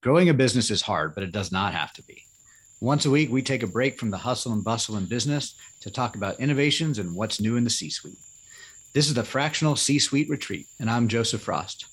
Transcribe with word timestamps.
Growing 0.00 0.28
a 0.28 0.34
business 0.34 0.70
is 0.70 0.82
hard, 0.82 1.12
but 1.12 1.24
it 1.24 1.32
does 1.32 1.50
not 1.50 1.74
have 1.74 1.92
to 1.94 2.04
be. 2.04 2.22
Once 2.80 3.04
a 3.04 3.10
week, 3.10 3.32
we 3.32 3.42
take 3.42 3.64
a 3.64 3.66
break 3.66 3.98
from 3.98 4.10
the 4.10 4.18
hustle 4.18 4.52
and 4.52 4.62
bustle 4.62 4.96
in 4.96 5.06
business 5.06 5.56
to 5.80 5.90
talk 5.90 6.14
about 6.14 6.38
innovations 6.38 7.00
and 7.00 7.16
what's 7.16 7.40
new 7.40 7.56
in 7.56 7.64
the 7.64 7.70
C 7.70 7.90
suite. 7.90 8.20
This 8.94 9.08
is 9.08 9.14
the 9.14 9.24
Fractional 9.24 9.74
C 9.74 9.98
Suite 9.98 10.30
Retreat, 10.30 10.68
and 10.78 10.88
I'm 10.88 11.08
Joseph 11.08 11.42
Frost. 11.42 11.86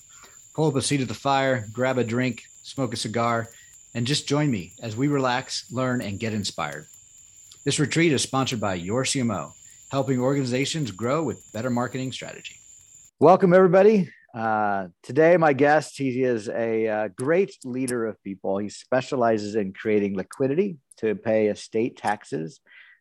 Pull 0.54 0.68
up 0.68 0.76
a 0.76 0.82
seat 0.82 1.00
at 1.00 1.08
the 1.08 1.14
fire, 1.14 1.66
grab 1.72 1.98
a 1.98 2.04
drink, 2.04 2.44
smoke 2.62 2.94
a 2.94 2.96
cigar, 2.96 3.48
and 3.96 4.06
just 4.06 4.28
join 4.28 4.52
me 4.52 4.72
as 4.80 4.96
we 4.96 5.08
relax, 5.08 5.64
learn, 5.72 6.00
and 6.00 6.20
get 6.20 6.32
inspired. 6.32 6.86
This 7.64 7.80
retreat 7.80 8.12
is 8.12 8.22
sponsored 8.22 8.60
by 8.60 8.74
Your 8.74 9.02
CMO, 9.02 9.50
helping 9.90 10.20
organizations 10.20 10.92
grow 10.92 11.24
with 11.24 11.42
better 11.52 11.70
marketing 11.70 12.12
strategy. 12.12 12.54
Welcome, 13.18 13.52
everybody. 13.52 14.08
Uh, 14.36 14.88
today, 15.02 15.38
my 15.38 15.54
guest, 15.54 15.96
he 15.96 16.22
is 16.22 16.50
a 16.50 16.86
uh, 16.86 17.08
great 17.16 17.56
leader 17.64 18.04
of 18.04 18.22
people. 18.22 18.58
He 18.58 18.68
specializes 18.68 19.54
in 19.54 19.72
creating 19.72 20.14
liquidity 20.14 20.76
to 20.98 21.14
pay 21.14 21.46
estate 21.46 21.96
taxes, 21.96 22.60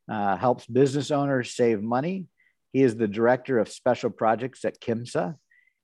uh, 0.09 0.37
helps 0.37 0.65
business 0.65 1.11
owners 1.11 1.53
save 1.53 1.81
money. 1.81 2.27
He 2.71 2.83
is 2.83 2.95
the 2.95 3.09
director 3.09 3.59
of 3.59 3.67
special 3.67 4.11
projects 4.11 4.63
at 4.63 4.79
KIMSA, 4.79 5.35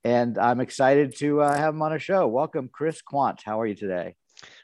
and 0.05 0.37
I'm 0.37 0.61
excited 0.61 1.17
to 1.17 1.41
uh, 1.41 1.57
have 1.57 1.73
him 1.73 1.81
on 1.81 1.91
a 1.91 1.99
show. 1.99 2.27
Welcome, 2.27 2.69
Chris 2.71 3.01
Quandt. 3.01 3.41
How 3.43 3.59
are 3.59 3.67
you 3.67 3.75
today? 3.75 4.15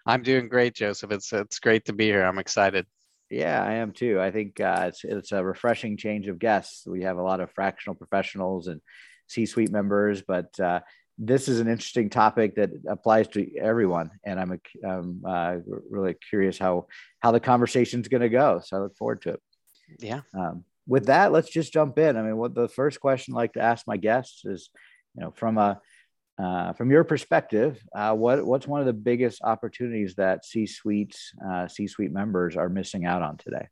I'm 0.06 0.23
doing 0.23 0.48
great, 0.48 0.73
Joseph. 0.73 1.12
It's 1.12 1.34
it's 1.34 1.59
great 1.59 1.84
to 1.86 1.94
be 1.94 2.06
here. 2.06 2.23
I'm 2.23 2.40
excited. 2.40 2.86
Yeah, 3.30 3.62
I 3.62 3.73
am 3.73 3.92
too. 3.92 4.22
I 4.22 4.31
think 4.31 4.62
uh, 4.62 4.86
it's 4.88 5.04
it's 5.04 5.34
a 5.34 5.44
refreshing 5.44 5.98
change 5.98 6.30
of 6.30 6.40
guests. 6.40 6.88
We 6.88 7.04
have 7.04 7.17
a 7.17 7.23
lot 7.23 7.42
of 7.42 7.52
fractional 7.52 7.95
professionals 7.95 8.67
and 8.67 8.80
C-suite 9.27 9.72
members, 9.72 10.22
but 10.22 10.59
uh, 10.59 10.80
this 11.17 11.48
is 11.48 11.59
an 11.59 11.67
interesting 11.67 12.09
topic 12.09 12.55
that 12.55 12.70
applies 12.88 13.27
to 13.30 13.58
everyone, 13.58 14.12
and 14.23 14.40
I'm, 14.40 14.62
I'm 14.86 15.22
uh, 15.26 15.55
really 15.90 16.16
curious 16.30 16.59
how 16.59 16.88
how 17.20 17.31
the 17.31 17.40
conversation 17.40 18.02
is 18.02 18.08
going 18.08 18.22
to 18.22 18.30
go. 18.30 18.61
So 18.64 18.78
I 18.78 18.80
look 18.81 18.95
forward 18.95 19.22
to 19.23 19.30
it. 19.31 19.42
Yeah. 20.00 20.22
Um, 20.33 20.64
with 20.88 21.08
that, 21.08 21.31
let's 21.31 21.50
just 21.50 21.73
jump 21.73 21.98
in. 21.98 22.16
I 22.16 22.22
mean, 22.22 22.38
what 22.38 22.53
the 22.53 22.70
first 22.70 23.00
question 23.00 23.33
I 23.33 23.38
like 23.38 23.53
to 23.53 23.61
ask 23.61 23.88
my 23.88 23.98
guests 23.98 24.45
is, 24.45 24.70
you 25.16 25.23
know, 25.23 25.31
from 25.31 25.58
a 25.58 25.81
uh, 26.39 26.73
from 26.73 26.92
your 26.92 27.03
perspective, 27.03 27.81
uh, 27.95 28.14
what 28.14 28.45
what's 28.45 28.67
one 28.67 28.80
of 28.80 28.86
the 28.86 28.94
biggest 28.94 29.42
opportunities 29.42 30.16
that 30.16 30.45
C-suites, 30.45 31.31
uh, 31.44 31.67
C-suite 31.67 32.11
members 32.11 32.55
are 32.55 32.70
missing 32.70 33.05
out 33.05 33.23
on 33.23 33.38
today? 33.38 33.67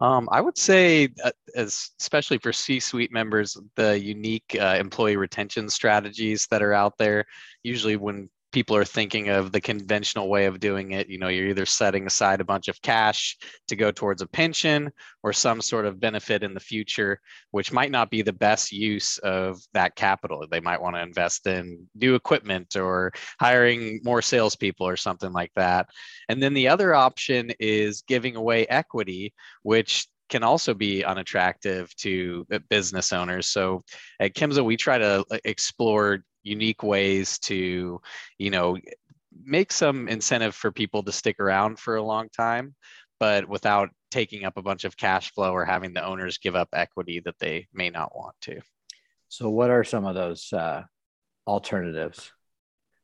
Um, 0.00 0.28
I 0.30 0.42
would 0.42 0.58
say, 0.58 1.08
uh, 1.24 1.30
especially 1.54 2.38
for 2.38 2.52
C-suite 2.52 3.12
members, 3.12 3.56
the 3.76 3.98
unique 3.98 4.56
uh, 4.60 4.76
employee 4.78 5.16
retention 5.16 5.70
strategies 5.70 6.46
that 6.50 6.62
are 6.62 6.74
out 6.74 6.98
there. 6.98 7.24
Usually, 7.62 7.96
when 7.96 8.28
people 8.56 8.74
are 8.74 8.86
thinking 8.86 9.28
of 9.28 9.52
the 9.52 9.60
conventional 9.60 10.30
way 10.30 10.46
of 10.46 10.58
doing 10.58 10.92
it. 10.92 11.10
You 11.10 11.18
know 11.18 11.28
you're 11.28 11.48
either 11.48 11.66
setting 11.66 12.06
aside 12.06 12.40
a 12.40 12.44
bunch 12.52 12.68
of 12.68 12.80
cash 12.80 13.36
to 13.68 13.76
go 13.76 13.92
towards 13.92 14.22
a 14.22 14.26
pension 14.26 14.90
or 15.22 15.34
some 15.34 15.60
sort 15.60 15.84
of 15.84 16.00
benefit 16.00 16.42
in 16.42 16.54
the 16.54 16.60
future 16.72 17.20
which 17.50 17.70
might 17.70 17.90
not 17.90 18.08
be 18.08 18.22
the 18.22 18.32
best 18.32 18.72
use 18.72 19.18
of 19.18 19.60
that 19.74 19.94
capital. 19.94 20.42
They 20.50 20.60
might 20.60 20.80
want 20.80 20.96
to 20.96 21.02
invest 21.02 21.46
in 21.46 21.86
new 21.94 22.14
equipment 22.14 22.76
or 22.76 23.12
hiring 23.38 24.00
more 24.02 24.22
salespeople 24.22 24.88
or 24.88 24.96
something 24.96 25.32
like 25.32 25.52
that. 25.56 25.90
And 26.30 26.42
then 26.42 26.54
the 26.54 26.68
other 26.68 26.94
option 26.94 27.52
is 27.60 28.04
giving 28.08 28.36
away 28.36 28.64
equity 28.68 29.34
which 29.64 30.08
can 30.30 30.42
also 30.42 30.72
be 30.72 31.04
unattractive 31.04 31.94
to 31.96 32.46
business 32.70 33.12
owners. 33.12 33.48
So 33.48 33.84
at 34.18 34.34
Kimsa, 34.34 34.64
we 34.64 34.78
try 34.78 34.96
to 34.96 35.24
uh, 35.30 35.38
explore 35.44 36.24
unique 36.46 36.82
ways 36.82 37.38
to, 37.40 38.00
you 38.38 38.50
know, 38.50 38.76
make 39.44 39.72
some 39.72 40.08
incentive 40.08 40.54
for 40.54 40.72
people 40.72 41.02
to 41.02 41.12
stick 41.12 41.40
around 41.40 41.78
for 41.78 41.96
a 41.96 42.02
long 42.02 42.28
time, 42.28 42.74
but 43.18 43.48
without 43.48 43.90
taking 44.10 44.44
up 44.44 44.56
a 44.56 44.62
bunch 44.62 44.84
of 44.84 44.96
cash 44.96 45.32
flow 45.32 45.52
or 45.52 45.64
having 45.64 45.92
the 45.92 46.04
owners 46.04 46.38
give 46.38 46.54
up 46.54 46.68
equity 46.72 47.20
that 47.24 47.38
they 47.38 47.66
may 47.72 47.90
not 47.90 48.16
want 48.16 48.34
to. 48.42 48.60
So, 49.28 49.50
what 49.50 49.70
are 49.70 49.84
some 49.84 50.06
of 50.06 50.14
those 50.14 50.52
uh, 50.52 50.84
alternatives? 51.46 52.30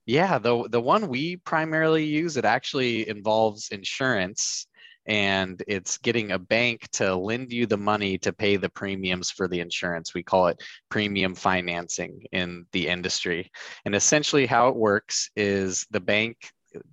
Yeah, 0.06 0.38
the 0.38 0.68
the 0.68 0.80
one 0.80 1.08
we 1.08 1.36
primarily 1.36 2.04
use 2.04 2.36
it 2.36 2.44
actually 2.44 3.08
involves 3.08 3.68
insurance 3.70 4.66
and 5.06 5.62
it's 5.66 5.98
getting 5.98 6.32
a 6.32 6.38
bank 6.38 6.88
to 6.92 7.14
lend 7.14 7.52
you 7.52 7.66
the 7.66 7.76
money 7.76 8.18
to 8.18 8.32
pay 8.32 8.56
the 8.56 8.68
premiums 8.68 9.30
for 9.30 9.48
the 9.48 9.60
insurance. 9.60 10.14
We 10.14 10.22
call 10.22 10.48
it 10.48 10.62
premium 10.88 11.34
financing 11.34 12.24
in 12.32 12.66
the 12.72 12.88
industry. 12.88 13.50
And 13.84 13.94
essentially, 13.94 14.46
how 14.46 14.68
it 14.68 14.76
works 14.76 15.30
is 15.36 15.86
the 15.90 16.00
bank 16.00 16.36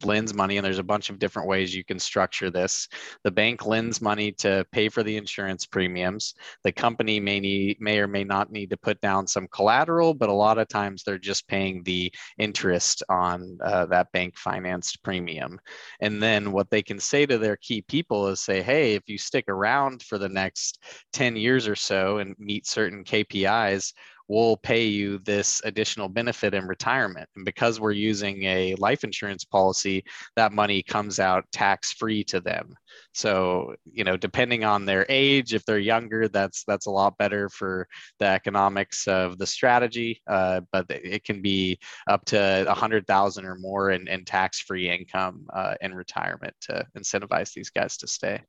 lends 0.03 0.33
money, 0.33 0.57
and 0.57 0.65
there's 0.65 0.79
a 0.79 0.83
bunch 0.83 1.09
of 1.09 1.19
different 1.19 1.47
ways 1.47 1.75
you 1.75 1.83
can 1.83 1.99
structure 1.99 2.49
this. 2.49 2.87
The 3.23 3.31
bank 3.31 3.65
lends 3.65 4.01
money 4.01 4.31
to 4.33 4.65
pay 4.71 4.89
for 4.89 5.03
the 5.03 5.17
insurance 5.17 5.65
premiums. 5.65 6.33
The 6.63 6.71
company 6.71 7.19
may 7.19 7.39
need, 7.39 7.77
may 7.79 7.99
or 7.99 8.07
may 8.07 8.23
not 8.23 8.51
need 8.51 8.69
to 8.71 8.77
put 8.77 8.99
down 9.01 9.27
some 9.27 9.47
collateral, 9.47 10.13
but 10.13 10.29
a 10.29 10.33
lot 10.33 10.57
of 10.57 10.67
times 10.67 11.03
they're 11.03 11.17
just 11.17 11.47
paying 11.47 11.83
the 11.83 12.11
interest 12.37 13.03
on 13.09 13.57
uh, 13.63 13.85
that 13.87 14.11
bank 14.11 14.37
financed 14.37 15.03
premium. 15.03 15.59
And 15.99 16.21
then 16.21 16.51
what 16.51 16.69
they 16.69 16.81
can 16.81 16.99
say 16.99 17.25
to 17.25 17.37
their 17.37 17.57
key 17.57 17.81
people 17.81 18.27
is 18.27 18.41
say, 18.41 18.61
hey, 18.61 18.93
if 18.93 19.03
you 19.07 19.17
stick 19.17 19.45
around 19.47 20.03
for 20.03 20.17
the 20.17 20.29
next 20.29 20.83
10 21.13 21.35
years 21.35 21.67
or 21.67 21.75
so 21.75 22.17
and 22.17 22.35
meet 22.37 22.67
certain 22.67 23.03
KPIs, 23.03 23.93
we'll 24.29 24.55
pay 24.57 24.85
you 24.85 25.17
this 25.25 25.59
additional 25.65 26.07
benefit 26.07 26.53
in 26.53 26.67
retirement. 26.67 27.27
And 27.35 27.43
because 27.43 27.79
we're 27.79 27.91
using 27.91 28.43
a 28.43 28.75
life 28.75 29.03
insurance 29.03 29.43
policy, 29.43 30.05
that 30.35 30.53
money 30.53 30.83
comes 30.83 31.19
out 31.19 31.45
tax 31.51 31.91
free 31.91 32.23
to 32.25 32.39
them. 32.39 32.73
So, 33.13 33.75
you 33.83 34.03
know, 34.03 34.15
depending 34.15 34.63
on 34.63 34.85
their 34.85 35.05
age, 35.09 35.53
if 35.53 35.65
they're 35.65 35.79
younger, 35.79 36.27
that's 36.27 36.63
that's 36.65 36.85
a 36.85 36.91
lot 36.91 37.17
better 37.17 37.49
for 37.49 37.87
the 38.19 38.27
economics 38.27 39.07
of 39.07 39.39
the 39.39 39.47
strategy. 39.47 40.21
Uh, 40.27 40.61
but 40.71 40.85
it 40.89 41.23
can 41.25 41.41
be 41.41 41.79
up 42.07 42.23
to 42.25 42.65
a 42.69 42.73
hundred 42.73 43.07
thousand 43.07 43.45
or 43.45 43.55
more 43.55 43.89
in, 43.89 44.07
in 44.07 44.23
tax-free 44.25 44.89
income 44.89 45.47
uh, 45.53 45.73
in 45.81 45.93
retirement 45.93 46.53
to 46.61 46.85
incentivize 46.95 47.51
these 47.53 47.71
guys 47.71 47.97
to 47.97 48.07
stay. 48.07 48.39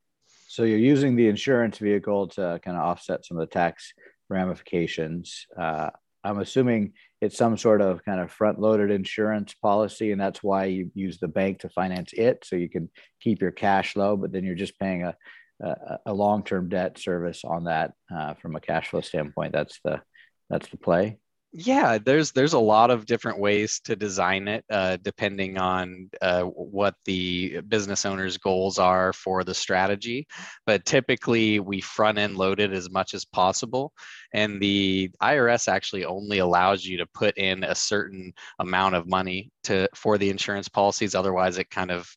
So 0.46 0.64
you're 0.64 0.78
using 0.78 1.14
the 1.14 1.28
insurance 1.28 1.78
vehicle 1.78 2.26
to 2.28 2.60
kind 2.64 2.76
of 2.76 2.82
offset 2.82 3.24
some 3.24 3.38
of 3.38 3.48
the 3.48 3.52
tax 3.52 3.94
ramifications. 4.30 5.46
Uh, 5.58 5.90
I'm 6.22 6.38
assuming 6.38 6.92
it's 7.20 7.36
some 7.36 7.56
sort 7.56 7.80
of 7.80 8.04
kind 8.04 8.20
of 8.20 8.30
front 8.30 8.58
loaded 8.58 8.90
insurance 8.90 9.54
policy, 9.54 10.12
and 10.12 10.20
that's 10.20 10.42
why 10.42 10.66
you 10.66 10.90
use 10.94 11.18
the 11.18 11.28
bank 11.28 11.60
to 11.60 11.68
finance 11.70 12.12
it. 12.12 12.44
So 12.44 12.56
you 12.56 12.68
can 12.68 12.90
keep 13.20 13.40
your 13.40 13.50
cash 13.50 13.96
low, 13.96 14.16
but 14.16 14.32
then 14.32 14.44
you're 14.44 14.54
just 14.54 14.78
paying 14.78 15.04
a, 15.04 15.16
a, 15.62 15.98
a 16.06 16.14
long 16.14 16.44
term 16.44 16.68
debt 16.68 16.98
service 16.98 17.42
on 17.44 17.64
that 17.64 17.92
uh, 18.14 18.34
from 18.34 18.56
a 18.56 18.60
cash 18.60 18.88
flow 18.88 19.00
standpoint. 19.00 19.52
That's 19.52 19.80
the 19.84 20.00
that's 20.48 20.68
the 20.68 20.76
play 20.76 21.18
yeah 21.52 21.98
there's 21.98 22.30
there's 22.30 22.52
a 22.52 22.58
lot 22.58 22.90
of 22.90 23.06
different 23.06 23.38
ways 23.38 23.80
to 23.80 23.96
design 23.96 24.46
it 24.46 24.64
uh, 24.70 24.96
depending 25.02 25.58
on 25.58 26.08
uh, 26.22 26.42
what 26.42 26.94
the 27.04 27.60
business 27.68 28.04
owner's 28.04 28.36
goals 28.38 28.78
are 28.78 29.12
for 29.12 29.42
the 29.42 29.54
strategy. 29.54 30.26
But 30.64 30.84
typically 30.84 31.58
we 31.58 31.80
front 31.80 32.18
end 32.18 32.36
load 32.36 32.60
it 32.60 32.72
as 32.72 32.88
much 32.90 33.14
as 33.14 33.24
possible 33.24 33.92
and 34.32 34.60
the 34.60 35.10
irs 35.22 35.66
actually 35.66 36.04
only 36.04 36.38
allows 36.38 36.84
you 36.84 36.98
to 36.98 37.06
put 37.06 37.36
in 37.36 37.64
a 37.64 37.74
certain 37.74 38.32
amount 38.60 38.94
of 38.94 39.08
money 39.08 39.50
to 39.64 39.88
for 39.94 40.18
the 40.18 40.30
insurance 40.30 40.68
policies 40.68 41.14
otherwise 41.14 41.58
it 41.58 41.70
kind 41.70 41.90
of 41.90 42.08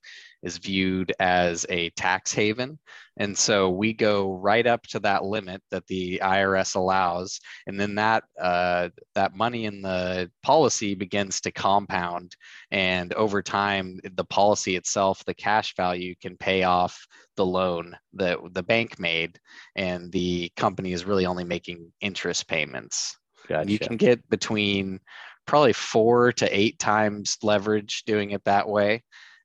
is 0.43 0.57
viewed 0.57 1.13
as 1.19 1.65
a 1.69 1.89
tax 1.91 2.33
haven. 2.33 2.77
And 3.17 3.37
so 3.37 3.69
we 3.69 3.93
go 3.93 4.33
right 4.33 4.65
up 4.65 4.85
to 4.87 4.99
that 5.01 5.23
limit 5.23 5.61
that 5.71 5.87
the 5.87 6.19
IRS 6.23 6.75
allows. 6.75 7.39
And 7.67 7.79
then 7.79 7.95
that, 7.95 8.23
uh, 8.39 8.89
that 9.15 9.35
money 9.35 9.65
in 9.65 9.81
the 9.81 10.29
policy 10.41 10.95
begins 10.95 11.39
to 11.41 11.51
compound. 11.51 12.35
And 12.71 13.13
over 13.13 13.41
time, 13.41 13.99
the 14.15 14.25
policy 14.25 14.75
itself, 14.75 15.23
the 15.25 15.33
cash 15.33 15.75
value 15.75 16.15
can 16.21 16.37
pay 16.37 16.63
off 16.63 17.07
the 17.35 17.45
loan 17.45 17.95
that 18.13 18.39
the 18.51 18.63
bank 18.63 18.99
made. 18.99 19.39
And 19.75 20.11
the 20.11 20.51
company 20.57 20.91
is 20.91 21.05
really 21.05 21.25
only 21.25 21.43
making 21.43 21.91
interest 22.01 22.47
payments. 22.47 23.15
Gotcha. 23.47 23.71
You 23.71 23.79
can 23.79 23.97
get 23.97 24.27
between 24.29 24.99
probably 25.45 25.73
four 25.73 26.31
to 26.33 26.57
eight 26.57 26.79
times 26.79 27.37
leverage 27.43 28.03
doing 28.05 28.31
it 28.31 28.43
that 28.45 28.67
way. 28.67 29.03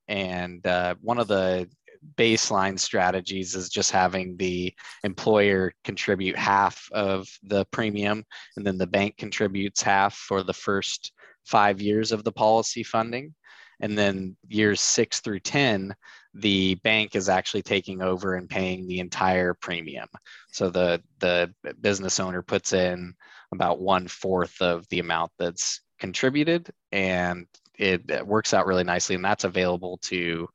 And 0.09 0.67
uh, 0.67 0.95
one 1.01 1.19
of 1.19 1.29
the 1.29 1.69
baseline 2.17 2.79
strategies 2.79 3.55
is 3.55 3.69
just 3.69 3.91
having 3.91 4.37
the 4.37 4.73
employer 5.05 5.73
contribute 5.85 6.37
half 6.37 6.89
of 6.93 7.29
the 7.43 7.65
premium, 7.67 8.25
and 8.57 8.67
then 8.67 8.79
the 8.79 8.87
bank 8.87 9.17
contributes 9.17 9.83
half 9.83 10.15
for 10.15 10.43
the 10.43 10.55
first 10.55 11.13
five 11.45 11.81
years 11.81 12.13
of 12.13 12.25
the 12.25 12.33
policy 12.33 12.83
funding. 12.83 13.35
And 13.81 13.97
then 13.97 14.37
years 14.49 14.81
six 14.81 15.21
through 15.21 15.41
10, 15.41 15.95
the 16.35 16.75
bank 16.77 17.15
is 17.15 17.29
actually 17.29 17.63
taking 17.63 18.03
over 18.03 18.35
and 18.35 18.49
paying 18.49 18.87
the 18.87 18.99
entire 18.99 19.55
premium. 19.55 20.09
So 20.51 20.69
the, 20.69 21.01
the 21.21 21.55
business 21.81 22.19
owner 22.19 22.43
puts 22.43 22.73
in 22.73 23.15
about 23.53 23.81
one 23.81 24.09
fourth 24.09 24.61
of 24.61 24.87
the 24.89 24.99
amount 24.99 25.31
that's 25.39 25.81
contributed 25.99 26.71
and 26.93 27.47
it 27.79 28.27
works 28.27 28.53
out 28.53 28.67
really 28.67 28.85
nicely, 28.85 29.15
and 29.15 29.25
that's 29.25 29.45
available 29.45 29.99
to 30.03 30.49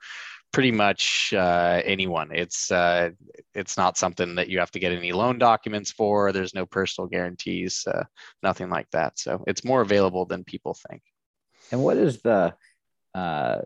pretty 0.54 0.72
much 0.72 1.34
uh, 1.36 1.82
anyone. 1.84 2.30
It's 2.32 2.72
uh, 2.72 3.10
it's 3.54 3.76
not 3.76 3.98
something 3.98 4.36
that 4.36 4.50
you 4.50 4.60
have 4.60 4.72
to 4.72 4.80
get 4.80 4.94
any 4.94 5.12
loan 5.12 5.40
documents 5.40 5.92
for. 5.92 6.32
There's 6.32 6.54
no 6.54 6.66
personal 6.66 7.08
guarantees, 7.08 7.86
uh, 7.88 8.04
nothing 8.44 8.70
like 8.70 8.90
that. 8.92 9.20
So 9.20 9.44
it's 9.48 9.66
more 9.66 9.82
available 9.82 10.26
than 10.26 10.44
people 10.44 10.78
think. 10.90 11.02
And 11.72 11.84
what 11.84 11.98
is 11.98 12.22
the 12.22 12.54
uh, 13.16 13.62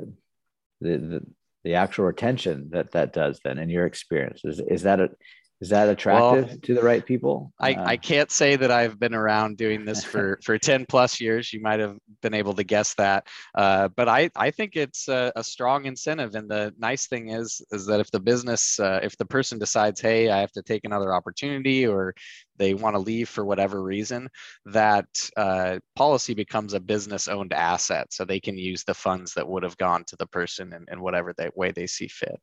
the, 0.82 0.98
the 0.98 1.26
the 1.64 1.76
actual 1.76 2.06
retention 2.06 2.70
that 2.72 2.92
that 2.94 3.12
does 3.12 3.42
then 3.44 3.60
in 3.60 3.70
your 3.70 3.86
experience? 3.86 4.42
Is 4.46 4.60
is 4.60 4.84
that 4.84 5.02
a 5.02 5.10
is 5.60 5.70
that 5.70 5.90
attractive 5.90 6.48
well, 6.48 6.58
to 6.62 6.74
the 6.76 6.84
right 6.84 7.04
people? 7.04 7.52
I, 7.60 7.74
uh, 7.74 7.84
I 7.84 7.98
can't 7.98 8.30
say 8.30 8.56
that 8.58 8.70
I've 8.70 9.00
been 9.00 9.16
around 9.16 9.58
doing 9.58 9.86
this 9.86 10.04
for, 10.04 10.38
for 10.44 10.60
10 10.60 10.86
plus 10.88 11.20
years. 11.20 11.52
You 11.52 11.62
might 11.62 11.80
have 11.80 11.98
been 12.22 12.36
able 12.36 12.54
to 12.54 12.64
guess 12.64 12.94
that. 12.96 13.28
Uh, 13.56 13.88
but 13.88 14.08
I, 14.08 14.30
I 14.36 14.52
think 14.52 14.76
it's 14.76 15.08
a, 15.08 15.32
a, 15.36 15.44
strong 15.44 15.86
incentive. 15.86 16.36
And 16.36 16.48
the 16.48 16.76
nice 16.78 17.08
thing 17.08 17.30
is, 17.30 17.60
is 17.72 17.88
that 17.88 18.00
if 18.00 18.12
the 18.12 18.20
business, 18.20 18.80
uh, 18.80 19.00
if 19.02 19.18
the 19.18 19.26
person 19.26 19.58
decides, 19.58 20.00
hey, 20.00 20.30
I 20.30 20.42
have 20.42 20.52
to 20.52 20.62
take 20.62 20.86
another 20.86 21.12
opportunity 21.12 21.88
or 21.88 22.14
they 22.58 22.76
want 22.76 22.96
to 22.96 23.00
leave 23.00 23.28
for 23.28 23.44
whatever 23.44 23.82
reason, 23.82 24.30
that 24.66 25.08
uh, 25.38 25.80
policy 25.96 26.36
becomes 26.36 26.76
a 26.76 26.80
business 26.80 27.28
owned 27.28 27.54
asset. 27.54 28.14
So 28.14 28.26
they 28.26 28.40
can 28.40 28.60
use 28.60 28.84
the 28.84 28.94
funds 28.94 29.34
that 29.34 29.48
would 29.48 29.64
have 29.64 29.78
gone 29.78 30.04
to 30.08 30.16
the 30.18 30.28
person 30.28 30.72
in, 30.74 30.86
in 30.92 31.02
whatever 31.02 31.34
they, 31.36 31.50
way 31.56 31.72
they 31.72 31.88
see 31.88 32.08
fit. 32.08 32.42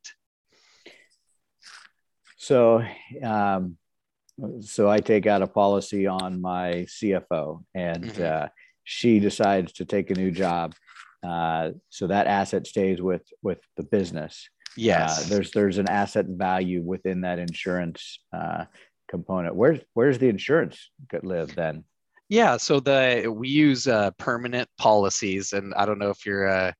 So, 2.45 2.85
um, 3.23 3.79
so 4.61 4.91
I 4.91 4.99
take 4.99 5.27
out 5.27 5.41
a 5.41 5.47
policy 5.47 6.07
on 6.07 6.43
my 6.43 6.85
CFO, 6.89 7.65
and 7.75 8.05
mm-hmm. 8.05 8.45
uh, 8.45 8.49
she 8.83 9.19
decides 9.19 9.73
to 9.75 9.87
take 9.87 10.11
a 10.11 10.15
new 10.15 10.31
job. 10.31 10.75
Uh, 11.27 11.71
so 11.89 12.07
that 12.07 12.27
asset 12.27 12.67
stays 12.67 13.01
with 13.01 13.23
with 13.43 13.61
the 13.79 13.83
business. 13.83 14.47
Yes, 14.77 15.25
uh, 15.25 15.29
there's 15.31 15.53
there's 15.53 15.79
an 15.79 15.89
asset 15.89 16.27
value 16.29 16.83
within 16.83 17.23
that 17.23 17.39
insurance 17.39 18.19
uh, 18.37 18.67
component. 19.09 19.57
Where's 19.57 19.81
where's 19.95 20.19
the 20.19 20.29
insurance 20.29 20.91
live 21.23 21.55
then? 21.55 21.85
Yeah, 22.29 22.59
so 22.59 22.79
the 22.79 23.33
we 23.35 23.49
use 23.49 23.89
uh, 23.89 24.11
permanent 24.19 24.69
policies, 24.77 25.55
and 25.55 25.73
I 25.75 25.87
don't 25.87 25.99
know 25.99 26.11
if 26.11 26.27
you're 26.27 26.47
uh, 26.47 26.73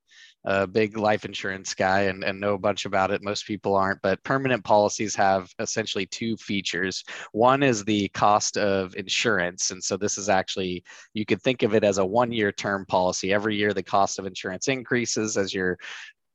a 0.45 0.67
big 0.67 0.97
life 0.97 1.25
insurance 1.25 1.73
guy 1.73 2.01
and, 2.01 2.23
and 2.23 2.39
know 2.39 2.53
a 2.53 2.57
bunch 2.57 2.85
about 2.85 3.11
it. 3.11 3.23
Most 3.23 3.45
people 3.45 3.75
aren't, 3.75 4.01
but 4.01 4.23
permanent 4.23 4.63
policies 4.63 5.15
have 5.15 5.51
essentially 5.59 6.05
two 6.05 6.37
features. 6.37 7.03
One 7.31 7.63
is 7.63 7.83
the 7.83 8.07
cost 8.09 8.57
of 8.57 8.95
insurance. 8.95 9.71
And 9.71 9.83
so 9.83 9.97
this 9.97 10.17
is 10.17 10.29
actually, 10.29 10.83
you 11.13 11.25
could 11.25 11.41
think 11.41 11.63
of 11.63 11.73
it 11.73 11.83
as 11.83 11.97
a 11.97 12.05
one 12.05 12.31
year 12.31 12.51
term 12.51 12.85
policy. 12.85 13.33
Every 13.33 13.55
year, 13.55 13.73
the 13.73 13.83
cost 13.83 14.19
of 14.19 14.25
insurance 14.25 14.67
increases 14.67 15.35
as 15.35 15.53
your 15.53 15.77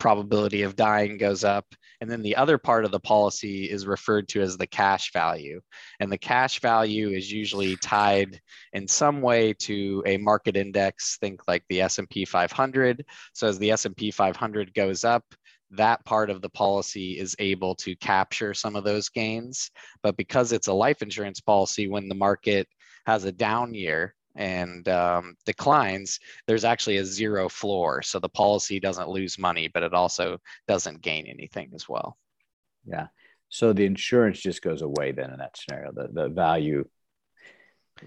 probability 0.01 0.63
of 0.63 0.75
dying 0.75 1.17
goes 1.17 1.45
up. 1.45 1.67
And 2.01 2.11
then 2.11 2.23
the 2.23 2.37
other 2.37 2.57
part 2.57 2.85
of 2.85 2.91
the 2.91 2.99
policy 2.99 3.71
is 3.71 3.87
referred 3.87 4.27
to 4.29 4.41
as 4.41 4.57
the 4.57 4.67
cash 4.67 5.13
value. 5.13 5.61
And 6.01 6.11
the 6.11 6.19
cash 6.19 6.59
value 6.61 7.11
is 7.11 7.31
usually 7.31 7.77
tied 7.77 8.41
in 8.73 8.89
some 8.89 9.21
way 9.21 9.53
to 9.61 10.03
a 10.07 10.17
market 10.17 10.57
index, 10.57 11.19
think 11.21 11.47
like 11.47 11.63
the 11.69 11.83
S&P 11.83 12.25
500. 12.25 13.05
So 13.35 13.47
as 13.47 13.59
the 13.59 13.71
S&P 13.71 14.11
500 14.11 14.75
goes 14.75 15.05
up, 15.05 15.25
that 15.73 16.05
part 16.05 16.31
of 16.31 16.41
the 16.41 16.49
policy 16.49 17.19
is 17.19 17.37
able 17.39 17.75
to 17.77 17.95
capture 17.97 18.55
some 18.55 18.75
of 18.75 18.85
those 18.85 19.09
gains. 19.09 19.71
But 20.03 20.17
because 20.17 20.53
it's 20.53 20.69
a 20.69 20.73
life 20.73 21.03
insurance 21.03 21.41
policy, 21.41 21.87
when 21.87 22.09
the 22.09 22.15
market 22.15 22.67
has 23.07 23.25
a 23.25 23.33
down 23.33 23.75
year, 23.75 24.15
and 24.37 24.89
um, 24.89 25.37
declines, 25.45 26.21
there's 26.47 26.65
actually 26.65 26.99
a 26.99 27.05
zero 27.05 27.49
floor. 27.49 28.03
So 28.03 28.19
the 28.19 28.29
policy 28.29 28.81
doesn't 28.81 29.09
lose 29.09 29.39
money, 29.39 29.69
but 29.69 29.83
it 29.83 29.95
also 29.95 30.39
doesn't 30.69 31.03
gain 31.03 31.27
anything 31.27 31.73
as 31.75 31.89
well. 31.89 32.17
Yeah. 32.87 33.09
So 33.49 33.73
the 33.73 33.85
insurance 33.85 34.41
just 34.41 34.63
goes 34.63 34.83
away 34.83 35.13
then 35.13 35.31
in 35.31 35.39
that 35.39 35.57
scenario. 35.57 35.93
The 35.93 36.09
the 36.13 36.29
value. 36.29 36.85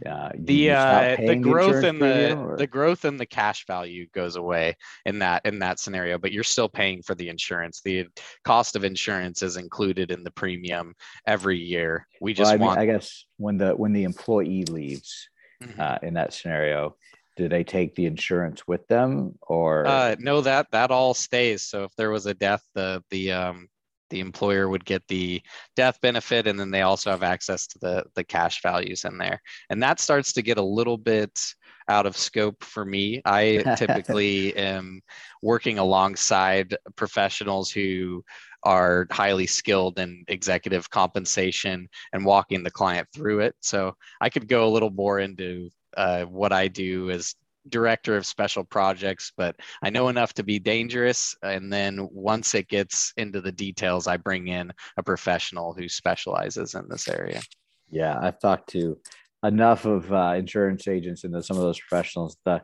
Yeah. 0.03 0.31
the 0.35 0.71
uh, 0.71 1.15
the 1.17 1.35
growth 1.35 1.83
in 1.83 1.99
the 1.99 2.55
the 2.57 2.65
growth 2.65 3.05
in 3.05 3.17
the 3.17 3.27
cash 3.27 3.67
value 3.67 4.07
goes 4.11 4.37
away 4.37 4.75
in 5.05 5.19
that 5.19 5.45
in 5.45 5.59
that 5.59 5.79
scenario, 5.79 6.17
but 6.17 6.31
you're 6.31 6.43
still 6.43 6.69
paying 6.69 7.03
for 7.03 7.13
the 7.13 7.29
insurance. 7.29 7.81
The 7.81 8.07
cost 8.43 8.75
of 8.75 8.85
insurance 8.85 9.43
is 9.43 9.57
included 9.57 10.09
in 10.09 10.23
the 10.23 10.31
premium 10.31 10.95
every 11.27 11.59
year. 11.59 12.07
We 12.21 12.33
just 12.33 12.51
well, 12.53 12.61
I 12.61 12.65
want. 12.65 12.79
Mean, 12.79 12.89
I 12.89 12.93
guess 12.93 13.25
when 13.37 13.57
the 13.57 13.73
when 13.73 13.93
the 13.93 14.05
employee 14.05 14.63
leaves, 14.63 15.29
mm-hmm. 15.63 15.81
uh, 15.81 15.97
in 16.01 16.13
that 16.15 16.33
scenario 16.33 16.95
do 17.35 17.49
they 17.49 17.63
take 17.63 17.95
the 17.95 18.05
insurance 18.05 18.67
with 18.67 18.87
them 18.87 19.35
or? 19.41 19.87
Uh, 19.87 20.15
no 20.19 20.41
that 20.41 20.67
that 20.71 20.91
all 20.91 21.13
stays. 21.13 21.63
So 21.63 21.83
if 21.83 21.95
there 21.95 22.11
was 22.11 22.25
a 22.25 22.33
death 22.33 22.63
the 22.75 23.03
the 23.09 23.31
um 23.31 23.67
the 24.09 24.19
employer 24.19 24.69
would 24.69 24.85
get 24.85 25.01
the 25.07 25.41
death 25.75 25.99
benefit 26.01 26.45
and 26.45 26.59
then 26.59 26.69
they 26.69 26.83
also 26.83 27.09
have 27.09 27.23
access 27.23 27.65
to 27.67 27.79
the 27.79 28.03
the 28.15 28.23
cash 28.23 28.61
values 28.61 29.05
in 29.05 29.17
there. 29.17 29.41
And 29.69 29.81
that 29.81 29.99
starts 29.99 30.33
to 30.33 30.41
get 30.41 30.57
a 30.57 30.63
little 30.63 30.97
bit 30.97 31.39
out 31.87 32.05
of 32.05 32.15
scope 32.15 32.63
for 32.63 32.85
me. 32.85 33.21
I 33.25 33.63
typically 33.77 34.55
am 34.55 35.01
working 35.41 35.79
alongside 35.79 36.77
professionals 36.95 37.71
who 37.71 38.23
are 38.63 39.07
highly 39.11 39.47
skilled 39.47 39.99
in 39.99 40.23
executive 40.27 40.89
compensation 40.89 41.87
and 42.13 42.25
walking 42.25 42.63
the 42.63 42.71
client 42.71 43.07
through 43.13 43.41
it. 43.41 43.55
So 43.61 43.95
I 44.21 44.29
could 44.29 44.47
go 44.47 44.67
a 44.67 44.71
little 44.71 44.89
more 44.89 45.19
into 45.19 45.69
uh, 45.95 46.23
what 46.23 46.51
I 46.51 46.67
do 46.67 47.11
as 47.11 47.35
director 47.69 48.17
of 48.17 48.25
special 48.25 48.63
projects, 48.63 49.31
but 49.37 49.55
I 49.81 49.89
know 49.89 50.09
enough 50.09 50.33
to 50.35 50.43
be 50.43 50.59
dangerous. 50.59 51.35
And 51.43 51.71
then 51.71 52.07
once 52.11 52.55
it 52.55 52.67
gets 52.67 53.13
into 53.17 53.41
the 53.41 53.51
details, 53.51 54.07
I 54.07 54.17
bring 54.17 54.47
in 54.47 54.71
a 54.97 55.03
professional 55.03 55.73
who 55.73 55.87
specializes 55.87 56.75
in 56.75 56.87
this 56.89 57.07
area. 57.07 57.41
Yeah, 57.89 58.17
I've 58.21 58.39
talked 58.39 58.69
to 58.71 58.97
enough 59.43 59.85
of 59.85 60.11
uh, 60.11 60.33
insurance 60.37 60.87
agents 60.87 61.23
and 61.23 61.43
some 61.43 61.57
of 61.57 61.63
those 61.63 61.79
professionals. 61.79 62.37
The 62.45 62.61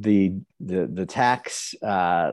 the 0.00 0.32
the 0.60 0.86
the 0.86 1.04
tax 1.04 1.74
uh, 1.82 2.32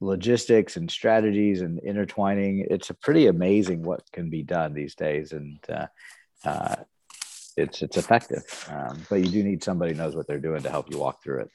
logistics 0.00 0.76
and 0.76 0.90
strategies 0.90 1.60
and 1.60 1.80
intertwining 1.80 2.66
it's 2.70 2.90
a 2.90 2.94
pretty 2.94 3.26
amazing 3.26 3.82
what 3.82 4.02
can 4.12 4.30
be 4.30 4.42
done 4.42 4.72
these 4.72 4.94
days 4.94 5.32
and 5.32 5.58
uh, 5.68 5.86
uh, 6.44 6.76
it's 7.56 7.82
it's 7.82 7.96
effective. 7.96 8.68
Um, 8.70 9.02
but 9.10 9.16
you 9.16 9.28
do 9.28 9.42
need 9.42 9.62
somebody 9.62 9.94
knows 9.94 10.14
what 10.14 10.26
they're 10.26 10.38
doing 10.38 10.62
to 10.62 10.70
help 10.70 10.90
you 10.90 10.98
walk 10.98 11.22
through 11.22 11.40
it. 11.40 11.50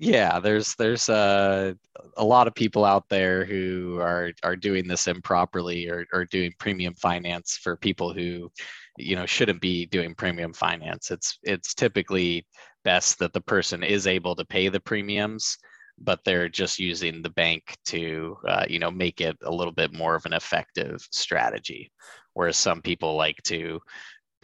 Yeah 0.00 0.38
there's 0.38 0.74
there's 0.76 1.08
uh, 1.08 1.74
a 2.16 2.24
lot 2.24 2.46
of 2.46 2.54
people 2.54 2.84
out 2.84 3.08
there 3.08 3.44
who 3.44 3.98
are 4.00 4.32
are 4.42 4.56
doing 4.56 4.86
this 4.86 5.06
improperly 5.06 5.88
or, 5.88 6.06
or 6.12 6.24
doing 6.24 6.52
premium 6.58 6.94
finance 6.94 7.56
for 7.56 7.76
people 7.76 8.12
who 8.12 8.50
you 8.98 9.16
know 9.16 9.26
shouldn't 9.26 9.60
be 9.60 9.86
doing 9.86 10.14
premium 10.14 10.52
finance. 10.52 11.10
It's 11.10 11.38
it's 11.42 11.74
typically 11.74 12.46
best 12.84 13.18
that 13.18 13.32
the 13.32 13.40
person 13.40 13.82
is 13.82 14.06
able 14.06 14.34
to 14.36 14.44
pay 14.44 14.68
the 14.68 14.80
premiums 14.80 15.58
but 16.00 16.20
they're 16.24 16.48
just 16.48 16.78
using 16.78 17.22
the 17.22 17.30
bank 17.30 17.76
to 17.86 18.36
uh, 18.46 18.64
you 18.68 18.78
know 18.78 18.90
make 18.90 19.20
it 19.20 19.36
a 19.42 19.50
little 19.50 19.72
bit 19.72 19.92
more 19.92 20.14
of 20.14 20.26
an 20.26 20.32
effective 20.32 21.06
strategy. 21.10 21.90
Whereas 22.34 22.56
some 22.56 22.82
people 22.82 23.16
like 23.16 23.42
to 23.44 23.80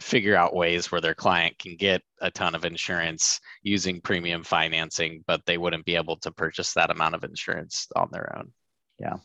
figure 0.01 0.35
out 0.35 0.55
ways 0.55 0.91
where 0.91 0.99
their 0.99 1.15
client 1.15 1.57
can 1.57 1.77
get 1.77 2.01
a 2.19 2.29
ton 2.29 2.53
of 2.53 2.65
insurance 2.65 3.39
using 3.63 4.01
premium 4.01 4.43
financing 4.43 5.23
but 5.25 5.41
they 5.45 5.57
wouldn't 5.57 5.85
be 5.85 5.95
able 5.95 6.17
to 6.17 6.31
purchase 6.31 6.73
that 6.73 6.91
amount 6.91 7.15
of 7.15 7.23
insurance 7.23 7.87
on 7.95 8.09
their 8.11 8.35
own. 8.37 8.51
Yeah. 8.99 9.17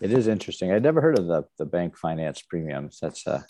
It 0.00 0.12
is 0.12 0.26
interesting. 0.28 0.70
I'd 0.70 0.82
never 0.82 1.00
heard 1.00 1.18
of 1.18 1.26
the, 1.26 1.44
the 1.56 1.64
bank 1.64 1.96
finance 1.96 2.42
premiums. 2.42 2.98
That's 3.00 3.26
a 3.26 3.46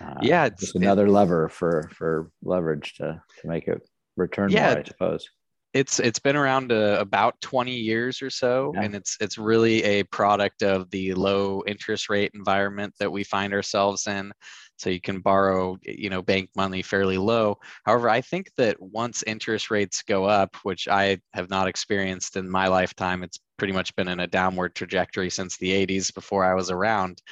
uh, 0.00 0.14
yeah 0.20 0.46
it's 0.46 0.60
just 0.60 0.76
another 0.76 1.06
it, 1.06 1.10
lever 1.10 1.48
for 1.48 1.90
for 1.92 2.30
leverage 2.42 2.94
to 2.94 3.22
to 3.40 3.48
make 3.48 3.68
it 3.68 3.82
return 4.16 4.50
yeah, 4.50 4.70
more, 4.70 4.78
I 4.80 4.84
suppose. 4.84 5.28
It's 5.74 6.00
it's 6.00 6.18
been 6.18 6.36
around 6.36 6.70
uh, 6.70 6.98
about 7.00 7.40
20 7.40 7.72
years 7.72 8.20
or 8.20 8.28
so, 8.28 8.72
yeah. 8.74 8.82
and 8.82 8.94
it's 8.94 9.16
it's 9.20 9.38
really 9.38 9.82
a 9.84 10.02
product 10.04 10.62
of 10.62 10.90
the 10.90 11.14
low 11.14 11.62
interest 11.66 12.10
rate 12.10 12.32
environment 12.34 12.92
that 12.98 13.10
we 13.10 13.24
find 13.24 13.54
ourselves 13.54 14.06
in. 14.06 14.32
So 14.76 14.90
you 14.90 15.00
can 15.00 15.20
borrow, 15.20 15.78
you 15.82 16.10
know, 16.10 16.20
bank 16.20 16.50
money 16.56 16.82
fairly 16.82 17.16
low. 17.16 17.58
However, 17.84 18.10
I 18.10 18.20
think 18.20 18.50
that 18.56 18.80
once 18.80 19.22
interest 19.22 19.70
rates 19.70 20.02
go 20.02 20.24
up, 20.24 20.56
which 20.62 20.88
I 20.88 21.20
have 21.32 21.48
not 21.48 21.68
experienced 21.68 22.36
in 22.36 22.50
my 22.50 22.66
lifetime, 22.66 23.22
it's 23.22 23.38
pretty 23.58 23.72
much 23.72 23.94
been 23.94 24.08
in 24.08 24.20
a 24.20 24.26
downward 24.26 24.74
trajectory 24.74 25.30
since 25.30 25.56
the 25.56 25.86
80s 25.86 26.12
before 26.12 26.44
I 26.44 26.54
was 26.54 26.70
around. 26.70 27.22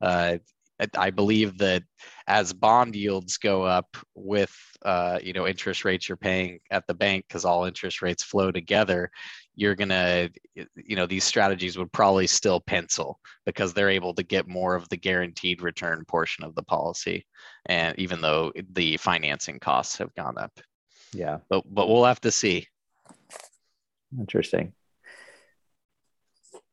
Uh, 0.00 0.38
I 0.96 1.10
believe 1.10 1.58
that 1.58 1.82
as 2.26 2.52
bond 2.52 2.96
yields 2.96 3.38
go 3.38 3.62
up 3.62 3.96
with 4.14 4.54
uh, 4.84 5.18
you 5.22 5.32
know 5.32 5.46
interest 5.46 5.84
rates 5.84 6.08
you're 6.08 6.16
paying 6.16 6.58
at 6.70 6.86
the 6.86 6.94
bank 6.94 7.24
because 7.26 7.44
all 7.44 7.64
interest 7.64 8.02
rates 8.02 8.22
flow 8.22 8.50
together, 8.52 9.10
you're 9.54 9.74
gonna 9.74 10.28
you 10.54 10.96
know 10.96 11.06
these 11.06 11.24
strategies 11.24 11.78
would 11.78 11.92
probably 11.92 12.26
still 12.26 12.60
pencil 12.60 13.18
because 13.46 13.72
they're 13.72 13.90
able 13.90 14.12
to 14.14 14.22
get 14.22 14.48
more 14.48 14.74
of 14.74 14.88
the 14.88 14.96
guaranteed 14.96 15.62
return 15.62 16.04
portion 16.06 16.44
of 16.44 16.54
the 16.54 16.62
policy, 16.62 17.24
and 17.66 17.98
even 17.98 18.20
though 18.20 18.52
the 18.72 18.96
financing 18.98 19.58
costs 19.58 19.96
have 19.96 20.14
gone 20.14 20.36
up. 20.36 20.52
Yeah, 21.12 21.38
but 21.48 21.64
but 21.72 21.88
we'll 21.88 22.04
have 22.04 22.20
to 22.22 22.30
see. 22.30 22.66
Interesting. 24.18 24.72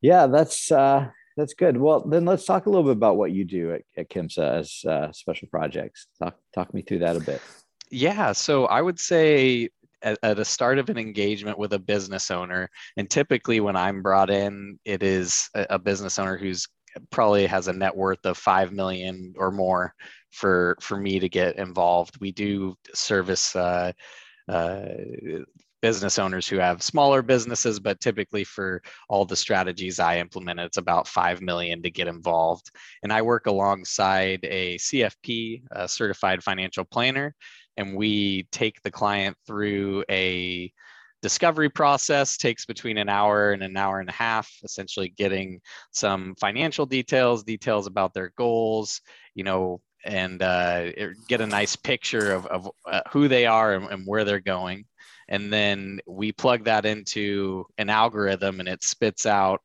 Yeah, 0.02 0.28
that's 0.28 0.72
uh, 0.72 1.10
that's 1.36 1.54
good. 1.54 1.78
Well, 1.78 2.02
then 2.02 2.26
let's 2.26 2.46
talk 2.46 2.66
a 2.66 2.70
little 2.70 2.84
bit 2.84 2.94
about 2.94 3.18
what 3.18 3.32
you 3.32 3.44
do 3.46 3.74
at, 3.74 3.82
at 3.98 4.10
KIMSA 4.10 4.60
as 4.60 4.86
uh, 4.86 5.12
special 5.12 5.48
projects. 5.50 6.08
Talk 6.20 6.38
talk 6.54 6.74
me 6.74 6.82
through 6.82 7.00
that 7.00 7.16
a 7.16 7.20
bit. 7.20 7.42
Yeah, 7.90 8.32
so 8.32 8.66
I 8.66 8.82
would 8.82 9.00
say 9.00 9.70
at, 10.02 10.18
at 10.24 10.38
the 10.38 10.46
start 10.46 10.80
of 10.80 10.90
an 10.90 10.98
engagement 10.98 11.58
with 11.58 11.74
a 11.74 11.80
business 11.80 12.32
owner, 12.32 12.70
and 12.98 13.10
typically 13.10 13.60
when 13.60 13.76
I'm 13.76 14.02
brought 14.02 14.30
in, 14.30 14.80
it 14.86 15.04
is 15.04 15.50
a, 15.56 15.68
a 15.72 15.80
business 15.80 16.20
owner 16.20 16.38
who's 16.38 16.68
probably 17.12 17.46
has 17.46 17.68
a 17.68 17.74
net 17.74 17.96
worth 17.96 18.26
of 18.26 18.38
5 18.38 18.72
million 18.72 19.34
or 19.38 19.52
more 19.52 19.94
for 20.32 20.78
for 20.80 20.98
me 20.98 21.20
to 21.20 21.30
get 21.30 21.58
involved 21.58 22.20
we 22.20 22.32
do 22.32 22.76
service 22.94 23.56
uh, 23.56 23.92
uh, 24.48 24.86
business 25.84 26.18
owners 26.18 26.48
who 26.48 26.58
have 26.60 26.82
smaller 26.82 27.22
businesses, 27.22 27.78
but 27.78 28.00
typically 28.00 28.46
for 28.46 28.82
all 29.10 29.26
the 29.26 29.36
strategies 29.36 30.00
I 30.00 30.18
implement, 30.18 30.62
it's 30.62 30.78
about 30.78 31.10
5 31.10 31.42
million 31.42 31.84
to 31.84 31.92
get 31.92 32.08
involved. 32.08 32.72
And 33.04 33.12
I 33.12 33.22
work 33.22 33.48
alongside 33.48 34.40
a 34.44 34.78
CFP, 34.78 35.64
a 35.72 35.90
certified 35.90 36.42
financial 36.42 36.86
planner, 36.86 37.36
and 37.76 37.98
we 37.98 38.48
take 38.50 38.82
the 38.82 38.92
client 38.92 39.36
through 39.46 40.06
a 40.10 40.72
discovery 41.22 41.70
process 41.70 42.38
takes 42.38 42.66
between 42.66 42.98
an 42.98 43.10
hour 43.10 43.52
and 43.52 43.62
an 43.62 43.76
hour 43.76 44.00
and 44.00 44.10
a 44.10 44.14
half 44.14 44.50
essentially 44.64 45.08
getting 45.08 45.62
some 45.92 46.36
financial 46.36 46.86
details 46.86 47.46
details 47.46 47.88
about 47.88 48.14
their 48.14 48.34
goals 48.38 49.00
you 49.34 49.46
know 49.46 49.80
and 50.06 50.44
uh, 50.44 50.92
get 51.30 51.40
a 51.40 51.48
nice 51.48 51.78
picture 51.78 52.34
of, 52.34 52.46
of 52.48 52.70
uh, 52.86 53.00
who 53.10 53.30
they 53.30 53.46
are 53.46 53.74
and, 53.74 53.86
and, 53.90 54.06
where 54.06 54.26
they're 54.26 54.42
going 54.42 54.84
and 55.34 55.52
then 55.52 56.00
we 56.06 56.32
plug 56.32 56.66
that 56.66 56.86
into 56.86 57.66
an 57.80 57.90
algorithm 57.90 58.60
and 58.60 58.70
it 58.70 58.84
spits 58.84 59.26
out 59.26 59.62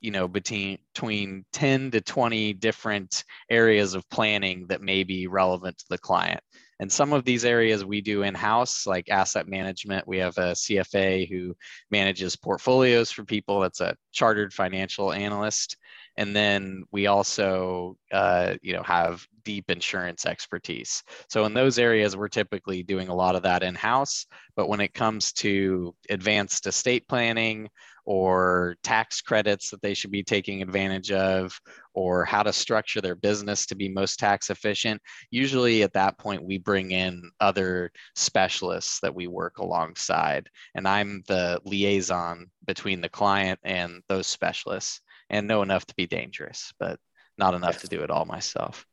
you 0.00 0.10
know 0.10 0.28
between 0.28 0.78
between 0.92 1.44
10 1.54 1.90
to 1.92 2.00
20 2.02 2.52
different 2.52 3.24
areas 3.50 3.94
of 3.94 4.08
planning 4.10 4.66
that 4.68 4.82
may 4.82 5.02
be 5.02 5.26
relevant 5.26 5.78
to 5.78 5.86
the 5.88 5.98
client 5.98 6.40
and 6.80 6.92
some 6.92 7.12
of 7.12 7.24
these 7.24 7.44
areas 7.44 7.84
we 7.84 8.00
do 8.00 8.22
in 8.22 8.34
house, 8.34 8.86
like 8.86 9.10
asset 9.10 9.48
management. 9.48 10.06
We 10.06 10.18
have 10.18 10.38
a 10.38 10.52
CFA 10.52 11.28
who 11.28 11.56
manages 11.90 12.36
portfolios 12.36 13.10
for 13.10 13.24
people, 13.24 13.60
that's 13.60 13.80
a 13.80 13.96
chartered 14.12 14.52
financial 14.52 15.12
analyst. 15.12 15.76
And 16.18 16.34
then 16.34 16.82
we 16.90 17.06
also, 17.06 17.96
uh, 18.12 18.56
you 18.60 18.72
know, 18.72 18.82
have 18.82 19.24
deep 19.44 19.70
insurance 19.70 20.26
expertise. 20.26 21.04
So 21.30 21.44
in 21.44 21.54
those 21.54 21.78
areas, 21.78 22.16
we're 22.16 22.28
typically 22.28 22.82
doing 22.82 23.08
a 23.08 23.14
lot 23.14 23.36
of 23.36 23.44
that 23.44 23.62
in 23.62 23.76
house. 23.76 24.26
But 24.56 24.68
when 24.68 24.80
it 24.80 24.94
comes 24.94 25.32
to 25.34 25.94
advanced 26.10 26.66
estate 26.66 27.06
planning 27.06 27.68
or 28.04 28.74
tax 28.82 29.20
credits 29.20 29.70
that 29.70 29.80
they 29.80 29.94
should 29.94 30.10
be 30.10 30.24
taking 30.24 30.60
advantage 30.60 31.12
of, 31.12 31.56
or 31.94 32.24
how 32.24 32.42
to 32.42 32.52
structure 32.52 33.00
their 33.00 33.14
business 33.14 33.66
to 33.66 33.76
be 33.76 33.88
most 33.88 34.18
tax 34.18 34.50
efficient. 34.50 35.00
Usually 35.30 35.82
at 35.82 35.92
that 35.92 36.18
point, 36.18 36.42
we 36.42 36.58
bring 36.58 36.90
in 36.90 37.30
other 37.38 37.92
specialists 38.16 38.98
that 39.00 39.14
we 39.14 39.26
work 39.26 39.58
alongside. 39.58 40.48
And 40.74 40.88
I'm 40.88 41.22
the 41.28 41.60
liaison 41.64 42.46
between 42.66 43.00
the 43.00 43.08
client 43.08 43.60
and 43.62 44.02
those 44.08 44.26
specialists 44.26 45.00
and 45.30 45.46
know 45.46 45.62
enough 45.62 45.86
to 45.86 45.94
be 45.94 46.06
dangerous, 46.06 46.72
but 46.78 46.98
not 47.36 47.54
enough 47.54 47.74
yes. 47.74 47.82
to 47.82 47.88
do 47.88 48.02
it 48.02 48.10
all 48.10 48.24
myself. 48.24 48.86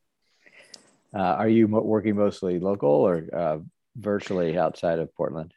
Uh, 1.14 1.20
are 1.20 1.50
you 1.50 1.68
working 1.68 2.16
mostly 2.16 2.60
local 2.60 2.90
or 2.90 3.26
uh, 3.34 3.58
virtually 3.96 4.58
outside 4.58 5.00
of 5.00 5.14
Portland? 5.16 5.54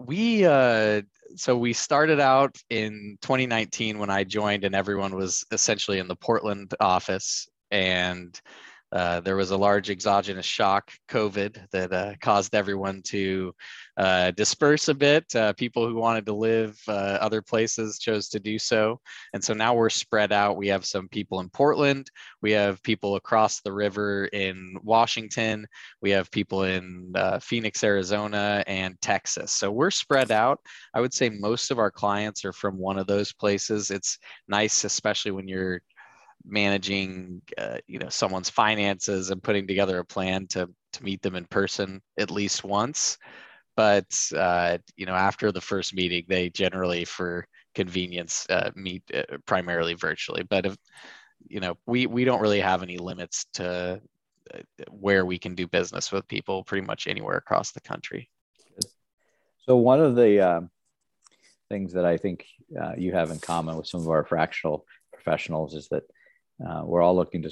We 0.00 0.44
uh, 0.44 1.02
so 1.36 1.56
we 1.56 1.72
started 1.72 2.18
out 2.18 2.56
in 2.70 3.18
2019 3.22 3.98
when 3.98 4.10
I 4.10 4.24
joined, 4.24 4.64
and 4.64 4.74
everyone 4.74 5.14
was 5.14 5.44
essentially 5.52 5.98
in 5.98 6.08
the 6.08 6.16
Portland 6.16 6.74
office, 6.80 7.48
and 7.70 8.40
uh, 8.92 9.20
there 9.20 9.36
was 9.36 9.50
a 9.50 9.56
large 9.56 9.90
exogenous 9.90 10.46
shock, 10.46 10.92
COVID, 11.08 11.70
that 11.70 11.92
uh, 11.92 12.14
caused 12.20 12.54
everyone 12.54 13.02
to 13.02 13.52
uh, 13.96 14.30
disperse 14.32 14.88
a 14.88 14.94
bit. 14.94 15.34
Uh, 15.34 15.52
people 15.54 15.88
who 15.88 15.96
wanted 15.96 16.24
to 16.26 16.32
live 16.32 16.78
uh, 16.86 17.18
other 17.20 17.42
places 17.42 17.98
chose 17.98 18.28
to 18.28 18.38
do 18.38 18.58
so. 18.58 19.00
And 19.32 19.42
so 19.42 19.54
now 19.54 19.74
we're 19.74 19.90
spread 19.90 20.32
out. 20.32 20.56
We 20.56 20.68
have 20.68 20.86
some 20.86 21.08
people 21.08 21.40
in 21.40 21.48
Portland. 21.48 22.10
We 22.42 22.52
have 22.52 22.82
people 22.82 23.16
across 23.16 23.60
the 23.60 23.72
river 23.72 24.26
in 24.26 24.76
Washington. 24.82 25.66
We 26.00 26.10
have 26.10 26.30
people 26.30 26.62
in 26.62 27.12
Phoenix, 27.40 27.82
Arizona, 27.82 28.62
and 28.66 29.00
Texas. 29.00 29.52
So 29.52 29.70
we're 29.70 29.90
spread 29.90 30.30
out. 30.30 30.60
I 30.94 31.00
would 31.00 31.14
say 31.14 31.28
most 31.28 31.70
of 31.70 31.78
our 31.78 31.90
clients 31.90 32.44
are 32.44 32.52
from 32.52 32.78
one 32.78 32.98
of 32.98 33.06
those 33.06 33.32
places. 33.32 33.90
It's 33.90 34.18
nice, 34.46 34.84
especially 34.84 35.32
when 35.32 35.48
you're 35.48 35.80
managing 36.46 37.42
uh, 37.58 37.78
you 37.86 37.98
know 37.98 38.08
someone's 38.08 38.50
finances 38.50 39.30
and 39.30 39.42
putting 39.42 39.66
together 39.66 39.98
a 39.98 40.04
plan 40.04 40.46
to 40.48 40.68
to 40.92 41.04
meet 41.04 41.22
them 41.22 41.36
in 41.36 41.44
person 41.46 42.00
at 42.18 42.30
least 42.30 42.64
once. 42.64 43.18
But 43.76 44.06
uh, 44.36 44.78
you 44.96 45.06
know 45.06 45.14
after 45.14 45.52
the 45.52 45.60
first 45.60 45.94
meeting 45.94 46.24
they 46.28 46.48
generally 46.50 47.04
for 47.04 47.46
convenience 47.74 48.46
uh, 48.48 48.70
meet 48.74 49.02
uh, 49.14 49.38
primarily 49.46 49.94
virtually. 49.94 50.42
But 50.48 50.66
if 50.66 50.76
you 51.48 51.60
know 51.60 51.76
we 51.86 52.06
we 52.06 52.24
don't 52.24 52.40
really 52.40 52.60
have 52.60 52.82
any 52.82 52.98
limits 52.98 53.46
to 53.54 54.00
uh, 54.54 54.58
where 54.90 55.26
we 55.26 55.38
can 55.38 55.54
do 55.54 55.66
business 55.66 56.12
with 56.12 56.28
people 56.28 56.64
pretty 56.64 56.86
much 56.86 57.06
anywhere 57.06 57.36
across 57.36 57.72
the 57.72 57.80
country. 57.80 58.30
So 59.66 59.76
one 59.76 60.00
of 60.00 60.14
the 60.14 60.40
um, 60.40 60.70
things 61.68 61.92
that 61.92 62.04
i 62.04 62.16
think 62.16 62.46
uh, 62.80 62.92
you 62.96 63.12
have 63.12 63.30
in 63.30 63.38
common 63.38 63.76
with 63.76 63.86
some 63.86 64.00
of 64.00 64.08
our 64.08 64.24
fractional 64.24 64.84
professionals 65.12 65.74
is 65.74 65.88
that 65.88 66.04
uh, 66.64 66.82
we're 66.84 67.02
all 67.02 67.14
looking 67.14 67.42
to 67.42 67.50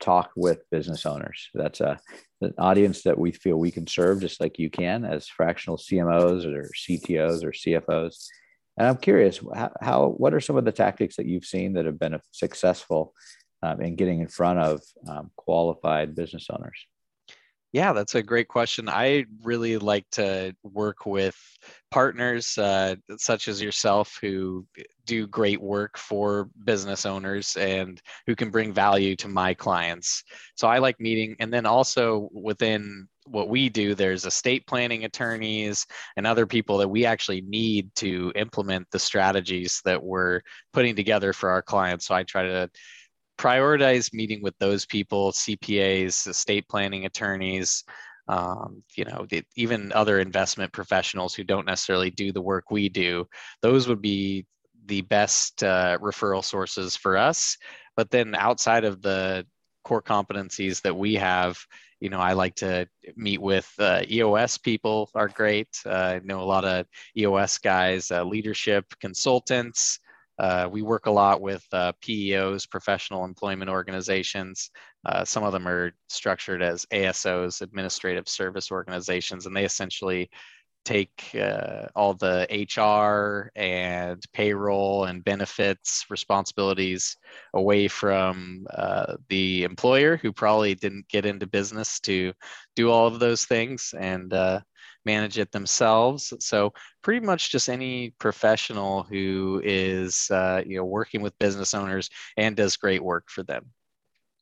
talk 0.00 0.30
with 0.36 0.68
business 0.70 1.06
owners. 1.06 1.48
That's 1.54 1.80
a, 1.80 1.98
an 2.40 2.54
audience 2.58 3.02
that 3.02 3.18
we 3.18 3.32
feel 3.32 3.56
we 3.56 3.72
can 3.72 3.86
serve 3.86 4.20
just 4.20 4.40
like 4.40 4.58
you 4.58 4.70
can 4.70 5.04
as 5.04 5.26
fractional 5.26 5.76
CMOs 5.76 6.44
or 6.44 6.70
CTOs 6.72 7.42
or 7.42 7.50
CFOs. 7.50 8.26
And 8.78 8.88
I'm 8.88 8.96
curious, 8.96 9.40
how, 9.54 9.72
how 9.80 10.08
what 10.08 10.34
are 10.34 10.40
some 10.40 10.56
of 10.56 10.64
the 10.64 10.72
tactics 10.72 11.16
that 11.16 11.26
you've 11.26 11.44
seen 11.44 11.72
that 11.74 11.86
have 11.86 11.98
been 11.98 12.18
successful 12.30 13.12
um, 13.62 13.80
in 13.80 13.96
getting 13.96 14.20
in 14.20 14.28
front 14.28 14.60
of 14.60 14.82
um, 15.08 15.30
qualified 15.36 16.14
business 16.14 16.46
owners? 16.50 16.86
Yeah, 17.74 17.92
that's 17.92 18.14
a 18.14 18.22
great 18.22 18.46
question. 18.46 18.88
I 18.88 19.24
really 19.42 19.78
like 19.78 20.08
to 20.12 20.54
work 20.62 21.06
with 21.06 21.36
partners 21.90 22.56
uh, 22.56 22.94
such 23.16 23.48
as 23.48 23.60
yourself 23.60 24.16
who 24.20 24.64
do 25.06 25.26
great 25.26 25.60
work 25.60 25.98
for 25.98 26.48
business 26.64 27.04
owners 27.04 27.56
and 27.56 28.00
who 28.28 28.36
can 28.36 28.50
bring 28.50 28.72
value 28.72 29.16
to 29.16 29.28
my 29.28 29.54
clients. 29.54 30.22
So 30.54 30.68
I 30.68 30.78
like 30.78 31.00
meeting, 31.00 31.34
and 31.40 31.52
then 31.52 31.66
also 31.66 32.28
within 32.32 33.08
what 33.26 33.48
we 33.48 33.68
do, 33.68 33.96
there's 33.96 34.24
estate 34.24 34.68
planning 34.68 35.04
attorneys 35.04 35.84
and 36.16 36.28
other 36.28 36.46
people 36.46 36.78
that 36.78 36.88
we 36.88 37.04
actually 37.04 37.40
need 37.40 37.92
to 37.96 38.30
implement 38.36 38.86
the 38.92 39.00
strategies 39.00 39.80
that 39.84 40.00
we're 40.00 40.42
putting 40.72 40.94
together 40.94 41.32
for 41.32 41.50
our 41.50 41.62
clients. 41.62 42.06
So 42.06 42.14
I 42.14 42.22
try 42.22 42.44
to 42.44 42.70
prioritize 43.38 44.12
meeting 44.12 44.42
with 44.42 44.56
those 44.58 44.86
people 44.86 45.32
cpas 45.32 46.26
estate 46.26 46.68
planning 46.68 47.04
attorneys 47.04 47.84
um, 48.28 48.82
you 48.96 49.04
know 49.04 49.26
the, 49.28 49.42
even 49.56 49.92
other 49.92 50.18
investment 50.20 50.72
professionals 50.72 51.34
who 51.34 51.44
don't 51.44 51.66
necessarily 51.66 52.10
do 52.10 52.32
the 52.32 52.40
work 52.40 52.70
we 52.70 52.88
do. 52.88 53.26
Those 53.60 53.86
would 53.88 54.00
be 54.00 54.46
the 54.86 55.02
best 55.02 55.62
uh, 55.62 55.98
referral 56.00 56.44
sources 56.44 56.96
for 56.96 57.16
us. 57.16 57.56
But 57.96 58.10
then 58.10 58.34
outside 58.34 58.84
of 58.84 59.02
the 59.02 59.46
core 59.84 60.02
competencies 60.02 60.80
that 60.82 60.96
we 60.96 61.14
have 61.14 61.58
you 62.00 62.08
know 62.08 62.18
i 62.18 62.32
like 62.32 62.54
to 62.54 62.88
meet 63.16 63.40
with 63.40 63.70
uh, 63.78 64.02
eos 64.10 64.58
people 64.58 65.10
are 65.14 65.28
great. 65.28 65.68
Uh, 65.84 65.90
i 66.16 66.20
know 66.24 66.40
a 66.40 66.42
lot 66.42 66.64
of 66.64 66.86
eos 67.16 67.58
guys 67.58 68.10
uh, 68.10 68.24
leadership 68.24 68.86
consultants 69.00 70.00
uh, 70.38 70.68
we 70.70 70.82
work 70.82 71.06
a 71.06 71.10
lot 71.10 71.40
with 71.40 71.64
uh, 71.72 71.92
PEOs, 72.02 72.68
professional 72.68 73.24
employment 73.24 73.70
organizations. 73.70 74.70
Uh, 75.06 75.24
some 75.24 75.44
of 75.44 75.52
them 75.52 75.68
are 75.68 75.92
structured 76.08 76.62
as 76.62 76.86
ASOs, 76.86 77.62
administrative 77.62 78.28
service 78.28 78.70
organizations, 78.70 79.46
and 79.46 79.56
they 79.56 79.64
essentially 79.64 80.28
take 80.84 81.34
uh, 81.34 81.86
all 81.96 82.14
the 82.14 82.46
HR 82.50 83.50
and 83.56 84.22
payroll 84.32 85.04
and 85.04 85.24
benefits 85.24 86.04
responsibilities 86.10 87.16
away 87.54 87.88
from 87.88 88.66
uh, 88.74 89.16
the 89.28 89.64
employer 89.64 90.16
who 90.16 90.32
probably 90.32 90.74
didn't 90.74 91.08
get 91.08 91.24
into 91.24 91.46
business 91.46 92.00
to 92.00 92.32
do 92.76 92.90
all 92.90 93.06
of 93.06 93.18
those 93.18 93.44
things 93.46 93.94
and 93.98 94.32
uh, 94.34 94.60
manage 95.04 95.38
it 95.38 95.52
themselves. 95.52 96.32
So 96.40 96.72
pretty 97.02 97.24
much 97.24 97.50
just 97.50 97.68
any 97.68 98.10
professional 98.18 99.02
who 99.04 99.60
is 99.64 100.30
uh, 100.30 100.62
you 100.66 100.76
know 100.76 100.84
working 100.84 101.22
with 101.22 101.38
business 101.38 101.74
owners 101.74 102.10
and 102.36 102.56
does 102.56 102.76
great 102.76 103.02
work 103.02 103.28
for 103.28 103.42
them. 103.42 103.66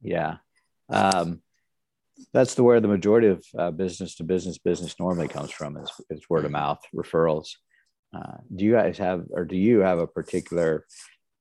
Yeah. 0.01 0.37
Um, 0.89 1.43
that's 2.33 2.55
the 2.55 2.63
where 2.63 2.81
the 2.81 2.89
majority 2.89 3.29
of 3.29 3.45
uh, 3.59 3.71
business 3.71 4.15
to 4.17 4.25
business 4.25 4.59
business 4.59 4.99
normally 4.99 5.29
comes 5.29 5.51
from 5.51 5.77
is, 5.77 5.91
is 6.11 6.29
word 6.29 6.45
of 6.45 6.51
mouth 6.51 6.81
referrals. 6.95 7.57
Uh, 8.15 8.37
do 8.55 8.65
you 8.65 8.73
guys 8.73 8.99
have, 8.99 9.25
or 9.31 9.45
do 9.47 9.57
you 9.57 9.81
have 9.81 9.99
a 9.99 10.07
particular 10.07 10.85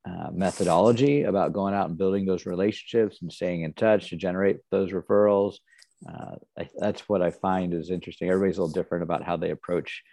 uh, 0.03 0.29
methodology 0.31 1.23
about 1.23 1.53
going 1.53 1.75
out 1.75 1.87
and 1.87 1.97
building 1.97 2.25
those 2.25 2.47
relationships 2.47 3.21
and 3.21 3.31
staying 3.31 3.61
in 3.61 3.73
touch 3.73 4.09
to 4.09 4.15
generate 4.15 4.57
those 4.71 4.91
referrals. 4.91 5.57
Uh, 6.07 6.35
I, 6.57 6.69
that's 6.77 7.07
what 7.07 7.21
I 7.21 7.31
find 7.31 7.73
is 7.73 7.91
interesting. 7.91 8.29
Everybody's 8.29 8.57
a 8.57 8.61
little 8.61 8.73
different 8.73 9.03
about 9.03 9.23
how 9.23 9.37
they 9.37 9.51
approach 9.51 10.03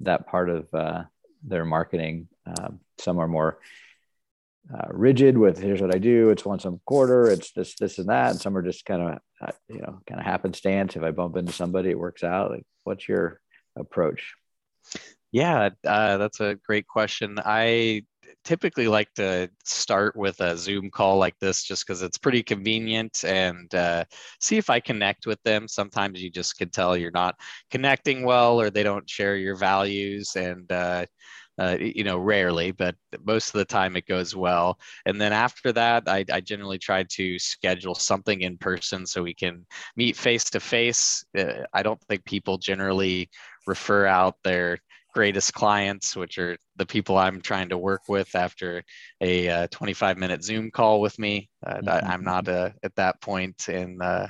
that 0.00 0.26
part 0.26 0.50
of 0.50 0.72
uh, 0.74 1.04
their 1.42 1.64
marketing. 1.64 2.28
Um, 2.46 2.80
some 2.98 3.18
are 3.18 3.28
more 3.28 3.58
uh, 4.72 4.88
rigid 4.90 5.38
with 5.38 5.58
here's 5.58 5.80
what 5.80 5.94
I 5.94 5.98
do. 5.98 6.30
It's 6.30 6.44
once 6.44 6.64
a 6.64 6.78
quarter. 6.84 7.30
It's 7.30 7.52
this, 7.52 7.74
this, 7.76 7.98
and 7.98 8.08
that. 8.08 8.32
And 8.32 8.40
some 8.40 8.56
are 8.56 8.62
just 8.62 8.84
kind 8.84 9.02
of, 9.02 9.18
uh, 9.40 9.52
you 9.68 9.78
know, 9.78 10.00
kind 10.06 10.20
of 10.20 10.26
happenstance. 10.26 10.96
If 10.96 11.02
I 11.02 11.10
bump 11.10 11.36
into 11.36 11.52
somebody, 11.52 11.90
it 11.90 11.98
works 11.98 12.22
out. 12.22 12.50
Like, 12.50 12.66
what's 12.84 13.08
your 13.08 13.40
approach? 13.76 14.34
Yeah, 15.32 15.70
uh, 15.86 16.16
that's 16.18 16.40
a 16.40 16.58
great 16.66 16.86
question. 16.86 17.38
I 17.44 18.04
typically 18.44 18.88
like 18.88 19.12
to 19.14 19.50
start 19.64 20.16
with 20.16 20.40
a 20.40 20.56
Zoom 20.56 20.90
call 20.90 21.18
like 21.18 21.38
this 21.38 21.62
just 21.62 21.86
because 21.86 22.02
it's 22.02 22.18
pretty 22.18 22.42
convenient 22.42 23.24
and 23.24 23.74
uh, 23.74 24.04
see 24.40 24.56
if 24.56 24.70
I 24.70 24.80
connect 24.80 25.26
with 25.26 25.42
them. 25.42 25.68
Sometimes 25.68 26.22
you 26.22 26.30
just 26.30 26.56
can 26.58 26.70
tell 26.70 26.96
you're 26.96 27.10
not 27.10 27.36
connecting 27.70 28.24
well 28.24 28.60
or 28.60 28.70
they 28.70 28.82
don't 28.82 29.08
share 29.08 29.36
your 29.36 29.56
values. 29.56 30.36
And 30.36 30.70
uh, 30.70 31.06
uh, 31.58 31.76
you 31.80 32.04
know, 32.04 32.18
rarely, 32.18 32.70
but 32.70 32.94
most 33.24 33.48
of 33.48 33.54
the 33.54 33.64
time 33.64 33.96
it 33.96 34.06
goes 34.06 34.36
well. 34.36 34.78
And 35.06 35.20
then 35.20 35.32
after 35.32 35.72
that, 35.72 36.04
I, 36.06 36.24
I 36.32 36.40
generally 36.40 36.78
try 36.78 37.02
to 37.02 37.38
schedule 37.38 37.96
something 37.96 38.42
in 38.42 38.58
person 38.58 39.04
so 39.04 39.24
we 39.24 39.34
can 39.34 39.66
meet 39.96 40.16
face 40.16 40.44
to 40.50 40.60
face. 40.60 41.24
I 41.36 41.82
don't 41.82 42.00
think 42.02 42.24
people 42.24 42.58
generally 42.58 43.28
refer 43.66 44.06
out 44.06 44.36
their 44.44 44.78
greatest 45.14 45.54
clients, 45.54 46.14
which 46.16 46.38
are 46.38 46.56
the 46.76 46.86
people 46.86 47.16
I'm 47.16 47.40
trying 47.40 47.70
to 47.70 47.78
work 47.78 48.02
with 48.08 48.34
after 48.34 48.82
a 49.20 49.48
uh, 49.48 49.66
25 49.70 50.18
minute 50.18 50.44
Zoom 50.44 50.70
call 50.70 51.00
with 51.00 51.18
me. 51.18 51.48
Uh, 51.66 51.74
mm-hmm. 51.74 51.88
I, 51.88 52.14
am 52.14 52.24
not 52.24 52.48
uh, 52.48 52.70
at 52.82 52.94
that 52.96 53.20
point 53.20 53.68
in 53.68 54.00
uh, 54.00 54.28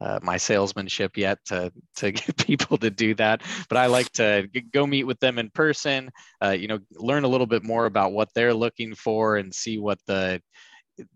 uh, 0.00 0.18
my 0.22 0.36
salesmanship 0.36 1.16
yet 1.16 1.38
to 1.46 1.72
to 1.96 2.12
get 2.12 2.36
people 2.36 2.76
to 2.76 2.90
do 2.90 3.14
that 3.14 3.42
but 3.68 3.78
i 3.78 3.86
like 3.86 4.10
to 4.12 4.46
go 4.72 4.86
meet 4.86 5.04
with 5.04 5.18
them 5.20 5.38
in 5.38 5.48
person 5.50 6.10
uh, 6.44 6.50
you 6.50 6.68
know 6.68 6.78
learn 6.92 7.24
a 7.24 7.28
little 7.28 7.46
bit 7.46 7.64
more 7.64 7.86
about 7.86 8.12
what 8.12 8.28
they're 8.34 8.54
looking 8.54 8.94
for 8.94 9.36
and 9.36 9.54
see 9.54 9.78
what 9.78 9.98
the 10.06 10.40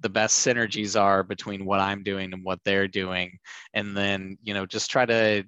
the 0.00 0.08
best 0.08 0.46
synergies 0.46 0.98
are 0.98 1.22
between 1.22 1.64
what 1.64 1.80
i'm 1.80 2.02
doing 2.02 2.32
and 2.32 2.44
what 2.44 2.58
they're 2.64 2.88
doing 2.88 3.38
and 3.74 3.96
then 3.96 4.36
you 4.42 4.54
know 4.54 4.64
just 4.64 4.90
try 4.90 5.04
to 5.04 5.44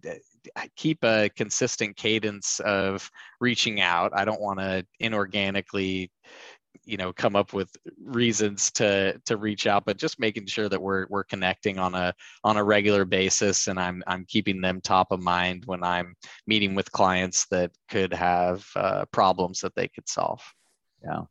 keep 0.77 1.05
a 1.05 1.29
consistent 1.31 1.97
cadence 1.97 2.61
of 2.61 3.11
reaching 3.41 3.81
out. 3.81 4.13
I 4.15 4.25
don't 4.25 4.41
want 4.41 4.59
to 4.59 4.87
inorganically 5.01 6.11
you 6.85 6.97
know 6.97 7.13
come 7.13 7.37
up 7.37 7.53
with 7.53 7.71
reasons 8.03 8.71
to 8.71 9.19
to 9.25 9.37
reach 9.37 9.67
out 9.67 9.85
but 9.85 9.97
just 9.97 10.19
making 10.19 10.47
sure 10.47 10.69
that 10.69 10.81
we're 10.81 11.07
we're 11.09 11.25
connecting 11.25 11.79
on 11.79 11.95
a 11.95 12.13
on 12.45 12.57
a 12.57 12.65
regular 12.65 13.05
basis 13.05 13.69
and 13.69 13.79
i'm 13.79 14.03
i'm 14.07 14.25
keeping 14.27 14.61
them 14.61 14.81
top 14.81 15.13
of 15.13 15.21
mind 15.21 15.63
when 15.67 15.83
i'm 15.85 16.15
meeting 16.47 16.75
with 16.75 16.91
clients 16.91 17.47
that 17.51 17.71
could 17.89 18.13
have 18.13 18.67
uh, 18.77 19.05
problems 19.13 19.61
that 19.61 19.75
they 19.75 19.89
could 19.89 20.09
solve. 20.09 20.43
Yeah. 21.05 21.23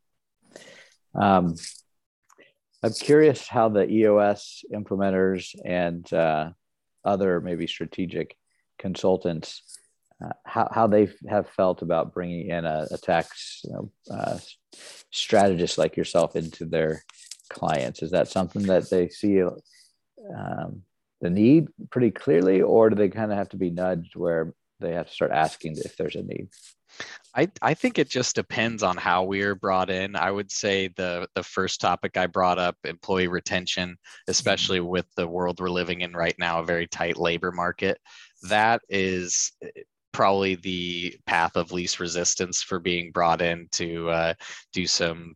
Um, 1.15 1.55
i'm 2.83 2.93
curious 2.93 3.47
how 3.47 3.69
the 3.69 3.89
eos 3.89 4.63
implementers 4.73 5.53
and 5.65 6.11
uh, 6.13 6.51
other 7.03 7.41
maybe 7.41 7.67
strategic 7.67 8.37
consultants 8.81 9.61
uh, 10.23 10.33
how, 10.45 10.67
how 10.71 10.87
they 10.87 11.09
have 11.27 11.49
felt 11.49 11.81
about 11.81 12.13
bringing 12.13 12.49
in 12.49 12.65
a, 12.65 12.87
a 12.91 12.97
tax 12.97 13.61
you 13.63 13.71
know, 13.71 13.91
uh, 14.11 14.37
strategist 15.11 15.77
like 15.77 15.97
yourself 15.97 16.35
into 16.35 16.65
their 16.65 17.03
clients? 17.49 18.03
Is 18.03 18.11
that 18.11 18.27
something 18.27 18.63
that 18.63 18.89
they 18.89 19.09
see 19.09 19.41
um, 19.41 20.83
the 21.21 21.29
need 21.29 21.67
pretty 21.89 22.11
clearly, 22.11 22.61
or 22.61 22.89
do 22.89 22.95
they 22.95 23.09
kind 23.09 23.31
of 23.31 23.37
have 23.37 23.49
to 23.49 23.57
be 23.57 23.71
nudged 23.71 24.15
where 24.15 24.53
they 24.79 24.93
have 24.93 25.07
to 25.07 25.13
start 25.13 25.31
asking 25.31 25.77
if 25.77 25.95
there's 25.97 26.15
a 26.15 26.23
need? 26.23 26.49
I, 27.33 27.49
I 27.61 27.73
think 27.73 27.97
it 27.97 28.09
just 28.09 28.35
depends 28.35 28.83
on 28.83 28.97
how 28.97 29.23
we 29.23 29.41
are 29.43 29.55
brought 29.55 29.89
in. 29.89 30.15
I 30.17 30.29
would 30.29 30.51
say 30.51 30.89
the 30.89 31.29
the 31.33 31.43
first 31.43 31.79
topic 31.79 32.17
I 32.17 32.27
brought 32.27 32.59
up, 32.59 32.75
employee 32.83 33.29
retention, 33.29 33.97
especially 34.27 34.79
mm-hmm. 34.79 34.89
with 34.89 35.05
the 35.15 35.27
world 35.27 35.59
we're 35.59 35.69
living 35.69 36.01
in 36.01 36.11
right 36.13 36.35
now, 36.37 36.59
a 36.59 36.65
very 36.65 36.87
tight 36.87 37.17
labor 37.17 37.51
market. 37.51 37.97
That 38.43 38.81
is 38.89 39.51
probably 40.11 40.55
the 40.55 41.15
path 41.25 41.55
of 41.55 41.71
least 41.71 41.99
resistance 41.99 42.61
for 42.61 42.79
being 42.79 43.11
brought 43.11 43.41
in 43.41 43.67
to 43.73 44.09
uh, 44.09 44.33
do 44.73 44.85
some 44.87 45.35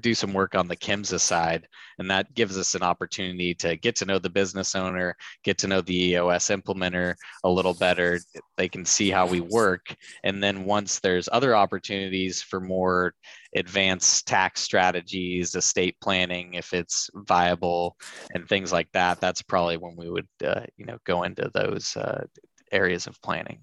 do 0.00 0.14
some 0.14 0.32
work 0.32 0.54
on 0.54 0.68
the 0.68 0.76
KIMSA 0.76 1.20
side, 1.20 1.66
and 1.98 2.10
that 2.10 2.34
gives 2.34 2.58
us 2.58 2.74
an 2.74 2.82
opportunity 2.82 3.54
to 3.54 3.76
get 3.76 3.96
to 3.96 4.04
know 4.04 4.18
the 4.18 4.30
business 4.30 4.74
owner, 4.74 5.16
get 5.44 5.58
to 5.58 5.68
know 5.68 5.80
the 5.80 6.10
EOS 6.10 6.48
implementer 6.48 7.14
a 7.44 7.50
little 7.50 7.74
better. 7.74 8.20
They 8.56 8.68
can 8.68 8.84
see 8.84 9.10
how 9.10 9.26
we 9.26 9.40
work, 9.40 9.94
and 10.24 10.42
then 10.42 10.64
once 10.64 11.00
there's 11.00 11.28
other 11.32 11.54
opportunities 11.56 12.42
for 12.42 12.60
more 12.60 13.14
advanced 13.54 14.26
tax 14.26 14.60
strategies, 14.62 15.54
estate 15.54 15.96
planning, 16.00 16.54
if 16.54 16.72
it's 16.72 17.10
viable, 17.14 17.96
and 18.34 18.48
things 18.48 18.72
like 18.72 18.90
that, 18.92 19.20
that's 19.20 19.42
probably 19.42 19.76
when 19.76 19.96
we 19.96 20.10
would 20.10 20.28
uh, 20.44 20.62
you 20.76 20.86
know 20.86 20.98
go 21.04 21.22
into 21.22 21.50
those 21.54 21.96
uh, 21.96 22.24
areas 22.70 23.06
of 23.06 23.20
planning. 23.22 23.60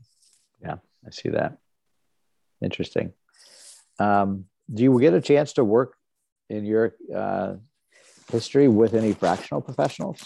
Yeah, 0.61 0.77
I 1.05 1.11
see 1.11 1.29
that. 1.29 1.57
Interesting. 2.61 3.13
Um, 3.99 4.45
do 4.71 4.83
you 4.83 4.99
get 4.99 5.13
a 5.13 5.21
chance 5.21 5.53
to 5.53 5.63
work 5.63 5.95
in 6.49 6.65
your 6.65 6.95
uh, 7.13 7.55
history 8.31 8.67
with 8.67 8.93
any 8.93 9.13
fractional 9.13 9.61
professionals? 9.61 10.23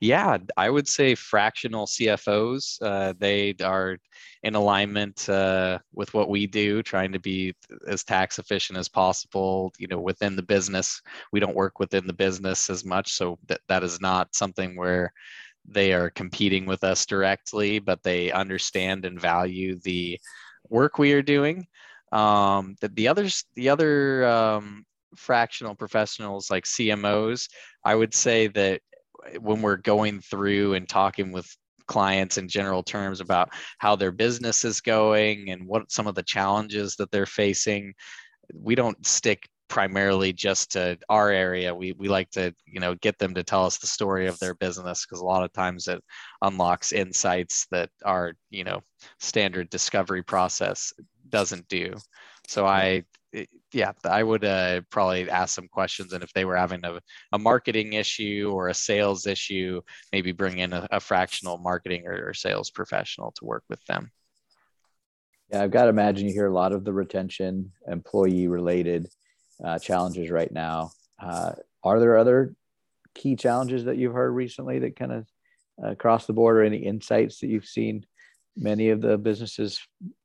Yeah, 0.00 0.38
I 0.56 0.68
would 0.68 0.88
say 0.88 1.14
fractional 1.14 1.86
CFOs. 1.86 2.78
Uh, 2.82 3.14
they 3.18 3.54
are 3.62 3.96
in 4.42 4.54
alignment 4.54 5.28
uh, 5.28 5.78
with 5.94 6.12
what 6.12 6.28
we 6.28 6.46
do, 6.46 6.82
trying 6.82 7.12
to 7.12 7.20
be 7.20 7.54
as 7.86 8.04
tax 8.04 8.38
efficient 8.38 8.78
as 8.78 8.88
possible. 8.88 9.72
You 9.78 9.86
know, 9.86 10.00
within 10.00 10.36
the 10.36 10.42
business, 10.42 11.00
we 11.32 11.40
don't 11.40 11.56
work 11.56 11.78
within 11.78 12.06
the 12.06 12.12
business 12.12 12.68
as 12.68 12.84
much, 12.84 13.12
so 13.12 13.38
that 13.46 13.60
that 13.68 13.82
is 13.82 14.00
not 14.00 14.34
something 14.34 14.76
where 14.76 15.12
they 15.64 15.92
are 15.92 16.10
competing 16.10 16.66
with 16.66 16.82
us 16.84 17.06
directly, 17.06 17.78
but 17.78 18.02
they 18.02 18.32
understand 18.32 19.04
and 19.04 19.20
value 19.20 19.78
the 19.84 20.18
work 20.68 20.98
we 20.98 21.12
are 21.12 21.22
doing. 21.22 21.66
Um, 22.12 22.76
the, 22.80 22.88
the 22.88 23.08
others, 23.08 23.44
the 23.54 23.68
other 23.68 24.26
um, 24.26 24.84
fractional 25.16 25.74
professionals 25.74 26.50
like 26.50 26.64
CMOs, 26.64 27.48
I 27.84 27.94
would 27.94 28.14
say 28.14 28.48
that 28.48 28.80
when 29.40 29.62
we're 29.62 29.76
going 29.76 30.20
through 30.20 30.74
and 30.74 30.88
talking 30.88 31.32
with 31.32 31.48
clients 31.86 32.38
in 32.38 32.48
general 32.48 32.82
terms 32.82 33.20
about 33.20 33.50
how 33.78 33.96
their 33.96 34.12
business 34.12 34.64
is 34.64 34.80
going 34.80 35.50
and 35.50 35.66
what 35.66 35.90
some 35.90 36.06
of 36.06 36.14
the 36.14 36.22
challenges 36.22 36.96
that 36.96 37.10
they're 37.10 37.26
facing, 37.26 37.94
we 38.54 38.74
don't 38.74 39.04
stick 39.06 39.48
primarily 39.68 40.34
just 40.34 40.72
to 40.72 40.98
our 41.08 41.30
area. 41.30 41.74
We 41.74 41.92
we 41.92 42.08
like 42.08 42.30
to 42.32 42.54
you 42.66 42.78
know 42.78 42.94
get 42.96 43.18
them 43.18 43.32
to 43.34 43.42
tell 43.42 43.64
us 43.64 43.78
the 43.78 43.86
story 43.86 44.26
of 44.26 44.38
their 44.38 44.54
business 44.54 45.06
because 45.06 45.20
a 45.20 45.24
lot 45.24 45.44
of 45.44 45.52
times 45.54 45.88
it 45.88 46.02
unlocks 46.42 46.92
insights 46.92 47.66
that 47.70 47.88
our 48.04 48.34
you 48.50 48.64
know 48.64 48.82
standard 49.18 49.70
discovery 49.70 50.22
process 50.22 50.92
doesn't 51.32 51.68
do. 51.68 51.94
So 52.46 52.66
i 52.66 53.04
yeah 53.72 53.92
i 54.04 54.22
would 54.22 54.44
uh, 54.44 54.82
probably 54.90 55.30
ask 55.30 55.54
some 55.54 55.66
questions 55.66 56.12
and 56.12 56.22
if 56.22 56.30
they 56.34 56.44
were 56.44 56.54
having 56.54 56.84
a, 56.84 57.00
a 57.32 57.38
marketing 57.38 57.94
issue 57.94 58.50
or 58.52 58.68
a 58.68 58.74
sales 58.74 59.26
issue 59.26 59.80
maybe 60.12 60.32
bring 60.32 60.58
in 60.58 60.74
a, 60.74 60.86
a 60.90 61.00
fractional 61.00 61.56
marketing 61.56 62.06
or, 62.06 62.28
or 62.28 62.34
sales 62.34 62.70
professional 62.70 63.32
to 63.32 63.46
work 63.46 63.64
with 63.70 63.82
them. 63.86 64.10
Yeah 65.50 65.62
i've 65.62 65.70
got 65.70 65.84
to 65.84 65.88
imagine 65.88 66.28
you 66.28 66.34
hear 66.34 66.46
a 66.46 66.52
lot 66.52 66.72
of 66.72 66.84
the 66.84 66.92
retention 66.92 67.72
employee 67.88 68.48
related 68.48 69.08
uh, 69.62 69.78
challenges 69.78 70.30
right 70.30 70.52
now. 70.52 70.92
Uh, 71.20 71.52
are 71.84 72.00
there 72.00 72.18
other 72.18 72.54
key 73.14 73.36
challenges 73.36 73.84
that 73.84 73.96
you've 73.96 74.14
heard 74.14 74.30
recently 74.30 74.80
that 74.80 74.96
kind 74.96 75.12
of 75.12 75.26
uh, 75.82 75.90
across 75.90 76.26
the 76.26 76.32
board, 76.32 76.56
or 76.56 76.62
any 76.62 76.78
insights 76.78 77.40
that 77.40 77.48
you've 77.48 77.66
seen 77.66 78.04
many 78.56 78.90
of 78.90 79.00
the 79.00 79.16
businesses 79.16 79.80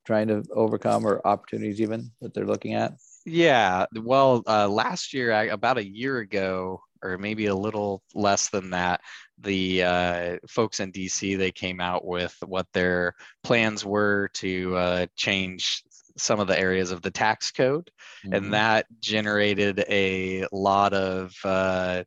trying 0.07 0.29
to 0.29 0.41
overcome, 0.53 1.05
or 1.05 1.21
opportunities 1.27 1.81
even 1.81 2.09
that 2.21 2.33
they're 2.33 2.45
looking 2.45 2.73
at? 2.73 2.93
Yeah, 3.25 3.85
well, 3.93 4.41
uh, 4.47 4.69
last 4.69 5.13
year, 5.13 5.49
about 5.51 5.77
a 5.77 5.85
year 5.85 6.19
ago, 6.19 6.81
or 7.03 7.17
maybe 7.17 7.47
a 7.47 7.55
little 7.55 8.01
less 8.15 8.49
than 8.49 8.69
that, 8.69 9.01
the 9.37 9.83
uh, 9.83 10.37
folks 10.47 10.79
in 10.79 10.93
DC 10.93 11.37
they 11.37 11.51
came 11.51 11.81
out 11.81 12.05
with 12.05 12.33
what 12.45 12.67
their 12.73 13.13
plans 13.43 13.85
were 13.85 14.29
to 14.35 14.75
uh, 14.77 15.05
change 15.17 15.83
some 16.17 16.39
of 16.39 16.47
the 16.47 16.57
areas 16.57 16.91
of 16.91 17.01
the 17.01 17.11
tax 17.11 17.51
code, 17.51 17.91
mm-hmm. 18.25 18.33
and 18.33 18.53
that 18.53 18.85
generated 19.01 19.83
a 19.89 20.47
lot 20.53 20.93
of 20.93 21.35
uh, 21.43 22.03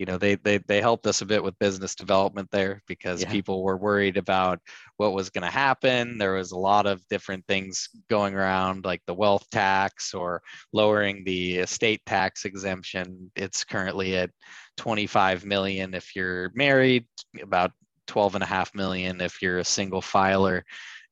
you 0.00 0.06
know 0.06 0.16
they 0.16 0.36
they 0.36 0.56
they 0.66 0.80
helped 0.80 1.06
us 1.06 1.20
a 1.20 1.26
bit 1.26 1.44
with 1.44 1.58
business 1.58 1.94
development 1.94 2.48
there 2.50 2.82
because 2.88 3.20
Yeah. 3.20 3.30
people 3.30 3.62
were 3.62 3.76
worried 3.76 4.16
about 4.16 4.58
what 4.96 5.12
was 5.12 5.28
going 5.28 5.44
to 5.44 5.50
happen. 5.50 6.16
There 6.16 6.32
was 6.32 6.52
a 6.52 6.58
lot 6.58 6.86
of 6.86 7.06
different 7.08 7.46
things 7.46 7.90
going 8.08 8.34
around 8.34 8.86
like 8.86 9.02
the 9.06 9.12
wealth 9.12 9.44
tax 9.50 10.14
or 10.14 10.42
lowering 10.72 11.22
the 11.24 11.58
estate 11.58 12.00
tax 12.06 12.46
exemption. 12.46 13.30
It's 13.36 13.62
currently 13.62 14.16
at 14.16 14.30
25 14.78 15.44
million 15.44 15.92
if 15.92 16.16
you're 16.16 16.50
married 16.54 17.04
about 17.42 17.72
12 18.06 18.36
and 18.36 18.44
a 18.44 18.46
half 18.46 18.74
million 18.74 19.20
if 19.20 19.42
you're 19.42 19.58
a 19.58 19.64
single 19.64 20.00
filer. 20.00 20.64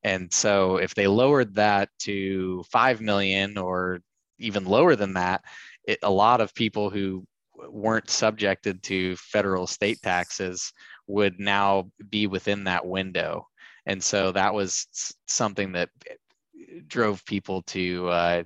And 0.02 0.32
so 0.32 0.78
if 0.78 0.94
they 0.94 1.06
lowered 1.08 1.56
that 1.56 1.90
to 2.00 2.64
5 2.72 3.02
million 3.02 3.58
or 3.58 4.00
even 4.38 4.64
lower 4.64 4.96
than 4.96 5.12
that 5.14 5.42
it, 5.84 5.98
a 6.02 6.10
lot 6.10 6.40
of 6.40 6.54
people 6.54 6.90
who 6.90 7.26
weren't 7.72 8.10
subjected 8.10 8.82
to 8.84 9.16
federal 9.16 9.66
state 9.66 10.00
taxes 10.02 10.72
would 11.06 11.38
now 11.38 11.90
be 12.10 12.26
within 12.26 12.64
that 12.64 12.86
window. 12.86 13.46
And 13.86 14.02
so 14.02 14.32
that 14.32 14.52
was 14.52 14.86
something 15.26 15.72
that 15.72 15.88
drove 16.86 17.24
people 17.24 17.62
to 17.62 18.08
uh, 18.08 18.42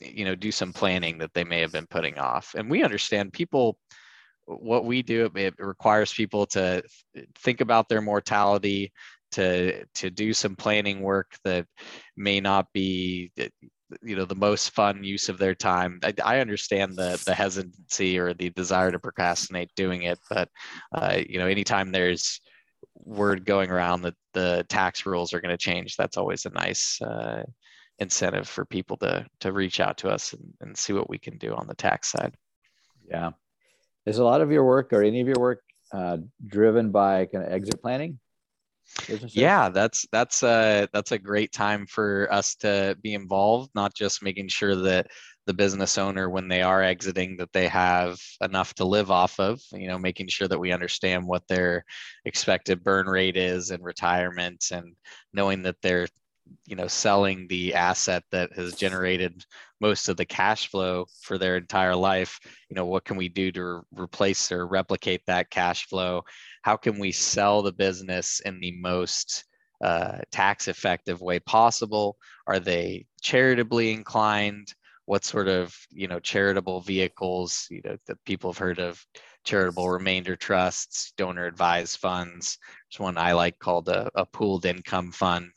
you 0.00 0.24
know 0.24 0.34
do 0.34 0.52
some 0.52 0.72
planning 0.72 1.18
that 1.18 1.32
they 1.34 1.44
may 1.44 1.60
have 1.60 1.72
been 1.72 1.86
putting 1.86 2.18
off. 2.18 2.54
And 2.56 2.70
we 2.70 2.82
understand 2.82 3.32
people 3.32 3.78
what 4.46 4.84
we 4.84 5.02
do 5.02 5.30
it 5.34 5.54
requires 5.58 6.12
people 6.12 6.46
to 6.46 6.82
think 7.38 7.60
about 7.60 7.88
their 7.88 8.00
mortality 8.00 8.92
to 9.32 9.84
to 9.94 10.10
do 10.10 10.32
some 10.32 10.56
planning 10.56 11.00
work 11.00 11.36
that 11.44 11.66
may 12.16 12.40
not 12.40 12.66
be 12.72 13.32
you 14.02 14.16
know 14.16 14.24
the 14.24 14.34
most 14.34 14.70
fun 14.70 15.04
use 15.04 15.28
of 15.28 15.38
their 15.38 15.54
time 15.54 16.00
i, 16.02 16.12
I 16.24 16.40
understand 16.40 16.96
the 16.96 17.22
the 17.24 17.34
hesitancy 17.34 18.18
or 18.18 18.34
the 18.34 18.50
desire 18.50 18.90
to 18.90 18.98
procrastinate 18.98 19.70
doing 19.76 20.02
it 20.02 20.18
but 20.28 20.48
uh, 20.92 21.20
you 21.28 21.38
know 21.38 21.46
anytime 21.46 21.92
there's 21.92 22.40
word 22.94 23.44
going 23.44 23.70
around 23.70 24.02
that 24.02 24.14
the 24.32 24.66
tax 24.68 25.06
rules 25.06 25.32
are 25.32 25.40
going 25.40 25.56
to 25.56 25.58
change 25.58 25.96
that's 25.96 26.16
always 26.16 26.46
a 26.46 26.50
nice 26.50 27.00
uh, 27.02 27.44
incentive 27.98 28.48
for 28.48 28.64
people 28.64 28.96
to 28.96 29.24
to 29.40 29.52
reach 29.52 29.80
out 29.80 29.96
to 29.98 30.08
us 30.08 30.32
and, 30.32 30.42
and 30.60 30.76
see 30.76 30.92
what 30.92 31.08
we 31.08 31.18
can 31.18 31.38
do 31.38 31.54
on 31.54 31.66
the 31.66 31.74
tax 31.74 32.10
side 32.10 32.34
Yeah. 33.10 33.30
Is 34.04 34.18
a 34.18 34.24
lot 34.24 34.40
of 34.40 34.52
your 34.52 34.64
work 34.64 34.92
or 34.92 35.02
any 35.02 35.20
of 35.20 35.26
your 35.26 35.38
work 35.38 35.62
uh, 35.92 36.18
driven 36.46 36.90
by 36.90 37.26
kind 37.26 37.44
of 37.44 37.52
exit 37.52 37.82
planning? 37.82 38.18
Yeah 39.28 39.68
that's 39.68 40.06
that's 40.12 40.42
a 40.42 40.88
that's 40.92 41.12
a 41.12 41.18
great 41.18 41.52
time 41.52 41.86
for 41.86 42.32
us 42.32 42.54
to 42.54 42.96
be 43.02 43.14
involved 43.14 43.70
not 43.74 43.94
just 43.94 44.22
making 44.22 44.48
sure 44.48 44.74
that 44.74 45.06
the 45.46 45.54
business 45.54 45.96
owner 45.98 46.28
when 46.30 46.48
they 46.48 46.62
are 46.62 46.82
exiting 46.82 47.36
that 47.36 47.52
they 47.52 47.68
have 47.68 48.18
enough 48.42 48.74
to 48.74 48.84
live 48.84 49.10
off 49.10 49.38
of 49.38 49.60
you 49.72 49.86
know 49.86 49.98
making 49.98 50.28
sure 50.28 50.48
that 50.48 50.58
we 50.58 50.72
understand 50.72 51.26
what 51.26 51.46
their 51.48 51.84
expected 52.24 52.82
burn 52.82 53.06
rate 53.06 53.36
is 53.36 53.70
in 53.70 53.82
retirement 53.82 54.64
and 54.72 54.94
knowing 55.32 55.62
that 55.62 55.76
they're 55.82 56.08
you 56.66 56.76
know 56.76 56.86
selling 56.86 57.46
the 57.48 57.74
asset 57.74 58.24
that 58.30 58.52
has 58.52 58.74
generated 58.74 59.44
most 59.80 60.08
of 60.08 60.16
the 60.16 60.24
cash 60.24 60.68
flow 60.68 61.06
for 61.22 61.38
their 61.38 61.56
entire 61.56 61.94
life 61.94 62.40
you 62.68 62.74
know 62.74 62.86
what 62.86 63.04
can 63.04 63.16
we 63.16 63.28
do 63.28 63.52
to 63.52 63.62
re- 63.64 63.80
replace 63.92 64.50
or 64.52 64.66
replicate 64.66 65.22
that 65.26 65.50
cash 65.50 65.86
flow? 65.86 66.24
How 66.62 66.76
can 66.76 66.98
we 66.98 67.12
sell 67.12 67.62
the 67.62 67.72
business 67.72 68.40
in 68.40 68.60
the 68.60 68.72
most 68.80 69.44
uh, 69.82 70.18
tax 70.30 70.68
effective 70.68 71.20
way 71.20 71.38
possible? 71.40 72.16
Are 72.46 72.60
they 72.60 73.06
charitably 73.22 73.92
inclined? 73.92 74.72
What 75.04 75.24
sort 75.24 75.48
of 75.48 75.76
you 75.90 76.08
know 76.08 76.18
charitable 76.18 76.80
vehicles 76.80 77.66
you 77.70 77.80
know 77.84 77.96
that 78.06 78.24
people 78.24 78.52
have 78.52 78.58
heard 78.58 78.78
of? 78.80 79.04
Charitable 79.44 79.88
remainder 79.88 80.34
trusts 80.34 81.12
donor 81.16 81.46
advised 81.46 81.98
funds. 81.98 82.58
There's 82.90 83.00
one 83.00 83.16
i 83.16 83.32
like 83.32 83.58
called 83.60 83.88
a, 83.88 84.10
a 84.16 84.26
pooled 84.26 84.66
income 84.66 85.12
fund 85.12 85.52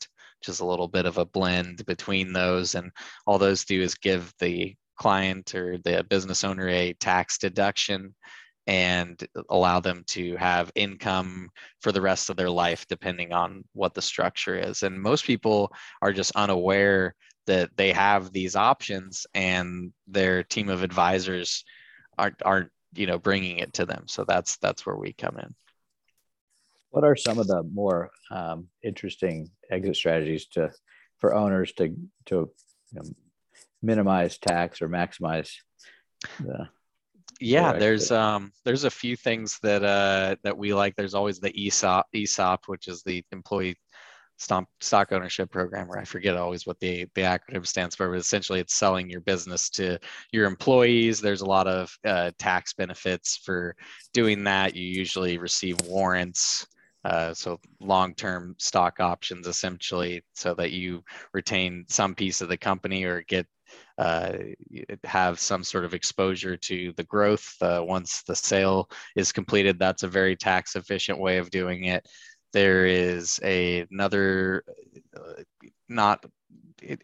is 0.48 0.60
a 0.60 0.66
little 0.66 0.88
bit 0.88 1.06
of 1.06 1.18
a 1.18 1.24
blend 1.24 1.84
between 1.86 2.32
those 2.32 2.74
and 2.74 2.90
all 3.26 3.38
those 3.38 3.64
do 3.64 3.80
is 3.80 3.94
give 3.94 4.32
the 4.38 4.74
client 4.96 5.54
or 5.54 5.78
the 5.78 6.04
business 6.08 6.44
owner 6.44 6.68
a 6.68 6.92
tax 6.94 7.38
deduction 7.38 8.14
and 8.66 9.26
allow 9.48 9.80
them 9.80 10.04
to 10.06 10.36
have 10.36 10.70
income 10.74 11.48
for 11.80 11.90
the 11.92 12.00
rest 12.00 12.30
of 12.30 12.36
their 12.36 12.50
life 12.50 12.86
depending 12.88 13.32
on 13.32 13.64
what 13.72 13.94
the 13.94 14.02
structure 14.02 14.56
is. 14.56 14.82
And 14.82 15.00
most 15.00 15.24
people 15.24 15.72
are 16.02 16.12
just 16.12 16.32
unaware 16.36 17.14
that 17.46 17.70
they 17.76 17.92
have 17.92 18.32
these 18.32 18.54
options 18.54 19.26
and 19.34 19.92
their 20.06 20.42
team 20.42 20.68
of 20.68 20.82
advisors 20.82 21.64
aren't 22.18 22.42
aren't 22.44 22.70
you 22.94 23.06
know 23.06 23.18
bringing 23.18 23.58
it 23.58 23.72
to 23.74 23.86
them. 23.86 24.04
So 24.06 24.24
that's 24.24 24.58
that's 24.58 24.84
where 24.84 24.96
we 24.96 25.14
come 25.14 25.38
in 25.38 25.54
What 26.90 27.04
are 27.04 27.16
some 27.16 27.38
of 27.38 27.46
the 27.46 27.62
more 27.62 28.10
um, 28.30 28.68
interesting 28.82 29.50
exit 29.70 29.96
strategies 29.96 30.46
to 30.48 30.70
for 31.18 31.34
owners 31.34 31.72
to 31.74 31.94
to 32.26 32.34
you 32.34 32.50
know, 32.92 33.02
minimize 33.82 34.38
tax 34.38 34.82
or 34.82 34.88
maximize 34.88 35.52
the 36.40 36.68
yeah 37.40 37.72
there's 37.72 38.10
um 38.10 38.52
there's 38.64 38.84
a 38.84 38.90
few 38.90 39.16
things 39.16 39.58
that 39.62 39.82
uh 39.82 40.36
that 40.42 40.58
we 40.58 40.74
like. 40.74 40.94
There's 40.96 41.14
always 41.14 41.40
the 41.40 41.52
esop 41.52 42.04
esop 42.14 42.58
which 42.66 42.88
is 42.88 43.02
the 43.02 43.24
employee 43.32 43.76
stock 44.38 44.64
stock 44.80 45.12
ownership 45.12 45.50
program 45.50 45.86
where 45.86 45.98
i 45.98 46.04
forget 46.04 46.34
always 46.34 46.66
what 46.66 46.80
the 46.80 47.06
the 47.14 47.20
acronym 47.20 47.66
stands 47.66 47.94
for 47.94 48.08
but 48.08 48.16
essentially 48.16 48.58
it's 48.58 48.74
selling 48.74 49.10
your 49.10 49.20
business 49.20 49.68
to 49.68 49.98
your 50.32 50.46
employees. 50.46 51.20
There's 51.20 51.42
a 51.42 51.46
lot 51.46 51.66
of 51.66 51.94
uh, 52.06 52.30
tax 52.38 52.72
benefits 52.72 53.36
for 53.36 53.76
doing 54.14 54.44
that. 54.44 54.74
You 54.74 54.84
usually 54.84 55.36
receive 55.36 55.78
warrants 55.82 56.66
uh, 57.04 57.32
so 57.34 57.58
long-term 57.80 58.54
stock 58.58 59.00
options 59.00 59.46
essentially 59.46 60.22
so 60.34 60.54
that 60.54 60.72
you 60.72 61.02
retain 61.32 61.84
some 61.88 62.14
piece 62.14 62.40
of 62.40 62.48
the 62.48 62.56
company 62.56 63.04
or 63.04 63.22
get 63.22 63.46
uh, 63.98 64.32
have 65.04 65.38
some 65.38 65.62
sort 65.62 65.84
of 65.84 65.94
exposure 65.94 66.56
to 66.56 66.92
the 66.96 67.04
growth 67.04 67.54
uh, 67.60 67.80
once 67.82 68.22
the 68.22 68.34
sale 68.34 68.90
is 69.14 69.32
completed. 69.32 69.78
That's 69.78 70.02
a 70.02 70.08
very 70.08 70.36
tax 70.36 70.74
efficient 70.74 71.18
way 71.18 71.38
of 71.38 71.50
doing 71.50 71.84
it. 71.84 72.06
There 72.52 72.86
is 72.86 73.38
a, 73.44 73.86
another, 73.92 74.64
uh, 75.16 75.42
not, 75.88 76.24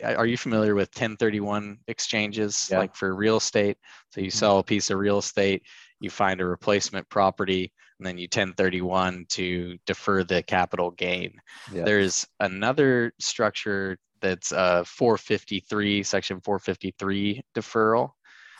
are 0.03 0.27
you 0.27 0.37
familiar 0.37 0.75
with 0.75 0.89
1031 0.89 1.79
exchanges 1.87 2.69
Yeah. 2.71 2.79
like 2.79 2.97
for 2.97 3.15
real 3.15 3.37
estate? 3.37 3.79
So 4.11 4.21
you 4.21 4.31
sell 4.31 4.59
a 4.59 4.65
piece 4.65 4.91
of 4.91 4.99
real 4.99 5.19
estate, 5.19 5.63
you 6.01 6.11
find 6.11 6.41
a 6.41 6.47
replacement 6.47 7.09
property, 7.09 7.73
and 7.99 8.07
then 8.07 8.19
you 8.19 8.25
1031 8.25 9.27
to 9.31 9.79
defer 9.87 10.23
the 10.23 10.43
capital 10.43 10.91
gain. 10.91 11.41
Yeah. 11.73 11.85
There's 11.85 12.27
another 12.41 13.13
structure 13.19 13.99
that's 14.21 14.53
uh, 14.53 14.85
453, 14.85 16.03
section 16.03 16.41
453 16.41 17.43
deferral. 17.55 18.11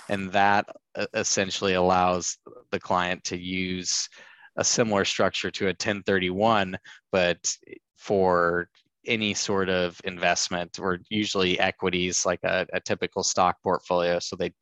And 0.09 0.31
that 0.33 0.67
uh, 0.95 1.07
essentially 1.15 1.75
allows 1.75 2.39
the 2.71 2.79
client 2.79 3.25
to 3.25 3.37
use 3.37 4.09
a 4.57 4.65
similar 4.65 5.05
structure 5.05 5.51
to 5.51 5.65
a 5.65 5.69
1031, 5.69 6.79
but 7.13 7.55
for 7.97 8.69
any 9.07 9.35
sort 9.35 9.69
of 9.69 10.01
investment 10.05 10.79
or 10.81 10.99
usually 11.09 11.59
equities 11.61 12.27
like 12.27 12.41
a, 12.45 12.67
a 12.73 12.81
typical 12.81 13.23
stock 13.23 13.63
portfolio. 13.63 14.19
So 14.19 14.37
they, 14.37 14.53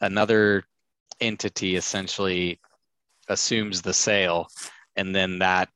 another 0.00 0.64
entity 1.20 1.76
essentially 1.76 2.60
assumes 3.28 3.82
the 3.82 3.94
sale 3.94 4.46
and 4.96 5.14
then 5.14 5.38
that 5.38 5.68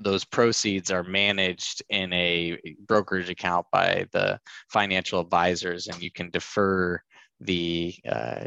those 0.00 0.24
proceeds 0.24 0.90
are 0.90 1.04
managed 1.04 1.82
in 1.88 2.12
a 2.12 2.58
brokerage 2.86 3.30
account 3.30 3.66
by 3.72 4.06
the 4.12 4.38
financial 4.70 5.20
advisors 5.20 5.86
and 5.86 6.02
you 6.02 6.10
can 6.10 6.30
defer 6.30 7.00
the 7.40 7.94
uh, 8.08 8.46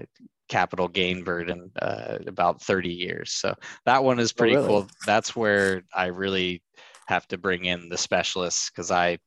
capital 0.50 0.90
gain 0.90 1.24
burden 1.24 1.72
uh, 1.82 2.18
about 2.28 2.62
30 2.62 2.90
years. 2.90 3.32
So 3.32 3.56
that 3.86 4.04
one 4.04 4.20
is 4.20 4.34
pretty 4.34 4.56
really? 4.56 4.68
cool. 4.68 4.88
That's 5.06 5.36
where 5.36 5.84
i 5.94 6.08
really 6.08 6.62
have 7.08 7.28
to 7.28 7.38
bring 7.38 7.66
in 7.66 7.90
the 7.90 7.98
specialists 7.98 8.70
because 8.70 8.90
i 8.90 9.18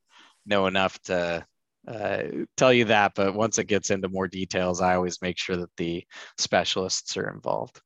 know 0.46 0.66
enough 0.66 0.98
to 1.02 1.44
uh, 1.86 2.22
tell 2.56 2.72
you 2.72 2.86
that 2.86 3.12
but 3.14 3.34
once 3.34 3.58
it 3.58 3.64
gets 3.64 3.90
into 3.90 4.08
more 4.08 4.26
details 4.26 4.80
i 4.80 4.94
always 4.94 5.20
make 5.20 5.38
sure 5.38 5.56
that 5.56 5.76
the 5.76 6.02
specialists 6.38 7.16
are 7.18 7.28
involved 7.28 7.82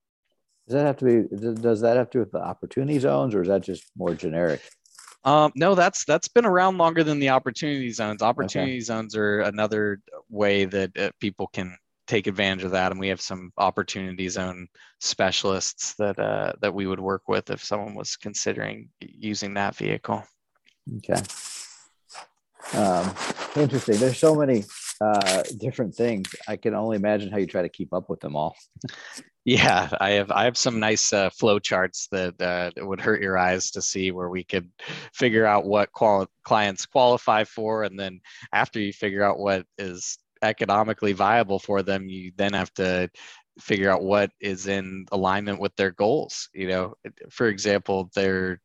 Does 0.69 0.75
that 0.75 0.87
have 0.87 0.97
to 0.99 1.05
be? 1.07 1.37
does- 1.63 1.81
that 1.81 1.97
have 1.97 2.11
to 2.11 2.19
do 2.19 2.21
with 2.21 2.33
the 2.33 2.43
opportunity 2.43 2.99
zones, 2.99 3.35
or 3.35 3.41
is 3.41 3.49
that 3.49 3.63
just 3.63 3.85
more 3.97 4.15
generic? 4.15 4.61
Um, 5.25 5.51
no, 5.55 5.75
that's 5.75 6.05
that's 6.05 6.29
been 6.29 6.45
around 6.45 6.77
longer 6.77 7.03
than 7.03 7.19
the 7.21 7.31
opportunity 7.31 7.91
zones. 7.91 8.21
Opportunity 8.21 8.81
zones 8.81 9.17
are 9.17 9.41
another 9.41 10.01
way 10.29 10.67
that 10.67 10.97
uh, 10.99 11.11
people 11.21 11.47
can 11.47 11.75
take 12.07 12.27
advantage 12.27 12.65
of 12.65 12.73
that, 12.73 12.93
and 12.93 13.01
we 13.01 13.09
have 13.09 13.21
some 13.21 13.51
opportunity 13.57 14.29
zone 14.29 14.69
specialists 15.01 15.95
that 15.95 16.19
uh, 16.19 16.53
that 16.61 16.75
we 16.75 16.87
would 16.87 17.01
work 17.01 17.29
with 17.29 17.49
if 17.49 17.65
someone 17.65 17.95
was 17.95 18.17
considering 18.17 18.91
using 19.01 19.55
that 19.55 19.75
vehicle. 19.75 20.23
Okay. 20.99 21.23
Um, 22.75 23.15
interesting. 23.57 23.97
There's 23.97 24.19
so 24.19 24.35
many 24.35 24.65
uh, 25.01 25.43
different 25.59 25.95
things. 25.95 26.35
I 26.47 26.57
can 26.57 26.75
only 26.75 26.97
imagine 26.97 27.31
how 27.31 27.39
you 27.39 27.47
try 27.47 27.63
to 27.63 27.69
keep 27.69 27.93
up 27.93 28.09
with 28.09 28.21
them 28.21 28.37
all. 28.37 28.57
Yeah, 29.45 29.89
I 29.99 30.11
have 30.11 30.31
I 30.31 30.45
have 30.45 30.59
some 30.59 30.79
nice 30.79 31.11
uh, 31.11 31.31
flow 31.31 31.59
charts 31.59 32.07
that 32.13 32.39
uh, 32.39 32.71
would 32.85 33.01
hurt 33.01 33.23
your 33.23 33.39
eyes 33.39 33.71
to 33.71 33.81
see 33.81 34.11
where 34.11 34.29
we 34.29 34.45
could 34.45 34.71
figure 35.15 35.47
out 35.47 35.65
what 35.65 35.91
clients 35.91 36.85
qualify 36.85 37.45
for, 37.45 37.85
and 37.85 37.99
then 37.99 38.21
after 38.53 38.79
you 38.79 38.93
figure 38.93 39.23
out 39.23 39.39
what 39.39 39.65
is 39.79 40.19
economically 40.43 41.15
viable 41.15 41.59
for 41.59 41.83
them, 41.83 42.11
you 42.11 42.31
then 42.37 42.53
have 42.53 42.75
to 42.75 43.09
figure 43.59 43.91
out 43.91 44.03
what 44.03 44.31
is 44.39 44.67
in 44.67 45.07
alignment 45.13 45.61
with 45.61 45.75
their 45.77 45.93
goals. 45.93 46.51
You 46.53 46.69
know, 46.69 46.95
for 47.31 47.49
example, 47.49 48.11
there 48.15 48.61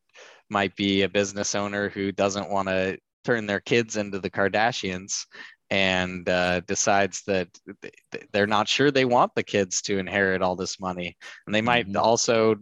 might 0.50 0.76
be 0.76 1.04
a 1.04 1.10
business 1.10 1.56
owner 1.56 1.88
who 1.88 2.12
doesn't 2.12 2.50
want 2.50 2.67
to 2.67 2.98
turn 3.24 3.46
their 3.46 3.62
kids 3.62 3.96
into 3.96 4.19
the 4.19 4.30
Kardashians 4.30 5.26
and 5.69 6.28
uh, 6.30 6.60
decides 6.62 7.23
that 7.23 7.47
they're 8.32 8.47
not 8.47 8.67
sure 8.67 8.91
they 8.91 9.06
want 9.06 9.34
the 9.36 9.43
kids 9.43 9.82
to 9.84 9.97
inherit 9.97 10.41
all 10.41 10.56
this 10.56 10.80
money. 10.80 11.17
And 11.45 11.56
they 11.56 11.62
might 11.62 11.88
mm-hmm. 11.88 11.97
also 11.97 12.56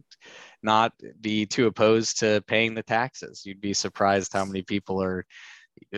not 0.63 0.93
be 1.19 1.45
too 1.45 1.67
opposed 1.67 2.19
to 2.19 2.43
paying 2.47 2.73
the 2.73 2.83
taxes. 2.83 3.43
You'd 3.45 3.61
be 3.61 3.73
surprised 3.73 4.33
how 4.33 4.45
many 4.45 4.61
people 4.61 5.01
are 5.01 5.25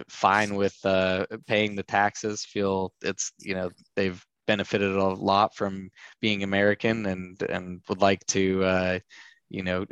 fine 0.10 0.56
with 0.56 0.78
uh, 0.86 1.26
paying 1.48 1.76
the 1.76 1.84
taxes, 1.84 2.46
feel 2.46 2.94
it's, 3.02 3.32
you 3.40 3.56
know, 3.56 3.70
they've 3.96 4.24
benefited 4.48 4.96
a 4.96 5.04
lot 5.04 5.56
from 5.56 5.90
being 6.22 6.44
American 6.44 7.06
and, 7.06 7.42
and 7.44 7.82
would 7.90 8.02
like 8.02 8.26
to, 8.28 8.64
uh, 8.64 9.00
you 9.50 9.64
know 9.64 9.86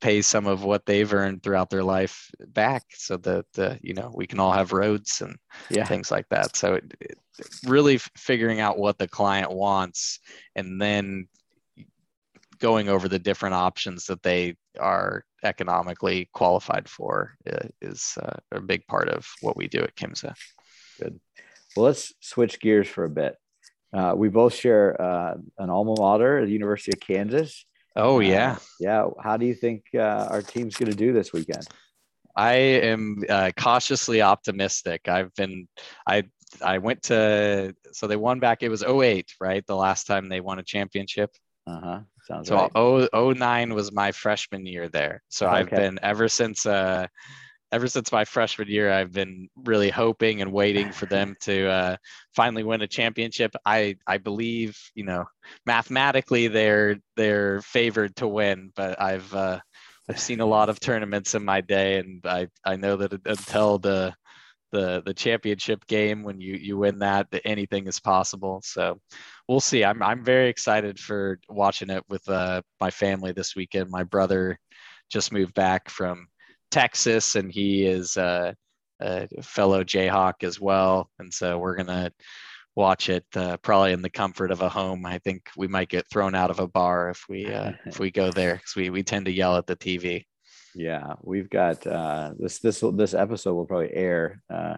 pay 0.00 0.22
some 0.22 0.46
of 0.46 0.62
what 0.62 0.86
they've 0.86 1.12
earned 1.12 1.42
throughout 1.42 1.70
their 1.70 1.82
life 1.82 2.30
back 2.48 2.82
so 2.90 3.16
that 3.16 3.46
uh, 3.58 3.74
you 3.82 3.94
know 3.94 4.12
we 4.14 4.26
can 4.26 4.38
all 4.38 4.52
have 4.52 4.72
roads 4.72 5.20
and 5.20 5.36
yeah. 5.70 5.84
things 5.84 6.10
like 6.10 6.26
that 6.28 6.56
so 6.56 6.74
it, 6.74 6.94
it, 7.00 7.18
really 7.66 7.98
figuring 8.16 8.60
out 8.60 8.78
what 8.78 8.98
the 8.98 9.08
client 9.08 9.50
wants 9.50 10.20
and 10.54 10.80
then 10.80 11.26
going 12.58 12.88
over 12.88 13.08
the 13.08 13.18
different 13.18 13.54
options 13.54 14.06
that 14.06 14.22
they 14.22 14.56
are 14.78 15.24
economically 15.44 16.28
qualified 16.32 16.88
for 16.88 17.36
uh, 17.50 17.68
is 17.80 18.18
uh, 18.20 18.36
a 18.52 18.60
big 18.60 18.86
part 18.86 19.08
of 19.08 19.26
what 19.40 19.56
we 19.56 19.68
do 19.68 19.80
at 19.80 19.94
KIMSA. 19.94 20.34
Good. 21.00 21.20
Well, 21.76 21.86
let's 21.86 22.12
switch 22.20 22.60
gears 22.60 22.88
for 22.88 23.04
a 23.04 23.10
bit. 23.10 23.36
Uh, 23.92 24.14
we 24.16 24.28
both 24.28 24.54
share 24.54 25.00
uh, 25.00 25.34
an 25.58 25.70
alma 25.70 25.94
mater 25.98 26.38
at 26.38 26.46
the 26.46 26.52
University 26.52 26.92
of 26.92 27.00
Kansas. 27.00 27.64
Oh 27.96 28.20
yeah, 28.20 28.52
uh, 28.52 28.58
yeah. 28.80 29.08
How 29.20 29.36
do 29.36 29.46
you 29.46 29.54
think 29.54 29.84
uh, 29.94 30.28
our 30.30 30.42
team's 30.42 30.76
going 30.76 30.90
to 30.90 30.96
do 30.96 31.12
this 31.12 31.32
weekend? 31.32 31.66
I 32.38 32.52
am 32.54 33.24
uh, 33.28 33.50
cautiously 33.56 34.22
optimistic. 34.22 35.08
I've 35.08 35.34
been, 35.34 35.66
I, 36.06 36.22
I 36.64 36.78
went 36.78 37.02
to, 37.04 37.74
so 37.90 38.06
they 38.06 38.14
won 38.14 38.38
back. 38.38 38.62
It 38.62 38.68
was 38.68 38.84
08, 38.84 39.34
right? 39.40 39.66
The 39.66 39.74
last 39.74 40.06
time 40.06 40.28
they 40.28 40.40
won 40.40 40.60
a 40.60 40.62
championship. 40.62 41.30
Uh 41.66 41.80
huh. 41.80 42.00
Sounds 42.22 42.48
so 42.48 42.54
right. 42.54 43.08
So 43.12 43.32
09 43.32 43.74
was 43.74 43.90
my 43.90 44.12
freshman 44.12 44.66
year 44.66 44.88
there. 44.88 45.22
So 45.28 45.48
okay. 45.48 45.56
I've 45.56 45.70
been 45.70 45.98
ever 46.02 46.28
since. 46.28 46.64
Uh, 46.64 47.08
ever 47.72 47.86
since 47.86 48.12
my 48.12 48.24
freshman 48.24 48.68
year, 48.68 48.90
I've 48.90 49.12
been 49.12 49.48
really 49.64 49.90
hoping 49.90 50.40
and 50.42 50.52
waiting 50.52 50.90
for 50.92 51.06
them 51.06 51.36
to 51.42 51.68
uh, 51.68 51.96
finally 52.34 52.62
win 52.64 52.82
a 52.82 52.86
championship. 52.86 53.54
I 53.64 53.96
I 54.06 54.18
believe 54.18 54.78
you 54.94 55.04
know 55.04 55.26
mathematically 55.66 56.48
they're 56.48 56.96
they're 57.16 57.60
favored 57.62 58.16
to 58.16 58.28
win, 58.28 58.72
but 58.74 59.00
I've 59.00 59.32
uh, 59.34 59.60
I've 60.08 60.20
seen 60.20 60.40
a 60.40 60.46
lot 60.46 60.68
of 60.68 60.80
tournaments 60.80 61.34
in 61.34 61.44
my 61.44 61.60
day, 61.60 61.98
and 61.98 62.24
I 62.26 62.48
I 62.64 62.76
know 62.76 62.96
that 62.96 63.12
until 63.26 63.78
the 63.78 64.14
the 64.72 65.02
the 65.04 65.14
championship 65.14 65.86
game 65.86 66.22
when 66.22 66.40
you 66.40 66.54
you 66.54 66.78
win 66.78 66.98
that, 67.00 67.30
that 67.30 67.46
anything 67.46 67.86
is 67.86 68.00
possible. 68.00 68.60
So 68.64 69.00
we'll 69.48 69.60
see. 69.60 69.84
I'm 69.84 70.02
I'm 70.02 70.24
very 70.24 70.48
excited 70.48 70.98
for 70.98 71.38
watching 71.48 71.90
it 71.90 72.04
with 72.08 72.28
uh, 72.28 72.62
my 72.80 72.90
family 72.90 73.32
this 73.32 73.54
weekend. 73.56 73.90
My 73.90 74.04
brother 74.04 74.58
just 75.10 75.32
moved 75.32 75.54
back 75.54 75.88
from 75.90 76.28
Texas, 76.70 77.36
and 77.36 77.52
he 77.52 77.84
is 77.84 78.16
a, 78.16 78.54
a 79.00 79.28
fellow 79.42 79.84
Jayhawk 79.84 80.42
as 80.42 80.60
well. 80.60 81.10
And 81.18 81.32
so 81.32 81.58
we're 81.58 81.76
gonna 81.76 82.10
watch 82.74 83.08
it 83.08 83.24
uh, 83.34 83.56
probably 83.58 83.92
in 83.92 84.02
the 84.02 84.10
comfort 84.10 84.50
of 84.50 84.62
a 84.62 84.68
home. 84.68 85.04
I 85.04 85.18
think 85.18 85.50
we 85.56 85.66
might 85.66 85.88
get 85.88 86.08
thrown 86.10 86.34
out 86.34 86.50
of 86.50 86.60
a 86.60 86.68
bar 86.68 87.10
if 87.10 87.24
we 87.28 87.46
uh, 87.46 87.72
if 87.86 87.98
we 87.98 88.10
go 88.10 88.30
there 88.30 88.54
because 88.54 88.76
we 88.76 88.90
we 88.90 89.02
tend 89.02 89.26
to 89.26 89.32
yell 89.32 89.56
at 89.56 89.66
the 89.66 89.76
TV. 89.76 90.24
Yeah, 90.74 91.14
we've 91.22 91.50
got 91.50 91.86
uh, 91.86 92.32
this 92.38 92.60
this 92.60 92.82
this 92.94 93.14
episode 93.14 93.54
will 93.54 93.66
probably 93.66 93.92
air. 93.92 94.42
Uh, 94.48 94.76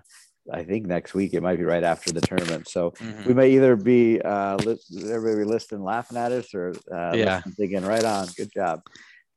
I 0.50 0.64
think 0.64 0.86
next 0.86 1.14
week 1.14 1.34
it 1.34 1.42
might 1.42 1.58
be 1.58 1.64
right 1.64 1.84
after 1.84 2.12
the 2.12 2.22
tournament. 2.22 2.68
So 2.68 2.92
mm-hmm. 2.92 3.28
we 3.28 3.34
may 3.34 3.50
either 3.50 3.76
be 3.76 4.20
uh, 4.20 4.56
li- 4.56 5.12
everybody 5.12 5.44
listening 5.44 5.82
laughing 5.82 6.16
at 6.16 6.32
us 6.32 6.54
or 6.54 6.72
uh, 6.92 7.12
yeah. 7.14 7.42
thinking 7.56 7.84
right 7.84 8.04
on. 8.04 8.26
Good 8.36 8.52
job. 8.52 8.80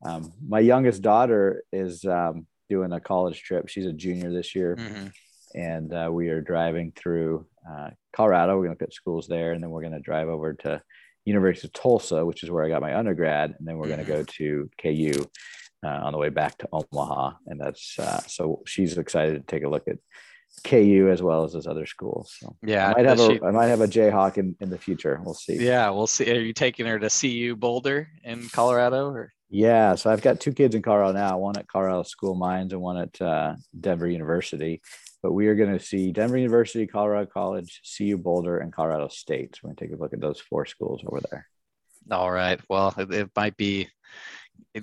Um, 0.04 0.34
my 0.46 0.60
youngest 0.60 1.02
daughter 1.02 1.64
is 1.72 2.06
um, 2.06 2.46
doing 2.70 2.92
a 2.92 3.00
college 3.00 3.42
trip. 3.42 3.68
She's 3.68 3.86
a 3.86 3.94
junior 3.94 4.32
this 4.32 4.56
year. 4.56 4.76
Mm-hmm. 4.76 5.08
And 5.56 5.94
uh, 5.94 6.10
we 6.12 6.30
are 6.30 6.42
driving 6.42 6.92
through 6.96 7.46
uh, 7.70 7.92
Colorado. 8.16 8.58
We're 8.58 8.66
going 8.66 8.78
to 8.78 8.84
look 8.84 8.90
at 8.90 8.94
schools 8.94 9.28
there. 9.28 9.52
And 9.52 9.62
then 9.62 9.70
we're 9.70 9.82
going 9.82 9.94
to 9.94 10.00
drive 10.00 10.28
over 10.28 10.54
to 10.54 10.82
University 11.26 11.68
of 11.68 11.74
Tulsa, 11.74 12.26
which 12.26 12.44
is 12.44 12.50
where 12.50 12.66
I 12.66 12.70
got 12.70 12.82
my 12.82 12.98
undergrad. 12.98 13.54
And 13.58 13.68
then 13.68 13.78
we're 13.78 13.88
mm-hmm. 13.88 14.04
going 14.04 14.06
to 14.06 14.12
go 14.12 14.24
to 14.24 14.70
KU 14.82 15.30
uh, 15.86 16.00
on 16.06 16.12
the 16.12 16.18
way 16.18 16.30
back 16.30 16.58
to 16.60 16.70
Omaha. 16.72 17.34
And 17.46 17.62
that's 17.62 17.98
uh, 18.00 18.22
so 18.22 18.62
she's 18.66 18.98
excited 18.98 19.36
to 19.36 19.56
take 19.56 19.64
a 19.64 19.70
look 19.70 19.88
at 19.88 19.98
KU 20.64 21.10
as 21.12 21.22
well 21.22 21.44
as 21.44 21.54
those 21.54 21.68
other 21.68 21.86
schools. 21.86 22.36
So 22.40 22.56
yeah, 22.64 22.90
I 22.90 22.94
might 22.94 23.06
have 23.06 23.20
a 23.20 23.28
she, 23.28 23.42
I 23.42 23.52
might 23.52 23.68
have 23.68 23.82
a 23.82 23.88
Jayhawk 23.88 24.38
in, 24.38 24.56
in 24.60 24.70
the 24.70 24.78
future. 24.78 25.20
We'll 25.24 25.34
see. 25.34 25.58
Yeah, 25.58 25.90
we'll 25.90 26.08
see. 26.08 26.32
Are 26.32 26.40
you 26.40 26.54
taking 26.54 26.86
her 26.86 27.00
to 27.00 27.10
CU 27.10 27.56
Boulder 27.56 28.10
in 28.24 28.48
Colorado 28.50 29.10
or? 29.10 29.34
Yeah, 29.50 29.94
so 29.96 30.10
I've 30.10 30.24
got 30.24 30.40
two 30.40 30.52
kids 30.52 30.74
in 30.74 30.82
Colorado 30.82 31.14
now, 31.14 31.38
one 31.38 31.58
at 31.58 31.68
Colorado 31.68 32.02
School 32.04 32.32
of 32.32 32.40
Mines 32.40 32.74
and 32.74 32.82
one 32.82 32.98
at 32.98 33.22
uh, 33.22 33.56
Denver 33.80 34.08
University. 34.08 34.82
But 35.22 35.34
we 35.34 35.48
are 35.48 35.56
going 35.56 35.78
to 35.78 35.84
see 35.84 36.12
Denver 36.12 36.38
University, 36.38 36.88
Colorado 36.88 37.30
College, 37.32 37.82
CU 37.96 38.18
Boulder, 38.18 38.58
and 38.58 38.74
Colorado 38.74 39.10
State. 39.10 39.56
So 39.56 39.62
we're 39.64 39.68
going 39.70 39.76
to 39.76 39.86
take 39.86 40.00
a 40.00 40.02
look 40.02 40.14
at 40.14 40.22
those 40.22 40.40
four 40.40 40.66
schools 40.66 41.04
over 41.06 41.22
there. 41.30 41.48
All 42.10 42.32
right. 42.32 42.60
Well, 42.68 42.96
it, 42.98 43.14
it 43.14 43.30
might 43.36 43.56
be 43.56 43.90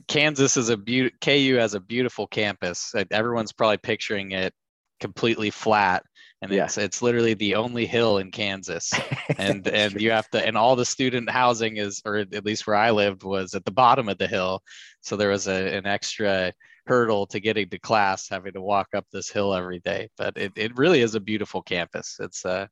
Kansas 0.06 0.56
is 0.56 0.68
a 0.68 0.76
beautiful 0.76 1.18
KU 1.20 1.56
has 1.56 1.74
a 1.74 1.80
beautiful 1.80 2.26
campus. 2.26 2.94
Everyone's 3.10 3.52
probably 3.52 3.78
picturing 3.78 4.32
it 4.32 4.54
completely 5.00 5.50
flat 5.50 6.04
and 6.42 6.52
yeah. 6.52 6.64
it's 6.64 6.78
it's 6.78 7.02
literally 7.02 7.34
the 7.34 7.54
only 7.54 7.86
hill 7.86 8.18
in 8.18 8.30
Kansas. 8.30 8.92
And 9.38 9.66
and 9.68 9.98
you 9.98 10.10
have 10.10 10.28
to 10.30 10.44
and 10.44 10.56
all 10.56 10.76
the 10.76 10.84
student 10.84 11.30
housing 11.30 11.76
is 11.76 12.02
or 12.04 12.16
at 12.16 12.44
least 12.44 12.66
where 12.66 12.76
I 12.76 12.90
lived 12.90 13.22
was 13.22 13.54
at 13.54 13.64
the 13.64 13.70
bottom 13.70 14.08
of 14.08 14.18
the 14.18 14.26
hill. 14.26 14.62
So 15.00 15.16
there 15.16 15.30
was 15.30 15.46
a, 15.46 15.76
an 15.76 15.86
extra 15.86 16.52
hurdle 16.84 17.26
to 17.28 17.40
getting 17.40 17.70
to 17.70 17.78
class 17.78 18.28
having 18.28 18.52
to 18.52 18.60
walk 18.60 18.88
up 18.94 19.06
this 19.12 19.30
hill 19.30 19.54
every 19.54 19.78
day. 19.78 20.10
But 20.18 20.36
it, 20.36 20.52
it 20.56 20.76
really 20.76 21.00
is 21.00 21.14
a 21.14 21.20
beautiful 21.20 21.62
campus. 21.62 22.16
It's 22.20 22.44
uh 22.44 22.66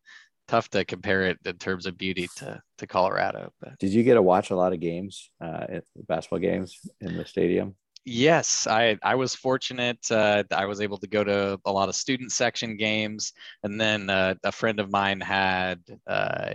tough 0.49 0.69
to 0.71 0.85
compare 0.85 1.23
it 1.27 1.39
in 1.45 1.57
terms 1.57 1.87
of 1.87 1.97
beauty 1.97 2.29
to 2.37 2.61
to 2.79 2.87
Colorado. 2.87 3.53
But. 3.61 3.79
Did 3.79 3.93
you 3.93 4.03
get 4.03 4.15
to 4.15 4.23
watch 4.23 4.51
a 4.51 4.57
lot 4.57 4.73
of 4.73 4.81
games, 4.81 5.31
uh, 5.41 5.67
basketball 6.09 6.41
games 6.41 6.79
in 7.01 7.17
the 7.17 7.25
stadium? 7.25 7.77
Yes, 8.11 8.67
I 8.67 8.97
I 9.03 9.17
was 9.17 9.35
fortunate. 9.35 10.11
Uh, 10.11 10.43
I 10.51 10.65
was 10.65 10.81
able 10.81 10.97
to 10.99 11.07
go 11.07 11.23
to 11.25 11.61
a 11.67 11.73
lot 11.73 11.91
of 11.91 11.95
student 11.95 12.33
section 12.33 12.79
games, 12.79 13.35
and 13.63 13.79
then 13.79 14.09
uh, 14.09 14.35
a 14.45 14.51
friend 14.51 14.81
of 14.81 14.91
mine 14.91 15.21
had 15.21 15.81
uh, 16.07 16.55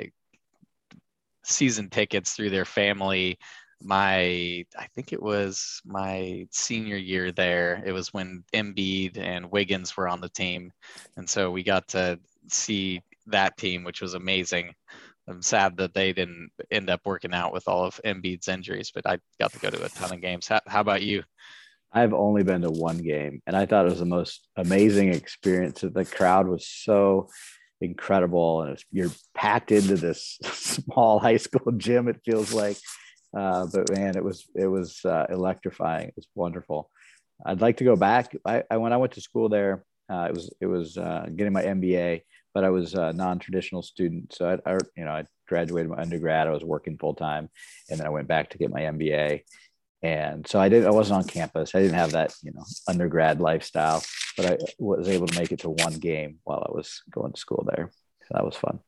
season 1.44 1.90
tickets 1.90 2.34
through 2.34 2.50
their 2.50 2.66
family. 2.66 3.38
My 3.82 4.66
I 4.78 4.88
think 4.96 5.14
it 5.14 5.22
was 5.22 5.80
my 5.86 6.48
senior 6.52 6.98
year 6.98 7.32
there. 7.32 7.84
It 7.86 7.92
was 7.92 8.14
when 8.14 8.44
Embiid 8.54 9.18
and 9.20 9.52
Wiggins 9.52 9.96
were 9.96 10.08
on 10.08 10.22
the 10.22 10.30
team, 10.30 10.72
and 11.18 11.30
so 11.30 11.52
we 11.52 11.62
got 11.64 11.88
to 11.90 12.20
see 12.48 13.02
that 13.28 13.58
team, 13.58 13.84
which 13.84 14.02
was 14.02 14.16
amazing. 14.16 14.74
I'm 15.28 15.42
sad 15.42 15.78
that 15.78 15.94
they 15.94 16.12
didn't 16.12 16.52
end 16.70 16.90
up 16.90 17.02
working 17.06 17.34
out 17.34 17.54
with 17.54 17.68
all 17.68 17.86
of 17.86 18.00
Embiid's 18.06 18.48
injuries, 18.48 18.92
but 18.94 19.08
I 19.08 19.20
got 19.40 19.54
to 19.54 19.60
go 19.60 19.70
to 19.70 19.86
a 19.86 19.90
ton 19.90 20.14
of 20.14 20.22
games. 20.22 20.48
How, 20.48 20.60
how 20.68 20.82
about 20.82 21.02
you? 21.02 21.24
I've 21.94 22.14
only 22.14 22.44
been 22.44 22.62
to 22.62 22.72
one 22.72 22.98
game, 22.98 23.42
and 23.46 23.56
I 23.56 23.66
thought 23.66 23.86
it 23.86 23.92
was 23.92 24.00
the 24.00 24.06
most 24.06 24.48
amazing 24.58 25.14
experience. 25.14 25.82
The 25.82 26.06
crowd 26.06 26.48
was 26.48 26.68
so 26.68 27.30
incredible, 27.80 28.64
and 28.64 28.72
was, 28.72 28.86
you're 28.92 29.12
packed 29.36 29.72
into 29.72 29.96
this 29.96 30.40
small 30.44 31.20
high 31.20 31.38
school 31.38 31.72
gym. 31.78 32.08
It 32.08 32.22
feels 32.26 32.52
like, 32.52 32.78
uh, 33.38 33.68
but 33.72 33.92
man, 33.92 34.18
it 34.18 34.24
was 34.24 34.46
it 34.56 34.68
was 34.68 35.06
uh, 35.06 35.28
electrifying. 35.30 36.08
It 36.08 36.16
was 36.16 36.28
wonderful. 36.34 36.90
I'd 37.46 37.62
like 37.62 37.78
to 37.78 37.84
go 37.84 37.96
back. 37.96 38.36
I, 38.44 38.64
I 38.70 38.78
when 38.78 38.92
I 38.92 38.98
went 38.98 39.14
to 39.14 39.22
school 39.22 39.48
there, 39.48 39.86
uh, 40.10 40.28
it 40.30 40.34
was 40.34 40.52
it 40.60 40.66
was 40.66 40.98
uh, 40.98 41.28
getting 41.36 41.54
my 41.54 41.64
MBA 41.64 42.24
but 42.54 42.64
I 42.64 42.70
was 42.70 42.94
a 42.94 43.14
non-traditional 43.14 43.84
student. 43.84 44.34
So 44.34 44.60
I, 44.66 44.72
I, 44.72 44.78
you 44.96 45.06
know, 45.06 45.12
I 45.12 45.26
graduated 45.48 45.90
my 45.92 46.02
undergrad. 46.02 46.48
I 46.48 46.52
was 46.52 46.64
working 46.64 46.98
full 46.98 47.16
time, 47.16 47.50
and 47.90 48.00
then 48.00 48.08
I 48.08 48.12
went 48.12 48.28
back 48.28 48.50
to 48.52 48.58
get 48.58 48.72
my 48.72 48.82
MBA. 48.82 49.42
And 50.02 50.46
so 50.48 50.60
I 50.60 50.70
did. 50.70 50.86
I 50.86 50.92
wasn't 50.92 51.20
on 51.20 51.24
campus. 51.28 51.74
I 51.74 51.80
didn't 51.82 51.96
have 51.96 52.12
that, 52.12 52.34
you 52.44 52.52
know, 52.54 52.64
undergrad 52.88 53.40
lifestyle. 53.40 54.04
But 54.36 54.46
I 54.46 54.58
was 54.80 55.08
able 55.08 55.28
to 55.28 55.40
make 55.40 55.52
it 55.52 55.60
to 55.60 55.70
one 55.70 55.94
game 55.96 56.40
while 56.44 56.66
I 56.68 56.72
was 56.74 57.02
going 57.10 57.34
to 57.34 57.40
school 57.40 57.66
there. 57.74 57.90
So 58.24 58.28
that 58.32 58.46
was 58.46 58.56
fun. 58.56 58.80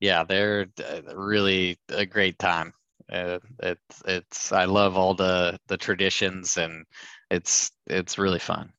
yeah, 0.00 0.24
they're 0.24 0.66
uh, 0.78 1.14
really 1.16 1.78
a 1.88 2.06
great 2.06 2.38
time. 2.38 2.72
Uh, 3.10 3.38
it's 3.62 4.02
it's 4.06 4.52
I 4.52 4.64
love 4.64 4.96
all 4.96 5.14
the 5.14 5.58
the 5.68 5.76
traditions 5.76 6.56
and 6.56 6.84
it's 7.30 7.70
it's 7.86 8.18
really 8.18 8.38
fun. 8.38 8.72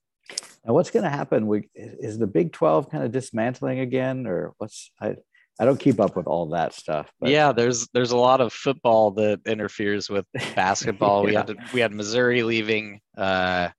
And 0.66 0.74
what's 0.74 0.92
going 0.92 1.04
to 1.04 1.10
happen? 1.10 1.48
We 1.48 1.70
is 1.76 2.18
the 2.18 2.28
Big 2.28 2.54
Twelve 2.54 2.90
kind 2.90 3.04
of 3.04 3.12
dismantling 3.12 3.80
again, 3.80 4.28
or 4.28 4.54
what's 4.58 4.92
I 5.02 5.16
I 5.60 5.66
don't 5.66 5.80
keep 5.80 6.00
up 6.00 6.16
with 6.16 6.26
all 6.26 6.50
that 6.50 6.74
stuff. 6.74 7.12
But. 7.20 7.30
Yeah, 7.30 7.52
there's 7.52 7.88
there's 7.94 8.12
a 8.12 8.18
lot 8.18 8.42
of 8.42 8.54
football 8.54 9.12
that 9.12 9.42
interferes 9.46 10.10
with 10.10 10.26
basketball. 10.56 11.24
yeah. 11.24 11.28
We 11.28 11.36
had 11.36 11.48
to, 11.48 11.56
we 11.74 11.80
had 11.82 11.94
Missouri 11.94 12.44
leaving. 12.44 13.02
Uh, 13.18 13.70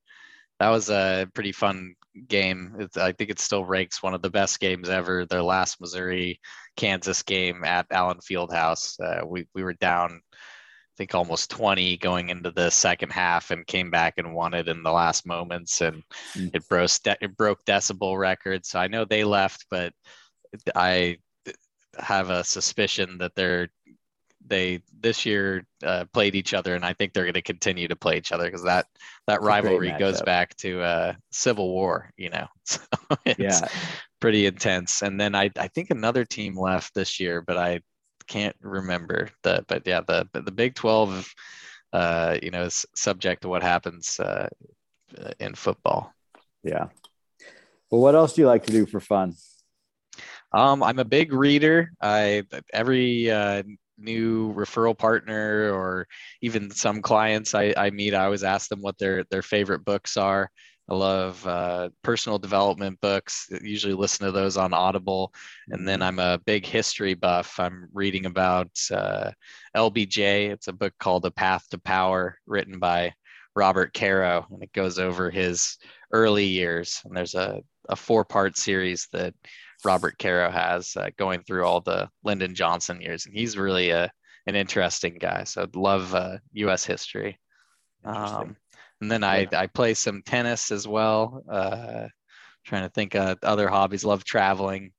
that 0.59 0.69
was 0.69 0.89
a 0.89 1.27
pretty 1.33 1.51
fun 1.51 1.95
game. 2.27 2.75
It's, 2.79 2.95
I 2.95 3.11
think 3.11 3.29
it 3.29 3.39
still 3.39 3.65
ranks 3.65 4.01
one 4.01 4.13
of 4.13 4.21
the 4.21 4.29
best 4.29 4.59
games 4.61 4.87
ever. 4.87 5.25
Their 5.25 5.43
last 5.43 5.81
Missouri 5.81 6.39
Kansas 6.77 7.23
game 7.23 7.65
at 7.65 7.87
Allen 7.91 8.19
Fieldhouse. 8.19 8.97
Uh, 8.99 9.25
we 9.25 9.47
we 9.53 9.63
were 9.63 9.73
down, 9.73 10.21
think 10.97 11.15
almost 11.15 11.49
20 11.51 11.97
going 11.97 12.29
into 12.29 12.51
the 12.51 12.69
second 12.69 13.11
half, 13.11 13.51
and 13.51 13.67
came 13.67 13.91
back 13.91 14.15
and 14.17 14.33
won 14.33 14.53
it 14.53 14.67
in 14.67 14.83
the 14.83 14.91
last 14.91 15.25
moments, 15.25 15.81
and 15.81 16.03
mm. 16.33 16.51
it 16.53 16.67
broke 16.67 16.91
it 17.05 17.37
broke 17.37 17.65
decibel 17.65 18.17
records. 18.17 18.69
So 18.69 18.79
I 18.79 18.87
know 18.87 19.05
they 19.05 19.23
left, 19.23 19.65
but 19.69 19.93
I 20.75 21.17
have 21.97 22.29
a 22.29 22.43
suspicion 22.43 23.17
that 23.19 23.35
they're 23.35 23.69
they 24.47 24.81
this 24.99 25.25
year 25.25 25.65
uh, 25.83 26.05
played 26.13 26.35
each 26.35 26.53
other, 26.53 26.75
and 26.75 26.85
I 26.85 26.93
think 26.93 27.13
they're 27.13 27.23
going 27.23 27.33
to 27.33 27.41
continue 27.41 27.87
to 27.87 27.95
play 27.95 28.17
each 28.17 28.31
other 28.31 28.45
because 28.45 28.63
that 28.63 28.85
that 29.27 29.37
it's 29.37 29.45
rivalry 29.45 29.93
goes 29.97 30.21
back 30.21 30.55
to 30.57 30.81
uh, 30.81 31.13
Civil 31.31 31.69
War. 31.69 32.11
You 32.17 32.29
know, 32.29 32.47
so 32.65 32.81
it's 33.25 33.61
yeah. 33.61 33.67
pretty 34.19 34.45
intense. 34.45 35.01
And 35.01 35.19
then 35.19 35.35
I 35.35 35.49
I 35.57 35.67
think 35.67 35.89
another 35.89 36.25
team 36.25 36.57
left 36.57 36.93
this 36.93 37.19
year, 37.19 37.41
but 37.41 37.57
I 37.57 37.81
can't 38.27 38.55
remember 38.61 39.29
the. 39.43 39.63
But 39.67 39.85
yeah, 39.85 40.01
the 40.01 40.27
the 40.33 40.51
Big 40.51 40.75
Twelve, 40.75 41.33
uh, 41.93 42.37
you 42.41 42.51
know, 42.51 42.63
is 42.63 42.85
subject 42.95 43.43
to 43.43 43.49
what 43.49 43.63
happens 43.63 44.19
uh, 44.19 44.47
in 45.39 45.55
football. 45.55 46.13
Yeah. 46.63 46.87
Well, 47.89 48.01
what 48.01 48.15
else 48.15 48.33
do 48.33 48.41
you 48.41 48.47
like 48.47 48.65
to 48.65 48.71
do 48.71 48.85
for 48.85 48.99
fun? 48.99 49.35
Um, 50.51 50.81
I'm 50.81 50.99
a 50.99 51.05
big 51.05 51.33
reader. 51.33 51.91
I 52.01 52.43
every 52.73 53.29
uh, 53.29 53.63
new 53.97 54.53
referral 54.53 54.97
partner 54.97 55.71
or 55.73 56.07
even 56.41 56.71
some 56.71 57.01
clients 57.01 57.55
I, 57.55 57.73
I 57.77 57.89
meet, 57.89 58.13
I 58.13 58.25
always 58.25 58.43
ask 58.43 58.69
them 58.69 58.81
what 58.81 58.97
their 58.97 59.23
their 59.25 59.41
favorite 59.41 59.85
books 59.85 60.17
are. 60.17 60.49
I 60.87 60.93
love 60.93 61.45
uh, 61.47 61.89
personal 62.03 62.37
development 62.37 63.01
books. 63.01 63.47
Usually 63.61 63.93
listen 63.93 64.25
to 64.25 64.31
those 64.31 64.55
on 64.55 64.73
Audible. 64.73 65.33
And 65.69 65.87
then 65.87 66.01
I'm 66.01 66.19
a 66.19 66.39
big 66.45 66.65
history 66.65 67.15
buff. 67.15 67.59
I'm 67.59 67.89
reading 67.91 68.27
about 68.27 68.69
uh, 68.91 69.31
LBJ. 69.75 70.51
It's 70.51 70.67
a 70.67 70.73
book 70.73 70.93
called 70.99 71.23
The 71.23 71.31
Path 71.31 71.67
to 71.69 71.79
Power, 71.79 72.37
written 72.45 72.77
by 72.77 73.13
Robert 73.55 73.93
Caro, 73.93 74.45
and 74.51 74.61
it 74.61 74.73
goes 74.73 74.99
over 74.99 75.31
his 75.31 75.77
early 76.11 76.45
years. 76.45 77.01
And 77.03 77.17
there's 77.17 77.35
a, 77.35 77.61
a 77.89 77.95
four 77.95 78.23
part 78.23 78.55
series 78.57 79.07
that 79.11 79.33
Robert 79.83 80.17
Caro 80.19 80.51
has 80.51 80.95
uh, 80.95 81.09
going 81.17 81.41
through 81.41 81.65
all 81.65 81.81
the 81.81 82.09
Lyndon 82.23 82.53
Johnson 82.53 83.01
years, 83.01 83.25
and 83.25 83.35
he's 83.35 83.57
really 83.57 83.89
a 83.89 84.11
an 84.47 84.55
interesting 84.55 85.17
guy. 85.19 85.43
So 85.43 85.63
I'd 85.63 85.75
love 85.75 86.13
uh, 86.13 86.37
U.S. 86.53 86.85
history. 86.85 87.39
Um, 88.03 88.55
and 89.01 89.11
then 89.11 89.23
I 89.23 89.47
I 89.51 89.67
play 89.67 89.93
some 89.93 90.21
tennis 90.23 90.71
as 90.71 90.87
well. 90.87 91.43
Uh, 91.49 92.07
trying 92.65 92.83
to 92.83 92.89
think 92.89 93.15
of 93.15 93.37
other 93.43 93.67
hobbies. 93.67 94.03
Love 94.03 94.23
traveling. 94.23 94.91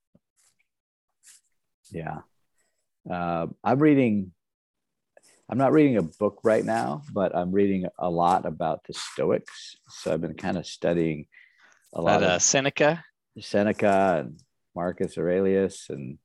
Yeah, 1.91 2.19
uh, 3.11 3.47
I'm 3.65 3.79
reading. 3.79 4.33
I'm 5.49 5.59
not 5.59 5.73
reading 5.73 5.97
a 5.97 6.03
book 6.03 6.41
right 6.43 6.65
now, 6.65 7.03
but 7.13 7.35
I'm 7.37 7.53
reading 7.53 7.87
a 7.99 8.11
lot 8.11 8.47
about 8.47 8.83
the 8.85 8.95
Stoics. 8.95 9.77
So 9.89 10.13
I've 10.13 10.21
been 10.21 10.35
kind 10.35 10.57
of 10.57 10.67
studying 10.67 11.27
a 11.95 12.03
lot 12.03 12.21
that, 12.21 12.31
uh, 12.31 12.35
of 12.37 12.43
Seneca. 12.43 13.05
Seneca 13.39 14.25
and 14.25 14.41
Marcus 14.75 15.17
Aurelius, 15.17 15.87
and 15.89 16.19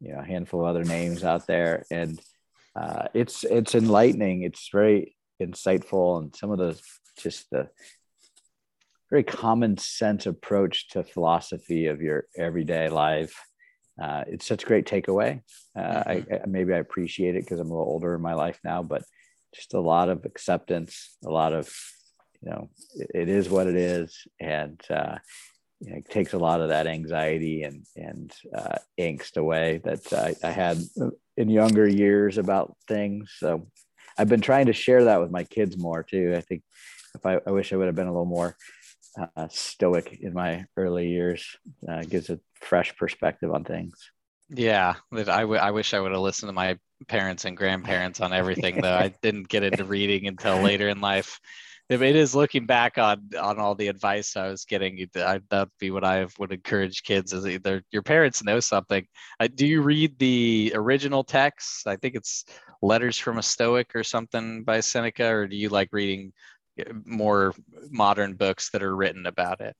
you 0.00 0.12
know 0.12 0.20
a 0.20 0.24
handful 0.24 0.60
of 0.60 0.66
other 0.66 0.84
names 0.84 1.24
out 1.24 1.46
there, 1.46 1.84
and 1.90 2.20
uh, 2.74 3.08
it's 3.14 3.44
it's 3.44 3.74
enlightening. 3.74 4.42
It's 4.42 4.68
very 4.70 5.16
insightful, 5.42 6.20
and 6.20 6.36
some 6.36 6.50
of 6.50 6.58
the 6.58 6.78
just 7.22 7.50
the 7.50 7.68
very 9.10 9.24
common 9.24 9.78
sense 9.78 10.26
approach 10.26 10.88
to 10.88 11.04
philosophy 11.04 11.86
of 11.86 12.02
your 12.02 12.26
everyday 12.36 12.88
life. 12.88 13.34
Uh, 14.00 14.24
it's 14.26 14.46
such 14.46 14.64
a 14.64 14.66
great 14.66 14.86
takeaway. 14.86 15.40
Uh, 15.76 15.80
mm-hmm. 15.80 16.34
I, 16.34 16.36
I, 16.36 16.46
maybe 16.46 16.74
I 16.74 16.78
appreciate 16.78 17.36
it 17.36 17.44
because 17.44 17.60
I'm 17.60 17.70
a 17.70 17.72
little 17.72 17.88
older 17.88 18.14
in 18.14 18.20
my 18.20 18.34
life 18.34 18.58
now, 18.64 18.82
but 18.82 19.02
just 19.54 19.74
a 19.74 19.80
lot 19.80 20.08
of 20.08 20.24
acceptance, 20.24 21.16
a 21.24 21.30
lot 21.30 21.52
of 21.52 21.72
you 22.42 22.50
know, 22.50 22.68
it, 22.94 23.10
it 23.14 23.28
is 23.28 23.48
what 23.48 23.66
it 23.66 23.76
is, 23.76 24.26
and 24.38 24.80
uh, 24.90 25.16
you 25.80 25.90
know, 25.90 25.96
it 25.98 26.10
takes 26.10 26.32
a 26.32 26.38
lot 26.38 26.60
of 26.60 26.68
that 26.68 26.86
anxiety 26.86 27.62
and 27.62 27.84
and 27.96 28.32
uh, 28.54 28.78
angst 28.98 29.36
away 29.36 29.80
that 29.84 30.12
I, 30.12 30.34
I, 30.46 30.50
had 30.50 30.78
in 31.36 31.48
younger 31.48 31.88
years 31.88 32.38
about 32.38 32.76
things. 32.88 33.34
So 33.38 33.66
I've 34.18 34.28
been 34.28 34.40
trying 34.40 34.66
to 34.66 34.72
share 34.72 35.04
that 35.04 35.20
with 35.20 35.30
my 35.30 35.44
kids 35.44 35.76
more 35.76 36.02
too. 36.02 36.34
I 36.36 36.40
think 36.40 36.62
I, 37.24 37.40
I 37.46 37.50
wish 37.50 37.72
I 37.72 37.76
would 37.76 37.86
have 37.86 37.94
been 37.94 38.06
a 38.06 38.12
little 38.12 38.26
more 38.26 38.56
uh, 39.36 39.48
stoic 39.48 40.18
in 40.20 40.34
my 40.34 40.66
early 40.76 41.08
years, 41.08 41.56
uh, 41.88 42.02
gives 42.02 42.30
a 42.30 42.38
fresh 42.60 42.96
perspective 42.96 43.52
on 43.52 43.64
things. 43.64 44.10
Yeah, 44.50 44.94
I, 45.12 45.40
w- 45.40 45.60
I 45.60 45.70
wish 45.70 45.94
I 45.94 46.00
would 46.00 46.12
have 46.12 46.20
listened 46.20 46.50
to 46.50 46.54
my 46.54 46.78
parents 47.08 47.44
and 47.44 47.56
grandparents 47.56 48.20
on 48.20 48.32
everything 48.32 48.80
though. 48.80 48.94
I 48.94 49.12
didn't 49.22 49.48
get 49.48 49.64
into 49.64 49.84
reading 49.84 50.26
until 50.28 50.60
later 50.60 50.88
in 50.88 51.00
life 51.00 51.40
it 51.88 52.02
is 52.02 52.34
looking 52.34 52.66
back 52.66 52.98
on 52.98 53.28
on 53.40 53.58
all 53.58 53.74
the 53.74 53.88
advice 53.88 54.36
I 54.36 54.48
was 54.48 54.64
getting. 54.64 55.06
That'd 55.14 55.70
be 55.78 55.90
what 55.90 56.04
I 56.04 56.26
would 56.38 56.52
encourage 56.52 57.02
kids: 57.04 57.32
is 57.32 57.46
either 57.46 57.82
your 57.92 58.02
parents 58.02 58.42
know 58.42 58.60
something. 58.60 59.06
Uh, 59.38 59.48
do 59.54 59.66
you 59.66 59.82
read 59.82 60.18
the 60.18 60.72
original 60.74 61.22
text? 61.22 61.86
I 61.86 61.96
think 61.96 62.16
it's 62.16 62.44
Letters 62.82 63.18
from 63.18 63.38
a 63.38 63.42
Stoic 63.42 63.94
or 63.94 64.02
something 64.02 64.64
by 64.64 64.80
Seneca, 64.80 65.28
or 65.28 65.46
do 65.46 65.56
you 65.56 65.68
like 65.68 65.90
reading 65.92 66.32
more 67.04 67.54
modern 67.90 68.34
books 68.34 68.70
that 68.70 68.82
are 68.82 68.94
written 68.94 69.26
about 69.26 69.60
it? 69.60 69.76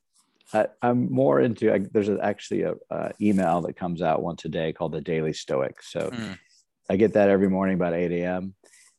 I, 0.52 0.66
am 0.82 1.12
more 1.12 1.40
into. 1.40 1.72
I, 1.72 1.78
there's 1.78 2.08
a, 2.08 2.18
actually 2.22 2.62
a, 2.62 2.74
a, 2.90 3.12
email 3.20 3.62
that 3.62 3.76
comes 3.76 4.00
out 4.00 4.22
once 4.22 4.44
a 4.44 4.48
day 4.48 4.72
called 4.72 4.92
the 4.92 5.00
Daily 5.00 5.32
Stoic. 5.32 5.82
So 5.82 6.10
mm. 6.10 6.38
I 6.88 6.96
get 6.96 7.14
that 7.14 7.30
every 7.30 7.48
morning 7.48 7.74
about 7.74 7.94
8 7.94 8.12
a.m. 8.12 8.54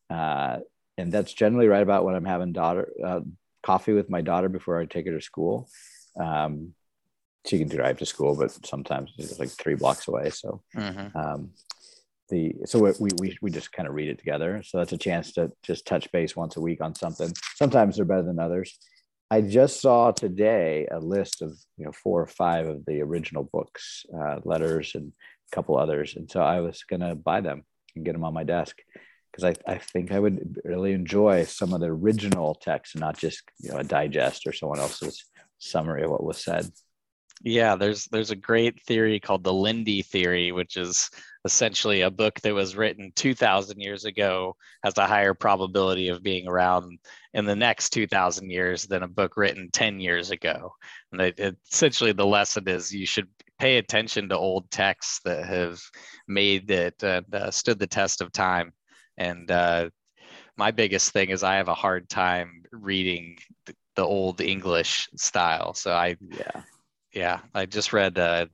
Uh, 0.10 0.60
and 0.98 1.12
that's 1.12 1.34
generally 1.34 1.68
right 1.68 1.84
about 1.84 2.04
when 2.04 2.16
I'm 2.16 2.26
having 2.26 2.52
daughter 2.52 2.92
uh, 3.04 3.22
coffee 3.64 3.94
with 3.94 4.10
my 4.10 4.22
daughter 4.22 4.50
before 4.50 4.80
I 4.80 4.86
take 4.86 5.06
her 5.08 5.14
to 5.14 5.22
school. 5.22 5.70
Um, 6.20 6.74
she 7.46 7.60
can 7.60 7.70
drive 7.70 7.98
to 8.00 8.06
school, 8.06 8.36
but 8.36 8.52
sometimes 8.66 9.14
it's 9.18 9.40
like 9.40 9.50
three 9.50 9.76
blocks 9.76 10.08
away. 10.08 10.30
So, 10.32 10.62
mm-hmm. 10.76 11.18
um, 11.18 11.52
the 12.30 12.56
so 12.66 12.80
we, 13.00 13.10
we 13.20 13.38
we 13.42 13.52
just 13.52 13.72
kind 13.72 13.88
of 13.88 13.96
read 13.96 14.10
it 14.10 14.20
together. 14.20 14.62
So 14.64 14.78
that's 14.78 14.94
a 14.94 14.98
chance 14.98 15.34
to 15.34 15.52
just 15.64 15.86
touch 15.86 16.12
base 16.12 16.36
once 16.36 16.58
a 16.58 16.62
week 16.62 16.82
on 16.82 16.96
something. 16.96 17.32
Sometimes 17.56 17.96
they're 17.96 18.06
better 18.06 18.24
than 18.24 18.40
others. 18.40 18.78
I 19.30 19.42
just 19.42 19.82
saw 19.82 20.12
today 20.12 20.88
a 20.90 21.00
list 21.00 21.42
of 21.42 21.58
you 21.78 21.86
know 21.86 21.92
four 21.92 22.22
or 22.22 22.28
five 22.28 22.68
of 22.68 22.86
the 22.86 23.02
original 23.02 23.44
books, 23.44 24.06
uh, 24.18 24.40
letters, 24.44 24.94
and 24.96 25.12
a 25.52 25.56
couple 25.56 25.78
others, 25.78 26.16
and 26.16 26.30
so 26.30 26.42
I 26.42 26.62
was 26.62 26.84
gonna 26.84 27.16
buy 27.16 27.42
them 27.42 27.64
and 27.96 28.06
get 28.06 28.14
them 28.14 28.24
on 28.24 28.34
my 28.34 28.44
desk 28.44 28.78
because 29.32 29.56
I, 29.68 29.72
I 29.72 29.78
think 29.78 30.12
I 30.12 30.20
would 30.20 30.60
really 30.64 30.94
enjoy 30.94 31.44
some 31.44 31.74
of 31.74 31.82
the 31.82 31.88
original 31.88 32.56
text 32.56 32.96
and 32.96 33.02
not 33.02 33.18
just 33.18 33.44
you 33.60 33.70
know 33.70 33.78
a 33.78 33.84
digest 33.84 34.48
or 34.48 34.54
someone 34.54 34.80
else's 34.80 35.26
summary 35.60 36.04
of 36.04 36.12
what 36.12 36.24
was 36.24 36.44
said. 36.44 36.70
Yeah, 37.44 37.76
there's 37.76 38.06
there's 38.06 38.32
a 38.32 38.36
great 38.36 38.82
theory 38.84 39.20
called 39.20 39.44
the 39.44 39.54
Lindy 39.54 40.02
theory, 40.02 40.52
which 40.52 40.76
is 40.76 41.10
essentially 41.46 42.02
a 42.02 42.12
book 42.12 42.40
that 42.42 42.54
was 42.54 42.76
written 42.76 43.12
2000 43.16 43.80
years 43.80 44.06
ago 44.06 44.56
has 44.84 44.98
a 44.98 45.08
higher 45.08 45.34
probability 45.34 46.10
of 46.10 46.24
being 46.24 46.48
around 46.48 47.00
in 47.34 47.46
the 47.46 47.56
next 47.56 47.92
2000 47.92 48.50
years 48.50 48.84
than 48.84 49.04
a 49.04 49.08
book 49.08 49.38
written 49.38 49.70
10 49.72 50.00
years 50.00 50.32
ago. 50.32 50.74
And 51.12 51.22
it, 51.22 51.40
it, 51.40 51.58
essentially 51.72 52.12
the 52.12 52.26
lesson 52.26 52.68
is 52.68 52.94
you 52.94 53.06
should 53.06 53.30
pay 53.60 53.78
attention 53.78 54.30
to 54.30 54.38
old 54.38 54.70
texts 54.72 55.22
that 55.24 55.46
have 55.46 55.80
made 56.28 56.70
it 56.70 57.02
and 57.04 57.34
uh, 57.34 57.52
stood 57.52 57.80
the 57.80 57.88
test 57.88 58.22
of 58.22 58.32
time 58.32 58.74
and 59.18 59.50
uh, 59.50 59.90
my 60.58 60.72
biggest 60.72 61.12
thing 61.12 61.30
is 61.30 61.44
I 61.44 61.56
have 61.56 61.68
a 61.68 61.74
hard 61.74 62.10
time 62.10 62.64
reading 62.72 63.38
the, 63.66 63.76
the 63.96 64.04
old 64.04 64.42
English 64.42 65.08
style. 65.16 65.74
So 65.74 65.94
I 65.94 66.18
yeah 66.22 66.62
yeah 67.18 67.40
I 67.54 67.66
just 67.66 67.94
read 67.94 68.18
uh, 68.20 68.46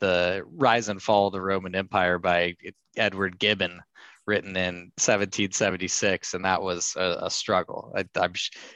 the 0.00 0.42
Rise 0.46 0.88
and 0.88 1.02
Fall 1.02 1.26
of 1.26 1.32
the 1.32 1.40
Roman 1.40 1.74
Empire 1.74 2.18
by 2.18 2.54
Edward 2.96 3.38
Gibbon, 3.38 3.80
written 4.26 4.56
in 4.56 4.92
1776, 4.96 6.34
and 6.34 6.44
that 6.44 6.62
was 6.62 6.94
a, 6.96 7.18
a 7.22 7.30
struggle. 7.30 7.92
I, 7.96 8.28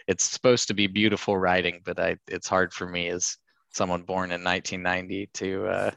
it's 0.08 0.24
supposed 0.24 0.68
to 0.68 0.74
be 0.74 0.88
beautiful 0.88 1.38
writing, 1.38 1.80
but 1.84 2.00
I, 2.00 2.16
it's 2.26 2.48
hard 2.48 2.72
for 2.72 2.88
me 2.88 3.08
as 3.08 3.36
someone 3.72 4.02
born 4.02 4.32
in 4.32 4.42
1990 4.42 5.30
to 5.34 5.66
uh, 5.66 5.90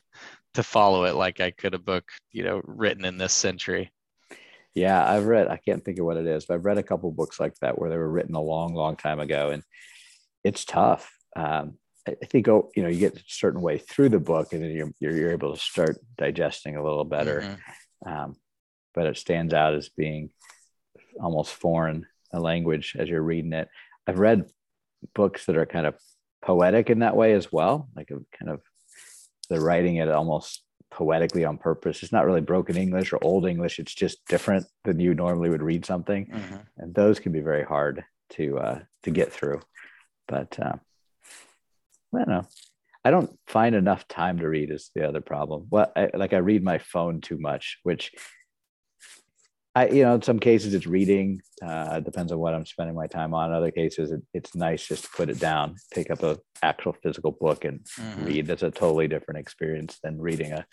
to 0.53 0.63
follow 0.63 1.05
it 1.05 1.15
like 1.15 1.41
I 1.41 1.51
could 1.51 1.73
a 1.73 1.79
book, 1.79 2.05
you 2.31 2.43
know, 2.43 2.61
written 2.63 3.05
in 3.05 3.17
this 3.17 3.33
century. 3.33 3.91
Yeah, 4.75 5.03
I've 5.03 5.25
read. 5.25 5.47
I 5.47 5.57
can't 5.57 5.83
think 5.83 5.97
of 5.97 6.05
what 6.05 6.17
it 6.17 6.27
is, 6.27 6.45
but 6.45 6.53
I've 6.53 6.65
read 6.65 6.77
a 6.77 6.83
couple 6.83 7.11
books 7.11 7.39
like 7.39 7.55
that 7.61 7.79
where 7.79 7.89
they 7.89 7.97
were 7.97 8.09
written 8.09 8.35
a 8.35 8.41
long, 8.41 8.75
long 8.75 8.95
time 8.95 9.19
ago, 9.19 9.49
and 9.49 9.63
it's 10.43 10.65
tough. 10.65 11.11
Um, 11.35 11.78
I 12.07 12.25
think 12.25 12.47
oh, 12.47 12.69
you 12.75 12.83
know 12.83 12.89
you 12.89 12.99
get 12.99 13.17
a 13.17 13.23
certain 13.27 13.61
way 13.61 13.77
through 13.77 14.09
the 14.09 14.19
book, 14.19 14.53
and 14.53 14.63
then 14.63 14.71
you're 14.71 14.91
you're, 14.99 15.15
you're 15.15 15.31
able 15.31 15.53
to 15.53 15.59
start 15.59 15.97
digesting 16.17 16.75
a 16.75 16.83
little 16.83 17.05
better. 17.05 17.41
Mm-hmm. 17.41 18.11
Um, 18.11 18.35
but 18.93 19.05
it 19.05 19.17
stands 19.17 19.53
out 19.53 19.75
as 19.75 19.89
being 19.89 20.31
almost 21.21 21.53
foreign 21.53 22.05
a 22.31 22.39
language 22.39 22.95
as 22.97 23.09
you're 23.09 23.21
reading 23.21 23.53
it. 23.53 23.69
I've 24.07 24.19
read 24.19 24.45
books 25.13 25.45
that 25.45 25.57
are 25.57 25.65
kind 25.65 25.85
of 25.85 25.95
poetic 26.41 26.89
in 26.89 26.99
that 26.99 27.15
way 27.15 27.33
as 27.33 27.51
well, 27.51 27.89
like 27.95 28.11
a 28.11 28.19
kind 28.37 28.51
of 28.51 28.61
they're 29.49 29.61
writing 29.61 29.97
it 29.97 30.09
almost 30.09 30.63
poetically 30.91 31.45
on 31.45 31.57
purpose. 31.57 32.03
It's 32.03 32.11
not 32.11 32.25
really 32.25 32.41
broken 32.41 32.77
English 32.77 33.13
or 33.13 33.23
old 33.23 33.45
English. 33.45 33.79
It's 33.79 33.93
just 33.93 34.25
different 34.27 34.65
than 34.83 34.99
you 34.99 35.13
normally 35.13 35.49
would 35.49 35.61
read 35.61 35.85
something, 35.85 36.27
mm-hmm. 36.27 36.57
and 36.77 36.93
those 36.93 37.19
can 37.19 37.31
be 37.31 37.41
very 37.41 37.63
hard 37.63 38.03
to 38.31 38.57
uh, 38.59 38.79
to 39.03 39.11
get 39.11 39.31
through. 39.31 39.61
But 40.27 40.59
uh, 40.59 40.75
I 42.13 42.17
don't 42.17 42.29
know. 42.29 42.47
I 43.05 43.11
don't 43.11 43.39
find 43.47 43.75
enough 43.75 44.07
time 44.07 44.39
to 44.39 44.49
read 44.49 44.71
is 44.71 44.91
the 44.93 45.07
other 45.07 45.21
problem. 45.21 45.67
Well, 45.69 45.91
I, 45.95 46.09
like 46.13 46.33
I 46.33 46.37
read 46.37 46.63
my 46.63 46.79
phone 46.79 47.21
too 47.21 47.37
much, 47.37 47.77
which 47.83 48.11
I, 49.75 49.87
you 49.87 50.03
know, 50.03 50.15
in 50.15 50.21
some 50.21 50.39
cases 50.39 50.73
it's 50.73 50.87
reading. 50.87 51.41
Uh, 51.61 51.95
it 51.97 52.03
depends 52.03 52.31
on 52.31 52.39
what 52.39 52.53
I'm 52.53 52.65
spending 52.65 52.95
my 52.95 53.07
time 53.07 53.33
on. 53.33 53.51
In 53.51 53.55
other 53.55 53.71
cases, 53.71 54.11
it, 54.11 54.21
it's 54.33 54.55
nice 54.55 54.85
just 54.85 55.05
to 55.05 55.09
put 55.15 55.29
it 55.29 55.39
down, 55.39 55.75
pick 55.93 56.11
up 56.11 56.23
a 56.23 56.39
actual 56.61 56.93
physical 57.01 57.31
book 57.31 57.63
and 57.63 57.79
mm-hmm. 57.97 58.25
read. 58.25 58.47
That's 58.47 58.63
a 58.63 58.71
totally 58.71 59.07
different 59.07 59.39
experience 59.39 59.97
than 60.03 60.19
reading 60.19 60.51
a, 60.51 60.65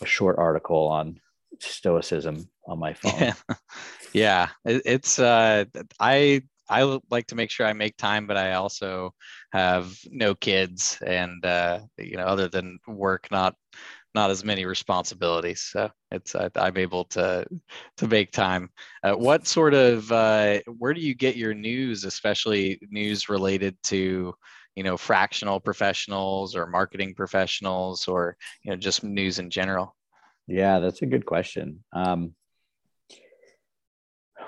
a 0.00 0.06
short 0.06 0.38
article 0.38 0.88
on 0.88 1.18
stoicism 1.58 2.48
on 2.66 2.78
my 2.78 2.94
phone. 2.94 3.20
Yeah, 3.20 3.34
yeah. 4.12 4.48
It, 4.64 4.82
it's 4.84 5.18
uh, 5.18 5.64
I 5.98 6.42
I 6.68 6.98
like 7.10 7.26
to 7.28 7.34
make 7.34 7.50
sure 7.50 7.66
I 7.66 7.72
make 7.72 7.96
time, 7.96 8.26
but 8.26 8.36
I 8.36 8.54
also 8.54 9.14
have 9.52 9.96
no 10.10 10.34
kids, 10.34 10.98
and 11.04 11.44
uh, 11.44 11.80
you 11.96 12.16
know, 12.16 12.24
other 12.24 12.48
than 12.48 12.78
work, 12.86 13.28
not 13.30 13.54
not 14.14 14.30
as 14.30 14.44
many 14.44 14.64
responsibilities. 14.64 15.62
So 15.62 15.90
it's 16.10 16.34
I, 16.34 16.50
am 16.56 16.76
able 16.76 17.04
to 17.06 17.46
to 17.98 18.06
make 18.06 18.32
time. 18.32 18.70
Uh, 19.02 19.14
what 19.14 19.46
sort 19.46 19.74
of 19.74 20.10
uh, 20.10 20.60
where 20.78 20.94
do 20.94 21.00
you 21.00 21.14
get 21.14 21.36
your 21.36 21.54
news, 21.54 22.04
especially 22.04 22.80
news 22.90 23.28
related 23.28 23.76
to 23.84 24.34
you 24.76 24.82
know 24.82 24.96
fractional 24.96 25.60
professionals 25.60 26.56
or 26.56 26.66
marketing 26.66 27.14
professionals 27.14 28.08
or 28.08 28.36
you 28.62 28.70
know 28.70 28.76
just 28.76 29.04
news 29.04 29.38
in 29.38 29.50
general? 29.50 29.94
Yeah, 30.46 30.78
that's 30.78 31.02
a 31.02 31.06
good 31.06 31.26
question. 31.26 31.84
Um, 31.92 32.34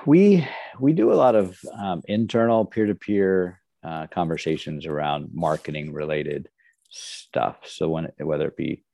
we 0.06 0.46
we 0.78 0.92
do 0.92 1.12
a 1.12 1.14
lot 1.14 1.34
of 1.34 1.58
um, 1.78 2.02
internal 2.06 2.64
peer-to-peer 2.64 3.60
uh, 3.84 4.06
conversations 4.08 4.86
around 4.86 5.30
marketing 5.32 5.92
related 5.92 6.48
stuff. 6.88 7.58
So 7.64 7.88
when 7.88 8.08
whether 8.18 8.48
it 8.48 8.56
be 8.56 8.84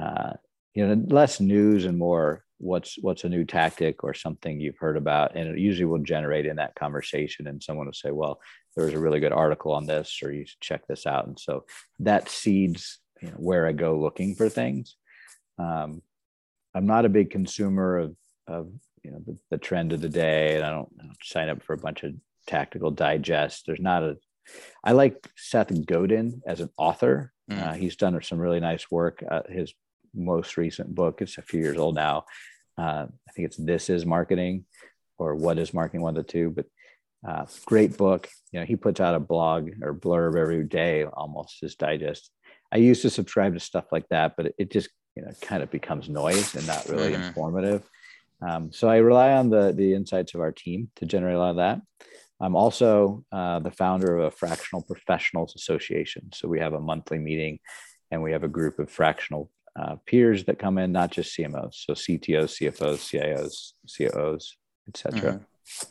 uh, 0.00 0.32
you 0.74 0.86
know 0.86 1.04
less 1.08 1.40
news 1.40 1.84
and 1.84 1.98
more 1.98 2.44
what's 2.58 2.96
what's 3.00 3.24
a 3.24 3.28
new 3.28 3.44
tactic 3.44 4.04
or 4.04 4.14
something 4.14 4.60
you've 4.60 4.78
heard 4.78 4.96
about 4.96 5.34
and 5.34 5.48
it 5.48 5.58
usually 5.58 5.84
will 5.84 5.98
generate 5.98 6.46
in 6.46 6.56
that 6.56 6.74
conversation 6.74 7.46
and 7.46 7.62
someone 7.62 7.86
will 7.86 7.92
say 7.92 8.10
well 8.10 8.40
there 8.74 8.84
was 8.84 8.94
a 8.94 8.98
really 8.98 9.20
good 9.20 9.32
article 9.32 9.72
on 9.72 9.86
this 9.86 10.20
or 10.22 10.32
you 10.32 10.46
should 10.46 10.60
check 10.60 10.86
this 10.86 11.06
out 11.06 11.26
and 11.26 11.38
so 11.38 11.64
that 11.98 12.28
seeds 12.28 13.00
you 13.20 13.28
know, 13.28 13.34
where 13.36 13.66
i 13.66 13.72
go 13.72 13.98
looking 13.98 14.34
for 14.34 14.48
things 14.48 14.96
um, 15.58 16.00
i'm 16.74 16.86
not 16.86 17.04
a 17.04 17.08
big 17.08 17.30
consumer 17.30 17.98
of 17.98 18.16
of 18.46 18.70
you 19.04 19.10
know 19.10 19.22
the, 19.26 19.38
the 19.50 19.58
trend 19.58 19.92
of 19.92 20.00
the 20.00 20.08
day 20.08 20.56
and 20.56 20.64
I 20.64 20.70
don't, 20.70 20.88
I 21.00 21.04
don't 21.04 21.16
sign 21.22 21.48
up 21.48 21.62
for 21.62 21.74
a 21.74 21.78
bunch 21.78 22.02
of 22.02 22.14
tactical 22.46 22.90
digest 22.90 23.64
there's 23.66 23.80
not 23.80 24.02
a 24.02 24.16
i 24.82 24.92
like 24.92 25.26
seth 25.36 25.72
godin 25.86 26.42
as 26.46 26.60
an 26.60 26.68
author 26.76 27.32
mm. 27.50 27.62
uh, 27.62 27.72
he's 27.72 27.96
done 27.96 28.20
some 28.22 28.38
really 28.38 28.60
nice 28.60 28.90
work 28.90 29.24
uh, 29.30 29.42
his 29.48 29.72
most 30.14 30.56
recent 30.56 30.94
book. 30.94 31.20
It's 31.20 31.38
a 31.38 31.42
few 31.42 31.60
years 31.60 31.76
old 31.76 31.94
now. 31.94 32.24
Uh, 32.78 33.06
I 33.28 33.32
think 33.34 33.46
it's 33.46 33.56
This 33.56 33.90
Is 33.90 34.06
Marketing 34.06 34.64
or 35.18 35.34
What 35.34 35.58
Is 35.58 35.74
Marketing, 35.74 36.02
one 36.02 36.16
of 36.16 36.26
the 36.26 36.32
two. 36.32 36.50
But 36.50 36.66
uh, 37.26 37.46
great 37.64 37.96
book. 37.96 38.28
You 38.52 38.60
know, 38.60 38.66
he 38.66 38.76
puts 38.76 39.00
out 39.00 39.14
a 39.14 39.20
blog 39.20 39.70
or 39.82 39.94
blurb 39.94 40.36
every 40.36 40.64
day, 40.64 41.04
almost 41.04 41.60
his 41.60 41.74
digest. 41.74 42.30
I 42.72 42.78
used 42.78 43.02
to 43.02 43.10
subscribe 43.10 43.54
to 43.54 43.60
stuff 43.60 43.86
like 43.92 44.08
that, 44.10 44.34
but 44.36 44.46
it, 44.46 44.54
it 44.58 44.70
just 44.70 44.88
you 45.16 45.22
know 45.22 45.32
kind 45.40 45.62
of 45.62 45.70
becomes 45.70 46.08
noise 46.08 46.54
and 46.54 46.66
not 46.66 46.88
really 46.88 47.12
mm-hmm. 47.12 47.22
informative. 47.22 47.88
Um, 48.46 48.72
so 48.72 48.88
I 48.88 48.96
rely 48.96 49.32
on 49.32 49.50
the 49.50 49.72
the 49.72 49.94
insights 49.94 50.34
of 50.34 50.40
our 50.40 50.52
team 50.52 50.90
to 50.96 51.06
generate 51.06 51.36
a 51.36 51.38
lot 51.38 51.50
of 51.50 51.56
that. 51.56 51.80
I'm 52.40 52.56
also 52.56 53.24
uh, 53.32 53.60
the 53.60 53.70
founder 53.70 54.18
of 54.18 54.24
a 54.24 54.30
fractional 54.30 54.82
professionals 54.82 55.54
association. 55.56 56.30
So 56.34 56.48
we 56.48 56.60
have 56.60 56.74
a 56.74 56.80
monthly 56.80 57.18
meeting, 57.18 57.58
and 58.10 58.22
we 58.22 58.32
have 58.32 58.44
a 58.44 58.48
group 58.48 58.78
of 58.78 58.90
fractional 58.90 59.50
uh, 59.78 59.96
peers 60.06 60.44
that 60.44 60.58
come 60.58 60.78
in, 60.78 60.92
not 60.92 61.10
just 61.10 61.36
CMOs, 61.36 61.84
so 61.86 61.94
CTOs, 61.94 62.60
CFOs, 62.60 63.00
CIOs, 63.08 63.72
COOs, 63.96 64.56
etc. 64.88 65.20
Mm-hmm. 65.20 65.90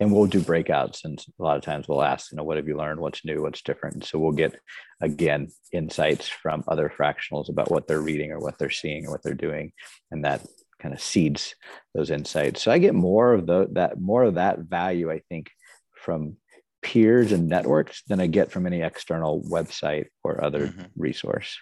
And 0.00 0.12
we'll 0.12 0.26
do 0.26 0.40
breakouts, 0.40 1.04
and 1.04 1.22
a 1.38 1.42
lot 1.42 1.58
of 1.58 1.62
times 1.62 1.86
we'll 1.86 2.02
ask, 2.02 2.32
you 2.32 2.36
know, 2.36 2.42
what 2.42 2.56
have 2.56 2.66
you 2.66 2.76
learned? 2.76 3.00
What's 3.00 3.22
new? 3.24 3.42
What's 3.42 3.60
different? 3.60 3.96
And 3.96 4.04
so 4.04 4.18
we'll 4.18 4.32
get 4.32 4.58
again 5.02 5.48
insights 5.72 6.26
from 6.26 6.64
other 6.68 6.90
fractionals 6.96 7.50
about 7.50 7.70
what 7.70 7.86
they're 7.86 8.00
reading 8.00 8.32
or 8.32 8.38
what 8.38 8.58
they're 8.58 8.70
seeing 8.70 9.06
or 9.06 9.10
what 9.10 9.22
they're 9.22 9.34
doing, 9.34 9.72
and 10.10 10.24
that 10.24 10.40
kind 10.80 10.94
of 10.94 11.00
seeds 11.00 11.54
those 11.94 12.10
insights. 12.10 12.62
So 12.62 12.70
I 12.70 12.78
get 12.78 12.94
more 12.94 13.34
of 13.34 13.46
the 13.46 13.68
that 13.72 14.00
more 14.00 14.24
of 14.24 14.34
that 14.34 14.58
value, 14.58 15.10
I 15.10 15.20
think, 15.28 15.50
from 15.94 16.36
peers 16.82 17.32
and 17.32 17.48
networks 17.48 18.02
than 18.08 18.20
I 18.20 18.26
get 18.26 18.50
from 18.50 18.66
any 18.66 18.82
external 18.82 19.42
website 19.42 20.06
or 20.24 20.42
other 20.42 20.68
mm-hmm. 20.68 20.82
resource. 20.96 21.58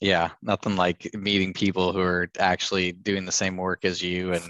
Yeah, 0.00 0.30
nothing 0.42 0.74
like 0.74 1.10
meeting 1.14 1.52
people 1.52 1.92
who 1.92 2.00
are 2.00 2.28
actually 2.38 2.90
doing 2.90 3.24
the 3.24 3.32
same 3.32 3.56
work 3.56 3.84
as 3.84 4.02
you 4.02 4.32
and 4.32 4.42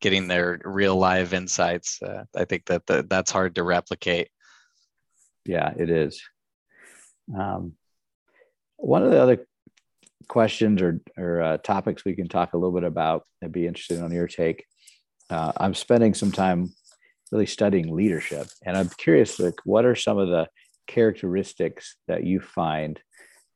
getting 0.00 0.28
their 0.28 0.60
real 0.64 0.96
live 0.96 1.32
insights. 1.32 2.02
Uh, 2.02 2.24
I 2.36 2.44
think 2.44 2.66
that 2.66 2.86
the, 2.86 3.06
that's 3.08 3.30
hard 3.30 3.54
to 3.54 3.62
replicate. 3.62 4.28
Yeah, 5.46 5.72
it 5.78 5.88
is. 5.88 6.22
Um, 7.34 7.72
one 8.76 9.02
of 9.02 9.10
the 9.10 9.22
other 9.22 9.46
questions 10.28 10.82
or, 10.82 11.00
or 11.16 11.42
uh, 11.42 11.56
topics 11.58 12.04
we 12.04 12.14
can 12.14 12.28
talk 12.28 12.52
a 12.52 12.56
little 12.56 12.74
bit 12.74 12.84
about, 12.84 13.24
I'd 13.42 13.52
be 13.52 13.66
interested 13.66 14.00
on 14.00 14.12
your 14.12 14.28
take. 14.28 14.64
Uh, 15.30 15.52
I'm 15.56 15.74
spending 15.74 16.14
some 16.14 16.32
time 16.32 16.72
really 17.32 17.46
studying 17.46 17.94
leadership, 17.94 18.46
and 18.64 18.76
I'm 18.76 18.88
curious, 18.88 19.38
like, 19.38 19.56
what 19.64 19.84
are 19.84 19.94
some 19.94 20.18
of 20.18 20.28
the 20.28 20.48
characteristics 20.86 21.96
that 22.06 22.24
you 22.24 22.40
find 22.40 23.00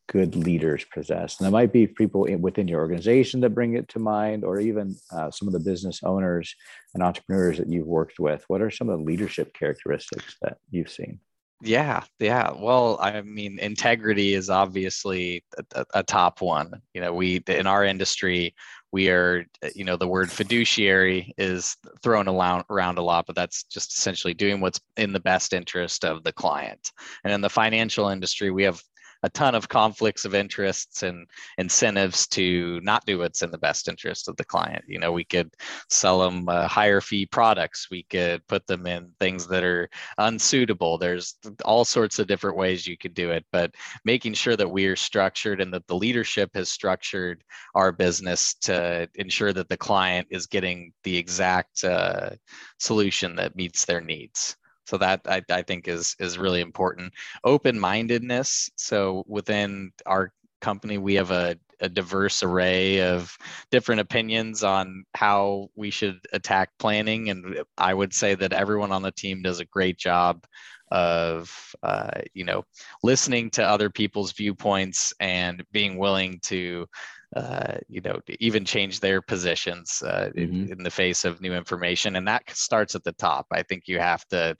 good 0.08 0.36
leaders 0.36 0.84
possess. 0.92 1.38
And 1.38 1.46
there 1.46 1.52
might 1.52 1.72
be 1.72 1.86
people 1.86 2.26
within 2.38 2.68
your 2.68 2.80
organization 2.80 3.40
that 3.40 3.50
bring 3.50 3.74
it 3.74 3.88
to 3.88 3.98
mind, 3.98 4.44
or 4.44 4.60
even 4.60 4.94
uh, 5.10 5.30
some 5.30 5.48
of 5.48 5.54
the 5.54 5.60
business 5.60 6.00
owners 6.02 6.54
and 6.92 7.02
entrepreneurs 7.02 7.58
that 7.58 7.68
you've 7.68 7.86
worked 7.86 8.18
with. 8.18 8.44
What 8.48 8.60
are 8.60 8.70
some 8.70 8.88
of 8.90 8.98
the 8.98 9.04
leadership 9.04 9.54
characteristics 9.54 10.36
that 10.42 10.58
you've 10.70 10.90
seen? 10.90 11.20
Yeah, 11.64 12.02
yeah. 12.18 12.50
Well, 12.50 12.98
I 13.00 13.20
mean, 13.22 13.60
integrity 13.60 14.34
is 14.34 14.50
obviously 14.50 15.44
a, 15.76 15.86
a 15.94 16.02
top 16.02 16.40
one. 16.40 16.82
You 16.92 17.00
know, 17.00 17.14
we 17.14 17.36
in 17.46 17.68
our 17.68 17.84
industry, 17.84 18.52
we 18.90 19.10
are, 19.10 19.46
you 19.72 19.84
know, 19.84 19.96
the 19.96 20.08
word 20.08 20.30
fiduciary 20.32 21.32
is 21.38 21.76
thrown 22.02 22.26
around 22.26 22.98
a 22.98 23.02
lot, 23.02 23.26
but 23.26 23.36
that's 23.36 23.62
just 23.64 23.92
essentially 23.96 24.34
doing 24.34 24.60
what's 24.60 24.80
in 24.96 25.12
the 25.12 25.20
best 25.20 25.52
interest 25.52 26.04
of 26.04 26.24
the 26.24 26.32
client. 26.32 26.90
And 27.22 27.32
in 27.32 27.40
the 27.40 27.48
financial 27.48 28.08
industry, 28.08 28.50
we 28.50 28.64
have 28.64 28.82
a 29.22 29.30
ton 29.30 29.54
of 29.54 29.68
conflicts 29.68 30.24
of 30.24 30.34
interests 30.34 31.02
and 31.02 31.26
incentives 31.58 32.26
to 32.28 32.80
not 32.82 33.04
do 33.06 33.18
what's 33.18 33.42
in 33.42 33.50
the 33.50 33.58
best 33.58 33.88
interest 33.88 34.28
of 34.28 34.36
the 34.36 34.44
client. 34.44 34.84
You 34.88 34.98
know, 34.98 35.12
we 35.12 35.24
could 35.24 35.54
sell 35.88 36.18
them 36.20 36.48
uh, 36.48 36.66
higher 36.66 37.00
fee 37.00 37.26
products. 37.26 37.88
We 37.90 38.02
could 38.04 38.46
put 38.48 38.66
them 38.66 38.86
in 38.86 39.10
things 39.20 39.46
that 39.48 39.64
are 39.64 39.88
unsuitable. 40.18 40.98
There's 40.98 41.36
all 41.64 41.84
sorts 41.84 42.18
of 42.18 42.26
different 42.26 42.56
ways 42.56 42.86
you 42.86 42.96
could 42.96 43.14
do 43.14 43.30
it, 43.30 43.44
but 43.52 43.74
making 44.04 44.34
sure 44.34 44.56
that 44.56 44.70
we 44.70 44.86
are 44.86 44.96
structured 44.96 45.60
and 45.60 45.72
that 45.72 45.86
the 45.86 45.96
leadership 45.96 46.50
has 46.54 46.68
structured 46.68 47.44
our 47.74 47.92
business 47.92 48.54
to 48.54 49.08
ensure 49.14 49.52
that 49.52 49.68
the 49.68 49.76
client 49.76 50.26
is 50.30 50.46
getting 50.46 50.92
the 51.04 51.16
exact 51.16 51.84
uh, 51.84 52.30
solution 52.78 53.36
that 53.36 53.56
meets 53.56 53.84
their 53.84 54.00
needs 54.00 54.56
so 54.86 54.98
that 54.98 55.20
I, 55.26 55.42
I 55.50 55.62
think 55.62 55.88
is 55.88 56.16
is 56.18 56.38
really 56.38 56.60
important. 56.60 57.12
Open-mindedness. 57.44 58.70
So 58.76 59.24
within 59.26 59.92
our 60.06 60.32
company 60.60 60.96
we 60.96 61.14
have 61.14 61.32
a, 61.32 61.56
a 61.80 61.88
diverse 61.88 62.42
array 62.42 63.02
of 63.02 63.36
different 63.70 64.00
opinions 64.00 64.62
on 64.62 65.04
how 65.14 65.68
we 65.74 65.90
should 65.90 66.20
attack 66.32 66.70
planning. 66.78 67.30
And 67.30 67.62
i 67.78 67.92
would 67.92 68.14
say 68.14 68.34
that 68.36 68.52
everyone 68.52 68.92
on 68.92 69.02
the 69.02 69.12
team 69.12 69.42
does 69.42 69.60
a 69.60 69.64
great 69.66 69.98
job 69.98 70.44
of 70.92 71.74
uh, 71.82 72.20
you 72.34 72.44
know 72.44 72.64
listening 73.02 73.50
to 73.50 73.64
other 73.64 73.88
people's 73.88 74.32
viewpoints 74.32 75.12
and 75.20 75.64
being 75.72 75.96
willing 75.96 76.38
to 76.42 76.86
uh, 77.34 77.78
you 77.88 78.00
know 78.00 78.20
even 78.40 78.64
change 78.64 79.00
their 79.00 79.22
positions 79.22 80.02
uh, 80.04 80.30
mm-hmm. 80.36 80.38
in, 80.38 80.72
in, 80.72 80.82
the 80.82 80.90
face 80.90 81.24
of 81.24 81.40
new 81.40 81.54
information 81.54 82.16
and 82.16 82.28
that 82.28 82.42
starts 82.50 82.94
at 82.94 83.04
the 83.04 83.12
top. 83.12 83.46
I 83.50 83.62
think 83.62 83.88
you 83.88 83.98
have 83.98 84.26
to 84.28 84.54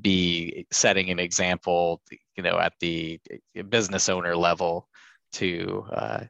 be 0.00 0.66
setting 0.70 1.10
an 1.10 1.18
example 1.18 2.02
you 2.36 2.42
know 2.42 2.58
at 2.58 2.74
the 2.80 3.18
business 3.68 4.08
owner 4.08 4.36
level 4.36 4.88
to 5.32 5.86
uh, 5.92 6.24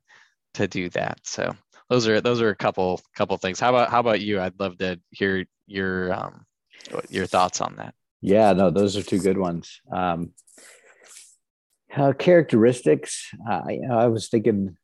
to 0.54 0.68
do 0.68 0.88
that. 0.90 1.18
So 1.24 1.52
those 1.88 2.06
are 2.06 2.20
those 2.20 2.40
are 2.40 2.50
a 2.50 2.56
couple 2.56 3.00
couple 3.16 3.36
things. 3.38 3.58
How 3.58 3.70
about 3.70 3.90
how 3.90 4.00
about 4.00 4.20
you? 4.20 4.40
I'd 4.40 4.60
love 4.60 4.78
to 4.78 5.00
hear 5.10 5.44
your 5.66 6.12
um, 6.12 6.46
your 7.08 7.26
thoughts 7.26 7.60
on 7.60 7.76
that. 7.76 7.94
Yeah 8.20 8.52
no 8.52 8.70
those 8.70 8.96
are 8.96 9.02
two 9.02 9.18
good 9.18 9.38
ones. 9.38 9.80
Um, 9.90 10.32
uh, 11.96 12.12
characteristics 12.12 13.30
uh, 13.48 13.60
know, 13.68 13.96
i 13.96 14.08
was 14.08 14.28
thinking 14.28 14.76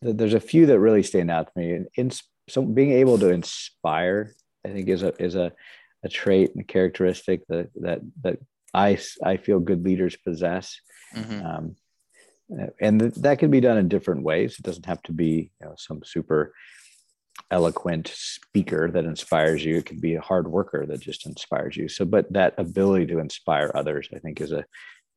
there's 0.00 0.34
a 0.34 0.40
few 0.40 0.66
that 0.66 0.78
really 0.78 1.02
stand 1.02 1.30
out 1.30 1.46
to 1.46 1.52
me. 1.58 1.86
In, 1.94 2.10
so 2.48 2.62
being 2.62 2.92
able 2.92 3.18
to 3.18 3.30
inspire, 3.30 4.34
I 4.64 4.70
think, 4.70 4.88
is 4.88 5.02
a 5.02 5.14
is 5.22 5.34
a, 5.34 5.52
a 6.04 6.08
trait 6.08 6.52
and 6.52 6.62
a 6.62 6.66
characteristic 6.66 7.46
that 7.48 7.70
that 7.76 8.00
that 8.22 8.38
I 8.72 8.98
I 9.22 9.36
feel 9.36 9.60
good 9.60 9.84
leaders 9.84 10.16
possess. 10.16 10.80
Mm-hmm. 11.14 11.46
Um, 11.46 11.76
and 12.80 13.00
th- 13.00 13.14
that 13.16 13.38
can 13.38 13.50
be 13.50 13.60
done 13.60 13.78
in 13.78 13.88
different 13.88 14.22
ways. 14.22 14.56
It 14.58 14.62
doesn't 14.64 14.86
have 14.86 15.02
to 15.02 15.12
be 15.12 15.50
you 15.60 15.66
know, 15.66 15.74
some 15.76 16.02
super 16.02 16.54
eloquent 17.50 18.08
speaker 18.14 18.90
that 18.90 19.04
inspires 19.04 19.64
you. 19.64 19.76
It 19.76 19.86
can 19.86 20.00
be 20.00 20.14
a 20.14 20.20
hard 20.20 20.48
worker 20.48 20.86
that 20.86 21.00
just 21.00 21.26
inspires 21.26 21.76
you. 21.76 21.88
So, 21.88 22.04
but 22.04 22.32
that 22.32 22.54
ability 22.58 23.06
to 23.06 23.18
inspire 23.18 23.70
others, 23.74 24.08
I 24.14 24.18
think, 24.18 24.40
is 24.40 24.52
a, 24.52 24.64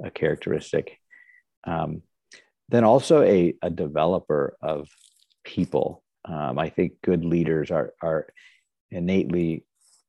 a 0.04 0.12
characteristic. 0.12 0.98
Um, 1.66 2.02
then 2.72 2.84
also 2.84 3.22
a, 3.22 3.54
a 3.62 3.70
developer 3.70 4.58
of 4.62 4.90
people. 5.44 6.04
Um, 6.26 6.58
I 6.58 6.70
think 6.70 6.94
good 7.04 7.26
leaders 7.26 7.70
are, 7.72 7.94
are 8.02 8.28
innately 8.90 9.66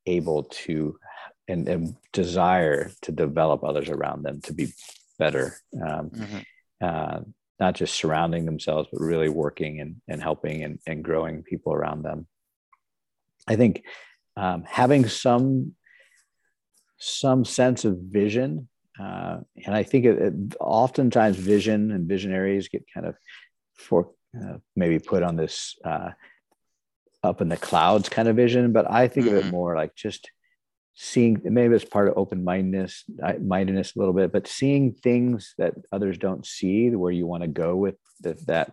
able 0.07 0.45
to 0.45 0.97
and, 1.49 1.69
and, 1.69 1.97
desire 2.13 2.91
to 3.01 3.11
develop 3.11 3.65
others 3.65 3.89
around 3.89 4.23
them 4.23 4.41
to 4.43 4.53
be 4.53 4.73
better. 5.19 5.57
Um, 5.75 6.11
mm-hmm. 6.11 6.39
uh, 6.81 7.21
not 7.59 7.75
just 7.75 7.95
surrounding 7.95 8.45
themselves, 8.45 8.89
but 8.93 9.01
really 9.01 9.29
working 9.29 9.81
and, 9.81 9.97
and 10.09 10.23
helping 10.23 10.63
and, 10.63 10.79
and 10.87 11.03
growing 11.03 11.43
people 11.43 11.73
around 11.73 12.03
them. 12.03 12.27
I 13.49 13.57
think 13.57 13.85
um, 14.37 14.65
having 14.67 15.09
some 15.09 15.75
some 16.99 17.45
sense 17.45 17.85
of 17.85 17.99
vision 17.99 18.69
uh, 19.01 19.39
and 19.65 19.75
I 19.75 19.83
think 19.83 20.05
it, 20.05 20.19
it, 20.19 20.35
oftentimes 20.61 21.37
vision 21.37 21.91
and 21.93 22.09
visionaries 22.09 22.69
get 22.69 22.85
kind 22.93 23.07
of 23.07 23.17
for 23.75 24.11
uh, 24.39 24.59
maybe 24.77 24.99
put 24.99 25.23
on 25.23 25.37
this 25.37 25.77
uh, 25.85 26.11
up 27.23 27.41
in 27.41 27.49
the 27.49 27.57
clouds 27.57 28.09
kind 28.09 28.29
of 28.29 28.37
vision, 28.37 28.73
but 28.73 28.91
I 28.91 29.09
think 29.09 29.27
mm-hmm. 29.27 29.37
of 29.37 29.43
it 29.43 29.47
mm-hmm. 29.47 29.57
more 29.57 29.77
like 29.77 29.95
just 29.95 30.31
seeing 30.95 31.41
maybe 31.45 31.75
it's 31.75 31.85
part 31.85 32.09
of 32.09 32.19
open 32.19 32.45
mindedness 32.45 33.05
mindedness 33.41 33.97
a 33.97 33.99
little 33.99 34.13
bit 34.13 34.31
but 34.31 34.47
seeing 34.47 34.93
things 34.93 35.55
that 35.57 35.73
others 35.91 36.19
don't 36.19 36.47
see 36.47 36.91
where 36.91 37.13
you 37.13 37.27
want 37.27 37.43
to 37.43 37.49
go 37.49 37.75
with 37.75 37.97
the, 38.21 38.35
that 38.47 38.73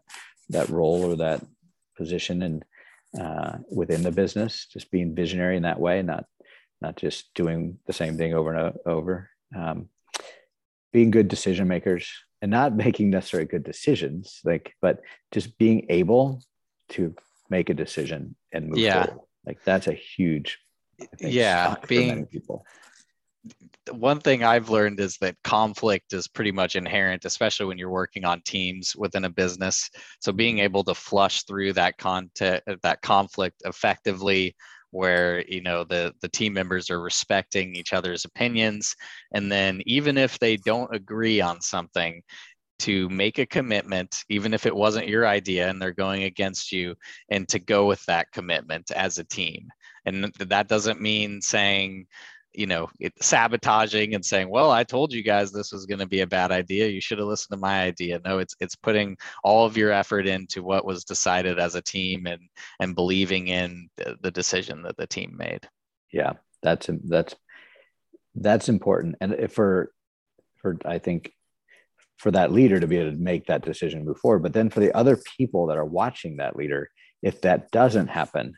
that 0.49 0.67
role 0.69 1.05
or 1.05 1.15
that 1.15 1.41
position 1.95 2.41
and 2.41 2.65
uh, 3.19 3.57
within 3.71 4.03
the 4.03 4.11
business 4.11 4.67
just 4.71 4.91
being 4.91 5.15
visionary 5.15 5.55
in 5.55 5.63
that 5.63 5.79
way 5.79 6.01
not 6.01 6.25
not 6.81 6.97
just 6.97 7.33
doing 7.35 7.79
the 7.87 7.93
same 7.93 8.17
thing 8.17 8.33
over 8.33 8.53
and 8.53 8.77
over 8.85 9.29
um, 9.55 9.87
being 10.91 11.11
good 11.11 11.27
decision 11.27 11.67
makers 11.67 12.09
and 12.41 12.51
not 12.51 12.75
making 12.75 13.09
necessarily 13.09 13.47
good 13.47 13.63
decisions 13.63 14.39
like 14.43 14.73
but 14.81 14.99
just 15.31 15.57
being 15.57 15.85
able 15.89 16.41
to 16.89 17.13
make 17.49 17.69
a 17.69 17.73
decision 17.73 18.35
and 18.53 18.69
move 18.69 18.79
yeah. 18.79 19.05
forward 19.05 19.21
like 19.45 19.59
that's 19.63 19.87
a 19.87 19.93
huge 19.93 20.59
think, 21.17 21.33
yeah 21.33 21.75
being 21.87 22.25
people 22.25 22.65
one 23.91 24.19
thing 24.19 24.43
I've 24.43 24.69
learned 24.69 24.99
is 24.99 25.17
that 25.17 25.35
conflict 25.43 26.13
is 26.13 26.27
pretty 26.27 26.51
much 26.51 26.75
inherent, 26.75 27.25
especially 27.25 27.65
when 27.67 27.77
you're 27.77 27.89
working 27.89 28.25
on 28.25 28.41
teams 28.41 28.95
within 28.95 29.25
a 29.25 29.29
business. 29.29 29.89
So 30.19 30.31
being 30.31 30.59
able 30.59 30.83
to 30.83 30.93
flush 30.93 31.43
through 31.43 31.73
that 31.73 31.97
content, 31.97 32.63
that 32.83 33.01
conflict 33.01 33.61
effectively, 33.65 34.55
where 34.91 35.45
you 35.47 35.61
know 35.61 35.83
the 35.83 36.13
the 36.21 36.29
team 36.29 36.53
members 36.53 36.89
are 36.89 37.01
respecting 37.01 37.75
each 37.75 37.93
other's 37.93 38.25
opinions. 38.25 38.95
And 39.33 39.51
then 39.51 39.81
even 39.85 40.17
if 40.17 40.39
they 40.39 40.57
don't 40.57 40.93
agree 40.93 41.41
on 41.41 41.61
something 41.61 42.21
to 42.79 43.09
make 43.09 43.39
a 43.39 43.45
commitment 43.45 44.23
even 44.29 44.53
if 44.53 44.65
it 44.65 44.75
wasn't 44.75 45.07
your 45.07 45.27
idea 45.27 45.69
and 45.69 45.81
they're 45.81 45.91
going 45.91 46.23
against 46.23 46.71
you 46.71 46.95
and 47.29 47.47
to 47.49 47.59
go 47.59 47.85
with 47.85 48.03
that 48.05 48.31
commitment 48.31 48.89
as 48.91 49.17
a 49.17 49.23
team. 49.25 49.67
And 50.05 50.33
that 50.39 50.69
doesn't 50.69 51.01
mean 51.01 51.41
saying 51.41 52.07
you 52.53 52.65
know 52.65 52.89
it, 52.99 53.13
sabotaging 53.21 54.15
and 54.15 54.25
saying 54.25 54.49
well 54.49 54.71
i 54.71 54.83
told 54.83 55.13
you 55.13 55.23
guys 55.23 55.51
this 55.51 55.71
was 55.71 55.85
going 55.85 55.99
to 55.99 56.07
be 56.07 56.21
a 56.21 56.27
bad 56.27 56.51
idea. 56.51 56.87
You 56.87 57.01
should 57.01 57.19
have 57.19 57.27
listened 57.27 57.57
to 57.57 57.61
my 57.61 57.81
idea. 57.81 58.19
No 58.25 58.39
it's 58.39 58.55
it's 58.59 58.75
putting 58.75 59.17
all 59.43 59.65
of 59.65 59.77
your 59.77 59.91
effort 59.91 60.27
into 60.27 60.63
what 60.63 60.85
was 60.85 61.03
decided 61.03 61.59
as 61.59 61.75
a 61.75 61.81
team 61.81 62.25
and 62.25 62.41
and 62.79 62.95
believing 62.95 63.47
in 63.47 63.89
the, 63.97 64.17
the 64.21 64.31
decision 64.31 64.81
that 64.83 64.97
the 64.97 65.07
team 65.07 65.35
made. 65.37 65.67
Yeah 66.11 66.33
that's 66.61 66.89
that's 67.05 67.35
that's 68.35 68.69
important. 68.69 69.15
And 69.21 69.51
for 69.51 69.91
for 70.61 70.77
i 70.85 70.97
think 70.97 71.31
for 72.17 72.31
that 72.31 72.51
leader 72.51 72.79
to 72.79 72.87
be 72.87 72.97
able 72.97 73.11
to 73.11 73.17
make 73.17 73.45
that 73.45 73.63
decision 73.63 74.05
move 74.05 74.17
forward 74.17 74.43
but 74.43 74.53
then 74.53 74.69
for 74.69 74.81
the 74.81 74.95
other 74.95 75.17
people 75.37 75.67
that 75.67 75.77
are 75.77 75.85
watching 75.85 76.37
that 76.37 76.55
leader 76.55 76.89
if 77.21 77.41
that 77.41 77.71
doesn't 77.71 78.07
happen 78.07 78.53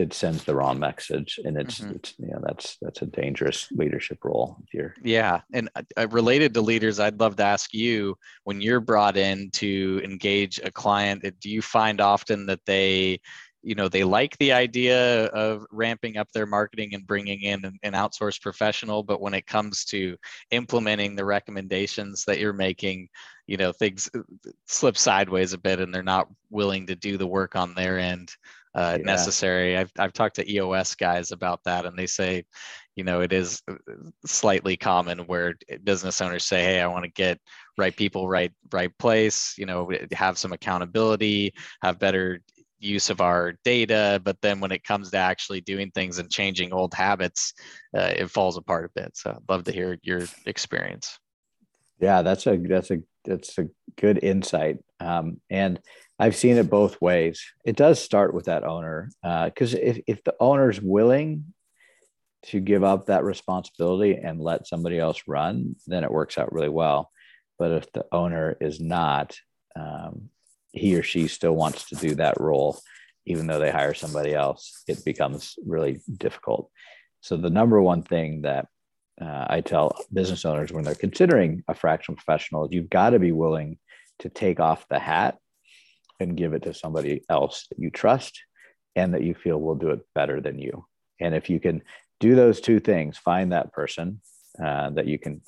it 0.00 0.14
sends 0.14 0.44
the 0.44 0.54
wrong 0.54 0.78
message 0.78 1.38
and 1.44 1.56
it's, 1.56 1.80
mm-hmm. 1.80 1.94
it's 1.94 2.14
you 2.18 2.28
know 2.28 2.40
that's 2.42 2.76
that's 2.80 3.02
a 3.02 3.06
dangerous 3.06 3.68
leadership 3.72 4.18
role 4.24 4.56
here 4.70 4.94
yeah 5.02 5.40
and 5.52 5.68
uh, 5.76 6.08
related 6.08 6.54
to 6.54 6.60
leaders 6.60 6.98
i'd 6.98 7.20
love 7.20 7.36
to 7.36 7.44
ask 7.44 7.72
you 7.74 8.16
when 8.44 8.60
you're 8.60 8.80
brought 8.80 9.16
in 9.16 9.50
to 9.50 10.00
engage 10.02 10.58
a 10.64 10.70
client 10.70 11.22
do 11.40 11.50
you 11.50 11.62
find 11.62 12.00
often 12.00 12.46
that 12.46 12.64
they 12.66 13.20
you 13.62 13.74
know 13.74 13.88
they 13.88 14.04
like 14.04 14.36
the 14.38 14.52
idea 14.52 15.26
of 15.26 15.66
ramping 15.70 16.16
up 16.16 16.28
their 16.32 16.46
marketing 16.46 16.94
and 16.94 17.06
bringing 17.06 17.42
in 17.42 17.64
an, 17.64 17.78
an 17.82 17.92
outsourced 17.92 18.40
professional 18.40 19.02
but 19.02 19.20
when 19.20 19.34
it 19.34 19.46
comes 19.46 19.84
to 19.84 20.16
implementing 20.50 21.14
the 21.14 21.24
recommendations 21.24 22.24
that 22.24 22.38
you're 22.38 22.52
making 22.52 23.08
you 23.46 23.56
know 23.56 23.72
things 23.72 24.08
uh, 24.16 24.20
slip 24.66 24.96
sideways 24.96 25.52
a 25.52 25.58
bit 25.58 25.80
and 25.80 25.94
they're 25.94 26.02
not 26.02 26.28
willing 26.50 26.86
to 26.86 26.96
do 26.96 27.18
the 27.18 27.26
work 27.26 27.54
on 27.56 27.74
their 27.74 27.98
end 27.98 28.30
uh, 28.74 28.96
yeah. 28.98 29.04
necessary. 29.04 29.76
I've, 29.76 29.90
I've 29.98 30.12
talked 30.12 30.36
to 30.36 30.50
EOS 30.50 30.94
guys 30.94 31.32
about 31.32 31.60
that, 31.64 31.86
and 31.86 31.98
they 31.98 32.06
say, 32.06 32.44
you 32.96 33.04
know, 33.04 33.20
it 33.20 33.32
is 33.32 33.62
uh, 33.68 33.74
slightly 34.26 34.76
common 34.76 35.20
where 35.20 35.54
business 35.84 36.20
owners 36.20 36.44
say, 36.44 36.62
"Hey, 36.62 36.80
I 36.80 36.86
want 36.86 37.04
to 37.04 37.10
get 37.10 37.38
right 37.78 37.96
people, 37.96 38.28
right 38.28 38.52
right 38.72 38.96
place. 38.98 39.54
You 39.56 39.66
know, 39.66 39.90
have 40.12 40.38
some 40.38 40.52
accountability, 40.52 41.54
have 41.82 41.98
better 41.98 42.40
use 42.78 43.10
of 43.10 43.20
our 43.20 43.54
data." 43.64 44.20
But 44.22 44.40
then 44.42 44.60
when 44.60 44.72
it 44.72 44.84
comes 44.84 45.10
to 45.10 45.18
actually 45.18 45.62
doing 45.62 45.90
things 45.92 46.18
and 46.18 46.30
changing 46.30 46.72
old 46.72 46.94
habits, 46.94 47.54
uh, 47.96 48.12
it 48.16 48.30
falls 48.30 48.56
apart 48.56 48.90
a 48.94 49.00
bit. 49.00 49.16
So, 49.16 49.30
I'd 49.30 49.48
love 49.48 49.64
to 49.64 49.72
hear 49.72 49.98
your 50.02 50.22
experience. 50.46 51.18
Yeah, 52.00 52.22
that's 52.22 52.46
a 52.46 52.56
that's 52.56 52.90
a 52.90 52.98
that's 53.24 53.58
a 53.58 53.68
good 53.96 54.22
insight. 54.22 54.78
Um, 55.00 55.40
and 55.50 55.80
I've 56.20 56.36
seen 56.36 56.58
it 56.58 56.68
both 56.68 57.00
ways. 57.00 57.42
It 57.64 57.76
does 57.76 57.98
start 57.98 58.34
with 58.34 58.44
that 58.44 58.62
owner 58.62 59.10
because 59.22 59.74
uh, 59.74 59.78
if, 59.80 60.00
if 60.06 60.22
the 60.22 60.34
owner's 60.38 60.78
willing 60.78 61.54
to 62.42 62.60
give 62.60 62.84
up 62.84 63.06
that 63.06 63.24
responsibility 63.24 64.14
and 64.14 64.38
let 64.38 64.66
somebody 64.66 64.98
else 64.98 65.22
run, 65.26 65.76
then 65.86 66.04
it 66.04 66.12
works 66.12 66.36
out 66.36 66.52
really 66.52 66.68
well. 66.68 67.10
But 67.58 67.72
if 67.72 67.92
the 67.92 68.04
owner 68.12 68.54
is 68.60 68.80
not, 68.80 69.38
um, 69.74 70.28
he 70.72 70.94
or 70.94 71.02
she 71.02 71.26
still 71.26 71.54
wants 71.54 71.88
to 71.88 71.96
do 71.96 72.14
that 72.16 72.38
role, 72.38 72.78
even 73.24 73.46
though 73.46 73.58
they 73.58 73.70
hire 73.70 73.94
somebody 73.94 74.34
else, 74.34 74.82
it 74.86 75.02
becomes 75.06 75.54
really 75.66 76.02
difficult. 76.18 76.70
So, 77.22 77.38
the 77.38 77.50
number 77.50 77.80
one 77.80 78.02
thing 78.02 78.42
that 78.42 78.66
uh, 79.20 79.46
I 79.48 79.62
tell 79.62 79.96
business 80.12 80.44
owners 80.44 80.70
when 80.70 80.84
they're 80.84 80.94
considering 80.94 81.62
a 81.68 81.74
fractional 81.74 82.16
professional 82.16 82.68
you've 82.70 82.88
got 82.88 83.10
to 83.10 83.18
be 83.18 83.32
willing 83.32 83.78
to 84.20 84.30
take 84.30 84.60
off 84.60 84.88
the 84.88 84.98
hat 84.98 85.36
and 86.20 86.36
give 86.36 86.52
it 86.52 86.62
to 86.62 86.74
somebody 86.74 87.24
else 87.28 87.66
that 87.70 87.78
you 87.78 87.90
trust 87.90 88.40
and 88.94 89.14
that 89.14 89.22
you 89.22 89.34
feel 89.34 89.60
will 89.60 89.74
do 89.74 89.90
it 89.90 90.00
better 90.14 90.40
than 90.40 90.58
you. 90.58 90.86
And 91.20 91.34
if 91.34 91.50
you 91.50 91.58
can 91.60 91.82
do 92.20 92.34
those 92.34 92.60
two 92.60 92.80
things, 92.80 93.18
find 93.18 93.52
that 93.52 93.72
person 93.72 94.20
uh, 94.62 94.90
that 94.90 95.06
you 95.06 95.18
can 95.18 95.42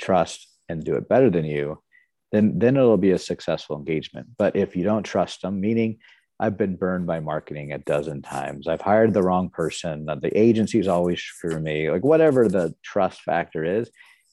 trust 0.00 0.48
and 0.68 0.84
do 0.84 0.94
it 0.94 1.08
better 1.08 1.30
than 1.30 1.44
you, 1.44 1.82
then 2.30 2.58
then 2.58 2.76
it'll 2.76 2.96
be 2.96 3.10
a 3.10 3.18
successful 3.18 3.76
engagement. 3.76 4.28
But 4.38 4.56
if 4.56 4.74
you 4.76 4.84
don't 4.84 5.02
trust 5.02 5.42
them, 5.42 5.60
meaning 5.60 5.98
I've 6.40 6.56
been 6.56 6.76
burned 6.76 7.06
by 7.06 7.20
marketing 7.20 7.72
a 7.72 7.78
dozen 7.78 8.22
times. 8.22 8.66
I've 8.66 8.80
hired 8.80 9.14
the 9.14 9.22
wrong 9.22 9.48
person. 9.50 10.06
The 10.06 10.36
agency's 10.36 10.88
always 10.88 11.20
screw 11.20 11.60
me. 11.60 11.90
Like 11.90 12.02
whatever 12.02 12.48
the 12.48 12.74
trust 12.82 13.22
factor 13.22 13.64
is, 13.64 13.90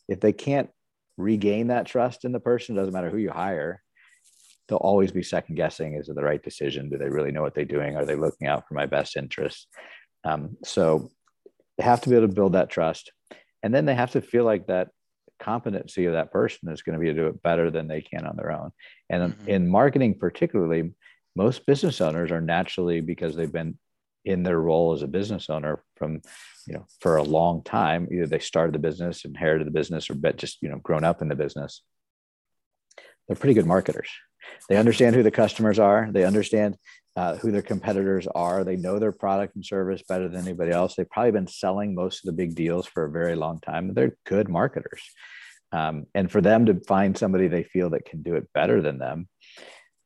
if 0.08 0.20
they 0.20 0.34
can't 0.34 0.70
regain 1.18 1.68
that 1.68 1.86
trust 1.86 2.26
in 2.26 2.32
the 2.32 2.40
person, 2.40 2.76
doesn't 2.76 2.94
matter 2.94 3.12
who 3.12 3.18
you 3.18 3.30
hire, 3.30 3.84
they'll 4.70 4.78
always 4.78 5.12
be 5.12 5.24
second 5.24 5.56
guessing 5.56 5.96
is 5.96 6.10
it 6.10 6.16
the 6.16 6.24
right 6.24 6.42
decision? 6.42 6.90
Do 6.90 6.98
they 6.98 7.10
really 7.10 7.32
know 7.32 7.42
what 7.42 7.56
they're 7.56 7.66
doing? 7.66 7.96
Are 7.96 8.06
they 8.06 8.16
looking 8.16 8.48
out 8.48 8.68
for 8.68 8.76
my 8.76 8.86
best 8.86 9.18
interests? 9.18 9.68
Um, 10.24 10.58
so 10.64 11.12
they 11.78 11.84
have 11.84 12.02
to 12.02 12.10
be 12.10 12.16
able 12.16 12.28
to 12.28 12.34
build 12.34 12.54
that 12.54 12.70
trust. 12.70 13.12
And 13.64 13.74
then 13.74 13.86
they 13.86 13.96
have 13.96 14.12
to 14.12 14.22
feel 14.22 14.46
like 14.46 14.68
that 14.68 14.90
competency 15.40 16.06
of 16.06 16.14
that 16.14 16.32
person 16.32 16.70
is 16.70 16.82
going 16.82 16.94
to 16.94 17.00
be 17.00 17.10
able 17.10 17.16
to 17.18 17.22
do 17.24 17.28
it 17.28 17.42
better 17.42 17.72
than 17.72 17.88
they 17.88 18.02
can 18.02 18.26
on 18.26 18.36
their 18.36 18.52
own. 18.52 18.72
And 19.10 19.34
mm-hmm. 19.34 19.50
in 19.50 19.68
marketing 19.68 20.16
particularly 20.20 20.92
most 21.36 21.66
business 21.66 22.02
owners 22.02 22.32
are 22.32 22.42
naturally 22.42 23.02
because 23.02 23.36
they've 23.36 23.52
been 23.52 23.78
in 24.26 24.44
their 24.44 24.60
role 24.60 24.94
as 24.94 25.02
a 25.02 25.08
business 25.08 25.50
owner 25.50 25.84
from 25.96 26.22
you 26.68 26.74
know 26.74 26.86
for 27.00 27.16
a 27.16 27.24
long 27.24 27.64
time 27.64 28.08
either 28.12 28.28
they 28.28 28.40
started 28.40 28.76
the 28.76 28.80
business 28.80 29.24
inherited 29.24 29.66
the 29.66 29.72
business 29.72 30.10
or 30.10 30.16
just 30.34 30.62
you 30.62 30.70
know 30.70 30.78
grown 30.80 31.06
up 31.06 31.22
in 31.22 31.30
the 31.30 31.36
business 31.36 31.82
they're 33.28 33.38
pretty 33.38 33.54
good 33.54 33.66
marketers 33.66 34.10
they 34.68 34.78
understand 34.78 35.16
who 35.16 35.24
the 35.24 35.32
customers 35.32 35.80
are. 35.80 36.10
They 36.12 36.26
understand 36.26 36.78
uh, 37.16 37.36
who 37.38 37.52
their 37.52 37.62
competitors 37.62 38.28
are. 38.28 38.64
They 38.64 38.76
know 38.76 39.00
their 39.00 39.12
product 39.12 39.56
and 39.56 39.66
service 39.66 40.02
better 40.08 40.30
than 40.30 40.42
anybody 40.42 40.72
else. 40.72 40.96
They've 40.96 41.10
probably 41.10 41.32
been 41.32 41.48
selling 41.48 41.96
most 41.96 42.24
of 42.24 42.28
the 42.28 42.38
big 42.38 42.56
deals 42.56 42.86
for 42.86 43.06
a 43.06 43.12
very 43.12 43.36
long 43.36 43.60
time. 43.60 43.94
They're 43.94 44.16
good 44.26 44.48
marketers. 44.48 45.02
Um, 45.72 46.06
and 46.16 46.32
for 46.32 46.42
them 46.42 46.66
to 46.68 46.80
find 46.88 47.18
somebody 47.18 47.48
they 47.48 47.64
feel 47.64 47.92
that 47.92 48.06
can 48.06 48.22
do 48.22 48.36
it 48.36 48.52
better 48.54 48.82
than 48.82 49.00
them, 49.00 49.28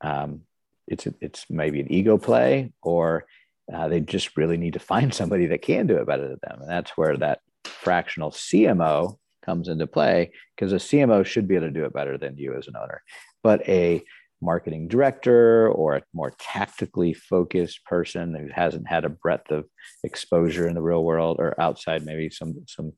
um, 0.00 0.42
it's 0.86 1.06
it's 1.20 1.46
maybe 1.48 1.80
an 1.80 1.90
ego 1.90 2.18
play, 2.18 2.72
or 2.82 3.24
uh, 3.72 3.88
they 3.88 4.00
just 4.00 4.36
really 4.36 4.56
need 4.56 4.74
to 4.74 4.78
find 4.78 5.14
somebody 5.20 5.46
that 5.46 5.62
can 5.62 5.86
do 5.86 5.96
it 5.96 6.06
better 6.06 6.28
than 6.28 6.38
them. 6.42 6.60
And 6.60 6.68
that's 6.68 6.90
where 6.96 7.16
that 7.18 7.40
fractional 7.64 8.30
CMO 8.30 9.16
comes 9.44 9.68
into 9.68 9.86
play 9.86 10.32
because 10.54 10.72
a 10.72 10.76
CMO 10.76 11.24
should 11.24 11.46
be 11.46 11.54
able 11.54 11.66
to 11.66 11.72
do 11.72 11.84
it 11.84 11.92
better 11.92 12.18
than 12.18 12.36
you 12.36 12.54
as 12.54 12.66
an 12.66 12.76
owner. 12.76 13.02
But 13.42 13.66
a 13.68 14.02
marketing 14.44 14.88
director 14.88 15.68
or 15.68 15.96
a 15.96 16.02
more 16.12 16.32
tactically 16.38 17.14
focused 17.14 17.84
person 17.84 18.34
who 18.34 18.48
hasn't 18.54 18.86
had 18.86 19.04
a 19.04 19.08
breadth 19.08 19.50
of 19.50 19.64
exposure 20.02 20.68
in 20.68 20.74
the 20.74 20.82
real 20.82 21.02
world 21.02 21.36
or 21.38 21.58
outside 21.60 22.04
maybe 22.04 22.30
some 22.30 22.54
some 22.68 22.92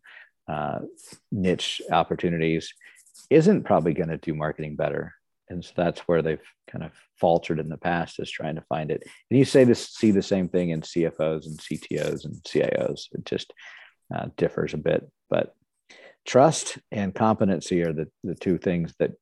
uh, 0.48 0.80
niche 1.32 1.80
opportunities 1.90 2.72
isn't 3.30 3.64
probably 3.64 3.94
going 3.94 4.08
to 4.08 4.18
do 4.18 4.34
marketing 4.34 4.76
better. 4.76 5.14
And 5.48 5.64
so 5.64 5.72
that's 5.76 6.00
where 6.00 6.22
they've 6.22 6.38
kind 6.70 6.84
of 6.84 6.92
faltered 7.20 7.60
in 7.60 7.68
the 7.68 7.76
past 7.76 8.20
is 8.20 8.30
trying 8.30 8.56
to 8.56 8.64
find 8.68 8.90
it. 8.90 9.02
And 9.30 9.38
you 9.38 9.44
say 9.44 9.64
this 9.64 9.88
see 9.88 10.10
the 10.10 10.22
same 10.22 10.48
thing 10.48 10.70
in 10.70 10.80
cfos 10.82 11.46
and 11.46 11.58
ctos 11.58 12.24
and 12.24 12.34
cios 12.42 13.06
it 13.12 13.24
just 13.24 13.52
uh, 14.14 14.26
differs 14.36 14.74
a 14.74 14.78
bit. 14.78 15.08
But 15.30 15.54
trust 16.26 16.78
and 16.90 17.14
competency 17.14 17.82
are 17.82 17.92
the, 17.92 18.08
the 18.24 18.34
two 18.34 18.58
things 18.58 18.94
that 18.98 19.12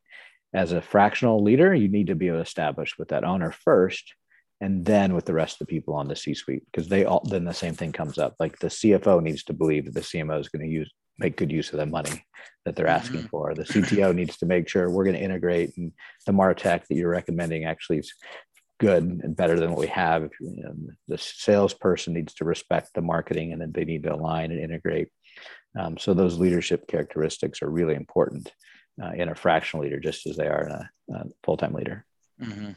as 0.55 0.73
a 0.73 0.81
fractional 0.81 1.43
leader, 1.43 1.75
you 1.75 1.89
need 1.89 2.07
to 2.07 2.15
be 2.15 2.29
established 2.29 2.99
with 2.99 3.09
that 3.09 3.25
owner 3.25 3.51
first 3.51 4.15
and 4.61 4.85
then 4.85 5.15
with 5.15 5.25
the 5.25 5.35
rest 5.35 5.61
of 5.61 5.67
the 5.67 5.73
people 5.73 5.95
on 5.95 6.07
the 6.07 6.15
C 6.15 6.33
suite 6.33 6.63
because 6.71 6.89
they 6.89 7.05
all 7.05 7.23
then 7.29 7.45
the 7.45 7.53
same 7.53 7.75
thing 7.75 7.93
comes 7.93 8.19
up. 8.19 8.37
Like 8.39 8.59
the 8.61 8.69
CFO 8.69 9.21
needs 9.21 9.43
to 9.45 9.53
believe 9.53 9.87
that 9.87 9.95
the 9.95 10.01
CMO 10.01 10.41
is 10.41 10.49
going 10.49 10.65
to 10.65 10.73
use 10.73 10.91
make 11.19 11.37
good 11.37 11.53
use 11.53 11.73
of 11.73 11.79
the 11.79 11.87
money 11.87 12.25
that 12.65 12.75
they're 12.75 12.87
asking 12.87 13.21
mm-hmm. 13.21 13.29
for. 13.29 13.55
The 13.55 13.65
CTO 13.65 14.15
needs 14.15 14.37
to 14.39 14.47
make 14.47 14.69
sure 14.69 14.91
we're 14.91 15.05
going 15.05 15.17
to 15.17 15.23
integrate 15.23 15.77
and 15.77 15.93
the 16.27 16.33
Martech 16.33 16.87
that 16.87 16.95
you're 16.95 17.11
recommending 17.11 17.65
actually 17.65 17.99
is 17.99 18.13
good 18.81 19.05
and 19.05 19.37
better 19.37 19.59
than 19.59 19.71
what 19.71 19.81
we 19.81 19.87
have. 19.89 20.29
You 20.41 20.63
know, 20.63 20.75
the 21.07 21.19
salesperson 21.19 22.15
needs 22.15 22.35
to 22.35 22.45
respect 22.45 22.91
the 22.95 23.03
marketing 23.03 23.53
and 23.53 23.61
then 23.61 23.73
they 23.73 23.85
need 23.85 24.03
to 24.05 24.15
align 24.15 24.51
and 24.51 24.61
integrate. 24.61 25.09
Um, 25.79 25.99
so 25.99 26.15
those 26.15 26.39
leadership 26.39 26.87
characteristics 26.89 27.63
are 27.63 27.71
really 27.71 27.95
important 27.95 28.53
uh, 29.03 29.13
in 29.17 29.29
a 29.29 29.35
fractional 29.35 29.85
leader 29.85 30.01
just 30.01 30.27
as 30.27 30.37
they 30.37 30.47
are 30.47 30.67
in 30.67 30.73
a, 30.73 30.91
a 31.15 31.25
full-time 31.43 31.73
leader 31.73 32.05
mm-hmm. 32.41 32.71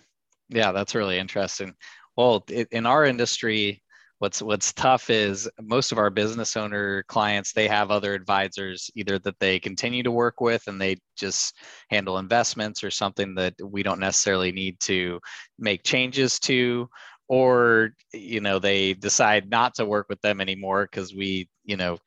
yeah 0.50 0.72
that's 0.72 0.96
really 0.96 1.18
interesting 1.18 1.74
well 2.16 2.44
it, 2.50 2.68
in 2.72 2.86
our 2.86 3.06
industry 3.06 3.82
what's 4.20 4.42
what's 4.42 4.74
tough 4.74 5.10
is 5.10 5.50
most 5.62 5.92
of 5.92 5.98
our 5.98 6.10
business 6.10 6.58
owner 6.58 7.04
clients 7.04 7.54
they 7.54 7.68
have 7.68 7.92
other 7.92 8.14
advisors 8.14 8.90
either 8.96 9.20
that 9.20 9.40
they 9.40 9.60
continue 9.60 10.02
to 10.02 10.12
work 10.12 10.42
with 10.42 10.64
and 10.68 10.82
they 10.82 10.96
just 11.16 11.56
handle 11.90 12.18
investments 12.18 12.84
or 12.84 12.90
something 12.90 13.36
that 13.36 13.54
we 13.64 13.84
don't 13.84 14.00
necessarily 14.00 14.52
need 14.52 14.80
to 14.80 15.20
make 15.60 15.84
changes 15.84 16.40
to 16.40 16.90
or 17.28 17.92
you 18.14 18.40
know 18.40 18.58
they 18.58 18.94
decide 18.94 19.50
not 19.50 19.76
to 19.76 19.86
work 19.86 20.08
with 20.10 20.22
them 20.22 20.42
anymore 20.42 20.88
because 20.90 21.14
we 21.14 21.48
you 21.64 21.78
know 21.78 21.98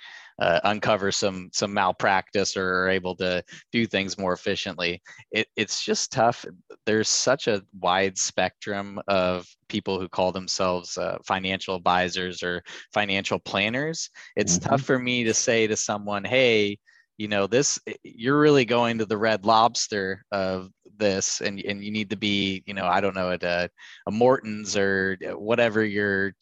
uh, 0.41 0.61
uncover 0.65 1.13
some 1.13 1.51
some 1.53 1.73
malpractice 1.73 2.57
or 2.57 2.85
are 2.85 2.89
able 2.89 3.15
to 3.17 3.43
do 3.73 3.87
things 3.87 4.19
more 4.19 4.33
efficiently. 4.33 5.01
It, 5.31 5.47
it's 5.57 5.85
just 5.85 6.13
tough. 6.13 6.45
There's 6.87 7.09
such 7.09 7.47
a 7.47 7.63
wide 7.79 8.17
spectrum 8.17 9.01
of 9.07 9.47
people 9.69 10.01
who 10.01 10.09
call 10.09 10.33
themselves 10.33 10.97
uh, 10.97 11.19
financial 11.25 11.77
advisors 11.77 12.43
or 12.43 12.63
financial 12.93 13.39
planners. 13.39 14.11
It's 14.37 14.59
mm-hmm. 14.59 14.71
tough 14.71 14.83
for 14.83 14.99
me 14.99 15.25
to 15.25 15.35
say 15.35 15.67
to 15.67 15.77
someone, 15.77 16.25
"Hey, 16.25 16.79
you 17.21 17.29
know 17.29 17.47
this 17.47 17.79
you're 18.03 18.41
really 18.41 18.65
going 18.65 18.97
to 18.97 19.05
the 19.05 19.19
red 19.19 19.45
lobster 19.45 20.25
of 20.33 20.71
this 20.97 21.43
and, 21.43 21.61
and 21.61 21.85
you 21.85 21.91
need 21.91 22.09
to 22.09 22.17
be 22.17 22.63
you 22.65 22.73
know 22.73 22.87
i 22.87 22.99
don't 22.99 23.15
know 23.15 23.31
at 23.31 23.43
a, 23.43 23.69
a 24.07 24.11
morton's 24.11 24.75
or 24.75 25.19
whatever 25.35 25.85
your 25.85 26.33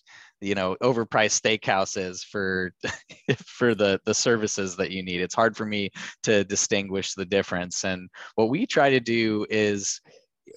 you 0.41 0.55
know 0.55 0.76
overpriced 0.82 1.41
steakhouses 1.41 2.24
for 2.24 2.72
for 3.45 3.74
the 3.74 4.01
the 4.05 4.14
services 4.14 4.76
that 4.76 4.91
you 4.91 5.03
need. 5.03 5.20
It's 5.20 5.34
hard 5.34 5.57
for 5.57 5.66
me 5.66 5.91
to 6.24 6.45
distinguish 6.45 7.14
the 7.14 7.26
difference. 7.26 7.84
And 7.84 8.09
what 8.34 8.51
we 8.51 8.66
try 8.66 8.91
to 8.91 9.01
do 9.01 9.47
is 9.51 10.01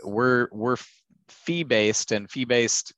we're 0.03 0.47
we're 0.51 0.77
fee 1.29 1.63
based 1.63 2.11
and 2.11 2.29
fee 2.29 2.45
based 2.45 2.93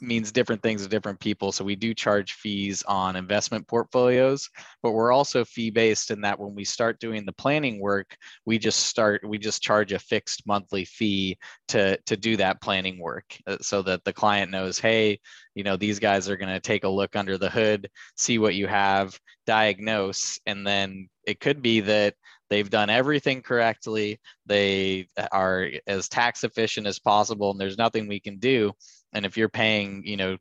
means 0.00 0.32
different 0.32 0.62
things 0.62 0.82
to 0.82 0.88
different 0.88 1.20
people. 1.20 1.52
So 1.52 1.64
we 1.64 1.76
do 1.76 1.94
charge 1.94 2.32
fees 2.32 2.82
on 2.84 3.16
investment 3.16 3.66
portfolios, 3.68 4.48
but 4.82 4.92
we're 4.92 5.12
also 5.12 5.44
fee 5.44 5.70
based 5.70 6.10
in 6.10 6.20
that 6.22 6.38
when 6.38 6.54
we 6.54 6.64
start 6.64 6.98
doing 6.98 7.24
the 7.24 7.32
planning 7.32 7.80
work, 7.80 8.16
we 8.44 8.58
just 8.58 8.80
start 8.80 9.22
we 9.26 9.38
just 9.38 9.62
charge 9.62 9.92
a 9.92 9.98
fixed 9.98 10.46
monthly 10.46 10.84
fee 10.84 11.38
to 11.68 11.96
to 12.06 12.16
do 12.16 12.36
that 12.36 12.60
planning 12.60 12.98
work 12.98 13.36
uh, 13.46 13.58
so 13.60 13.82
that 13.82 14.04
the 14.04 14.12
client 14.12 14.50
knows, 14.50 14.78
hey, 14.78 15.18
you 15.54 15.62
know, 15.62 15.76
these 15.76 15.98
guys 15.98 16.28
are 16.28 16.36
going 16.36 16.52
to 16.52 16.60
take 16.60 16.84
a 16.84 16.88
look 16.88 17.14
under 17.14 17.38
the 17.38 17.50
hood, 17.50 17.88
see 18.16 18.38
what 18.38 18.54
you 18.54 18.66
have, 18.66 19.18
diagnose, 19.46 20.40
and 20.46 20.66
then 20.66 21.08
it 21.26 21.38
could 21.38 21.62
be 21.62 21.80
that 21.80 22.14
they've 22.48 22.70
done 22.70 22.90
everything 22.90 23.42
correctly. 23.42 24.18
They 24.46 25.06
are 25.30 25.68
as 25.86 26.08
tax 26.08 26.42
efficient 26.42 26.88
as 26.88 26.98
possible 26.98 27.52
and 27.52 27.60
there's 27.60 27.78
nothing 27.78 28.08
we 28.08 28.18
can 28.18 28.38
do 28.38 28.72
and 29.12 29.26
if 29.26 29.36
you're 29.36 29.48
paying 29.48 30.02
you 30.04 30.16
know 30.16 30.36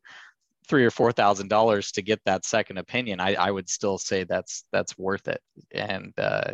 three 0.67 0.85
or 0.85 0.91
four 0.91 1.11
thousand 1.11 1.49
dollars 1.49 1.91
to 1.91 2.01
get 2.01 2.21
that 2.25 2.45
second 2.45 2.77
opinion 2.77 3.19
I, 3.19 3.33
I 3.33 3.51
would 3.51 3.67
still 3.67 3.97
say 3.97 4.23
that's 4.23 4.65
that's 4.71 4.97
worth 4.97 5.27
it. 5.27 5.41
And 5.71 6.13
uh, 6.17 6.53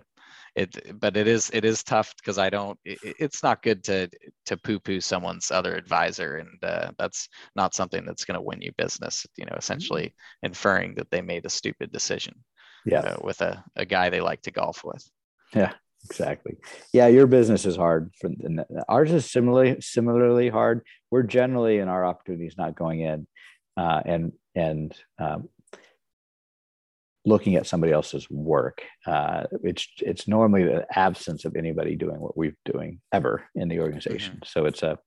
it 0.55 0.99
but 0.99 1.18
it 1.18 1.28
is 1.28 1.51
it 1.53 1.66
is 1.66 1.84
tough 1.84 2.16
because 2.16 2.38
i 2.38 2.49
don't 2.49 2.80
it, 2.86 2.97
it's 3.20 3.43
not 3.43 3.61
good 3.61 3.84
to 3.84 4.09
to 4.45 4.55
poo-poo 4.55 5.01
someone's 5.01 5.51
other 5.51 5.76
advisor. 5.76 6.38
And 6.38 6.63
uh, 6.63 6.91
that's 6.97 7.28
not 7.55 7.76
something 7.76 8.05
that's 8.05 8.24
going 8.24 8.36
to 8.36 8.41
win 8.41 8.61
you 8.61 8.72
business 8.78 9.26
you 9.36 9.45
know 9.45 9.55
essentially 9.57 10.05
mm-hmm. 10.05 10.45
inferring 10.47 10.95
that 10.95 11.11
they 11.11 11.22
made 11.22 11.45
a 11.45 11.49
stupid 11.49 11.91
decision 11.91 12.36
yeah. 12.86 13.01
uh, 13.01 13.18
with 13.22 13.41
a, 13.41 13.63
a 13.76 13.86
guy 13.86 14.09
they 14.09 14.22
like 14.22 14.41
to 14.43 14.51
golf 14.51 14.84
with. 14.84 15.03
Yeah 15.53 15.74
exactly. 16.10 16.56
Yeah 16.93 17.08
your 17.08 17.28
business 17.28 17.66
is 17.66 17.76
hard 17.76 18.14
for 18.20 18.30
ours 18.88 19.12
is 19.12 19.30
similarly 19.30 19.78
similarly 19.82 20.49
hard. 20.49 20.82
We're 21.12 21.24
generally 21.24 21.80
in 21.80 21.88
our 21.88 22.06
opportunities 22.06 22.56
not 22.58 22.76
going 22.76 23.01
in 23.01 23.28
uh, 23.78 24.01
and 24.06 24.32
and 24.56 24.95
um, 25.20 25.49
looking 27.26 27.56
at 27.56 27.68
somebody 27.68 27.91
else's 27.91 28.30
work. 28.30 28.84
Uh, 29.06 29.43
it's 29.64 29.88
it's 29.97 30.28
normally 30.28 30.64
the 30.64 30.86
absence 30.97 31.45
of 31.45 31.56
anybody 31.56 31.95
doing 31.95 32.20
what 32.20 32.38
we're 32.38 32.56
doing 32.66 33.01
ever 33.12 33.43
in 33.56 33.68
the 33.68 33.80
organization. 33.80 34.36
Mm-hmm. 34.36 34.45
so 34.45 34.66
it's 34.66 34.84
a 34.84 34.97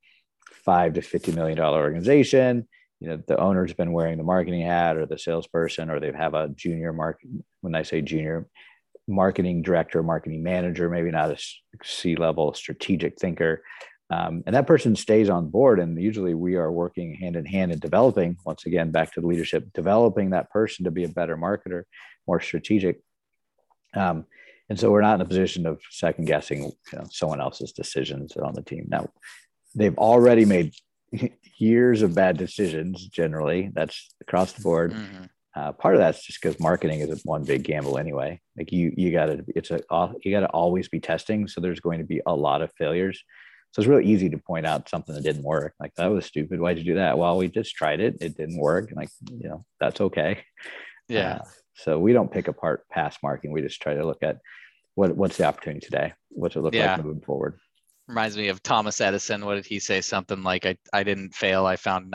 five 0.64 0.94
to 0.94 1.02
50 1.02 1.32
million 1.32 1.56
dollar 1.56 1.80
organization. 1.80 2.68
You 3.00 3.08
know 3.08 3.22
the 3.28 3.38
owner's 3.38 3.72
been 3.72 3.92
wearing 3.92 4.18
the 4.18 4.24
marketing 4.24 4.62
hat 4.62 4.96
or 4.96 5.06
the 5.06 5.18
salesperson 5.18 5.88
or 5.88 6.00
they 6.00 6.12
have 6.12 6.34
a 6.34 6.48
junior 6.48 6.92
market 6.92 7.28
when 7.60 7.76
i 7.76 7.82
say 7.84 8.02
junior 8.02 8.48
marketing 9.08 9.62
director, 9.62 10.02
marketing 10.02 10.42
manager, 10.42 10.88
maybe 10.88 11.10
not 11.10 11.30
a 11.30 11.38
C 11.82 12.14
level 12.14 12.52
strategic 12.54 13.18
thinker. 13.18 13.62
Um, 14.10 14.42
and 14.46 14.54
that 14.54 14.66
person 14.66 14.96
stays 14.96 15.28
on 15.28 15.50
board. 15.50 15.80
And 15.80 16.00
usually 16.00 16.34
we 16.34 16.56
are 16.56 16.70
working 16.70 17.14
hand 17.14 17.36
in 17.36 17.44
hand 17.44 17.72
in 17.72 17.78
developing, 17.78 18.36
once 18.44 18.64
again, 18.66 18.90
back 18.90 19.12
to 19.14 19.20
the 19.20 19.26
leadership, 19.26 19.72
developing 19.74 20.30
that 20.30 20.50
person 20.50 20.84
to 20.84 20.90
be 20.90 21.04
a 21.04 21.08
better 21.08 21.36
marketer, 21.36 21.82
more 22.26 22.40
strategic. 22.40 23.00
Um, 23.94 24.24
and 24.70 24.78
so 24.78 24.90
we're 24.90 25.02
not 25.02 25.16
in 25.16 25.20
a 25.20 25.28
position 25.28 25.66
of 25.66 25.80
second 25.90 26.26
guessing 26.26 26.64
you 26.64 26.98
know, 26.98 27.06
someone 27.10 27.40
else's 27.40 27.72
decisions 27.72 28.36
on 28.36 28.54
the 28.54 28.62
team. 28.62 28.86
Now, 28.88 29.08
they've 29.74 29.96
already 29.98 30.44
made 30.44 30.74
years 31.58 32.02
of 32.02 32.14
bad 32.14 32.36
decisions 32.36 33.06
generally 33.08 33.70
that's 33.74 34.14
across 34.20 34.52
the 34.52 34.62
board 34.62 34.92
Mm-hmm. 34.92 35.24
Uh, 35.56 35.72
part 35.72 35.94
of 35.94 36.00
that's 36.00 36.24
just 36.24 36.40
because 36.40 36.60
marketing 36.60 37.00
is 37.00 37.24
one 37.24 37.44
big 37.44 37.62
gamble 37.64 37.98
anyway. 37.98 38.40
Like 38.56 38.70
you 38.72 38.92
you 38.96 39.10
gotta 39.10 39.44
it's 39.56 39.70
a 39.70 39.80
you 40.22 40.30
gotta 40.30 40.48
always 40.48 40.88
be 40.88 41.00
testing 41.00 41.48
so 41.48 41.60
there's 41.60 41.80
going 41.80 41.98
to 41.98 42.04
be 42.04 42.20
a 42.26 42.34
lot 42.34 42.62
of 42.62 42.70
failures. 42.78 43.22
So 43.72 43.80
it's 43.80 43.88
really 43.88 44.06
easy 44.06 44.30
to 44.30 44.38
point 44.38 44.66
out 44.66 44.88
something 44.88 45.14
that 45.14 45.24
didn't 45.24 45.42
work. 45.42 45.74
Like 45.80 45.94
that 45.96 46.06
was 46.06 46.26
stupid. 46.26 46.60
Why'd 46.60 46.78
you 46.78 46.84
do 46.84 46.94
that? 46.94 47.18
Well 47.18 47.36
we 47.38 47.48
just 47.48 47.74
tried 47.74 48.00
it. 48.00 48.16
It 48.20 48.36
didn't 48.36 48.58
work. 48.58 48.90
Like 48.94 49.08
you 49.30 49.48
know 49.48 49.64
that's 49.80 50.00
okay. 50.00 50.42
Yeah. 51.08 51.36
uh, 51.36 51.44
so 51.74 51.98
we 51.98 52.12
don't 52.12 52.30
pick 52.30 52.48
apart 52.48 52.86
past 52.90 53.18
marketing. 53.22 53.52
We 53.52 53.62
just 53.62 53.80
try 53.80 53.94
to 53.94 54.04
look 54.06 54.22
at 54.22 54.38
what 54.94 55.16
what's 55.16 55.38
the 55.38 55.44
opportunity 55.44 55.80
today? 55.84 56.12
What's 56.28 56.54
it 56.56 56.60
look 56.60 56.74
Yeah. 56.74 56.96
like 56.96 57.04
moving 57.04 57.22
forward? 57.22 57.58
Reminds 58.08 58.36
me 58.36 58.48
of 58.48 58.62
Thomas 58.62 59.00
Edison. 59.00 59.44
What 59.44 59.54
did 59.54 59.66
he 59.66 59.78
say? 59.80 60.00
Something 60.02 60.42
like, 60.42 60.66
"I 60.66 60.76
I 60.92 61.02
didn't 61.02 61.34
fail. 61.34 61.66
I 61.66 61.76
found 61.76 62.10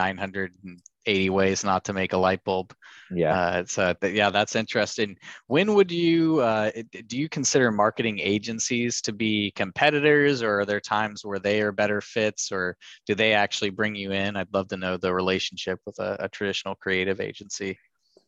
980 1.05 1.29
ways 1.29 1.63
not 1.63 1.85
to 1.85 1.93
make 1.93 2.13
a 2.13 2.17
light 2.17 2.43
bulb." 2.43 2.73
yeah 3.09 3.33
Uh, 3.33 3.63
so 3.65 3.93
th- 3.93 4.13
yeah, 4.13 4.29
that's 4.29 4.55
interesting. 4.55 5.15
When 5.47 5.73
would 5.75 5.91
you 5.91 6.39
uh, 6.41 6.71
do 7.07 7.17
you 7.17 7.29
consider 7.29 7.71
marketing 7.71 8.19
agencies 8.19 9.01
to 9.01 9.13
be 9.13 9.51
competitors, 9.51 10.43
or 10.43 10.61
are 10.61 10.65
there 10.65 10.81
times 10.81 11.23
where 11.23 11.39
they 11.39 11.61
are 11.61 11.71
better 11.71 12.01
fits, 12.01 12.51
or 12.51 12.75
do 13.07 13.15
they 13.15 13.33
actually 13.33 13.69
bring 13.69 13.95
you 13.95 14.11
in? 14.11 14.35
I'd 14.35 14.53
love 14.53 14.67
to 14.69 14.77
know 14.77 14.97
the 14.97 15.13
relationship 15.13 15.79
with 15.85 15.99
a, 15.99 16.17
a 16.19 16.29
traditional 16.29 16.75
creative 16.75 17.21
agency. 17.21 17.77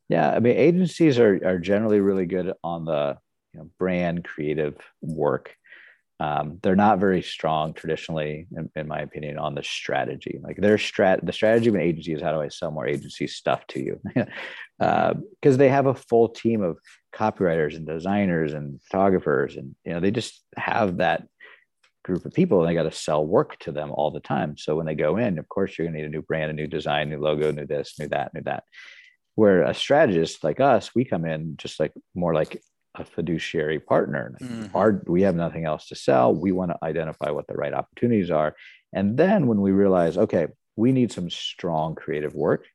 Yeah, 0.08 0.30
I 0.30 0.40
mean, 0.40 0.56
agencies 0.56 1.20
are 1.20 1.40
are 1.46 1.60
generally 1.60 2.00
really 2.00 2.26
good 2.26 2.54
on 2.64 2.86
the 2.86 3.18
you 3.54 3.60
know, 3.60 3.70
brand 3.80 4.24
creative 4.24 4.78
work. 5.02 5.56
Um, 6.20 6.60
they're 6.64 6.78
not 6.78 7.00
very 7.00 7.22
strong 7.22 7.74
traditionally, 7.74 8.48
in, 8.56 8.70
in, 8.76 8.88
my 8.88 9.02
opinion, 9.02 9.38
on 9.38 9.54
the 9.54 9.64
strategy. 9.64 10.40
Like 10.42 10.58
their 10.58 10.78
strat, 10.78 11.26
the 11.26 11.34
strategy 11.34 11.68
of 11.68 11.76
an 11.76 11.82
agency 11.82 12.14
is 12.14 12.22
how 12.22 12.32
do 12.32 12.40
I 12.40 12.48
sell 12.48 12.72
more 12.72 12.88
agency 12.88 13.28
stuff 13.28 13.68
to 13.68 13.82
you? 13.82 14.00
Because 14.06 14.28
uh, 14.80 15.58
they 15.58 15.68
have 15.68 15.88
a 15.88 15.94
full 15.94 16.30
team 16.30 16.64
of 16.64 16.78
copywriters 17.14 17.76
and 17.76 17.86
designers 17.86 18.54
and 18.54 18.80
photographers, 18.90 19.58
and 19.58 19.76
you 19.84 19.94
know 19.94 20.00
they 20.00 20.12
just 20.12 20.42
have 20.56 20.98
that 20.98 21.28
group 22.04 22.26
of 22.26 22.34
people, 22.34 22.62
and 22.62 22.70
they 22.70 22.76
got 22.76 22.84
to 22.84 22.92
sell 22.92 23.26
work 23.26 23.60
to 23.60 23.74
them 23.74 23.92
all 23.92 24.12
the 24.12 24.22
time. 24.22 24.58
So 24.58 24.78
when 24.78 24.86
they 24.86 24.96
go 24.96 25.18
in, 25.18 25.38
of 25.38 25.50
course, 25.50 25.78
you're 25.78 25.86
going 25.86 25.96
to 25.96 26.02
need 26.02 26.08
a 26.08 26.12
new 26.12 26.22
brand, 26.22 26.50
a 26.50 26.54
new 26.54 26.68
design, 26.68 27.10
new 27.10 27.20
logo, 27.20 27.52
new 27.52 27.66
this, 27.66 27.96
new 28.00 28.08
that, 28.08 28.34
new 28.34 28.42
that 28.44 28.64
where 29.36 29.64
a 29.64 29.74
strategist 29.74 30.44
like 30.44 30.60
us 30.60 30.96
we 30.96 31.06
come 31.06 31.26
in 31.26 31.56
just 31.58 31.80
like 31.80 31.94
more 32.16 32.34
like 32.34 32.62
a 33.00 33.06
fiduciary 33.06 33.80
partner. 33.80 34.36
Mm-hmm. 34.42 34.76
our 34.76 35.02
we 35.08 35.24
have 35.24 35.36
nothing 35.36 35.66
else 35.66 35.88
to 35.88 35.96
sell. 35.96 36.34
We 36.34 36.52
want 36.52 36.72
to 36.72 36.78
identify 36.84 37.32
what 37.32 37.48
the 37.48 37.56
right 37.56 37.74
opportunities 37.74 38.32
are. 38.32 38.56
And 38.94 39.18
then 39.18 39.48
when 39.48 39.62
we 39.62 39.72
realize 39.72 40.18
okay 40.18 40.48
we 40.78 40.92
need 40.92 41.12
some 41.12 41.30
strong 41.30 41.96
creative 41.96 42.36
work 42.36 42.66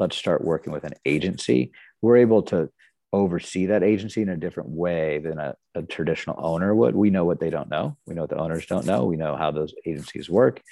let's 0.00 0.16
start 0.16 0.42
working 0.42 0.72
with 0.72 0.82
an 0.82 0.94
agency. 1.04 1.72
We're 2.02 2.16
able 2.16 2.42
to 2.44 2.70
oversee 3.12 3.66
that 3.66 3.82
agency 3.82 4.22
in 4.22 4.30
a 4.30 4.36
different 4.36 4.70
way 4.70 5.18
than 5.18 5.38
a, 5.38 5.54
a 5.74 5.82
traditional 5.82 6.36
owner 6.38 6.74
would. 6.74 6.96
We 6.96 7.10
know 7.10 7.24
what 7.24 7.38
they 7.38 7.50
don't 7.50 7.68
know. 7.68 7.96
We 8.06 8.14
know 8.14 8.22
what 8.22 8.30
the 8.30 8.38
owners 8.38 8.66
don't 8.66 8.86
know. 8.86 9.04
We 9.04 9.16
know 9.16 9.36
how 9.36 9.50
those 9.50 9.74
agencies 9.86 10.28
work. 10.30 10.62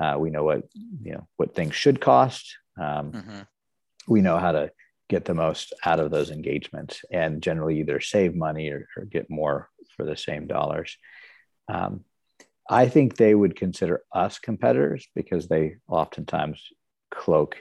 Uh, 0.00 0.16
we 0.18 0.30
know 0.30 0.44
what 0.44 0.64
you 1.02 1.12
know 1.12 1.26
what 1.36 1.54
things 1.54 1.74
should 1.74 2.00
cost. 2.00 2.58
Um, 2.78 3.12
mm-hmm. 3.12 3.40
we 4.06 4.20
know 4.20 4.36
how 4.36 4.52
to 4.52 4.70
get 5.08 5.24
the 5.24 5.34
most 5.34 5.72
out 5.84 6.00
of 6.00 6.10
those 6.10 6.30
engagements 6.30 7.04
and 7.10 7.42
generally 7.42 7.80
either 7.80 8.00
save 8.00 8.34
money 8.34 8.70
or, 8.70 8.88
or 8.96 9.04
get 9.04 9.30
more 9.30 9.68
for 9.96 10.04
the 10.04 10.16
same 10.16 10.46
dollars. 10.46 10.96
Um, 11.68 12.04
I 12.68 12.88
think 12.88 13.16
they 13.16 13.34
would 13.34 13.56
consider 13.56 14.02
us 14.12 14.38
competitors 14.38 15.06
because 15.14 15.46
they 15.46 15.76
oftentimes 15.88 16.60
cloak 17.10 17.56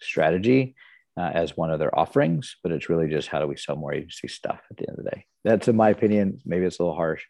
strategy 0.00 0.74
uh, 1.18 1.30
as 1.34 1.56
one 1.56 1.70
of 1.70 1.78
their 1.78 1.96
offerings, 1.98 2.56
but 2.62 2.72
it's 2.72 2.88
really 2.88 3.08
just 3.08 3.28
how 3.28 3.40
do 3.40 3.46
we 3.46 3.56
sell 3.56 3.76
more 3.76 3.92
agency 3.92 4.28
stuff 4.28 4.60
at 4.70 4.76
the 4.76 4.88
end 4.88 4.98
of 4.98 5.04
the 5.04 5.10
day. 5.10 5.26
That's 5.44 5.68
in 5.68 5.76
my 5.76 5.90
opinion. 5.90 6.40
Maybe 6.44 6.64
it's 6.64 6.78
a 6.78 6.82
little 6.82 6.96
harsh, 6.96 7.24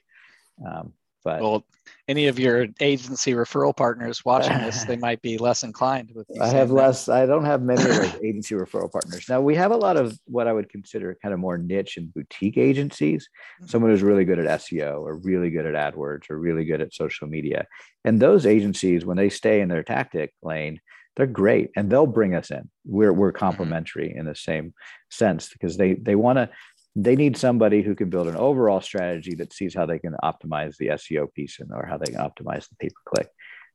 um, 0.65 0.93
but 1.27 1.43
well, 1.43 1.65
any 2.07 2.29
of 2.29 2.39
your 2.39 2.69
agency 2.81 3.33
referral 3.33 3.77
partners 3.77 4.25
watching 4.25 4.57
this, 4.59 4.85
they 4.85 4.97
might 5.09 5.21
be 5.23 5.39
less 5.39 5.65
inclined 5.65 6.13
with. 6.15 6.29
I 6.41 6.47
have 6.47 6.71
less. 6.71 7.09
I 7.09 7.27
don't 7.27 7.45
have 7.45 7.63
many 7.63 7.83
of 7.83 8.15
agency 8.23 8.55
referral 8.55 8.91
partners. 8.91 9.27
Now 9.29 9.41
we 9.41 9.57
have 9.57 9.73
a 9.73 9.77
lot 9.77 9.97
of 9.97 10.17
what 10.27 10.47
I 10.47 10.53
would 10.53 10.69
consider 10.69 11.19
kind 11.21 11.35
of 11.35 11.41
more 11.41 11.59
niche 11.59 11.97
and 11.97 12.15
boutique 12.15 12.59
agencies. 12.59 13.29
Mm-hmm. 13.61 13.67
Someone 13.67 13.91
who's 13.91 14.05
really 14.05 14.25
good 14.25 14.39
at 14.39 14.61
SEO 14.61 15.01
or 15.01 15.17
really 15.17 15.51
good 15.51 15.67
at 15.67 15.95
AdWords 15.95 16.31
or 16.31 16.39
really 16.39 16.65
good 16.65 16.81
at 16.81 16.95
social 16.95 17.27
media, 17.27 17.67
and 18.05 18.23
those 18.23 18.47
agencies, 18.47 19.05
when 19.05 19.17
they 19.17 19.29
stay 19.29 19.61
in 19.61 19.69
their 19.69 19.83
tactic 19.83 20.33
lane, 20.45 20.81
they're 21.17 21.27
great 21.27 21.71
and 21.75 21.91
they'll 21.91 22.07
bring 22.07 22.37
us 22.37 22.53
in. 22.53 22.71
We're 22.85 23.13
we're 23.13 23.33
complementary 23.33 24.11
mm-hmm. 24.11 24.21
in 24.21 24.27
the 24.27 24.37
same 24.37 24.75
sense 25.11 25.49
because 25.49 25.77
they 25.77 25.95
they 25.95 26.15
want 26.15 26.37
to 26.39 26.51
they 26.97 27.15
need 27.15 27.37
somebody 27.37 27.83
who 27.83 27.95
can 27.95 28.09
build 28.09 28.27
an 28.27 28.37
overall 28.37 28.81
strategy 28.81 29.35
that 29.35 29.53
sees 29.53 29.75
how 29.75 29.85
they 29.85 29.99
can 29.99 30.17
optimize 30.25 30.77
the 30.79 30.89
SEO 30.89 31.33
piece 31.33 31.61
and 31.61 31.71
or 31.73 31.87
how 31.87 31.99
they 31.99 32.11
can 32.11 32.21
optimize 32.21 32.69
the 32.69 32.77
pay 32.81 32.89
per 32.89 33.15
click. 33.15 33.29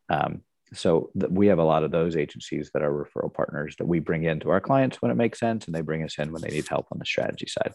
Um, 0.09 0.41
so 0.73 1.11
th- 1.17 1.31
we 1.31 1.47
have 1.47 1.59
a 1.59 1.63
lot 1.63 1.83
of 1.83 1.91
those 1.91 2.17
agencies 2.17 2.71
that 2.73 2.81
are 2.81 2.91
referral 2.91 3.31
partners 3.31 3.75
that 3.77 3.85
we 3.85 3.99
bring 3.99 4.23
into 4.23 4.49
our 4.49 4.59
clients 4.59 5.01
when 5.01 5.11
it 5.11 5.17
makes 5.17 5.39
sense, 5.39 5.65
and 5.67 5.75
they 5.75 5.81
bring 5.81 6.03
us 6.03 6.17
in 6.17 6.31
when 6.31 6.41
they 6.41 6.49
need 6.49 6.67
help 6.67 6.87
on 6.91 6.97
the 6.97 7.05
strategy 7.05 7.45
side. 7.45 7.73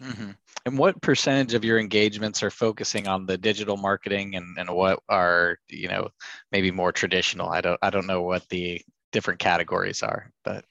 Mm-hmm. 0.00 0.30
And 0.66 0.78
what 0.78 1.02
percentage 1.02 1.54
of 1.54 1.64
your 1.64 1.80
engagements 1.80 2.42
are 2.44 2.50
focusing 2.50 3.08
on 3.08 3.26
the 3.26 3.38
digital 3.38 3.76
marketing, 3.76 4.36
and, 4.36 4.56
and 4.56 4.70
what 4.70 5.00
are 5.08 5.58
you 5.68 5.88
know 5.88 6.10
maybe 6.52 6.70
more 6.70 6.92
traditional? 6.92 7.48
I 7.48 7.60
don't 7.60 7.78
I 7.82 7.90
don't 7.90 8.06
know 8.06 8.22
what 8.22 8.48
the 8.50 8.82
different 9.10 9.40
categories 9.40 10.02
are, 10.02 10.30
but 10.44 10.64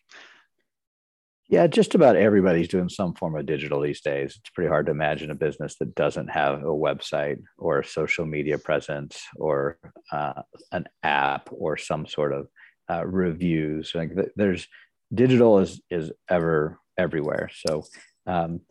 yeah, 1.48 1.68
just 1.68 1.93
about 1.93 2.16
everybody's 2.16 2.68
doing 2.68 2.89
some 2.89 3.14
form 3.14 3.36
of 3.36 3.46
digital 3.46 3.80
these 3.80 4.02
days. 4.02 4.36
It's 4.39 4.50
pretty 4.50 4.70
hard 4.70 4.88
to 4.88 4.91
imagine 4.91 5.30
a 5.30 5.36
business 5.36 5.76
that 5.80 5.93
doesn't 5.93 6.30
have 6.30 6.64
a 6.64 6.66
website 6.66 7.41
or 7.58 7.80
a 7.80 7.86
social 7.86 8.26
media 8.26 8.58
presence 8.58 9.22
or 9.36 9.78
uh, 10.12 10.41
an 10.72 10.88
app 11.04 11.50
or 11.52 11.78
some 11.78 12.08
sort 12.08 12.34
of 12.34 12.48
uh, 12.89 13.06
reviews. 13.06 13.91
Like 13.93 14.12
there's 14.36 14.68
digital 15.14 15.60
is 15.60 15.82
is 15.91 16.12
ever 16.30 16.80
everywhere. 16.98 17.50
So 17.54 17.84
um, 18.26 18.62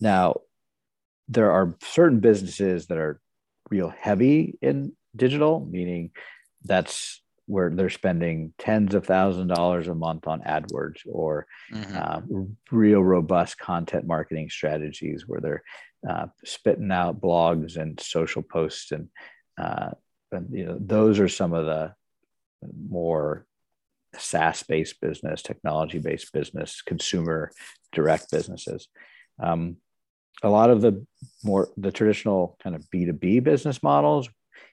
now 0.00 0.40
there 1.28 1.52
are 1.52 1.76
certain 1.82 2.20
businesses 2.20 2.86
that 2.86 2.96
are 2.96 3.20
real 3.70 3.90
heavy 3.90 4.58
in 4.62 4.92
digital, 5.14 5.66
meaning 5.70 6.10
that's 6.64 7.22
where 7.48 7.70
they're 7.70 7.88
spending 7.88 8.52
tens 8.58 8.94
of 8.94 9.06
thousands 9.06 9.50
of 9.50 9.56
dollars 9.56 9.88
a 9.88 9.94
month 9.94 10.26
on 10.26 10.40
AdWords 10.42 11.00
or 11.06 11.46
mm-hmm. 11.72 11.96
uh, 11.96 12.44
real 12.70 13.02
robust 13.02 13.58
content 13.58 14.06
marketing 14.06 14.50
strategies 14.50 15.24
where 15.26 15.40
they're 15.40 15.62
uh, 16.08 16.26
spitting 16.44 16.92
out 16.92 17.20
blogs 17.20 17.76
and 17.76 17.98
social 18.00 18.42
posts 18.42 18.92
and, 18.92 19.08
uh, 19.58 19.90
and 20.30 20.48
you 20.52 20.66
know 20.66 20.76
those 20.78 21.18
are 21.18 21.28
some 21.28 21.54
of 21.54 21.64
the 21.64 21.94
more 22.88 23.46
SaaS 24.16 24.62
based 24.62 25.00
business, 25.00 25.42
technology 25.42 25.98
based 25.98 26.32
business, 26.32 26.82
consumer 26.82 27.50
direct 27.92 28.30
businesses. 28.30 28.88
Um, 29.42 29.76
a 30.42 30.50
lot 30.50 30.70
of 30.70 30.82
the 30.82 31.04
more 31.42 31.68
the 31.76 31.90
traditional 31.90 32.56
kind 32.62 32.76
of 32.76 32.84
B2B 32.94 33.42
business 33.42 33.82
models, 33.82 34.28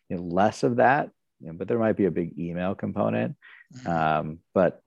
you 0.10 0.18
know, 0.18 0.24
less 0.24 0.64
of 0.64 0.76
that 0.76 1.10
you 1.46 1.52
know, 1.52 1.58
but 1.58 1.68
there 1.68 1.80
might 1.80 1.96
be 1.96 2.06
a 2.06 2.12
big 2.12 2.38
email 2.39 2.74
component. 2.74 3.36
Mm-hmm. 3.78 3.88
Um, 3.89 4.39
but 4.54 4.82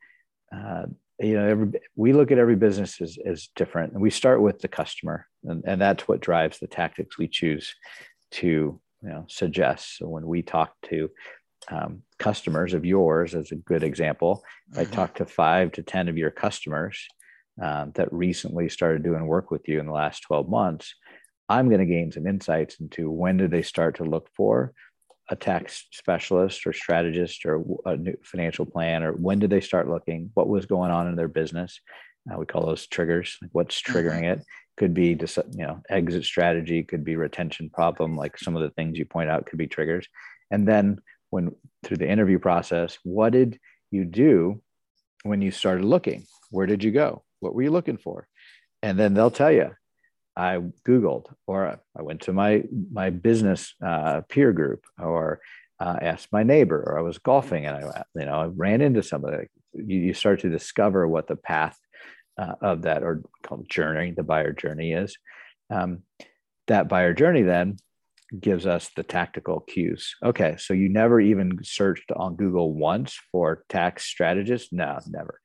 uh, 0.55 0.87
you 1.21 1.35
know, 1.35 1.47
every 1.47 1.81
we 1.95 2.13
look 2.13 2.31
at 2.31 2.39
every 2.39 2.57
business 2.57 3.01
as, 3.01 3.17
as 3.25 3.49
different, 3.55 3.93
and 3.93 4.03
we 4.03 4.11
start 4.11 4.43
with 4.43 4.61
the 4.61 4.69
customer, 4.69 5.27
and, 5.45 5.63
and 5.67 5.81
that's 5.81 6.09
what 6.09 6.21
drives 6.21 6.59
the 6.59 6.67
tactics 6.67 7.17
we 7.17 7.29
choose 7.29 7.75
to 8.33 8.81
you 9.03 9.09
know 9.09 9.25
suggest. 9.29 9.99
So 9.99 10.09
when 10.09 10.27
we 10.27 10.43
talk 10.43 10.75
to 10.87 11.11
um, 11.71 12.03
customers 12.19 12.75
of 12.75 12.85
yours, 12.85 13.35
as 13.35 13.53
a 13.53 13.57
good 13.57 13.85
example, 13.85 14.43
mm-hmm. 14.73 14.81
I 14.81 14.85
talk 14.85 15.15
to 15.17 15.27
five 15.27 15.73
to 15.73 15.83
ten 15.83 16.09
of 16.09 16.19
your 16.19 16.31
customers 16.31 17.07
um, 17.63 17.93
that 17.95 18.13
recently 18.13 18.69
started 18.69 19.05
doing 19.05 19.27
work 19.27 19.51
with 19.51 19.69
you 19.69 19.79
in 19.79 19.87
the 19.87 19.93
last 19.93 20.23
twelve 20.23 20.49
months. 20.49 20.95
I'm 21.49 21.69
going 21.69 21.81
to 21.81 21.87
gain 21.87 22.13
some 22.13 22.27
insights 22.27 22.79
into 22.79 23.11
when 23.11 23.39
do 23.39 23.49
they 23.49 23.63
start 23.63 23.97
to 23.97 24.05
look 24.05 24.29
for 24.37 24.75
a 25.31 25.37
tax 25.37 25.87
specialist 25.93 26.67
or 26.67 26.73
strategist 26.73 27.45
or 27.45 27.63
a 27.85 27.97
new 27.97 28.17
financial 28.23 28.65
plan 28.65 29.03
or 29.03 29.13
when 29.13 29.39
did 29.39 29.51
they 29.51 29.61
start 29.61 29.89
looking? 29.89 30.31
What 30.35 30.49
was 30.49 30.67
going 30.67 30.91
on 30.91 31.09
in 31.09 31.17
their 31.17 31.29
business? 31.29 31.81
Uh, 32.31 32.39
we 32.39 32.47
call 32.47 32.67
those 32.67 32.87
triggers 32.87 33.37
like 33.41 33.51
what's 33.53 33.81
triggering 33.81 34.23
mm-hmm. 34.23 34.41
it? 34.41 34.45
Could 34.77 34.95
be 34.95 35.15
just 35.15 35.37
you 35.37 35.67
know 35.67 35.83
exit 35.89 36.25
strategy 36.25 36.83
could 36.83 37.05
be 37.05 37.17
retention 37.17 37.69
problem 37.71 38.17
like 38.17 38.39
some 38.39 38.57
of 38.57 38.63
the 38.63 38.71
things 38.71 38.99
you 38.99 39.05
point 39.05 39.31
out 39.31 39.47
could 39.47 39.59
be 39.59 39.67
triggers. 39.67 40.07
And 40.51 40.67
then 40.67 40.99
when 41.31 41.55
through 41.85 41.99
the 41.99 42.09
interview 42.09 42.39
process 42.39 42.99
what 43.03 43.33
did 43.33 43.59
you 43.91 44.05
do 44.05 44.63
when 45.25 45.43
you 45.43 45.51
started 45.51 45.85
looking? 45.85 46.27
Where 46.51 46.67
did 46.67 46.85
you 46.85 46.91
go? 46.91 47.25
What 47.41 47.55
were 47.55 47.63
you 47.63 47.71
looking 47.71 47.99
for? 47.99 48.29
And 48.83 48.99
then 48.99 49.15
they'll 49.15 49.31
tell 49.31 49.53
you 49.53 49.73
I 50.39 50.61
Googled, 50.87 51.27
or 51.49 51.81
I 51.97 52.03
went 52.03 52.23
to 52.23 52.33
my 52.33 52.63
my 52.93 53.11
business 53.11 53.75
uh, 53.85 54.23
peer 54.29 54.53
group, 54.53 54.87
or 54.99 55.41
uh, 55.81 55.97
asked 56.01 56.29
my 56.33 56.45
neighbor, 56.45 56.81
or 56.81 56.99
I 56.99 57.03
was 57.03 57.19
golfing 57.19 57.67
and 57.67 57.85
I, 57.85 58.03
you 58.15 58.25
know, 58.25 58.41
I 58.41 58.47
ran 58.47 58.81
into 58.81 59.03
somebody. 59.03 59.49
You, 59.75 59.99
you 59.99 60.15
start 60.15 60.41
to 60.41 60.49
discover 60.49 61.09
what 61.09 61.27
the 61.27 61.37
path 61.37 61.77
uh, 62.39 62.55
of 62.63 62.83
that 62.83 63.03
or 63.03 63.23
called 63.43 63.69
journey, 63.69 64.13
the 64.13 64.23
buyer 64.23 64.53
journey 64.53 64.93
is. 64.93 65.17
Um, 65.71 66.03
that 66.69 66.89
buyer 66.89 67.15
journey 67.15 67.43
then 67.43 67.79
gives 68.39 68.67
us 68.67 68.91
the 68.95 69.03
tactical 69.03 69.61
cues. 69.61 70.15
Okay, 70.23 70.57
so 70.59 70.75
you 70.75 70.89
never 70.89 71.21
even 71.21 71.59
searched 71.63 72.13
on 72.13 72.37
Google 72.37 72.75
once 72.75 73.19
for 73.33 73.65
tax 73.69 74.05
strategist? 74.05 74.73
No, 74.73 74.99
never. 75.09 75.41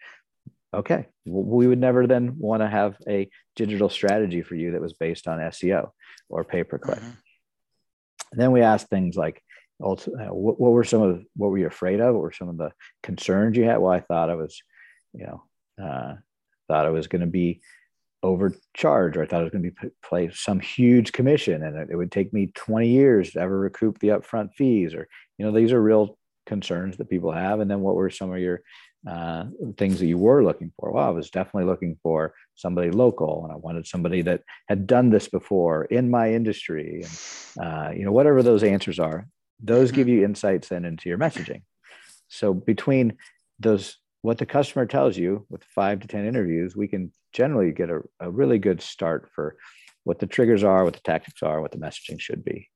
Okay, 0.74 1.08
we 1.26 1.68
would 1.68 1.80
never 1.80 2.08
then 2.08 2.36
want 2.40 2.62
to 2.62 2.68
have 2.68 2.98
a 3.08 3.30
digital 3.56 3.90
strategy 3.90 4.42
for 4.42 4.56
you 4.56 4.72
that 4.72 4.82
was 4.82 4.94
based 4.94 5.28
on 5.28 5.40
SEO 5.40 5.92
or 6.30 6.44
pay 6.44 6.64
per 6.64 6.80
click. 6.80 7.00
Mm-hmm. 7.00 8.40
Then 8.40 8.52
we 8.52 8.62
ask 8.62 8.88
things 8.88 9.16
like, 9.16 9.44
uh, 9.84 9.96
what, 10.34 10.60
what, 10.60 10.72
were 10.72 10.84
some 10.84 11.02
of 11.02 11.24
what 11.36 11.50
were 11.50 11.58
you 11.58 11.68
afraid 11.68 12.00
of? 12.00 12.16
What 12.16 12.22
were 12.22 12.32
some 12.32 12.50
of 12.50 12.58
the 12.58 12.72
concerns 13.04 13.58
you 13.58 13.66
had? 13.66 13.78
Well, 13.78 13.92
I 13.92 14.00
thought 14.00 14.30
I 14.30 14.36
was, 14.36 14.62
you 15.14 15.28
know, 15.28 15.44
uh, 15.84 16.16
thought 16.68 16.86
I 16.86 16.92
was 16.92 17.08
going 17.08 17.22
to 17.22 17.28
be 17.28 17.62
overcharged, 18.24 19.18
or 19.18 19.24
I 19.24 19.26
thought 19.26 19.42
it 19.42 19.44
was 19.44 19.52
going 19.52 19.64
to 19.64 19.72
be 19.72 19.90
play 20.04 20.32
some 20.34 20.60
huge 20.60 21.12
commission, 21.12 21.64
and 21.64 21.92
it 21.92 21.96
would 21.96 22.12
take 22.12 22.34
me 22.34 22.52
20 22.56 22.88
years 22.88 23.32
to 23.32 23.40
ever 23.40 23.60
recoup 23.60 24.00
the 24.00 24.10
upfront 24.10 24.54
fees, 24.54 24.96
or 24.96 25.08
you 25.38 25.46
know, 25.46 25.52
these 25.52 25.72
are 25.72 25.82
real 25.82 26.18
concerns 26.46 26.98
that 26.98 27.10
people 27.10 27.32
have. 27.32 27.60
And 27.60 27.70
then 27.70 27.82
what 27.82 27.96
were 27.96 28.10
some 28.10 28.32
of 28.32 28.40
your 28.40 28.62
uh, 29.10 29.46
things 29.78 30.00
that 30.00 30.08
you 30.08 30.18
were 30.18 30.44
looking 30.44 30.72
for? 30.78 30.92
Well, 30.92 31.06
I 31.06 31.10
was 31.10 31.30
definitely 31.30 31.66
looking 31.66 31.98
for 32.02 32.34
somebody 32.56 32.92
local, 32.92 33.44
and 33.44 33.54
I 33.54 33.58
wanted 33.58 33.88
somebody 33.88 34.22
that 34.24 34.42
had 34.68 34.88
done 34.88 35.10
this 35.10 35.28
before 35.28 35.86
in 35.86 36.10
my 36.10 36.34
industry, 36.34 37.04
and 37.04 37.66
uh, 37.66 37.92
you 37.92 38.06
know, 38.06 38.12
whatever 38.12 38.44
those 38.44 38.64
answers 38.64 39.00
are, 39.00 39.28
those 39.62 39.92
give 39.92 40.08
you 40.08 40.24
insights 40.24 40.70
then 40.70 40.86
into 40.86 41.10
your 41.10 41.18
messaging. 41.18 41.64
So 42.28 42.54
between 42.54 43.18
those, 43.60 43.98
what 44.22 44.38
the 44.38 44.46
customer 44.46 44.86
tells 44.86 45.18
you 45.18 45.46
with 45.50 45.64
five 45.64 46.00
to 46.02 46.08
10 46.08 46.26
interviews, 46.26 46.76
we 46.76 46.88
can 46.88 47.12
generally 47.32 47.72
get 47.72 47.90
a, 47.90 48.02
a 48.20 48.32
really 48.32 48.60
good 48.60 48.82
start 48.82 49.30
for 49.34 49.56
what 50.04 50.20
the 50.20 50.28
triggers 50.28 50.64
are, 50.64 50.84
what 50.84 50.94
the 50.94 51.00
tactics 51.02 51.44
are, 51.44 51.62
what 51.62 51.72
the 51.72 51.78
messaging 51.78 52.20
should 52.20 52.44
be. 52.44 52.70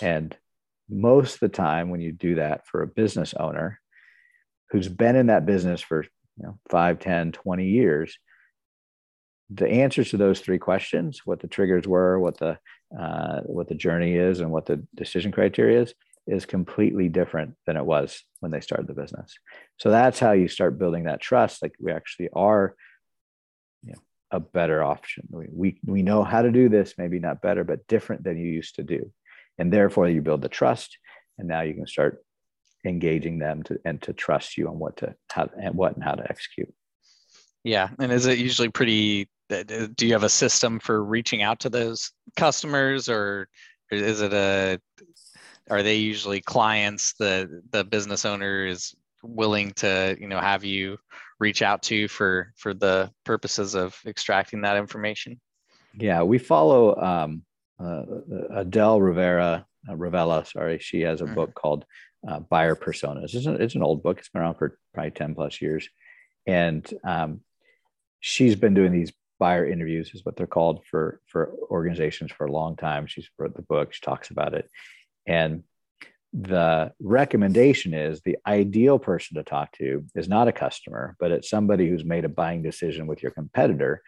And 0.00 0.36
most 0.88 1.34
of 1.34 1.40
the 1.40 1.48
time 1.48 1.90
when 1.90 2.00
you 2.00 2.12
do 2.12 2.36
that 2.36 2.66
for 2.66 2.82
a 2.82 2.86
business 2.86 3.34
owner 3.34 3.80
who's 4.72 4.88
been 4.88 5.16
in 5.16 5.26
that 5.26 5.46
business 5.46 5.80
for 5.80 6.02
you 6.36 6.44
know 6.44 6.58
5 6.70 6.98
10 6.98 7.32
20 7.32 7.66
years 7.66 8.18
the 9.50 9.68
answers 9.68 10.10
to 10.10 10.16
those 10.16 10.40
three 10.40 10.58
questions 10.58 11.22
what 11.24 11.40
the 11.40 11.48
triggers 11.48 11.86
were 11.86 12.18
what 12.18 12.38
the 12.38 12.58
uh, 12.98 13.40
what 13.42 13.68
the 13.68 13.74
journey 13.74 14.16
is 14.16 14.40
and 14.40 14.50
what 14.50 14.66
the 14.66 14.84
decision 14.94 15.32
criteria 15.32 15.82
is 15.82 15.94
is 16.26 16.46
completely 16.46 17.08
different 17.08 17.54
than 17.66 17.76
it 17.76 17.84
was 17.84 18.22
when 18.40 18.52
they 18.52 18.60
started 18.60 18.86
the 18.86 18.94
business. 18.94 19.34
So 19.78 19.90
that's 19.90 20.20
how 20.20 20.32
you 20.32 20.48
start 20.48 20.78
building 20.78 21.04
that 21.04 21.20
trust. 21.20 21.62
Like 21.62 21.74
we 21.80 21.90
actually 21.90 22.28
are 22.32 22.76
you 23.82 23.92
know, 23.92 23.98
a 24.30 24.40
better 24.40 24.82
option. 24.82 25.26
We, 25.30 25.46
we, 25.50 25.80
we 25.84 26.02
know 26.02 26.22
how 26.22 26.42
to 26.42 26.52
do 26.52 26.68
this, 26.68 26.94
maybe 26.96 27.18
not 27.18 27.42
better, 27.42 27.64
but 27.64 27.86
different 27.88 28.22
than 28.22 28.38
you 28.38 28.48
used 28.48 28.76
to 28.76 28.82
do. 28.82 29.10
And 29.58 29.72
therefore 29.72 30.08
you 30.08 30.22
build 30.22 30.42
the 30.42 30.48
trust. 30.48 30.96
And 31.38 31.48
now 31.48 31.62
you 31.62 31.74
can 31.74 31.86
start 31.86 32.24
engaging 32.84 33.38
them 33.38 33.62
to 33.64 33.78
and 33.84 34.00
to 34.02 34.12
trust 34.12 34.56
you 34.56 34.68
on 34.68 34.78
what 34.78 34.96
to 34.98 35.14
how 35.30 35.48
and 35.60 35.74
what 35.74 35.94
and 35.94 36.04
how 36.04 36.14
to 36.14 36.28
execute. 36.28 36.72
Yeah. 37.64 37.90
And 37.98 38.10
is 38.10 38.26
it 38.26 38.38
usually 38.38 38.68
pretty 38.70 39.28
uh, 39.50 39.62
do 39.96 40.06
you 40.06 40.12
have 40.12 40.22
a 40.22 40.28
system 40.28 40.80
for 40.80 41.04
reaching 41.04 41.42
out 41.42 41.60
to 41.60 41.68
those 41.68 42.12
customers 42.36 43.08
or 43.08 43.48
is 43.90 44.20
it 44.20 44.32
a 44.32 44.80
are 45.70 45.82
they 45.82 45.96
usually 45.96 46.40
clients 46.40 47.14
the 47.18 47.62
the 47.70 47.84
business 47.84 48.24
owner 48.24 48.64
is 48.64 48.94
willing 49.22 49.70
to 49.72 50.16
you 50.18 50.26
know 50.26 50.40
have 50.40 50.64
you 50.64 50.96
reach 51.38 51.60
out 51.60 51.82
to 51.82 52.08
for 52.08 52.52
for 52.56 52.72
the 52.72 53.10
purposes 53.24 53.74
of 53.74 53.94
extracting 54.06 54.62
that 54.62 54.76
information 54.76 55.38
yeah 55.98 56.22
we 56.22 56.38
follow 56.38 56.96
um, 56.96 57.42
uh, 57.78 58.02
adele 58.54 59.00
rivera 59.00 59.66
uh, 59.88 59.94
Revella, 59.94 60.46
sorry 60.46 60.78
she 60.78 61.00
has 61.00 61.20
a 61.20 61.24
mm-hmm. 61.24 61.34
book 61.34 61.54
called 61.54 61.84
uh, 62.26 62.40
buyer 62.40 62.76
personas. 62.76 63.34
It's 63.34 63.46
an, 63.46 63.60
it's 63.60 63.74
an 63.74 63.82
old 63.82 64.02
book. 64.02 64.18
It's 64.18 64.28
been 64.28 64.42
around 64.42 64.54
for 64.54 64.78
probably 64.94 65.10
10 65.10 65.34
plus 65.34 65.60
years. 65.60 65.88
And 66.46 66.88
um, 67.04 67.40
she's 68.20 68.56
been 68.56 68.74
doing 68.74 68.92
these 68.92 69.12
buyer 69.38 69.66
interviews 69.66 70.12
is 70.14 70.24
what 70.24 70.36
they're 70.36 70.46
called 70.46 70.84
for 70.88 71.20
for 71.26 71.52
organizations 71.68 72.30
for 72.30 72.46
a 72.46 72.52
long 72.52 72.76
time. 72.76 73.06
She's 73.06 73.28
wrote 73.38 73.56
the 73.56 73.62
book. 73.62 73.92
She 73.92 74.00
talks 74.00 74.30
about 74.30 74.54
it. 74.54 74.70
And 75.26 75.64
the 76.32 76.92
recommendation 77.00 77.92
is 77.92 78.20
the 78.20 78.38
ideal 78.46 78.98
person 78.98 79.36
to 79.36 79.42
talk 79.42 79.72
to 79.72 80.04
is 80.14 80.28
not 80.28 80.48
a 80.48 80.52
customer, 80.52 81.16
but 81.20 81.30
it's 81.30 81.50
somebody 81.50 81.88
who's 81.88 82.04
made 82.04 82.24
a 82.24 82.28
buying 82.28 82.62
decision 82.62 83.06
with 83.06 83.22
your 83.22 83.32
competitor 83.32 84.02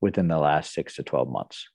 within 0.00 0.28
the 0.28 0.38
last 0.38 0.74
six 0.74 0.96
to 0.96 1.02
12 1.02 1.30
months, 1.30 1.68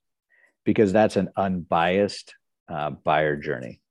because 0.64 0.92
that's 0.94 1.16
an 1.16 1.30
unbiased 1.38 2.36
uh, 2.70 2.92
buyer 2.92 3.36
journey. 3.36 3.82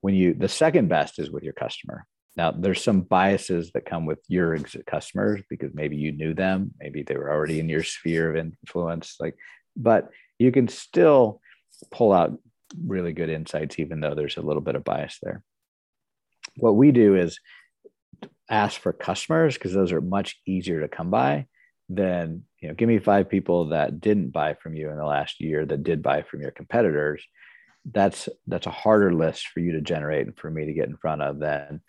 When 0.00 0.14
you, 0.14 0.34
the 0.34 0.48
second 0.48 0.88
best 0.88 1.18
is 1.18 1.30
with 1.30 1.42
your 1.42 1.52
customer. 1.52 2.06
Now, 2.36 2.52
there's 2.52 2.82
some 2.82 3.02
biases 3.02 3.72
that 3.72 3.86
come 3.86 4.06
with 4.06 4.20
your 4.28 4.54
exit 4.54 4.86
customers 4.86 5.42
because 5.50 5.72
maybe 5.74 5.96
you 5.96 6.12
knew 6.12 6.32
them, 6.32 6.72
maybe 6.78 7.02
they 7.02 7.16
were 7.16 7.30
already 7.30 7.60
in 7.60 7.68
your 7.68 7.82
sphere 7.82 8.30
of 8.30 8.36
influence, 8.36 9.16
like, 9.20 9.34
but 9.76 10.10
you 10.38 10.52
can 10.52 10.68
still 10.68 11.40
pull 11.90 12.12
out 12.12 12.38
really 12.86 13.12
good 13.12 13.28
insights, 13.28 13.78
even 13.78 14.00
though 14.00 14.14
there's 14.14 14.36
a 14.36 14.42
little 14.42 14.62
bit 14.62 14.76
of 14.76 14.84
bias 14.84 15.18
there. 15.22 15.42
What 16.56 16.76
we 16.76 16.92
do 16.92 17.16
is 17.16 17.38
ask 18.48 18.80
for 18.80 18.92
customers 18.92 19.54
because 19.54 19.72
those 19.72 19.92
are 19.92 20.00
much 20.00 20.40
easier 20.46 20.80
to 20.80 20.88
come 20.88 21.10
by 21.10 21.46
than 21.88 22.44
you 22.60 22.68
know 22.68 22.74
give 22.74 22.88
me 22.88 22.98
five 22.98 23.28
people 23.28 23.68
that 23.68 24.00
didn't 24.00 24.30
buy 24.30 24.54
from 24.54 24.74
you 24.74 24.90
in 24.90 24.96
the 24.96 25.04
last 25.04 25.40
year 25.40 25.66
that 25.66 25.82
did 25.82 26.02
buy 26.02 26.22
from 26.22 26.40
your 26.40 26.50
competitors 26.52 27.24
that's 27.92 28.28
that's 28.46 28.66
a 28.66 28.70
harder 28.70 29.12
list 29.12 29.48
for 29.48 29.60
you 29.60 29.72
to 29.72 29.80
generate 29.80 30.26
and 30.26 30.36
for 30.36 30.50
me 30.50 30.66
to 30.66 30.72
get 30.72 30.88
in 30.88 30.96
front 30.96 31.22
of 31.22 31.38
than 31.38 31.80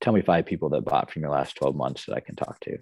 tell 0.00 0.12
me 0.12 0.20
five 0.20 0.46
people 0.46 0.68
that 0.68 0.84
bought 0.84 1.10
from 1.10 1.22
your 1.22 1.30
last 1.30 1.56
12 1.56 1.74
months 1.74 2.04
that 2.04 2.14
i 2.14 2.20
can 2.20 2.36
talk 2.36 2.60
to 2.60 2.78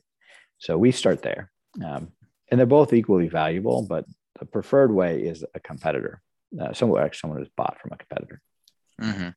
so 0.58 0.76
we 0.76 0.90
start 0.90 1.22
there 1.22 1.50
um, 1.84 2.08
and 2.50 2.58
they're 2.58 2.66
both 2.66 2.92
equally 2.92 3.28
valuable 3.28 3.86
but 3.88 4.04
the 4.40 4.46
preferred 4.46 4.92
way 4.92 5.22
is 5.22 5.44
a 5.54 5.60
competitor 5.60 6.20
uh, 6.60 6.72
someone 6.72 7.02
actually 7.02 7.18
someone 7.18 7.38
who's 7.38 7.50
bought 7.56 7.78
from 7.80 7.92
a 7.92 7.96
competitor. 7.96 8.40
Mm-hmm. 9.00 9.28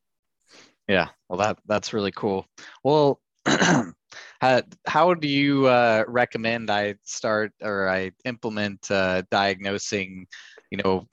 Yeah, 0.88 1.10
well, 1.28 1.40
that 1.40 1.58
that's 1.66 1.94
really 1.94 2.12
cool. 2.12 2.46
Well, 2.84 3.20
how, 3.46 4.62
how 4.88 5.14
do 5.14 5.28
you 5.28 5.68
uh, 5.68 6.04
recommend 6.08 6.70
I 6.70 6.96
start 7.04 7.52
or 7.62 7.90
I 7.90 8.12
implement 8.26 8.90
uh, 8.90 9.24
diagnosing, 9.30 10.28
you 10.72 10.80
know, 10.84 11.08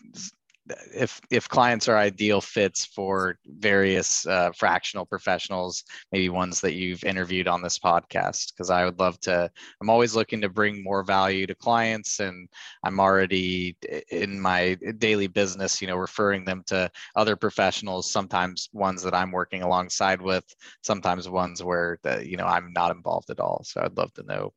if 0.94 1.20
if 1.30 1.48
clients 1.48 1.88
are 1.88 1.96
ideal 1.96 2.40
fits 2.40 2.84
for 2.84 3.38
various 3.46 4.26
uh, 4.26 4.50
fractional 4.52 5.06
professionals 5.06 5.84
maybe 6.12 6.28
ones 6.28 6.60
that 6.60 6.74
you've 6.74 7.04
interviewed 7.04 7.48
on 7.48 7.62
this 7.62 7.78
podcast 7.78 8.52
because 8.52 8.70
i 8.70 8.84
would 8.84 8.98
love 8.98 9.18
to 9.20 9.50
i'm 9.80 9.90
always 9.90 10.16
looking 10.16 10.40
to 10.40 10.48
bring 10.48 10.82
more 10.82 11.02
value 11.02 11.46
to 11.46 11.54
clients 11.54 12.20
and 12.20 12.48
i'm 12.84 12.98
already 12.98 13.76
in 14.10 14.40
my 14.40 14.76
daily 14.98 15.26
business 15.26 15.80
you 15.80 15.86
know 15.86 15.96
referring 15.96 16.44
them 16.44 16.62
to 16.66 16.90
other 17.14 17.36
professionals 17.36 18.10
sometimes 18.10 18.68
ones 18.72 19.02
that 19.02 19.14
i'm 19.14 19.30
working 19.30 19.62
alongside 19.62 20.20
with 20.20 20.44
sometimes 20.82 21.28
ones 21.28 21.62
where 21.62 21.98
the, 22.02 22.26
you 22.28 22.36
know 22.36 22.46
i'm 22.46 22.72
not 22.72 22.94
involved 22.94 23.30
at 23.30 23.40
all. 23.40 23.62
So 23.64 23.80
i'd 23.82 23.96
love 23.96 24.12
to 24.14 24.22
know 24.24 24.52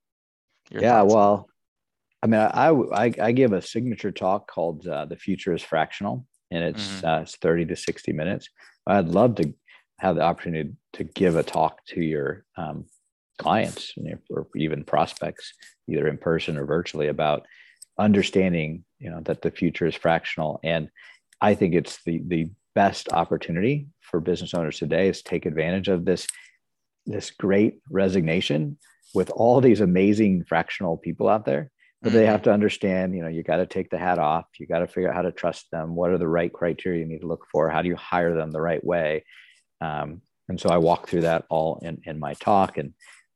yeah 0.71 1.01
well 1.01 1.48
I 2.21 2.27
mean, 2.27 2.39
I, 2.39 2.69
I, 2.69 3.13
I 3.21 3.31
give 3.31 3.53
a 3.53 3.61
signature 3.61 4.11
talk 4.11 4.49
called 4.49 4.85
uh, 4.87 5.05
"The 5.05 5.15
Future 5.15 5.53
Is 5.53 5.63
Fractional," 5.63 6.25
and 6.51 6.63
it's 6.63 6.87
mm-hmm. 6.87 7.05
uh, 7.05 7.19
it's 7.21 7.37
thirty 7.37 7.65
to 7.65 7.75
sixty 7.75 8.11
minutes. 8.11 8.49
I'd 8.85 9.07
love 9.07 9.35
to 9.35 9.53
have 9.99 10.15
the 10.15 10.23
opportunity 10.23 10.71
to 10.93 11.03
give 11.03 11.35
a 11.35 11.43
talk 11.43 11.85
to 11.87 12.01
your 12.01 12.45
um, 12.57 12.85
clients 13.37 13.93
or 14.29 14.47
even 14.55 14.83
prospects, 14.83 15.53
either 15.87 16.07
in 16.07 16.17
person 16.17 16.57
or 16.57 16.65
virtually, 16.65 17.07
about 17.07 17.45
understanding 17.97 18.83
you 18.99 19.09
know 19.09 19.21
that 19.21 19.41
the 19.41 19.51
future 19.51 19.85
is 19.85 19.95
fractional. 19.95 20.59
And 20.63 20.89
I 21.39 21.55
think 21.55 21.73
it's 21.73 22.03
the 22.03 22.21
the 22.27 22.49
best 22.75 23.11
opportunity 23.13 23.87
for 24.01 24.19
business 24.19 24.53
owners 24.53 24.77
today 24.77 25.07
is 25.07 25.21
take 25.21 25.45
advantage 25.45 25.87
of 25.87 26.05
this 26.05 26.27
this 27.05 27.31
great 27.31 27.79
resignation 27.89 28.77
with 29.13 29.29
all 29.31 29.61
these 29.61 29.81
amazing 29.81 30.43
fractional 30.43 30.97
people 30.97 31.27
out 31.29 31.45
there 31.45 31.71
but 32.01 32.13
they 32.13 32.25
have 32.25 32.41
mm-hmm. 32.41 32.45
to 32.45 32.53
understand 32.53 33.15
you 33.15 33.21
know 33.21 33.27
you 33.27 33.43
got 33.43 33.57
to 33.57 33.65
take 33.65 33.89
the 33.89 33.97
hat 33.97 34.19
off 34.19 34.45
you 34.57 34.67
got 34.67 34.79
to 34.79 34.87
figure 34.87 35.09
out 35.09 35.15
how 35.15 35.21
to 35.21 35.31
trust 35.31 35.69
them 35.71 35.95
what 35.95 36.11
are 36.11 36.17
the 36.17 36.27
right 36.27 36.53
criteria 36.53 36.99
you 36.99 37.05
need 37.05 37.21
to 37.21 37.27
look 37.27 37.45
for 37.51 37.69
how 37.69 37.81
do 37.81 37.87
you 37.87 37.95
hire 37.95 38.35
them 38.35 38.51
the 38.51 38.61
right 38.61 38.83
way 38.83 39.23
um, 39.81 40.21
and 40.47 40.59
so 40.59 40.69
i 40.69 40.77
walk 40.77 41.07
through 41.07 41.21
that 41.21 41.45
all 41.49 41.79
in, 41.81 42.01
in 42.05 42.19
my 42.19 42.33
talk 42.35 42.77
and 42.77 42.93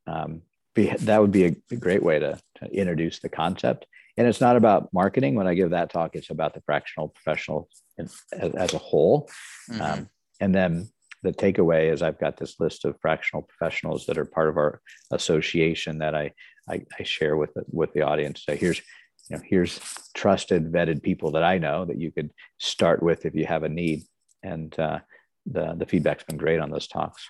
um, 0.08 0.42
be, 0.76 0.90
that 0.90 1.22
would 1.22 1.32
be 1.32 1.46
a, 1.46 1.76
great 1.76 2.04
way 2.04 2.20
to, 2.20 2.40
to, 2.56 2.66
introduce 2.72 3.20
the 3.20 3.30
concept 3.30 3.86
and 4.18 4.28
it's 4.28 4.42
not 4.42 4.56
about 4.56 4.90
marketing 4.94 5.36
when 5.36 5.48
i 5.48 5.54
give 5.54 5.72
that 5.72 5.92
talk 5.92 6.16
it's 6.16 6.30
about 6.30 6.54
the 6.54 6.62
fractional 6.66 7.10
professional 7.10 7.70
in, 7.98 8.06
as, 8.34 8.52
as, 8.56 8.74
a 8.74 8.80
whole 8.80 9.30
mm-hmm. 9.70 9.82
um, 9.82 10.10
and 10.40 10.54
then 10.54 10.90
the 11.22 11.32
takeaway 11.32 11.92
is 11.92 12.02
I've 12.02 12.20
got 12.20 12.38
this 12.38 12.60
list 12.60 12.84
of 12.84 13.00
fractional 13.02 13.44
professionals 13.44 14.06
that 14.06 14.18
are 14.18 14.26
part 14.26 14.50
of 14.50 14.58
our 14.58 14.82
association 15.12 16.00
that 16.00 16.14
I 16.14 16.34
I, 16.70 16.84
I 17.00 17.04
share 17.04 17.38
with 17.38 17.54
the, 17.54 17.64
with 17.72 17.94
the 17.94 18.02
audience. 18.02 18.44
So 18.46 18.56
here's 18.56 18.82
you 19.30 19.38
know 19.38 19.44
here's 19.46 19.80
trusted 20.14 20.72
vetted 20.72 21.02
people 21.02 21.32
that 21.32 21.44
I 21.44 21.58
know 21.58 21.86
that 21.86 22.00
you 22.00 22.12
could 22.12 22.32
start 22.60 23.02
with 23.02 23.26
if 23.26 23.36
you 23.36 23.46
have 23.46 23.64
a 23.64 23.70
need, 23.70 24.04
and 24.44 24.78
uh, 24.80 25.00
the 25.46 25.76
the 25.78 25.86
feedback's 25.86 26.24
been 26.24 26.38
great 26.38 26.60
on 26.60 26.72
those 26.72 26.88
talks. 26.88 27.30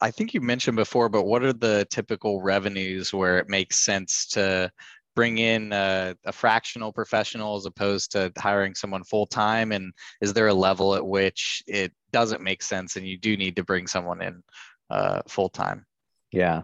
I 0.00 0.10
think 0.10 0.34
you 0.34 0.40
mentioned 0.40 0.76
before, 0.76 1.08
but 1.08 1.24
what 1.24 1.44
are 1.44 1.52
the 1.52 1.86
typical 1.90 2.42
revenues 2.42 3.12
where 3.12 3.38
it 3.38 3.48
makes 3.48 3.84
sense 3.84 4.26
to 4.28 4.70
bring 5.14 5.38
in 5.38 5.72
a, 5.72 6.14
a 6.24 6.32
fractional 6.32 6.92
professional 6.92 7.56
as 7.56 7.66
opposed 7.66 8.12
to 8.12 8.32
hiring 8.36 8.74
someone 8.74 9.04
full 9.04 9.26
time? 9.26 9.72
And 9.72 9.92
is 10.20 10.32
there 10.32 10.48
a 10.48 10.54
level 10.54 10.94
at 10.94 11.06
which 11.06 11.62
it 11.66 11.92
doesn't 12.12 12.42
make 12.42 12.62
sense 12.62 12.96
and 12.96 13.06
you 13.06 13.16
do 13.16 13.36
need 13.36 13.56
to 13.56 13.64
bring 13.64 13.86
someone 13.86 14.22
in 14.22 14.42
uh, 14.90 15.22
full 15.28 15.48
time? 15.48 15.86
Yeah. 16.32 16.62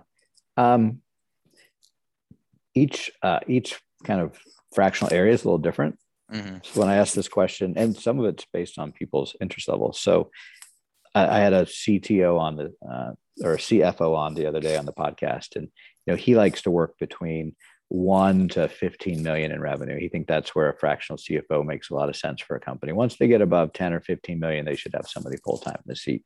Um, 0.56 1.00
each 2.74 3.10
uh, 3.22 3.40
each 3.46 3.80
kind 4.04 4.20
of 4.20 4.38
fractional 4.74 5.12
area 5.12 5.32
is 5.32 5.44
a 5.44 5.48
little 5.48 5.58
different. 5.58 5.98
Mm-hmm. 6.32 6.56
So 6.62 6.80
when 6.80 6.88
I 6.88 6.96
ask 6.96 7.14
this 7.14 7.28
question, 7.28 7.74
and 7.76 7.96
some 7.96 8.18
of 8.18 8.24
it's 8.26 8.46
based 8.52 8.78
on 8.78 8.92
people's 8.92 9.36
interest 9.40 9.68
levels. 9.68 10.00
So 10.00 10.30
I, 11.14 11.26
I 11.26 11.40
had 11.40 11.52
a 11.52 11.64
CTO 11.64 12.38
on 12.38 12.56
the 12.56 12.72
uh, 12.88 13.12
or 13.42 13.54
a 13.54 13.58
CFO 13.58 14.16
on 14.16 14.34
the 14.34 14.46
other 14.46 14.60
day 14.60 14.76
on 14.76 14.86
the 14.86 14.92
podcast, 14.92 15.56
and 15.56 15.68
you 16.06 16.12
know 16.12 16.16
he 16.16 16.34
likes 16.34 16.62
to 16.62 16.70
work 16.70 16.98
between 16.98 17.54
one 17.88 18.48
to 18.48 18.68
15 18.68 19.22
million 19.22 19.52
in 19.52 19.60
revenue. 19.60 19.98
He 19.98 20.08
think 20.08 20.26
that's 20.26 20.54
where 20.54 20.70
a 20.70 20.78
fractional 20.78 21.18
CFO 21.18 21.62
makes 21.64 21.90
a 21.90 21.94
lot 21.94 22.08
of 22.08 22.16
sense 22.16 22.40
for 22.40 22.56
a 22.56 22.60
company. 22.60 22.92
Once 22.92 23.16
they 23.16 23.28
get 23.28 23.42
above 23.42 23.74
10 23.74 23.92
or 23.92 24.00
15 24.00 24.40
million, 24.40 24.64
they 24.64 24.76
should 24.76 24.94
have 24.94 25.06
somebody 25.06 25.36
full 25.44 25.58
time 25.58 25.76
in 25.76 25.82
the 25.84 25.96
seat. 25.96 26.24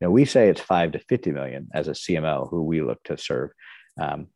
You 0.00 0.06
know, 0.06 0.12
we 0.12 0.24
say 0.24 0.48
it's 0.48 0.60
five 0.60 0.92
to 0.92 1.00
50 1.00 1.32
million 1.32 1.68
as 1.74 1.88
a 1.88 1.92
CMO 1.92 2.48
who 2.48 2.62
we 2.62 2.80
look 2.80 3.02
to 3.04 3.18
serve. 3.18 3.50
Um, 4.00 4.28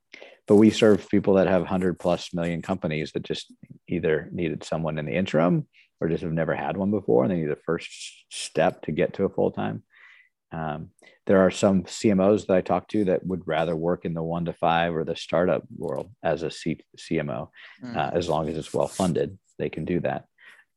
but 0.47 0.57
we 0.57 0.71
serve 0.71 1.09
people 1.09 1.35
that 1.35 1.47
have 1.47 1.63
100 1.63 1.99
plus 1.99 2.35
million 2.35 2.63
companies 2.63 3.13
that 3.13 3.23
just 3.23 3.53
either 3.89 4.29
needed 4.33 4.65
someone 4.65 4.99
in 4.99 5.07
the 5.07 5.15
interim 5.15 5.67
or 6.01 6.09
just 6.09 6.23
have 6.23 6.33
never 6.33 6.55
had 6.55 6.77
one 6.77 6.91
before 6.91 7.25
and 7.25 7.33
they 7.33 7.37
need 7.37 7.51
the 7.51 7.57
first 7.57 7.91
step 8.31 8.83
to 8.83 8.93
get 8.93 9.15
to 9.15 9.25
a 9.25 9.29
full 9.29 9.51
time. 9.51 9.83
Um, 10.53 10.91
there 11.27 11.41
are 11.41 11.51
some 11.51 11.85
CMOs 11.85 12.47
that 12.47 12.57
I 12.57 12.61
talk 12.61 12.89
to 12.89 13.07
that 13.07 13.27
would 13.27 13.43
rather 13.47 13.75
work 13.75 14.05
in 14.05 14.15
the 14.15 14.23
one 14.23 14.45
to 14.45 14.53
five 14.53 14.95
or 14.95 15.05
the 15.05 15.17
startup 15.17 15.65
world 15.77 16.11
as 16.23 16.43
a 16.43 16.51
C- 16.51 16.85
CMO, 16.97 17.49
mm. 17.83 17.97
uh, 17.97 18.11
as 18.13 18.29
long 18.29 18.49
as 18.49 18.57
it's 18.57 18.73
well 18.73 18.87
funded, 18.87 19.39
they 19.59 19.69
can 19.69 19.85
do 19.85 20.01
that. 20.01 20.27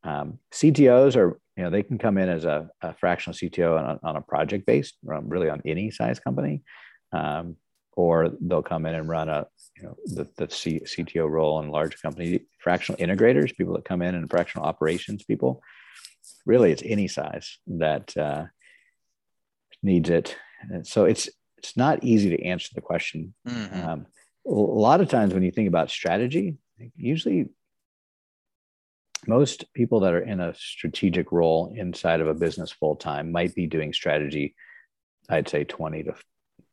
Um, 0.03 0.39
CTOs 0.53 1.15
are, 1.15 1.39
you 1.57 1.63
know, 1.63 1.69
they 1.69 1.83
can 1.83 1.97
come 1.97 2.17
in 2.17 2.29
as 2.29 2.45
a, 2.45 2.69
a 2.81 2.95
fractional 2.95 3.35
CTO 3.35 3.77
on 3.77 3.85
a, 3.85 4.07
on 4.07 4.15
a 4.15 4.21
project 4.21 4.65
based, 4.65 4.95
really 5.03 5.49
on 5.49 5.61
any 5.65 5.91
size 5.91 6.19
company, 6.19 6.63
um, 7.11 7.57
or 7.95 8.29
they'll 8.41 8.63
come 8.63 8.85
in 8.85 8.95
and 8.95 9.09
run 9.09 9.27
a, 9.27 9.47
you 9.77 9.83
know, 9.83 9.95
the, 10.05 10.27
the 10.37 10.49
C- 10.53 10.81
CTO 10.81 11.29
role 11.29 11.59
in 11.61 11.69
large 11.69 12.01
company. 12.01 12.41
Fractional 12.59 12.99
integrators, 12.99 13.55
people 13.55 13.73
that 13.75 13.85
come 13.85 14.01
in 14.01 14.15
and 14.15 14.29
fractional 14.29 14.67
operations 14.67 15.23
people, 15.23 15.61
really, 16.45 16.71
it's 16.71 16.83
any 16.85 17.07
size 17.07 17.57
that. 17.67 18.15
Uh, 18.17 18.45
needs 19.83 20.09
it. 20.09 20.35
And 20.69 20.85
so 20.85 21.05
it's 21.05 21.29
it's 21.57 21.75
not 21.75 22.03
easy 22.03 22.29
to 22.29 22.43
answer 22.43 22.69
the 22.73 22.81
question. 22.81 23.33
Mm-hmm. 23.47 23.87
Um, 23.87 24.05
a 24.45 24.51
lot 24.51 25.01
of 25.01 25.09
times 25.09 25.33
when 25.33 25.43
you 25.43 25.51
think 25.51 25.67
about 25.67 25.89
strategy, 25.89 26.57
usually 26.95 27.49
most 29.25 29.73
people 29.73 30.01
that 30.01 30.13
are 30.13 30.21
in 30.21 30.39
a 30.39 30.53
strategic 30.55 31.31
role 31.31 31.73
inside 31.75 32.21
of 32.21 32.27
a 32.27 32.35
business 32.35 32.71
full 32.71 32.95
time 32.95 33.31
might 33.31 33.55
be 33.55 33.65
doing 33.65 33.91
strategy, 33.91 34.55
I'd 35.27 35.49
say 35.49 35.63
20 35.63 36.03
to 36.03 36.15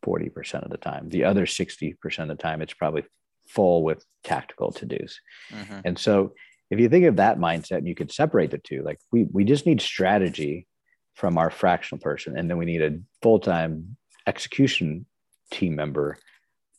40% 0.04 0.64
of 0.64 0.70
the 0.70 0.76
time. 0.76 1.08
The 1.08 1.24
other 1.24 1.46
60% 1.46 2.18
of 2.18 2.28
the 2.28 2.34
time, 2.34 2.62
it's 2.62 2.74
probably 2.74 3.04
full 3.48 3.82
with 3.82 4.04
tactical 4.22 4.72
to 4.72 4.86
dos. 4.86 5.18
Mm-hmm. 5.52 5.80
And 5.84 5.98
so 5.98 6.34
if 6.70 6.80
you 6.80 6.88
think 6.88 7.04
of 7.06 7.16
that 7.16 7.38
mindset, 7.38 7.86
you 7.86 7.94
could 7.94 8.12
separate 8.12 8.50
the 8.50 8.58
two. 8.58 8.82
Like 8.82 8.98
we, 9.12 9.26
we 9.30 9.44
just 9.44 9.66
need 9.66 9.80
strategy 9.80 10.66
from 11.14 11.38
our 11.38 11.50
fractional 11.50 12.00
person. 12.00 12.36
And 12.36 12.50
then 12.50 12.58
we 12.58 12.64
need 12.64 12.82
a 12.82 12.98
full 13.22 13.38
time 13.38 13.96
execution 14.26 15.06
team 15.50 15.76
member 15.76 16.18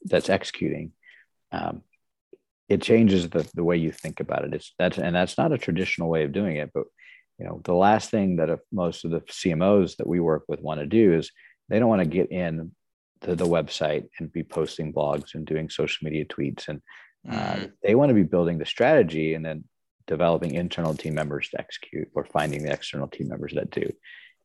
that's 0.03 0.29
executing. 0.29 0.91
Um, 1.51 1.81
it 2.67 2.81
changes 2.81 3.29
the, 3.29 3.47
the 3.53 3.63
way 3.63 3.77
you 3.77 3.91
think 3.91 4.19
about 4.19 4.43
it. 4.43 4.53
It's 4.53 4.73
that's 4.79 4.97
and 4.97 5.15
that's 5.15 5.37
not 5.37 5.53
a 5.53 5.57
traditional 5.57 6.09
way 6.09 6.23
of 6.23 6.31
doing 6.31 6.57
it. 6.57 6.71
But 6.73 6.85
you 7.37 7.45
know, 7.45 7.61
the 7.63 7.73
last 7.73 8.09
thing 8.09 8.37
that 8.37 8.59
most 8.71 9.05
of 9.05 9.11
the 9.11 9.21
CMOs 9.21 9.97
that 9.97 10.07
we 10.07 10.19
work 10.19 10.43
with 10.47 10.61
want 10.61 10.79
to 10.79 10.85
do 10.85 11.13
is 11.13 11.31
they 11.69 11.79
don't 11.79 11.89
want 11.89 12.01
to 12.01 12.07
get 12.07 12.31
in 12.31 12.71
to 13.25 13.35
the 13.35 13.45
website 13.45 14.07
and 14.19 14.31
be 14.31 14.43
posting 14.43 14.93
blogs 14.93 15.35
and 15.35 15.45
doing 15.45 15.69
social 15.69 16.05
media 16.05 16.25
tweets 16.25 16.67
and 16.67 16.81
uh, 17.29 17.55
mm. 17.55 17.71
they 17.83 17.95
want 17.95 18.09
to 18.09 18.15
be 18.15 18.23
building 18.23 18.57
the 18.57 18.65
strategy 18.65 19.33
and 19.33 19.43
then 19.43 19.63
developing 20.07 20.53
internal 20.53 20.93
team 20.93 21.15
members 21.15 21.49
to 21.49 21.59
execute 21.59 22.07
or 22.13 22.23
finding 22.25 22.63
the 22.63 22.71
external 22.71 23.07
team 23.07 23.27
members 23.27 23.53
that 23.53 23.71
do 23.71 23.91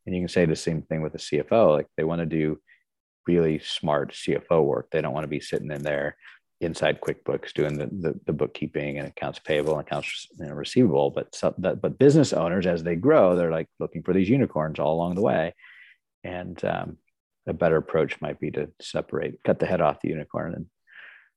and 0.06 0.14
you 0.14 0.22
can 0.22 0.28
say 0.28 0.44
the 0.44 0.56
same 0.56 0.82
thing 0.82 1.02
with 1.02 1.14
a 1.14 1.18
CFO. 1.18 1.76
Like 1.76 1.86
they 1.96 2.04
want 2.04 2.20
to 2.20 2.26
do 2.26 2.58
really 3.26 3.58
smart 3.58 4.12
CFO 4.12 4.64
work. 4.64 4.88
They 4.90 5.00
don't 5.00 5.12
want 5.12 5.24
to 5.24 5.28
be 5.28 5.40
sitting 5.40 5.70
in 5.70 5.82
there 5.82 6.16
inside 6.60 7.00
QuickBooks 7.00 7.52
doing 7.54 7.78
the, 7.78 7.86
the, 7.86 8.20
the 8.26 8.32
bookkeeping 8.32 8.98
and 8.98 9.08
accounts 9.08 9.38
payable 9.38 9.78
and 9.78 9.86
accounts 9.86 10.26
receivable. 10.38 11.10
But 11.10 11.34
some, 11.34 11.54
that, 11.58 11.80
but 11.80 11.98
business 11.98 12.32
owners, 12.32 12.66
as 12.66 12.82
they 12.82 12.96
grow, 12.96 13.36
they're 13.36 13.52
like 13.52 13.68
looking 13.78 14.02
for 14.02 14.12
these 14.12 14.28
unicorns 14.28 14.78
all 14.78 14.94
along 14.94 15.14
the 15.14 15.22
way. 15.22 15.54
And 16.24 16.62
um, 16.64 16.98
a 17.50 17.54
better 17.54 17.76
approach 17.76 18.20
might 18.20 18.40
be 18.40 18.50
to 18.52 18.70
separate, 18.80 19.42
cut 19.44 19.58
the 19.58 19.66
head 19.66 19.80
off 19.80 20.00
the 20.00 20.08
unicorn 20.08 20.54
and 20.54 20.66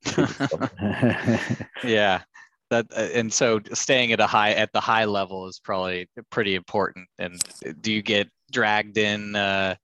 yeah. 1.83 2.21
That 2.69 2.87
uh, 2.95 3.09
and 3.13 3.31
so 3.31 3.59
staying 3.73 4.13
at 4.13 4.19
a 4.19 4.27
high 4.27 4.51
at 4.51 4.71
the 4.73 4.79
high 4.79 5.05
level 5.05 5.47
is 5.47 5.59
probably 5.59 6.09
pretty 6.29 6.55
important. 6.55 7.07
And 7.19 7.41
do 7.81 7.91
you 7.91 8.01
get 8.01 8.29
dragged 8.51 8.97
in 8.97 9.35
uh, 9.35 9.75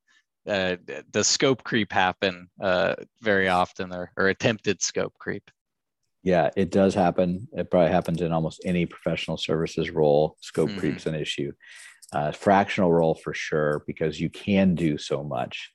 uh, 0.47 0.77
the 1.11 1.23
scope 1.23 1.63
creep 1.63 1.91
happen 1.91 2.49
uh, 2.61 2.95
very 3.21 3.47
often 3.47 3.93
or, 3.93 4.11
or 4.17 4.27
attempted 4.27 4.81
scope 4.81 5.13
creep? 5.19 5.49
Yeah 6.23 6.49
it 6.55 6.71
does 6.71 6.95
happen. 6.95 7.47
It 7.53 7.69
probably 7.69 7.91
happens 7.91 8.21
in 8.21 8.31
almost 8.31 8.61
any 8.65 8.85
professional 8.85 9.37
services 9.37 9.89
role. 9.89 10.37
Scope 10.41 10.69
mm-hmm. 10.69 10.79
creep's 10.79 11.05
an 11.05 11.15
issue. 11.15 11.51
Uh, 12.11 12.31
fractional 12.31 12.91
role 12.91 13.13
for 13.13 13.35
sure 13.35 13.83
because 13.85 14.19
you 14.19 14.29
can 14.29 14.73
do 14.73 14.97
so 14.97 15.23
much 15.23 15.69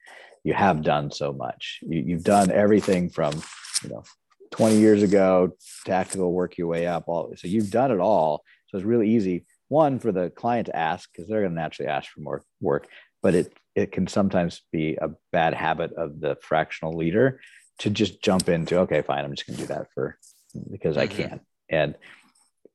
you 0.45 0.55
have 0.55 0.83
done 0.83 1.11
so 1.11 1.33
much. 1.33 1.81
You, 1.83 2.03
you've 2.07 2.25
done 2.25 2.51
everything 2.51 3.11
from 3.11 3.35
you 3.83 3.91
know 3.91 4.05
20 4.53 4.79
years 4.79 5.03
ago 5.03 5.57
tactical 5.85 6.33
work 6.33 6.57
your 6.57 6.69
way 6.69 6.87
up 6.87 7.05
all 7.09 7.33
so 7.37 7.49
you've 7.49 7.71
done 7.71 7.91
it 7.91 7.99
all. 7.99 8.45
So 8.69 8.79
it's 8.79 8.87
really 8.87 9.11
easy 9.11 9.47
one 9.69 9.99
for 9.99 10.13
the 10.13 10.31
client 10.31 10.67
to 10.67 10.77
ask 10.77 11.11
because 11.11 11.29
they're 11.29 11.41
going 11.41 11.53
to 11.53 11.61
naturally 11.61 11.91
ask 11.91 12.11
for 12.11 12.21
more 12.21 12.45
work 12.61 12.89
but 13.23 13.35
it 13.35 13.53
it 13.75 13.91
can 13.91 14.07
sometimes 14.07 14.63
be 14.71 14.97
a 15.01 15.11
bad 15.33 15.55
habit 15.55 15.93
of 15.95 16.21
the 16.21 16.37
fractional 16.43 16.97
leader 16.97 17.41
to 17.79 17.91
just 17.91 18.23
jump 18.23 18.49
into 18.49 18.79
okay 18.79 19.03
fine 19.03 19.25
i'm 19.25 19.35
just 19.35 19.47
going 19.47 19.57
to 19.57 19.63
do 19.63 19.75
that 19.75 19.89
for 19.95 20.19
because 20.71 20.97
i 20.97 21.07
mm-hmm. 21.07 21.23
can. 21.23 21.41
And 21.69 21.95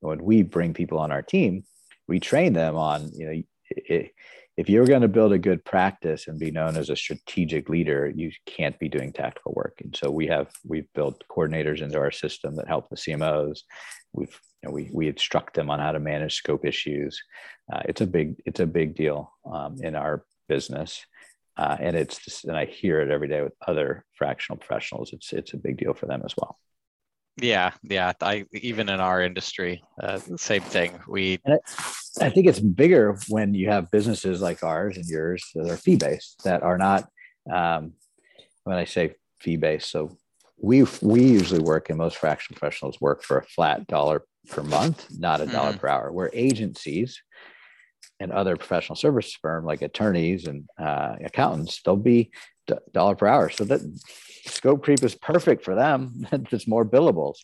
when 0.02 0.24
we 0.24 0.42
bring 0.44 0.74
people 0.74 0.98
on 0.98 1.12
our 1.12 1.22
team 1.22 1.64
we 2.08 2.20
train 2.20 2.54
them 2.54 2.76
on 2.76 3.12
you 3.14 3.26
know 3.26 3.42
it, 3.70 4.12
if 4.60 4.70
you're 4.70 4.86
going 4.86 5.04
to 5.04 5.08
build 5.08 5.32
a 5.32 5.40
good 5.40 5.64
practice 5.64 6.28
and 6.28 6.38
be 6.38 6.52
known 6.52 6.76
as 6.76 6.90
a 6.90 6.96
strategic 6.96 7.70
leader 7.70 8.12
you 8.14 8.30
can't 8.46 8.78
be 8.78 8.90
doing 8.90 9.14
tactical 9.14 9.54
work. 9.56 9.80
And 9.82 9.96
so 9.96 10.12
we 10.12 10.28
have 10.28 10.52
we've 10.68 10.92
built 10.94 11.24
coordinators 11.32 11.82
into 11.82 11.98
our 11.98 12.12
system 12.12 12.56
that 12.56 12.68
help 12.68 12.90
the 12.90 12.98
cmos 12.98 13.62
we've 14.12 14.38
you 14.62 14.68
know, 14.68 14.74
we 14.74 14.90
we 14.92 15.08
instruct 15.08 15.54
them 15.54 15.70
on 15.70 15.80
how 15.80 15.94
to 15.94 16.02
manage 16.02 16.36
scope 16.36 16.66
issues. 16.66 17.24
Uh, 17.72 17.84
it's 17.86 18.02
a 18.02 18.06
big 18.06 18.36
it's 18.46 18.60
a 18.60 18.66
big 18.66 18.96
deal 18.96 19.32
um, 19.50 19.78
in 19.82 19.96
our 19.96 20.26
business. 20.50 21.06
Uh, 21.56 21.78
and 21.80 21.96
it's 21.96 22.18
just, 22.26 22.44
and 22.46 22.58
i 22.58 22.66
hear 22.66 23.00
it 23.00 23.10
every 23.10 23.30
day 23.30 23.42
with 23.42 23.54
other 23.66 24.04
fractional 24.18 24.58
professionals. 24.58 25.14
It's 25.14 25.32
it's 25.32 25.54
a 25.54 25.58
big 25.58 25.78
deal 25.78 25.94
for 25.94 26.08
them 26.08 26.22
as 26.26 26.34
well 26.38 26.60
yeah, 27.42 27.72
yeah. 27.84 28.14
I 28.22 28.46
even 28.54 28.90
in 28.90 29.00
our 29.00 29.22
industry, 29.22 29.84
uh, 30.02 30.20
same 30.38 30.62
thing. 30.62 31.00
We, 31.08 31.40
I, 31.46 31.58
I 32.22 32.30
think 32.30 32.48
it's 32.48 32.60
bigger 32.60 33.18
when 33.28 33.54
you 33.54 33.70
have 33.70 33.92
businesses 33.92 34.42
like 34.42 34.64
ours 34.64 34.98
and 34.98 35.06
yours 35.06 35.44
that 35.56 35.70
are 35.70 35.78
fee 35.78 35.96
based 35.96 36.44
that 36.44 36.64
are 36.64 36.78
not. 36.78 37.08
Um, 37.52 37.94
when 38.64 38.78
I 38.78 38.86
say 38.86 39.16
fee 39.40 39.58
based, 39.58 39.90
so 39.90 40.18
we 40.62 40.86
we 41.02 41.24
usually 41.24 41.62
work 41.62 41.90
and 41.90 41.98
most 41.98 42.18
fractional 42.18 42.60
professionals 42.60 43.00
work 43.02 43.24
for 43.24 43.40
a 43.40 43.46
flat 43.46 43.88
dollar 43.88 44.24
per 44.50 44.64
month, 44.64 45.08
not 45.18 45.42
a 45.42 45.46
dollar 45.46 45.74
mm. 45.74 45.80
per 45.80 45.88
hour. 45.88 46.12
Where 46.12 46.30
agencies 46.34 47.22
and 48.20 48.32
other 48.32 48.58
professional 48.58 48.96
service 48.96 49.34
firm 49.42 49.66
like 49.66 49.82
attorneys 49.82 50.46
and 50.46 50.68
uh, 50.78 51.16
accountants, 51.24 51.82
they'll 51.84 51.96
be 51.96 52.32
dollar 52.94 53.16
per 53.16 53.28
hour. 53.28 53.50
So 53.50 53.64
that 53.66 53.82
scope 54.46 54.84
creep 54.84 55.04
is 55.04 55.16
perfect 55.16 55.64
for 55.64 55.76
them. 55.76 56.28
it's 56.32 56.68
more 56.68 56.86
billables. 56.86 57.38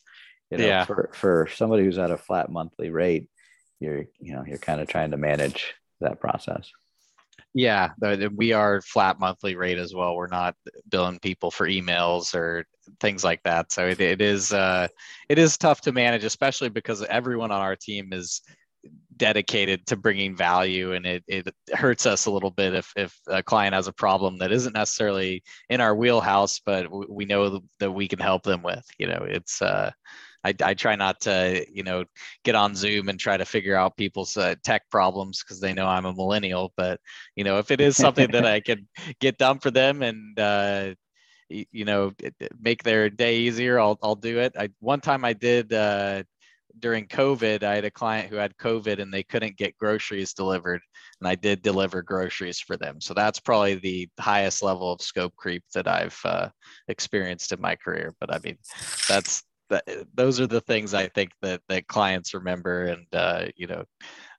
You 0.52 0.60
know, 0.60 0.66
yeah. 0.66 0.86
for, 0.86 1.10
for 1.14 1.48
somebody 1.54 1.84
who's 1.84 1.98
at 1.98 2.12
a 2.12 2.18
flat 2.18 2.52
monthly 2.52 2.90
rate, 2.90 3.30
you're, 3.80 4.06
you 4.20 4.34
know, 4.34 4.44
you're 4.46 4.58
kind 4.58 4.80
of 4.80 4.88
trying 4.88 5.12
to 5.12 5.18
manage 5.18 5.74
that 6.02 6.20
process. 6.20 6.72
Yeah, 7.54 7.92
we 8.36 8.52
are 8.52 8.82
flat 8.82 9.18
monthly 9.18 9.56
rate 9.56 9.78
as 9.78 9.94
well. 9.94 10.16
We're 10.16 10.28
not 10.28 10.56
billing 10.90 11.20
people 11.20 11.52
for 11.52 11.68
emails 11.68 12.36
or 12.36 12.66
things 13.00 13.24
like 13.24 13.42
that. 13.44 13.72
So 13.72 13.88
it, 13.88 14.02
it 14.02 14.22
is 14.22 14.52
uh, 14.52 14.90
it 15.30 15.40
is 15.40 15.58
tough 15.58 15.80
to 15.82 15.94
manage, 15.94 16.26
especially 16.26 16.68
because 16.68 17.02
everyone 17.04 17.52
on 17.52 17.62
our 17.62 17.78
team 17.78 18.12
is 18.12 18.42
dedicated 19.18 19.86
to 19.88 19.96
bringing 19.96 20.36
value 20.36 20.94
and 20.94 21.06
it, 21.06 21.24
it 21.28 21.48
hurts 21.74 22.06
us 22.06 22.26
a 22.26 22.32
little 22.32 22.52
bit 22.52 22.74
if, 22.74 22.92
if 22.96 23.18
a 23.28 23.42
client 23.42 23.74
has 23.74 23.88
a 23.88 23.94
problem 23.94 24.38
that 24.38 24.52
isn't 24.52 24.74
necessarily 24.74 25.44
in 25.70 25.82
our 25.82 25.96
wheelhouse 25.96 26.60
but 26.66 26.88
we 27.10 27.26
know 27.26 27.62
that 27.80 27.92
we 27.92 28.08
can 28.08 28.20
help 28.20 28.44
them 28.44 28.62
with 28.62 28.86
you 28.98 29.08
know 29.08 29.26
it's 29.28 29.62
uh, 29.62 29.92
I, 30.46 30.54
I 30.64 30.74
try 30.76 30.96
not 30.96 31.22
to, 31.22 31.66
you 31.74 31.82
know, 31.82 32.06
get 32.44 32.54
on 32.54 32.76
Zoom 32.76 33.10
and 33.10 33.20
try 33.20 33.36
to 33.36 33.46
figure 33.46 33.76
out 33.76 33.98
people's 33.98 34.38
uh, 34.38 34.54
tech 34.64 34.88
problems 34.92 35.44
because 35.44 35.60
they 35.60 35.74
know 35.74 35.88
I'm 35.88 36.06
a 36.06 36.14
millennial. 36.14 36.72
But 36.78 37.00
you 37.36 37.44
know, 37.44 37.58
if 37.58 37.72
it 37.72 37.82
is 37.82 37.98
something 37.98 38.30
that 38.32 38.46
I 38.46 38.60
can 38.60 38.88
get 39.20 39.40
done 39.40 39.58
for 39.58 39.72
them 39.72 40.04
and 40.04 40.40
uh, 40.40 40.94
you 41.50 41.86
know 41.86 42.14
make 42.60 42.84
their 42.84 43.10
day 43.10 43.38
easier, 43.38 43.80
I'll 43.80 43.98
I'll 44.04 44.16
do 44.16 44.38
it. 44.38 44.54
I 44.56 44.70
one 44.80 45.02
time 45.02 45.26
I 45.26 45.34
did 45.34 45.74
uh, 45.74 46.24
during 46.80 47.08
COVID, 47.08 47.64
I 47.64 47.76
had 47.76 47.86
a 47.86 47.92
client 47.92 48.30
who 48.30 48.36
had 48.36 48.58
COVID 48.58 49.02
and 49.02 49.14
they 49.14 49.24
couldn't 49.24 49.58
get 49.58 49.78
groceries 49.78 50.34
delivered, 50.34 50.82
and 51.20 51.28
I 51.28 51.36
did 51.36 51.62
deliver 51.62 52.02
groceries 52.02 52.60
for 52.60 52.78
them. 52.78 53.02
So 53.02 53.14
that's 53.14 53.40
probably 53.40 53.76
the 53.76 54.10
highest 54.20 54.64
level 54.64 54.92
of 54.92 55.02
scope 55.02 55.36
creep 55.36 55.64
that 55.74 55.88
I've 55.88 56.20
uh, 56.26 56.50
experienced 56.88 57.52
in 57.52 57.62
my 57.62 57.76
career. 57.76 58.14
But 58.20 58.34
I 58.34 58.40
mean, 58.44 58.58
that's 59.08 59.44
that, 59.70 59.84
those 60.14 60.40
are 60.40 60.48
the 60.48 60.62
things 60.62 60.94
I 60.94 61.08
think 61.08 61.32
that 61.42 61.62
that 61.70 61.88
clients 61.88 62.34
remember, 62.34 62.86
and 62.86 63.06
uh, 63.14 63.46
you 63.56 63.68
know, 63.68 63.84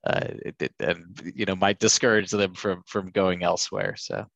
uh, 0.06 0.28
it, 0.60 0.72
and 0.80 1.20
you 1.34 1.46
know, 1.46 1.56
might 1.56 1.78
discourage 1.78 2.30
them 2.30 2.54
from 2.54 2.82
from 2.86 3.10
going 3.10 3.42
elsewhere. 3.42 3.94
So. 3.96 4.26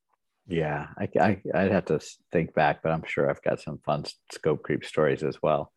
Yeah, 0.48 0.88
I, 0.98 1.08
I 1.20 1.42
I'd 1.54 1.70
have 1.70 1.84
to 1.86 2.00
think 2.32 2.54
back, 2.54 2.82
but 2.82 2.90
I'm 2.90 3.04
sure 3.06 3.30
I've 3.30 3.42
got 3.42 3.60
some 3.60 3.78
fun 3.84 4.04
scope 4.32 4.64
creep 4.64 4.84
stories 4.84 5.22
as 5.22 5.38
well. 5.40 5.70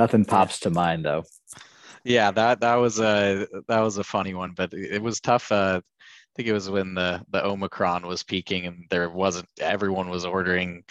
Nothing 0.00 0.24
pops 0.24 0.60
to 0.60 0.70
mind 0.70 1.04
though. 1.04 1.24
Yeah, 2.04 2.30
that 2.30 2.60
that 2.60 2.76
was 2.76 3.00
a 3.00 3.46
that 3.68 3.80
was 3.80 3.98
a 3.98 4.02
funny 4.02 4.32
one, 4.32 4.54
but 4.56 4.72
it 4.72 5.02
was 5.02 5.20
tough. 5.20 5.52
Uh, 5.52 5.82
I 5.84 6.32
think 6.34 6.48
it 6.48 6.54
was 6.54 6.70
when 6.70 6.94
the 6.94 7.22
the 7.28 7.44
Omicron 7.44 8.06
was 8.06 8.22
peaking 8.22 8.64
and 8.64 8.86
there 8.88 9.10
wasn't 9.10 9.46
everyone 9.60 10.08
was 10.08 10.24
ordering 10.24 10.84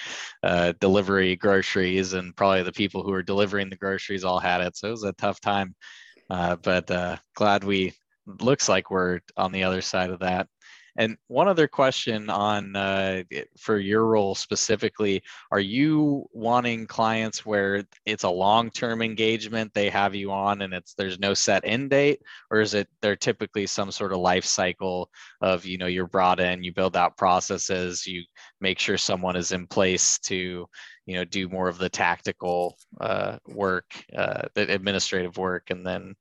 uh, 0.43 0.73
delivery 0.79 1.35
groceries 1.35 2.13
and 2.13 2.35
probably 2.35 2.61
the 2.61 2.71
people 2.71 3.01
who 3.01 3.09
were 3.09 3.23
delivering 3.23 3.71
the 3.71 3.77
groceries 3.77 4.23
all 4.23 4.37
had 4.37 4.61
it. 4.61 4.77
So 4.77 4.89
it 4.89 4.91
was 4.91 5.03
a 5.03 5.13
tough 5.13 5.41
time. 5.41 5.73
Uh, 6.29 6.57
but 6.57 6.91
uh, 6.91 7.17
glad 7.33 7.63
we 7.63 7.93
looks 8.27 8.69
like 8.69 8.91
we're 8.91 9.21
on 9.35 9.51
the 9.51 9.63
other 9.63 9.81
side 9.81 10.11
of 10.11 10.19
that. 10.19 10.47
And 10.97 11.17
one 11.27 11.47
other 11.47 11.67
question 11.67 12.29
on 12.29 12.75
uh, 12.75 13.23
for 13.57 13.77
your 13.77 14.05
role 14.05 14.35
specifically, 14.35 15.21
are 15.51 15.59
you 15.59 16.27
wanting 16.33 16.87
clients 16.87 17.45
where 17.45 17.83
it's 18.05 18.23
a 18.23 18.29
long-term 18.29 19.01
engagement 19.01 19.73
they 19.73 19.89
have 19.89 20.15
you 20.15 20.31
on 20.31 20.61
and 20.61 20.73
it's 20.73 20.93
there's 20.95 21.19
no 21.19 21.33
set 21.33 21.63
end 21.65 21.89
date, 21.89 22.21
or 22.51 22.61
is 22.61 22.73
it 22.73 22.87
there 23.01 23.15
typically 23.15 23.67
some 23.67 23.91
sort 23.91 24.11
of 24.11 24.19
life 24.19 24.45
cycle 24.45 25.09
of 25.41 25.65
you 25.65 25.77
know 25.77 25.87
you're 25.87 26.07
brought 26.07 26.39
in, 26.39 26.63
you 26.63 26.73
build 26.73 26.97
out 26.97 27.17
processes, 27.17 28.05
you 28.05 28.23
make 28.61 28.79
sure 28.79 28.97
someone 28.97 29.35
is 29.35 29.51
in 29.51 29.67
place 29.67 30.19
to 30.19 30.67
you 31.05 31.15
know 31.15 31.25
do 31.25 31.49
more 31.49 31.67
of 31.67 31.77
the 31.77 31.89
tactical 31.89 32.77
uh, 32.99 33.37
work, 33.47 33.85
uh, 34.15 34.43
the 34.53 34.71
administrative 34.73 35.37
work, 35.37 35.69
and 35.69 35.85
then 35.85 36.15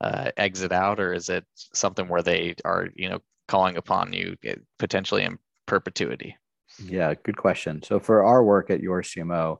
uh, 0.00 0.30
exit 0.36 0.72
out, 0.72 1.00
or 1.00 1.14
is 1.14 1.28
it 1.28 1.44
something 1.54 2.08
where 2.08 2.22
they 2.22 2.54
are 2.64 2.88
you 2.94 3.08
know 3.08 3.20
calling 3.48 3.76
upon 3.76 4.12
you 4.12 4.36
potentially 4.78 5.24
in 5.24 5.38
perpetuity? 5.66 6.36
Yeah, 6.82 7.14
good 7.22 7.36
question. 7.36 7.82
So 7.82 8.00
for 8.00 8.24
our 8.24 8.42
work 8.42 8.70
at 8.70 8.80
YorCMO, 8.80 9.58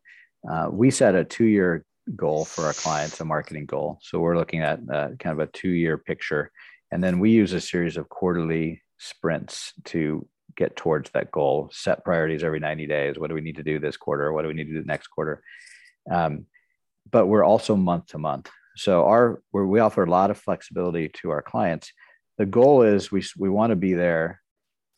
uh, 0.50 0.68
we 0.70 0.90
set 0.90 1.14
a 1.14 1.24
two-year 1.24 1.84
goal 2.16 2.44
for 2.44 2.64
our 2.64 2.72
clients, 2.72 3.20
a 3.20 3.24
marketing 3.24 3.66
goal. 3.66 3.98
So 4.02 4.20
we're 4.20 4.36
looking 4.36 4.60
at 4.60 4.80
uh, 4.92 5.10
kind 5.18 5.38
of 5.38 5.40
a 5.40 5.50
two-year 5.50 5.98
picture, 5.98 6.50
and 6.90 7.02
then 7.02 7.18
we 7.18 7.30
use 7.30 7.52
a 7.52 7.60
series 7.60 7.96
of 7.96 8.08
quarterly 8.08 8.82
sprints 8.98 9.72
to 9.84 10.26
get 10.56 10.76
towards 10.76 11.10
that 11.10 11.30
goal. 11.30 11.70
Set 11.72 12.04
priorities 12.04 12.44
every 12.44 12.60
90 12.60 12.86
days. 12.86 13.18
What 13.18 13.28
do 13.28 13.34
we 13.34 13.40
need 13.40 13.56
to 13.56 13.62
do 13.62 13.78
this 13.78 13.96
quarter? 13.96 14.32
What 14.32 14.42
do 14.42 14.48
we 14.48 14.54
need 14.54 14.68
to 14.68 14.80
do 14.80 14.84
next 14.84 15.08
quarter? 15.08 15.42
Um, 16.10 16.46
but 17.10 17.26
we're 17.26 17.44
also 17.44 17.76
month 17.76 18.06
to 18.08 18.18
month. 18.18 18.50
So 18.76 19.04
our 19.04 19.40
we 19.52 19.78
offer 19.80 20.02
a 20.02 20.10
lot 20.10 20.30
of 20.30 20.38
flexibility 20.38 21.08
to 21.20 21.30
our 21.30 21.42
clients 21.42 21.92
the 22.38 22.46
goal 22.46 22.82
is 22.82 23.12
we 23.12 23.22
we 23.38 23.48
want 23.48 23.70
to 23.70 23.76
be 23.76 23.94
there 23.94 24.40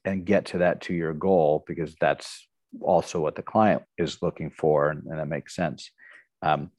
and 0.04 0.24
get 0.24 0.46
to 0.46 0.58
that 0.58 0.80
two 0.80 0.94
year 0.94 1.12
goal 1.12 1.64
because 1.66 1.94
that's 2.00 2.48
also 2.80 3.20
what 3.20 3.34
the 3.34 3.42
client 3.42 3.82
is 3.98 4.22
looking 4.22 4.50
for 4.50 4.90
and, 4.90 5.04
and 5.06 5.18
that 5.18 5.28
makes 5.28 5.54
sense. 5.54 5.90
Um, 6.42 6.70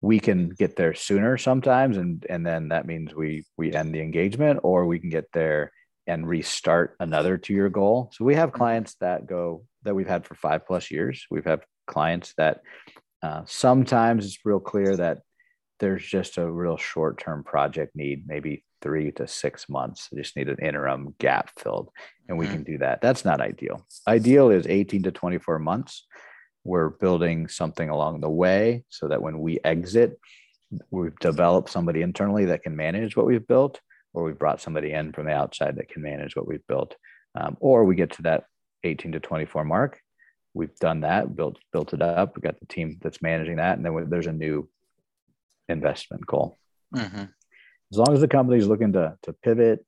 we 0.00 0.20
can 0.20 0.50
get 0.50 0.76
there 0.76 0.94
sooner 0.94 1.38
sometimes 1.38 1.96
and 1.96 2.26
and 2.28 2.46
then 2.46 2.68
that 2.68 2.86
means 2.86 3.14
we 3.14 3.44
we 3.56 3.72
end 3.72 3.94
the 3.94 4.02
engagement 4.02 4.60
or 4.62 4.86
we 4.86 4.98
can 4.98 5.10
get 5.10 5.26
there 5.32 5.72
and 6.06 6.28
restart 6.28 6.96
another 7.00 7.38
two 7.38 7.54
year 7.54 7.70
goal. 7.70 8.10
So 8.12 8.24
we 8.24 8.34
have 8.34 8.52
clients 8.52 8.96
that 9.00 9.26
go 9.26 9.64
that 9.84 9.94
we've 9.94 10.08
had 10.08 10.26
for 10.26 10.34
five 10.34 10.66
plus 10.66 10.90
years. 10.90 11.26
We've 11.30 11.44
had 11.44 11.60
clients 11.86 12.34
that 12.36 12.60
uh, 13.22 13.42
sometimes 13.46 14.26
it's 14.26 14.44
real 14.44 14.60
clear 14.60 14.96
that 14.96 15.20
there's 15.80 16.04
just 16.04 16.36
a 16.36 16.50
real 16.50 16.76
short 16.76 17.18
term 17.18 17.42
project 17.42 17.96
need 17.96 18.24
maybe 18.26 18.64
three 18.84 19.10
to 19.12 19.26
six 19.26 19.68
months. 19.68 20.10
I 20.12 20.16
just 20.16 20.36
need 20.36 20.48
an 20.48 20.58
interim 20.62 21.14
gap 21.18 21.50
filled, 21.58 21.88
and 22.28 22.38
we 22.38 22.44
mm-hmm. 22.44 22.54
can 22.54 22.64
do 22.64 22.78
that. 22.78 23.00
That's 23.00 23.24
not 23.24 23.40
ideal. 23.40 23.84
Ideal 24.06 24.50
is 24.50 24.66
18 24.66 25.04
to 25.04 25.10
24 25.10 25.58
months. 25.58 26.06
We're 26.64 26.90
building 26.90 27.48
something 27.48 27.88
along 27.88 28.20
the 28.20 28.30
way 28.30 28.84
so 28.90 29.08
that 29.08 29.22
when 29.22 29.40
we 29.40 29.58
exit, 29.64 30.20
we've 30.90 31.18
developed 31.18 31.70
somebody 31.70 32.02
internally 32.02 32.44
that 32.46 32.62
can 32.62 32.76
manage 32.76 33.16
what 33.16 33.26
we've 33.26 33.46
built, 33.46 33.80
or 34.12 34.22
we've 34.22 34.38
brought 34.38 34.60
somebody 34.60 34.92
in 34.92 35.12
from 35.12 35.26
the 35.26 35.32
outside 35.32 35.76
that 35.76 35.88
can 35.88 36.02
manage 36.02 36.36
what 36.36 36.46
we've 36.46 36.66
built. 36.68 36.94
Um, 37.34 37.56
or 37.60 37.84
we 37.84 37.96
get 37.96 38.12
to 38.12 38.22
that 38.22 38.44
18 38.84 39.12
to 39.12 39.20
24 39.20 39.64
mark. 39.64 39.98
We've 40.52 40.76
done 40.76 41.00
that, 41.00 41.34
built 41.34 41.58
built 41.72 41.94
it 41.94 42.02
up. 42.02 42.36
We've 42.36 42.44
got 42.44 42.60
the 42.60 42.66
team 42.66 42.98
that's 43.02 43.22
managing 43.22 43.56
that, 43.56 43.76
and 43.76 43.84
then 43.84 44.08
there's 44.08 44.28
a 44.28 44.32
new 44.32 44.68
investment 45.68 46.26
goal. 46.26 46.58
Mm-hmm 46.94 47.24
as 47.94 47.98
long 47.98 48.12
as 48.12 48.20
the 48.20 48.28
company 48.28 48.58
is 48.58 48.66
looking 48.66 48.92
to 48.94 49.16
to 49.22 49.32
pivot, 49.32 49.84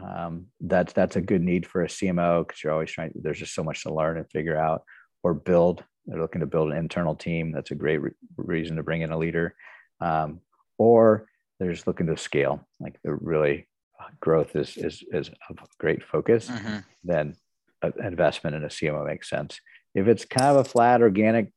um, 0.00 0.46
that's 0.60 0.92
that's 0.92 1.16
a 1.16 1.20
good 1.20 1.42
need 1.42 1.66
for 1.66 1.82
a 1.82 1.88
CMO 1.88 2.46
because 2.46 2.62
you're 2.62 2.72
always 2.72 2.92
trying. 2.92 3.10
There's 3.16 3.40
just 3.40 3.54
so 3.54 3.64
much 3.64 3.82
to 3.82 3.92
learn 3.92 4.18
and 4.18 4.30
figure 4.30 4.56
out 4.56 4.84
or 5.24 5.34
build. 5.34 5.82
They're 6.06 6.20
looking 6.20 6.42
to 6.42 6.46
build 6.46 6.70
an 6.70 6.78
internal 6.78 7.16
team. 7.16 7.50
That's 7.50 7.72
a 7.72 7.74
great 7.74 7.98
re- 7.98 8.12
reason 8.36 8.76
to 8.76 8.84
bring 8.84 9.02
in 9.02 9.10
a 9.10 9.18
leader, 9.18 9.56
um, 10.00 10.40
or 10.78 11.26
they're 11.58 11.72
just 11.72 11.88
looking 11.88 12.06
to 12.06 12.16
scale. 12.16 12.64
Like 12.78 13.00
the 13.02 13.14
really 13.14 13.66
uh, 14.00 14.10
growth 14.20 14.54
is 14.54 14.76
is 14.76 15.02
is 15.12 15.28
a 15.28 15.54
great 15.78 16.04
focus. 16.04 16.48
Mm-hmm. 16.48 16.78
Then 17.02 17.34
an 17.82 17.92
investment 18.00 18.54
in 18.54 18.62
a 18.62 18.68
CMO 18.68 19.04
makes 19.04 19.28
sense. 19.28 19.60
If 19.96 20.06
it's 20.06 20.24
kind 20.24 20.56
of 20.56 20.64
a 20.64 20.68
flat 20.68 21.02
organic 21.02 21.52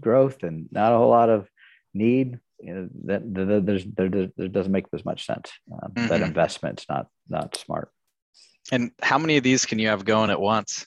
growth 0.00 0.44
and 0.44 0.68
not 0.70 0.92
a 0.92 0.96
whole 0.96 1.10
lot 1.10 1.30
of 1.30 1.48
need, 1.94 2.38
you 2.62 2.74
know, 2.74 2.88
that, 3.04 3.34
that 3.34 3.66
there's 3.66 3.84
there, 3.84 4.08
there 4.08 4.48
doesn't 4.48 4.72
make 4.72 4.86
as 4.92 5.04
much 5.04 5.26
sense. 5.26 5.50
Um, 5.72 5.92
mm-hmm. 5.92 6.08
That 6.08 6.22
investment's 6.22 6.86
not 6.88 7.06
not 7.28 7.56
smart. 7.56 7.90
And 8.72 8.92
how 9.02 9.18
many 9.18 9.36
of 9.36 9.42
these 9.42 9.66
can 9.66 9.78
you 9.78 9.88
have 9.88 10.04
going 10.04 10.30
at 10.30 10.40
once? 10.40 10.86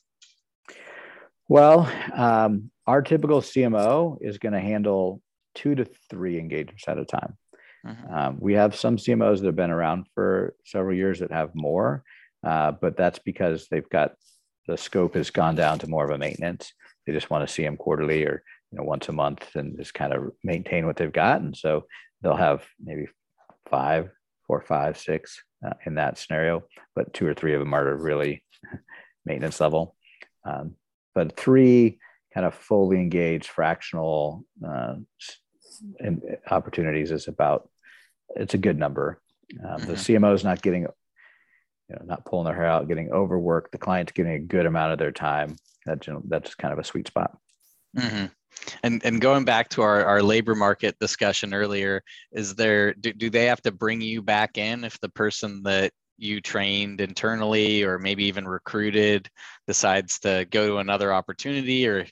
Well, 1.50 1.92
um, 2.14 2.72
our 2.88 3.02
typical 3.02 3.42
CMO 3.42 4.18
is 4.22 4.38
going 4.38 4.54
to 4.54 4.60
handle 4.60 5.22
two 5.56 5.76
to 5.76 5.86
three 6.10 6.40
engagements 6.40 6.88
at 6.88 6.98
a 6.98 7.06
time. 7.06 7.38
Mm-hmm. 7.86 8.14
Um, 8.14 8.38
we 8.40 8.54
have 8.54 8.76
some 8.76 8.98
CMOs 8.98 9.40
that 9.40 9.48
have 9.48 9.56
been 9.56 9.70
around 9.70 10.08
for 10.14 10.56
several 10.66 10.96
years 10.96 11.20
that 11.20 11.32
have 11.32 11.54
more, 11.54 12.04
uh, 12.46 12.72
but 12.72 12.96
that's 12.96 13.20
because 13.20 13.68
they've 13.70 13.90
got 13.90 14.14
the 14.68 14.78
scope 14.78 15.16
has 15.16 15.30
gone 15.30 15.56
down 15.56 15.80
to 15.80 15.88
more 15.88 16.06
of 16.06 16.12
a 16.12 16.18
maintenance. 16.18 16.72
They 17.06 17.12
just 17.12 17.30
want 17.30 17.46
to 17.46 17.54
see 17.54 17.64
them 17.64 17.76
quarterly 17.76 18.24
or 18.24 18.44
you 18.74 18.80
know 18.80 18.84
once 18.84 19.08
a 19.08 19.12
month 19.12 19.56
and 19.56 19.78
just 19.78 19.94
kind 19.94 20.14
of 20.14 20.32
maintain 20.44 20.88
what 20.88 20.98
they've 20.98 21.14
got. 21.14 21.42
And 21.42 21.56
so 21.56 21.86
they'll 22.22 22.36
have 22.36 22.64
maybe 22.84 23.08
five 23.70 24.10
four 24.48 24.62
five 24.62 24.98
six 24.98 25.44
uh, 25.66 25.74
in 25.86 25.96
that 25.96 26.18
scenario 26.18 26.64
but 26.96 27.14
two 27.14 27.26
or 27.28 27.34
three 27.34 27.54
of 27.54 27.60
them 27.60 27.74
are 27.74 27.96
really 27.96 28.44
maintenance 29.26 29.60
level. 29.60 29.96
Um, 30.44 30.76
but 31.16 31.38
three 31.38 32.00
kind 32.34 32.46
of 32.46 32.56
fully 32.56 32.98
engaged 32.98 33.46
fractional 33.46 34.44
uh, 34.68 34.96
opportunities 36.50 37.12
is 37.12 37.28
about 37.28 37.70
it's 38.36 38.56
a 38.56 38.58
good 38.58 38.78
number. 38.80 39.22
Um, 39.64 39.82
mm-hmm. 39.82 39.88
the 39.88 39.94
cmo 39.94 40.34
is 40.34 40.44
not 40.44 40.64
getting 40.64 40.84
you 40.84 41.96
know 41.96 42.02
not 42.06 42.26
pulling 42.26 42.46
their 42.46 42.56
hair 42.56 42.66
out 42.66 42.88
getting 42.88 43.12
overworked. 43.12 43.72
The 43.72 43.78
client's 43.78 44.14
getting 44.14 44.34
a 44.34 44.40
good 44.40 44.66
amount 44.66 44.94
of 44.94 45.00
their 45.00 45.12
time. 45.12 45.58
That 45.86 46.08
that's 46.28 46.56
kind 46.56 46.74
of 46.74 46.80
a 46.80 46.84
sweet 46.84 47.08
spot. 47.08 47.38
Mm-hmm. 47.98 48.26
And 48.84 49.04
and 49.06 49.20
going 49.22 49.46
back 49.46 49.70
to 49.70 49.82
our, 49.82 50.06
our 50.06 50.22
labor 50.22 50.56
market 50.56 50.98
discussion 51.00 51.54
earlier, 51.54 52.02
is 52.32 52.56
there 52.56 52.94
do, 52.94 53.14
do 53.14 53.30
they 53.30 53.46
have 53.46 53.62
to 53.64 53.72
bring 53.72 54.02
you 54.02 54.22
back 54.22 54.58
in 54.58 54.84
if 54.84 55.00
the 55.00 55.10
person 55.10 55.64
that 55.64 55.92
you 56.18 56.42
trained 56.42 57.02
internally 57.02 57.84
or 57.84 58.00
maybe 58.00 58.26
even 58.26 58.48
recruited 58.48 59.30
decides 59.68 60.20
to 60.20 60.46
go 60.52 60.68
to 60.68 60.78
another 60.78 61.14
opportunity? 61.14 61.88
Or 61.88 62.06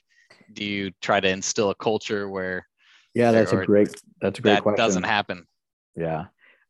do 0.52 0.64
you 0.64 0.90
try 1.00 1.20
to 1.20 1.28
instill 1.28 1.70
a 1.70 1.74
culture 1.74 2.28
where 2.28 2.66
yeah 3.14 3.32
that's 3.32 3.52
a 3.52 3.64
great 3.64 3.94
that's 4.20 4.38
a 4.38 4.42
great 4.42 4.54
that 4.54 4.62
question. 4.62 4.76
doesn't 4.76 5.04
happen? 5.04 5.46
Yeah. 5.96 6.26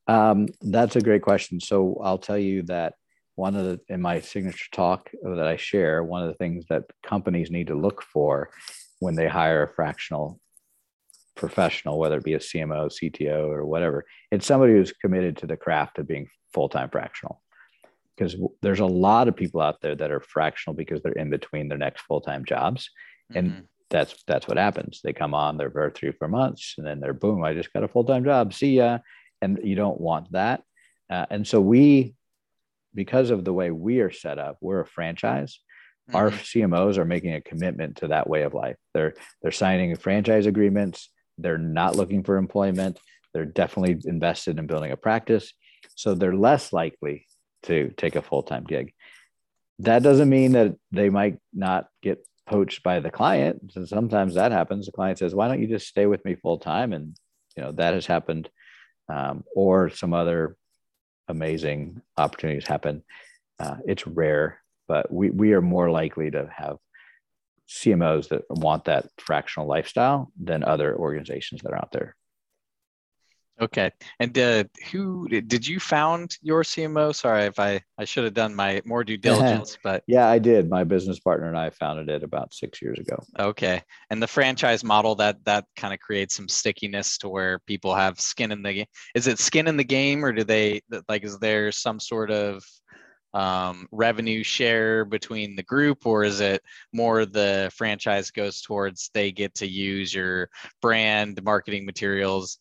Um, 0.08 0.48
that's 0.60 0.96
a 0.96 1.00
great 1.00 1.22
question. 1.22 1.60
So 1.60 2.00
i'll 2.02 2.18
tell 2.18 2.38
you 2.38 2.62
that 2.64 2.94
one 3.34 3.56
of 3.56 3.64
the 3.64 3.80
in 3.88 4.00
my 4.00 4.20
signature 4.20 4.68
talk 4.72 5.10
that 5.22 5.46
i 5.46 5.56
share 5.56 6.04
one 6.04 6.22
of 6.22 6.28
the 6.28 6.34
things 6.34 6.66
that 6.68 6.84
companies 7.02 7.50
need 7.50 7.68
to 7.68 7.74
look 7.74 8.02
for 8.02 8.50
when 9.02 9.14
they 9.14 9.28
hire 9.28 9.64
a 9.64 9.74
fractional 9.74 10.38
professional 11.34 11.98
whether 11.98 12.18
it 12.18 12.24
be 12.24 12.34
a 12.34 12.38
cmo 12.38 12.90
cto 12.90 13.48
or 13.48 13.64
whatever 13.64 14.04
it's 14.30 14.46
somebody 14.46 14.74
who's 14.74 14.92
committed 14.92 15.34
to 15.36 15.46
the 15.46 15.56
craft 15.56 15.98
of 15.98 16.06
being 16.06 16.28
full-time 16.52 16.90
fractional. 16.90 17.40
Because 18.16 18.36
there's 18.60 18.80
a 18.80 18.86
lot 18.86 19.28
of 19.28 19.36
people 19.36 19.60
out 19.60 19.80
there 19.80 19.94
that 19.94 20.10
are 20.10 20.20
fractional 20.20 20.76
because 20.76 21.02
they're 21.02 21.12
in 21.12 21.30
between 21.30 21.68
their 21.68 21.78
next 21.78 22.02
full-time 22.02 22.44
jobs 22.44 22.90
and 23.34 23.50
mm-hmm. 23.50 23.60
that's 23.88 24.22
that's 24.26 24.46
what 24.46 24.58
happens. 24.58 25.00
They 25.02 25.12
come 25.12 25.34
on 25.34 25.56
they're 25.56 25.70
for 25.70 25.90
three 25.90 26.12
four 26.12 26.28
months 26.28 26.74
and 26.76 26.86
then 26.86 27.00
they're 27.00 27.14
boom 27.14 27.42
i 27.42 27.54
just 27.54 27.72
got 27.72 27.84
a 27.84 27.88
full-time 27.88 28.24
job. 28.24 28.52
See 28.52 28.76
ya. 28.76 28.98
And 29.40 29.58
you 29.64 29.74
don't 29.74 30.00
want 30.00 30.30
that. 30.32 30.62
Uh, 31.10 31.26
and 31.30 31.46
so 31.46 31.60
we 31.60 32.14
because 32.94 33.30
of 33.30 33.44
the 33.44 33.52
way 33.52 33.70
we 33.70 34.00
are 34.00 34.12
set 34.12 34.38
up 34.38 34.58
we're 34.60 34.80
a 34.80 34.86
franchise 34.86 35.58
mm-hmm. 36.12 36.16
our 36.16 36.30
cmos 36.30 36.96
are 36.96 37.04
making 37.04 37.34
a 37.34 37.40
commitment 37.40 37.96
to 37.96 38.08
that 38.08 38.28
way 38.28 38.42
of 38.42 38.54
life. 38.54 38.76
They're 38.94 39.14
they're 39.40 39.50
signing 39.50 39.94
franchise 39.96 40.46
agreements. 40.46 41.10
They're 41.38 41.58
not 41.58 41.96
looking 41.96 42.22
for 42.22 42.36
employment. 42.36 42.98
They're 43.32 43.46
definitely 43.46 44.00
invested 44.04 44.58
in 44.58 44.66
building 44.66 44.92
a 44.92 44.96
practice. 44.96 45.52
So 45.94 46.14
they're 46.14 46.34
less 46.34 46.72
likely 46.72 47.26
to 47.64 47.92
take 47.96 48.16
a 48.16 48.22
full-time 48.22 48.64
gig. 48.64 48.92
That 49.78 50.02
doesn't 50.02 50.28
mean 50.28 50.52
that 50.52 50.76
they 50.90 51.10
might 51.10 51.38
not 51.52 51.88
get 52.02 52.26
poached 52.46 52.82
by 52.82 53.00
the 53.00 53.10
client. 53.10 53.72
And 53.74 53.88
sometimes 53.88 54.34
that 54.34 54.52
happens. 54.52 54.86
The 54.86 54.92
client 54.92 55.18
says 55.18 55.34
why 55.34 55.48
don't 55.48 55.60
you 55.60 55.68
just 55.68 55.88
stay 55.88 56.06
with 56.06 56.24
me 56.24 56.34
full 56.34 56.58
time 56.58 56.92
and 56.92 57.16
you 57.56 57.62
know 57.62 57.72
that 57.72 57.94
has 57.94 58.06
happened 58.06 58.48
um, 59.08 59.44
or 59.54 59.90
some 59.90 60.14
other 60.14 60.56
amazing 61.28 62.00
opportunities 62.16 62.66
happen. 62.66 63.02
Uh, 63.58 63.76
it's 63.86 64.06
rare 64.06 64.61
but 64.92 65.10
we, 65.10 65.30
we 65.30 65.54
are 65.54 65.62
more 65.62 65.90
likely 65.90 66.30
to 66.30 66.46
have 66.54 66.76
cmos 67.66 68.28
that 68.28 68.42
want 68.50 68.84
that 68.84 69.06
fractional 69.16 69.66
lifestyle 69.66 70.30
than 70.38 70.62
other 70.62 70.94
organizations 70.94 71.62
that 71.62 71.72
are 71.72 71.78
out 71.78 71.92
there 71.92 72.14
Okay. 73.60 73.92
And 74.18 74.36
uh, 74.36 74.64
who 74.90 75.28
did 75.28 75.66
you 75.66 75.78
found 75.78 76.36
YorCMO? 76.44 77.14
Sorry 77.14 77.44
if 77.44 77.60
I 77.60 77.80
I 77.98 78.04
should 78.04 78.24
have 78.24 78.34
done 78.34 78.54
my 78.54 78.82
more 78.84 79.04
due 79.04 79.16
diligence, 79.28 79.78
but 79.84 80.02
yeah, 80.08 80.28
I 80.28 80.38
did. 80.38 80.68
My 80.68 80.82
business 80.82 81.20
partner 81.20 81.48
and 81.48 81.56
I 81.56 81.70
founded 81.70 82.08
it 82.08 82.24
about 82.24 82.54
six 82.54 82.82
years 82.82 82.98
ago. 82.98 83.22
Okay. 83.38 83.82
And 84.10 84.20
the 84.22 84.26
franchise 84.26 84.82
model 84.82 85.14
that 85.16 85.44
that 85.44 85.66
kind 85.76 85.94
of 85.94 86.00
creates 86.00 86.34
some 86.34 86.48
stickiness 86.48 87.18
to 87.18 87.28
where 87.28 87.60
people 87.60 87.94
have 87.94 88.18
skin 88.18 88.50
in 88.50 88.62
the 88.62 88.72
game. 88.72 88.86
Is 89.14 89.28
it 89.28 89.38
skin 89.38 89.68
in 89.68 89.76
the 89.76 89.84
game, 89.84 90.24
or 90.24 90.32
do 90.32 90.44
they 90.44 90.80
like? 91.08 91.22
Is 91.22 91.38
there 91.38 91.70
some 91.70 92.00
sort 92.00 92.30
of 92.30 92.64
um, 93.34 93.88
revenue 93.92 94.42
share 94.42 95.04
between 95.04 95.56
the 95.56 95.62
group, 95.62 96.06
or 96.06 96.24
is 96.24 96.40
it 96.40 96.62
more 96.92 97.24
the 97.24 97.70
franchise 97.74 98.30
goes 98.30 98.60
towards 98.60 99.10
they 99.14 99.32
get 99.32 99.54
to 99.56 99.66
use 99.66 100.14
your 100.14 100.48
brand, 100.80 101.42
marketing 101.42 101.86
materials, 101.86 102.58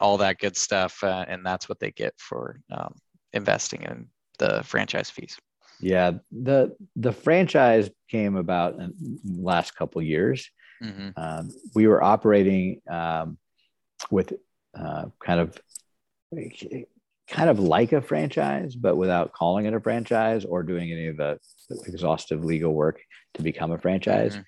all 0.00 0.18
that 0.18 0.38
good 0.38 0.56
stuff, 0.56 1.02
uh, 1.02 1.24
and 1.28 1.44
that's 1.44 1.68
what 1.68 1.78
they 1.78 1.90
get 1.92 2.14
for 2.18 2.60
um, 2.70 2.94
investing 3.32 3.82
in 3.82 4.08
the 4.38 4.62
franchise 4.64 5.10
fees? 5.10 5.36
Yeah, 5.80 6.12
the 6.30 6.76
the 6.94 7.12
franchise 7.12 7.90
came 8.08 8.36
about 8.36 8.74
in 8.74 9.18
the 9.24 9.42
last 9.42 9.74
couple 9.74 10.00
years. 10.00 10.48
Mm-hmm. 10.82 11.10
Um, 11.16 11.50
we 11.74 11.86
were 11.86 12.02
operating 12.02 12.80
um, 12.88 13.38
with 14.10 14.32
uh, 14.78 15.06
kind 15.24 15.40
of 15.40 15.60
kind 17.28 17.48
of 17.48 17.58
like 17.58 17.92
a 17.92 18.02
franchise, 18.02 18.74
but 18.74 18.96
without 18.96 19.32
calling 19.32 19.66
it 19.66 19.74
a 19.74 19.80
franchise 19.80 20.44
or 20.44 20.62
doing 20.62 20.90
any 20.92 21.06
of 21.08 21.16
the 21.16 21.38
exhaustive 21.86 22.44
legal 22.44 22.72
work 22.72 23.00
to 23.34 23.42
become 23.42 23.72
a 23.72 23.78
franchise. 23.78 24.32
Mm-hmm. 24.32 24.42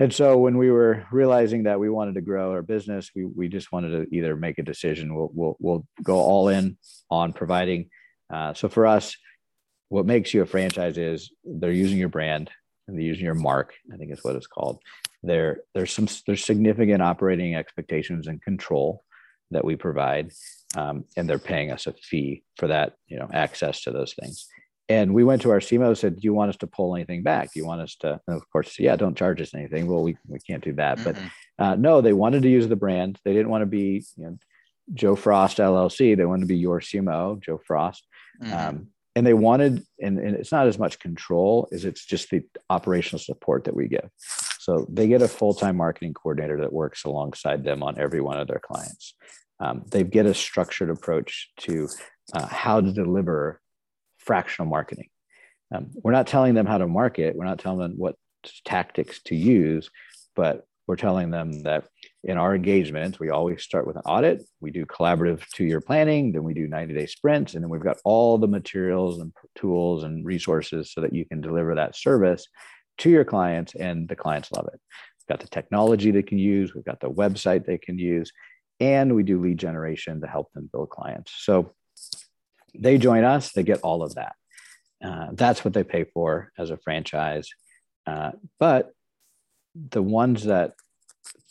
And 0.00 0.12
so 0.12 0.36
when 0.38 0.58
we 0.58 0.70
were 0.70 1.06
realizing 1.12 1.64
that 1.64 1.78
we 1.78 1.88
wanted 1.88 2.14
to 2.14 2.20
grow 2.20 2.50
our 2.50 2.62
business, 2.62 3.10
we, 3.14 3.24
we 3.24 3.48
just 3.48 3.70
wanted 3.70 3.90
to 3.90 4.14
either 4.14 4.36
make 4.36 4.58
a 4.58 4.62
decision. 4.62 5.14
We'll, 5.14 5.30
we'll, 5.32 5.56
we'll 5.60 5.86
go 6.02 6.16
all 6.16 6.48
in 6.48 6.76
on 7.10 7.32
providing. 7.32 7.90
Uh, 8.32 8.54
so 8.54 8.68
for 8.68 8.86
us, 8.86 9.16
what 9.88 10.06
makes 10.06 10.34
you 10.34 10.42
a 10.42 10.46
franchise 10.46 10.98
is 10.98 11.30
they're 11.44 11.70
using 11.70 11.98
your 11.98 12.08
brand 12.08 12.50
and 12.88 12.96
they're 12.96 13.04
using 13.04 13.24
your 13.24 13.34
mark. 13.34 13.74
I 13.92 13.96
think 13.96 14.12
is 14.12 14.24
what 14.24 14.34
it's 14.34 14.48
called. 14.48 14.80
There, 15.22 15.62
there's 15.74 15.92
some 15.92 16.08
there's 16.26 16.44
significant 16.44 17.00
operating 17.00 17.54
expectations 17.54 18.26
and 18.26 18.42
control 18.42 19.04
that 19.52 19.64
we 19.64 19.76
provide 19.76 20.32
um, 20.76 21.04
and 21.16 21.28
they're 21.28 21.38
paying 21.38 21.70
us 21.70 21.86
a 21.86 21.92
fee 21.92 22.42
for 22.56 22.68
that, 22.68 22.94
you 23.06 23.18
know, 23.18 23.28
access 23.32 23.82
to 23.82 23.90
those 23.90 24.14
things. 24.14 24.46
And 24.88 25.14
we 25.14 25.24
went 25.24 25.42
to 25.42 25.50
our 25.50 25.60
CMO 25.60 25.88
and 25.88 25.98
said, 25.98 26.16
"Do 26.16 26.22
you 26.24 26.34
want 26.34 26.50
us 26.50 26.58
to 26.58 26.66
pull 26.66 26.94
anything 26.94 27.22
back? 27.22 27.52
Do 27.52 27.60
you 27.60 27.66
want 27.66 27.80
us 27.80 27.96
to?" 28.00 28.20
And 28.26 28.36
of 28.36 28.42
course, 28.50 28.78
yeah, 28.78 28.96
don't 28.96 29.16
charge 29.16 29.40
us 29.40 29.54
anything. 29.54 29.86
Well, 29.86 30.02
we 30.02 30.18
we 30.28 30.38
can't 30.40 30.62
do 30.62 30.74
that. 30.74 30.98
Mm-hmm. 30.98 31.26
But 31.58 31.64
uh, 31.64 31.74
no, 31.76 32.02
they 32.02 32.12
wanted 32.12 32.42
to 32.42 32.50
use 32.50 32.68
the 32.68 32.76
brand. 32.76 33.18
They 33.24 33.32
didn't 33.32 33.48
want 33.48 33.62
to 33.62 33.66
be, 33.66 34.04
you 34.16 34.24
know, 34.24 34.38
Joe 34.92 35.16
Frost 35.16 35.56
LLC. 35.56 36.16
They 36.16 36.26
wanted 36.26 36.42
to 36.42 36.54
be 36.54 36.62
YorCMO, 36.62 37.40
Joe 37.40 37.60
Frost. 37.66 38.06
Mm-hmm. 38.42 38.52
Um, 38.52 38.88
and 39.16 39.24
they 39.24 39.32
wanted, 39.32 39.84
and, 40.00 40.18
and 40.18 40.34
it's 40.34 40.50
not 40.50 40.66
as 40.66 40.76
much 40.76 40.98
control 40.98 41.68
as 41.70 41.84
it's 41.84 42.04
just 42.04 42.30
the 42.30 42.42
operational 42.68 43.20
support 43.20 43.64
that 43.64 43.76
we 43.76 43.86
give. 43.86 44.10
So 44.58 44.86
they 44.90 45.06
get 45.06 45.22
a 45.22 45.28
full 45.28 45.54
time 45.54 45.76
marketing 45.76 46.14
coordinator 46.14 46.60
that 46.60 46.72
works 46.72 47.04
alongside 47.04 47.64
them 47.64 47.82
on 47.82 47.98
every 47.98 48.20
one 48.20 48.38
of 48.38 48.48
their 48.48 48.58
clients 48.58 49.14
um, 49.60 49.84
they 49.88 50.02
get 50.02 50.26
a 50.26 50.34
structured 50.34 50.90
approach 50.90 51.50
to 51.58 51.88
uh, 52.32 52.46
how 52.46 52.80
to 52.80 52.92
deliver 52.92 53.60
fractional 54.18 54.68
marketing. 54.68 55.08
Um, 55.74 55.90
we're 55.94 56.12
not 56.12 56.26
telling 56.26 56.54
them 56.54 56.66
how 56.66 56.78
to 56.78 56.86
market, 56.86 57.36
we're 57.36 57.44
not 57.44 57.58
telling 57.58 57.78
them 57.78 57.94
what 57.96 58.16
tactics 58.64 59.20
to 59.24 59.34
use, 59.34 59.90
but 60.36 60.66
we're 60.86 60.96
telling 60.96 61.30
them 61.30 61.62
that 61.62 61.86
in 62.24 62.36
our 62.36 62.54
engagement, 62.54 63.18
we 63.18 63.30
always 63.30 63.62
start 63.62 63.86
with 63.86 63.96
an 63.96 64.02
audit. 64.02 64.42
We 64.60 64.70
do 64.70 64.84
collaborative 64.86 65.46
two 65.54 65.64
year 65.64 65.80
planning, 65.80 66.32
then 66.32 66.44
we 66.44 66.54
do 66.54 66.66
90 66.66 66.94
day 66.94 67.06
sprints, 67.06 67.54
and 67.54 67.62
then 67.62 67.70
we've 67.70 67.82
got 67.82 67.98
all 68.04 68.38
the 68.38 68.48
materials 68.48 69.20
and 69.20 69.32
tools 69.54 70.04
and 70.04 70.24
resources 70.24 70.92
so 70.92 71.00
that 71.00 71.14
you 71.14 71.24
can 71.24 71.40
deliver 71.40 71.74
that 71.74 71.96
service 71.96 72.46
to 72.98 73.10
your 73.10 73.24
clients, 73.24 73.74
and 73.74 74.08
the 74.08 74.16
clients 74.16 74.52
love 74.52 74.68
it. 74.72 74.80
We've 74.80 75.36
got 75.36 75.40
the 75.40 75.48
technology 75.48 76.10
they 76.10 76.22
can 76.22 76.38
use, 76.38 76.74
we've 76.74 76.84
got 76.84 77.00
the 77.00 77.10
website 77.10 77.64
they 77.64 77.78
can 77.78 77.98
use, 77.98 78.30
and 78.80 79.14
we 79.14 79.22
do 79.22 79.40
lead 79.40 79.58
generation 79.58 80.20
to 80.20 80.26
help 80.26 80.52
them 80.52 80.68
build 80.72 80.90
clients. 80.90 81.32
So 81.36 81.74
they 82.74 82.98
join 82.98 83.24
us, 83.24 83.52
they 83.52 83.62
get 83.62 83.80
all 83.82 84.02
of 84.02 84.14
that. 84.16 84.34
Uh, 85.02 85.28
that's 85.32 85.64
what 85.64 85.74
they 85.74 85.84
pay 85.84 86.04
for 86.04 86.50
as 86.58 86.70
a 86.70 86.76
franchise. 86.76 87.48
Uh, 88.06 88.32
but 88.58 88.92
the 89.74 90.02
ones 90.02 90.44
that 90.44 90.74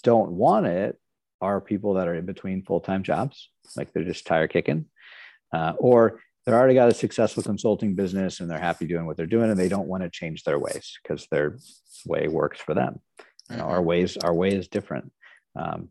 don't 0.04 0.32
want 0.32 0.66
it 0.66 0.98
are 1.42 1.60
people 1.62 1.96
that 1.96 2.08
are 2.08 2.16
in 2.16 2.26
between 2.26 2.64
full 2.64 2.80
time 2.80 3.04
jobs, 3.04 3.50
like 3.76 3.92
they're 3.92 4.04
just 4.04 4.26
tire 4.26 4.48
kicking, 4.48 4.86
uh, 5.54 5.74
or 5.78 6.22
they're 6.46 6.56
already 6.56 6.74
got 6.74 6.90
a 6.90 6.94
successful 6.94 7.44
consulting 7.44 7.96
business 7.96 8.40
and 8.40 8.50
they're 8.50 8.60
happy 8.60 8.86
doing 8.86 9.06
what 9.06 9.18
they're 9.18 9.26
doing 9.26 9.50
and 9.50 9.60
they 9.60 9.70
don't 9.70 9.88
want 9.88 10.04
to 10.04 10.10
change 10.10 10.44
their 10.44 10.60
ways 10.60 10.98
because 11.02 11.28
their 11.28 11.58
way 12.06 12.28
works 12.28 12.60
for 12.60 12.74
them. 12.74 13.00
You 13.50 13.58
know, 13.58 13.64
our 13.64 13.82
ways, 13.82 14.18
our 14.18 14.34
way 14.34 14.50
is 14.50 14.68
different. 14.68 15.12
Um, 15.56 15.90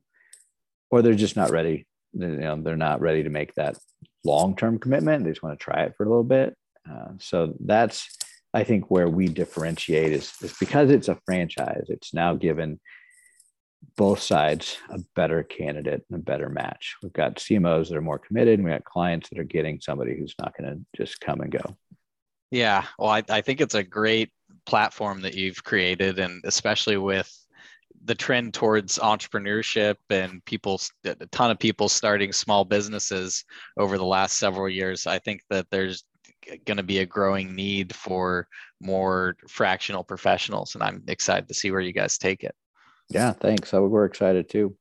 or 0.93 1.03
they're 1.03 1.15
just 1.15 1.37
not 1.37 1.51
ready. 1.51 1.87
You 2.13 2.29
know, 2.29 2.61
they're 2.63 2.77
not 2.77 3.01
ready 3.01 3.25
to 3.25 3.31
make 3.31 3.55
that 3.55 3.77
long-term 4.25 4.79
commitment. 4.79 5.25
They 5.25 5.31
just 5.31 5.43
want 5.43 5.59
to 5.59 5.65
try 5.65 5.85
it 5.85 5.95
for 5.97 6.05
a 6.05 6.09
little 6.09 6.23
bit. 6.23 6.55
Uh, 6.89 7.13
so 7.19 7.55
that's, 7.61 8.17
I 8.53 8.63
think, 8.63 8.91
where 8.91 9.09
we 9.09 9.27
differentiate 9.29 10.13
is, 10.13 10.33
is 10.43 10.55
because 10.61 10.91
it's 10.91 11.09
a 11.09 11.19
franchise. 11.25 11.87
It's 11.89 12.13
now 12.13 12.35
given 12.35 12.79
both 13.97 14.21
sides 14.21 14.77
a 14.91 14.99
better 15.17 15.43
candidate 15.43 16.05
and 16.11 16.21
a 16.21 16.23
better 16.23 16.51
match. 16.51 16.97
We've 17.03 17.13
got 17.13 17.37
CMOs 17.37 17.89
that 17.89 17.97
are 17.97 18.03
more 18.03 18.19
committed, 18.19 18.59
and 18.59 18.65
we 18.65 18.71
got 18.73 18.85
clients 18.85 19.31
that 19.31 19.39
are 19.39 19.45
getting 19.45 19.81
somebody 19.81 20.17
who's 20.17 20.35
not 20.39 20.55
going 20.57 20.71
to 20.71 21.03
just 21.03 21.21
come 21.21 21.41
and 21.41 21.51
go. 21.51 21.77
Yeah, 22.51 22.85
well, 22.99 23.09
I, 23.09 23.23
I 23.31 23.41
think 23.41 23.63
it's 23.63 23.75
a 23.75 23.83
great 23.83 24.31
platform 24.67 25.23
that 25.23 25.35
you've 25.35 25.65
created, 25.65 26.19
and 26.19 26.43
especially 26.45 26.99
with 26.99 27.35
the 28.05 28.15
trend 28.15 28.55
towards 28.55 28.99
entrepreneurship 28.99 29.97
and 30.11 30.45
people 30.45 30.81
a 31.05 31.15
ton 31.27 31.51
of 31.51 31.59
people 31.59 31.89
starting 31.89 32.33
small 32.33 32.65
businesses 32.65 33.45
over 33.79 33.99
the 33.99 34.05
last 34.05 34.39
several 34.39 34.69
years 34.69 35.07
i 35.07 35.19
think 35.19 35.41
that 35.51 35.67
there's 35.71 36.05
going 36.65 36.77
to 36.77 36.83
be 36.83 36.99
a 36.99 37.07
growing 37.07 37.55
need 37.55 37.95
for 37.95 38.49
more 38.81 39.37
fractional 39.49 40.03
professionals 40.03 40.75
and 40.75 40.83
i'm 40.83 41.03
excited 41.09 41.47
to 41.49 41.55
see 41.55 41.71
where 41.71 41.81
you 41.81 41.93
guys 41.93 42.19
take 42.19 42.43
it 42.43 42.55
yeah 43.09 43.33
thanks 43.33 43.73
we're 43.73 44.05
excited 44.05 44.49
too 44.49 44.77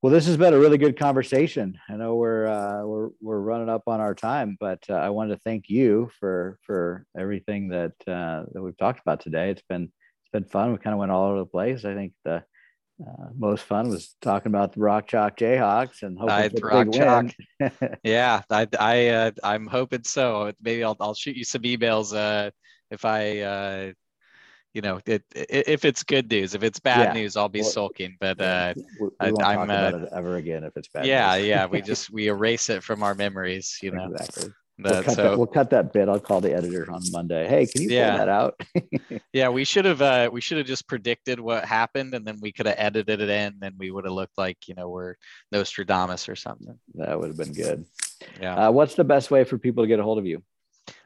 Well, 0.00 0.12
this 0.12 0.26
has 0.26 0.36
been 0.36 0.54
a 0.54 0.58
really 0.58 0.78
good 0.78 0.96
conversation. 0.96 1.76
I 1.88 1.96
know 1.96 2.14
we're 2.14 2.46
uh, 2.46 2.84
we're 2.86 3.10
we're 3.20 3.40
running 3.40 3.68
up 3.68 3.82
on 3.88 4.00
our 4.00 4.14
time, 4.14 4.56
but 4.60 4.78
uh, 4.88 4.94
I 4.94 5.10
wanted 5.10 5.34
to 5.34 5.40
thank 5.40 5.68
you 5.68 6.08
for 6.20 6.56
for 6.62 7.04
everything 7.18 7.70
that 7.70 7.94
uh, 8.06 8.44
that 8.52 8.62
we've 8.62 8.78
talked 8.78 9.00
about 9.00 9.18
today. 9.18 9.50
It's 9.50 9.64
been 9.68 9.90
it's 10.28 10.44
been 10.44 10.50
fun. 10.50 10.72
We 10.72 10.78
kind 10.78 10.94
of 10.94 11.00
went 11.00 11.10
all 11.10 11.30
over 11.30 11.38
the 11.38 11.46
place. 11.46 11.84
I 11.84 11.94
think 11.94 12.12
the 12.24 12.44
uh, 13.00 13.28
most 13.36 13.64
fun 13.64 13.88
was 13.88 14.14
talking 14.20 14.50
about 14.50 14.74
the 14.74 14.80
Rock 14.80 15.06
Chalk 15.06 15.36
Jayhawks 15.36 16.02
and 16.02 16.18
hoping 16.18 16.58
for 16.58 16.68
Rock 16.68 16.90
big 16.90 17.00
Chalk. 17.00 17.26
win. 17.60 17.98
yeah, 18.02 18.42
I 18.50 18.66
I 18.78 19.08
uh, 19.08 19.30
I'm 19.42 19.66
hoping 19.66 20.04
so. 20.04 20.52
Maybe 20.60 20.84
I'll 20.84 20.96
I'll 21.00 21.14
shoot 21.14 21.36
you 21.36 21.44
some 21.44 21.62
emails 21.62 22.14
uh, 22.14 22.50
if 22.90 23.04
I 23.04 23.38
uh, 23.40 23.92
you 24.74 24.82
know, 24.82 25.00
it, 25.06 25.24
it, 25.34 25.68
if 25.68 25.84
it's 25.84 26.02
good 26.02 26.30
news, 26.30 26.54
if 26.54 26.62
it's 26.62 26.78
bad 26.78 27.08
yeah. 27.08 27.20
news, 27.20 27.36
I'll 27.36 27.48
be 27.48 27.62
well, 27.62 27.70
sulking. 27.70 28.16
But 28.20 28.40
uh, 28.40 28.74
we, 28.76 29.06
we 29.06 29.42
I, 29.42 29.54
am 29.54 29.70
uh, 29.70 29.98
it 29.98 30.08
ever 30.12 30.36
again 30.36 30.64
if 30.64 30.76
it's 30.76 30.88
bad. 30.88 31.06
Yeah, 31.06 31.36
yeah, 31.36 31.66
we 31.66 31.80
just 31.92 32.10
we 32.10 32.28
erase 32.28 32.68
it 32.68 32.82
from 32.82 33.02
our 33.02 33.14
memories. 33.14 33.78
You 33.82 33.92
know, 33.92 34.10
exactly. 34.12 34.52
But, 34.80 34.92
we'll, 34.92 35.02
cut 35.02 35.14
so, 35.14 35.22
that, 35.22 35.38
we'll 35.38 35.46
cut 35.48 35.70
that 35.70 35.92
bit. 35.92 36.08
I'll 36.08 36.20
call 36.20 36.40
the 36.40 36.54
editor 36.54 36.88
on 36.92 37.02
Monday. 37.10 37.48
Hey, 37.48 37.66
can 37.66 37.82
you 37.82 37.90
yeah. 37.90 38.10
pull 38.10 38.18
that 38.18 38.28
out? 38.28 38.60
yeah, 39.32 39.48
we 39.48 39.64
should 39.64 39.84
have 39.84 40.00
uh, 40.00 40.30
we 40.32 40.40
should 40.40 40.58
have 40.58 40.68
just 40.68 40.86
predicted 40.86 41.40
what 41.40 41.64
happened, 41.64 42.14
and 42.14 42.24
then 42.24 42.38
we 42.40 42.52
could 42.52 42.66
have 42.66 42.76
edited 42.78 43.20
it 43.20 43.28
in, 43.28 43.56
and 43.62 43.74
we 43.76 43.90
would 43.90 44.04
have 44.04 44.12
looked 44.12 44.38
like 44.38 44.56
you 44.68 44.74
know 44.74 44.88
we're 44.88 45.16
Nostradamus 45.50 46.28
or 46.28 46.36
something. 46.36 46.78
That 46.94 47.18
would 47.18 47.28
have 47.28 47.36
been 47.36 47.52
good. 47.52 47.86
Yeah. 48.40 48.68
Uh, 48.68 48.70
what's 48.70 48.94
the 48.94 49.04
best 49.04 49.30
way 49.30 49.42
for 49.44 49.58
people 49.58 49.82
to 49.82 49.88
get 49.88 49.98
a 49.98 50.02
hold 50.04 50.18
of 50.18 50.26
you? 50.26 50.42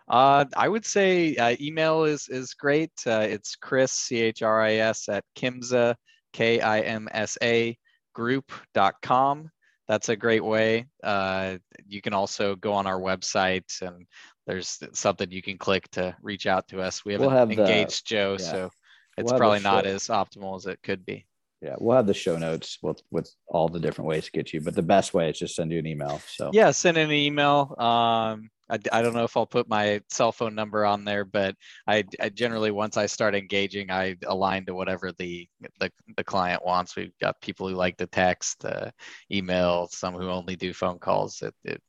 Uh, 0.09 0.45
I 0.55 0.69
would 0.69 0.85
say 0.85 1.37
uh, 1.37 1.57
email 1.61 2.05
is 2.05 2.29
is 2.29 2.53
great. 2.53 2.93
Uh, 3.07 3.27
it's 3.29 3.57
Chris 3.57 3.93
C 3.93 4.21
H 4.21 4.43
R 4.43 4.61
I 4.61 4.75
S 4.75 5.09
at 5.09 5.25
Kimsa 5.35 5.95
K 6.35 6.61
I 6.61 6.81
M 6.81 7.09
S 7.11 7.39
A 7.43 7.77
group.com. 8.15 9.51
That's 9.89 10.09
a 10.09 10.17
great 10.17 10.45
way. 10.45 10.87
Uh, 11.03 11.59
you 11.87 12.01
can 12.01 12.13
also 12.13 12.55
go 12.57 12.73
on 12.73 12.87
our 12.87 13.01
website 13.01 13.83
and 13.83 14.07
there's 14.47 14.79
something 14.93 15.31
you 15.31 15.43
can 15.43 15.59
click 15.59 15.89
to 15.93 16.17
reach 16.23 16.47
out 16.47 16.69
to 16.69 16.81
us. 16.81 17.05
We 17.05 17.13
haven't 17.13 17.29
we'll 17.29 17.37
have 17.37 17.51
engaged 17.51 18.09
the, 18.09 18.15
Joe, 18.15 18.37
yeah. 18.39 18.45
so 18.45 18.71
it's 19.17 19.33
we'll 19.33 19.39
probably 19.39 19.61
not 19.61 19.87
as 19.87 20.05
optimal 20.05 20.57
as 20.57 20.67
it 20.67 20.81
could 20.83 21.05
be. 21.05 21.27
Yeah, 21.61 21.77
we'll 21.79 21.97
have 21.97 22.09
the 22.09 22.15
show 22.15 22.37
notes 22.37 22.79
with 22.83 23.03
with 23.13 23.33
all 23.47 23.69
the 23.69 23.79
different 23.79 24.09
ways 24.09 24.25
to 24.25 24.33
get 24.33 24.53
you, 24.53 24.61
but 24.61 24.75
the 24.75 24.83
best 24.83 25.15
way 25.15 25.31
is 25.31 25.39
just 25.39 25.55
send 25.55 25.71
you 25.71 25.79
an 25.79 25.87
email. 25.87 26.21
So 26.27 26.51
yeah, 26.53 26.73
send 26.73 26.97
an 26.97 27.13
email. 27.13 27.75
Um, 27.79 28.51
I, 28.73 28.79
I 28.91 29.03
don't 29.03 29.13
know 29.13 29.25
if 29.25 29.37
I'll 29.37 29.47
put 29.47 29.69
my 29.69 30.01
cell 30.09 30.33
phone 30.33 30.55
number 30.55 30.87
on 30.87 31.05
there, 31.05 31.27
but 31.27 31.55
I, 31.87 32.05
I 32.19 32.31
generally 32.31 32.71
once 32.71 32.97
I 32.97 33.05
start 33.05 33.35
engaging, 33.35 33.91
I 33.91 34.17
align 34.27 34.65
to 34.67 34.75
whatever 34.75 35.13
the 35.13 35.47
the, 35.79 35.93
the 36.17 36.25
client 36.25 36.65
wants. 36.65 36.97
We've 36.97 37.17
got 37.21 37.41
people 37.43 37.69
who 37.69 37.75
like 37.75 37.99
to 37.99 38.07
text, 38.07 38.65
uh, 38.65 38.91
email, 39.31 39.89
some 39.93 40.15
who 40.15 40.31
only 40.31 40.57
do 40.57 40.73
phone 40.73 40.99
calls. 40.99 41.43
It, 41.43 41.55
it, 41.65 41.83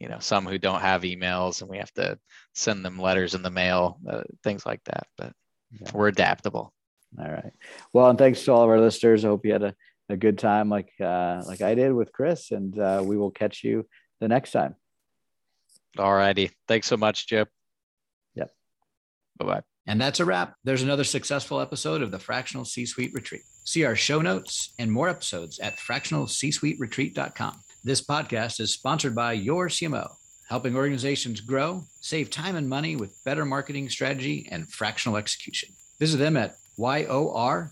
you 0.00 0.08
know, 0.08 0.18
some 0.18 0.46
who 0.46 0.58
don't 0.58 0.80
have 0.80 1.02
emails, 1.02 1.60
and 1.60 1.68
we 1.68 1.76
have 1.76 1.92
to 1.92 2.18
send 2.54 2.84
them 2.84 2.98
letters 2.98 3.34
in 3.34 3.42
the 3.42 3.50
mail, 3.50 3.98
uh, 4.08 4.22
things 4.42 4.64
like 4.64 4.82
that. 4.84 5.06
But 5.18 5.34
yeah. 5.78 5.90
we're 5.92 6.08
adaptable. 6.08 6.72
All 7.18 7.30
right. 7.30 7.52
Well, 7.92 8.08
and 8.08 8.18
thanks 8.18 8.42
to 8.44 8.52
all 8.52 8.62
of 8.62 8.70
our 8.70 8.80
listeners. 8.80 9.24
I 9.24 9.28
hope 9.28 9.44
you 9.44 9.52
had 9.52 9.62
a, 9.62 9.74
a 10.08 10.16
good 10.16 10.38
time, 10.38 10.70
like 10.70 10.90
uh, 11.00 11.42
like 11.46 11.60
I 11.60 11.74
did 11.74 11.92
with 11.92 12.12
Chris, 12.12 12.50
and 12.50 12.78
uh, 12.78 13.02
we 13.04 13.18
will 13.18 13.30
catch 13.30 13.62
you 13.62 13.86
the 14.20 14.28
next 14.28 14.52
time. 14.52 14.74
All 15.98 16.14
righty. 16.14 16.50
Thanks 16.68 16.86
so 16.86 16.96
much, 16.96 17.26
Chip. 17.26 17.48
Yep. 18.34 18.50
Bye 19.38 19.46
bye. 19.46 19.62
And 19.86 20.00
that's 20.00 20.20
a 20.20 20.24
wrap. 20.24 20.54
There's 20.64 20.82
another 20.82 21.04
successful 21.04 21.60
episode 21.60 22.02
of 22.02 22.10
the 22.10 22.18
Fractional 22.18 22.64
C 22.64 22.86
Suite 22.86 23.12
Retreat. 23.14 23.42
See 23.64 23.84
our 23.84 23.96
show 23.96 24.20
notes 24.20 24.74
and 24.78 24.90
more 24.90 25.08
episodes 25.08 25.58
at 25.58 25.76
fractionalcsuiteretreat.com. 25.78 27.60
This 27.84 28.00
podcast 28.04 28.60
is 28.60 28.72
sponsored 28.72 29.14
by 29.14 29.36
YorCMO, 29.36 30.10
helping 30.48 30.74
organizations 30.74 31.40
grow, 31.40 31.84
save 32.00 32.30
time 32.30 32.56
and 32.56 32.68
money 32.68 32.96
with 32.96 33.22
better 33.24 33.44
marketing 33.44 33.90
strategy 33.90 34.48
and 34.50 34.70
fractional 34.70 35.18
execution. 35.18 35.68
Visit 35.98 36.16
them 36.18 36.36
at 36.36 36.56
yorcmo.com, 36.78 37.70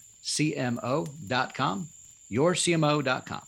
yourcmo.com. 2.30 3.42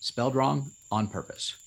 Spelled 0.00 0.34
wrong 0.34 0.70
on 0.90 1.06
purpose. 1.08 1.61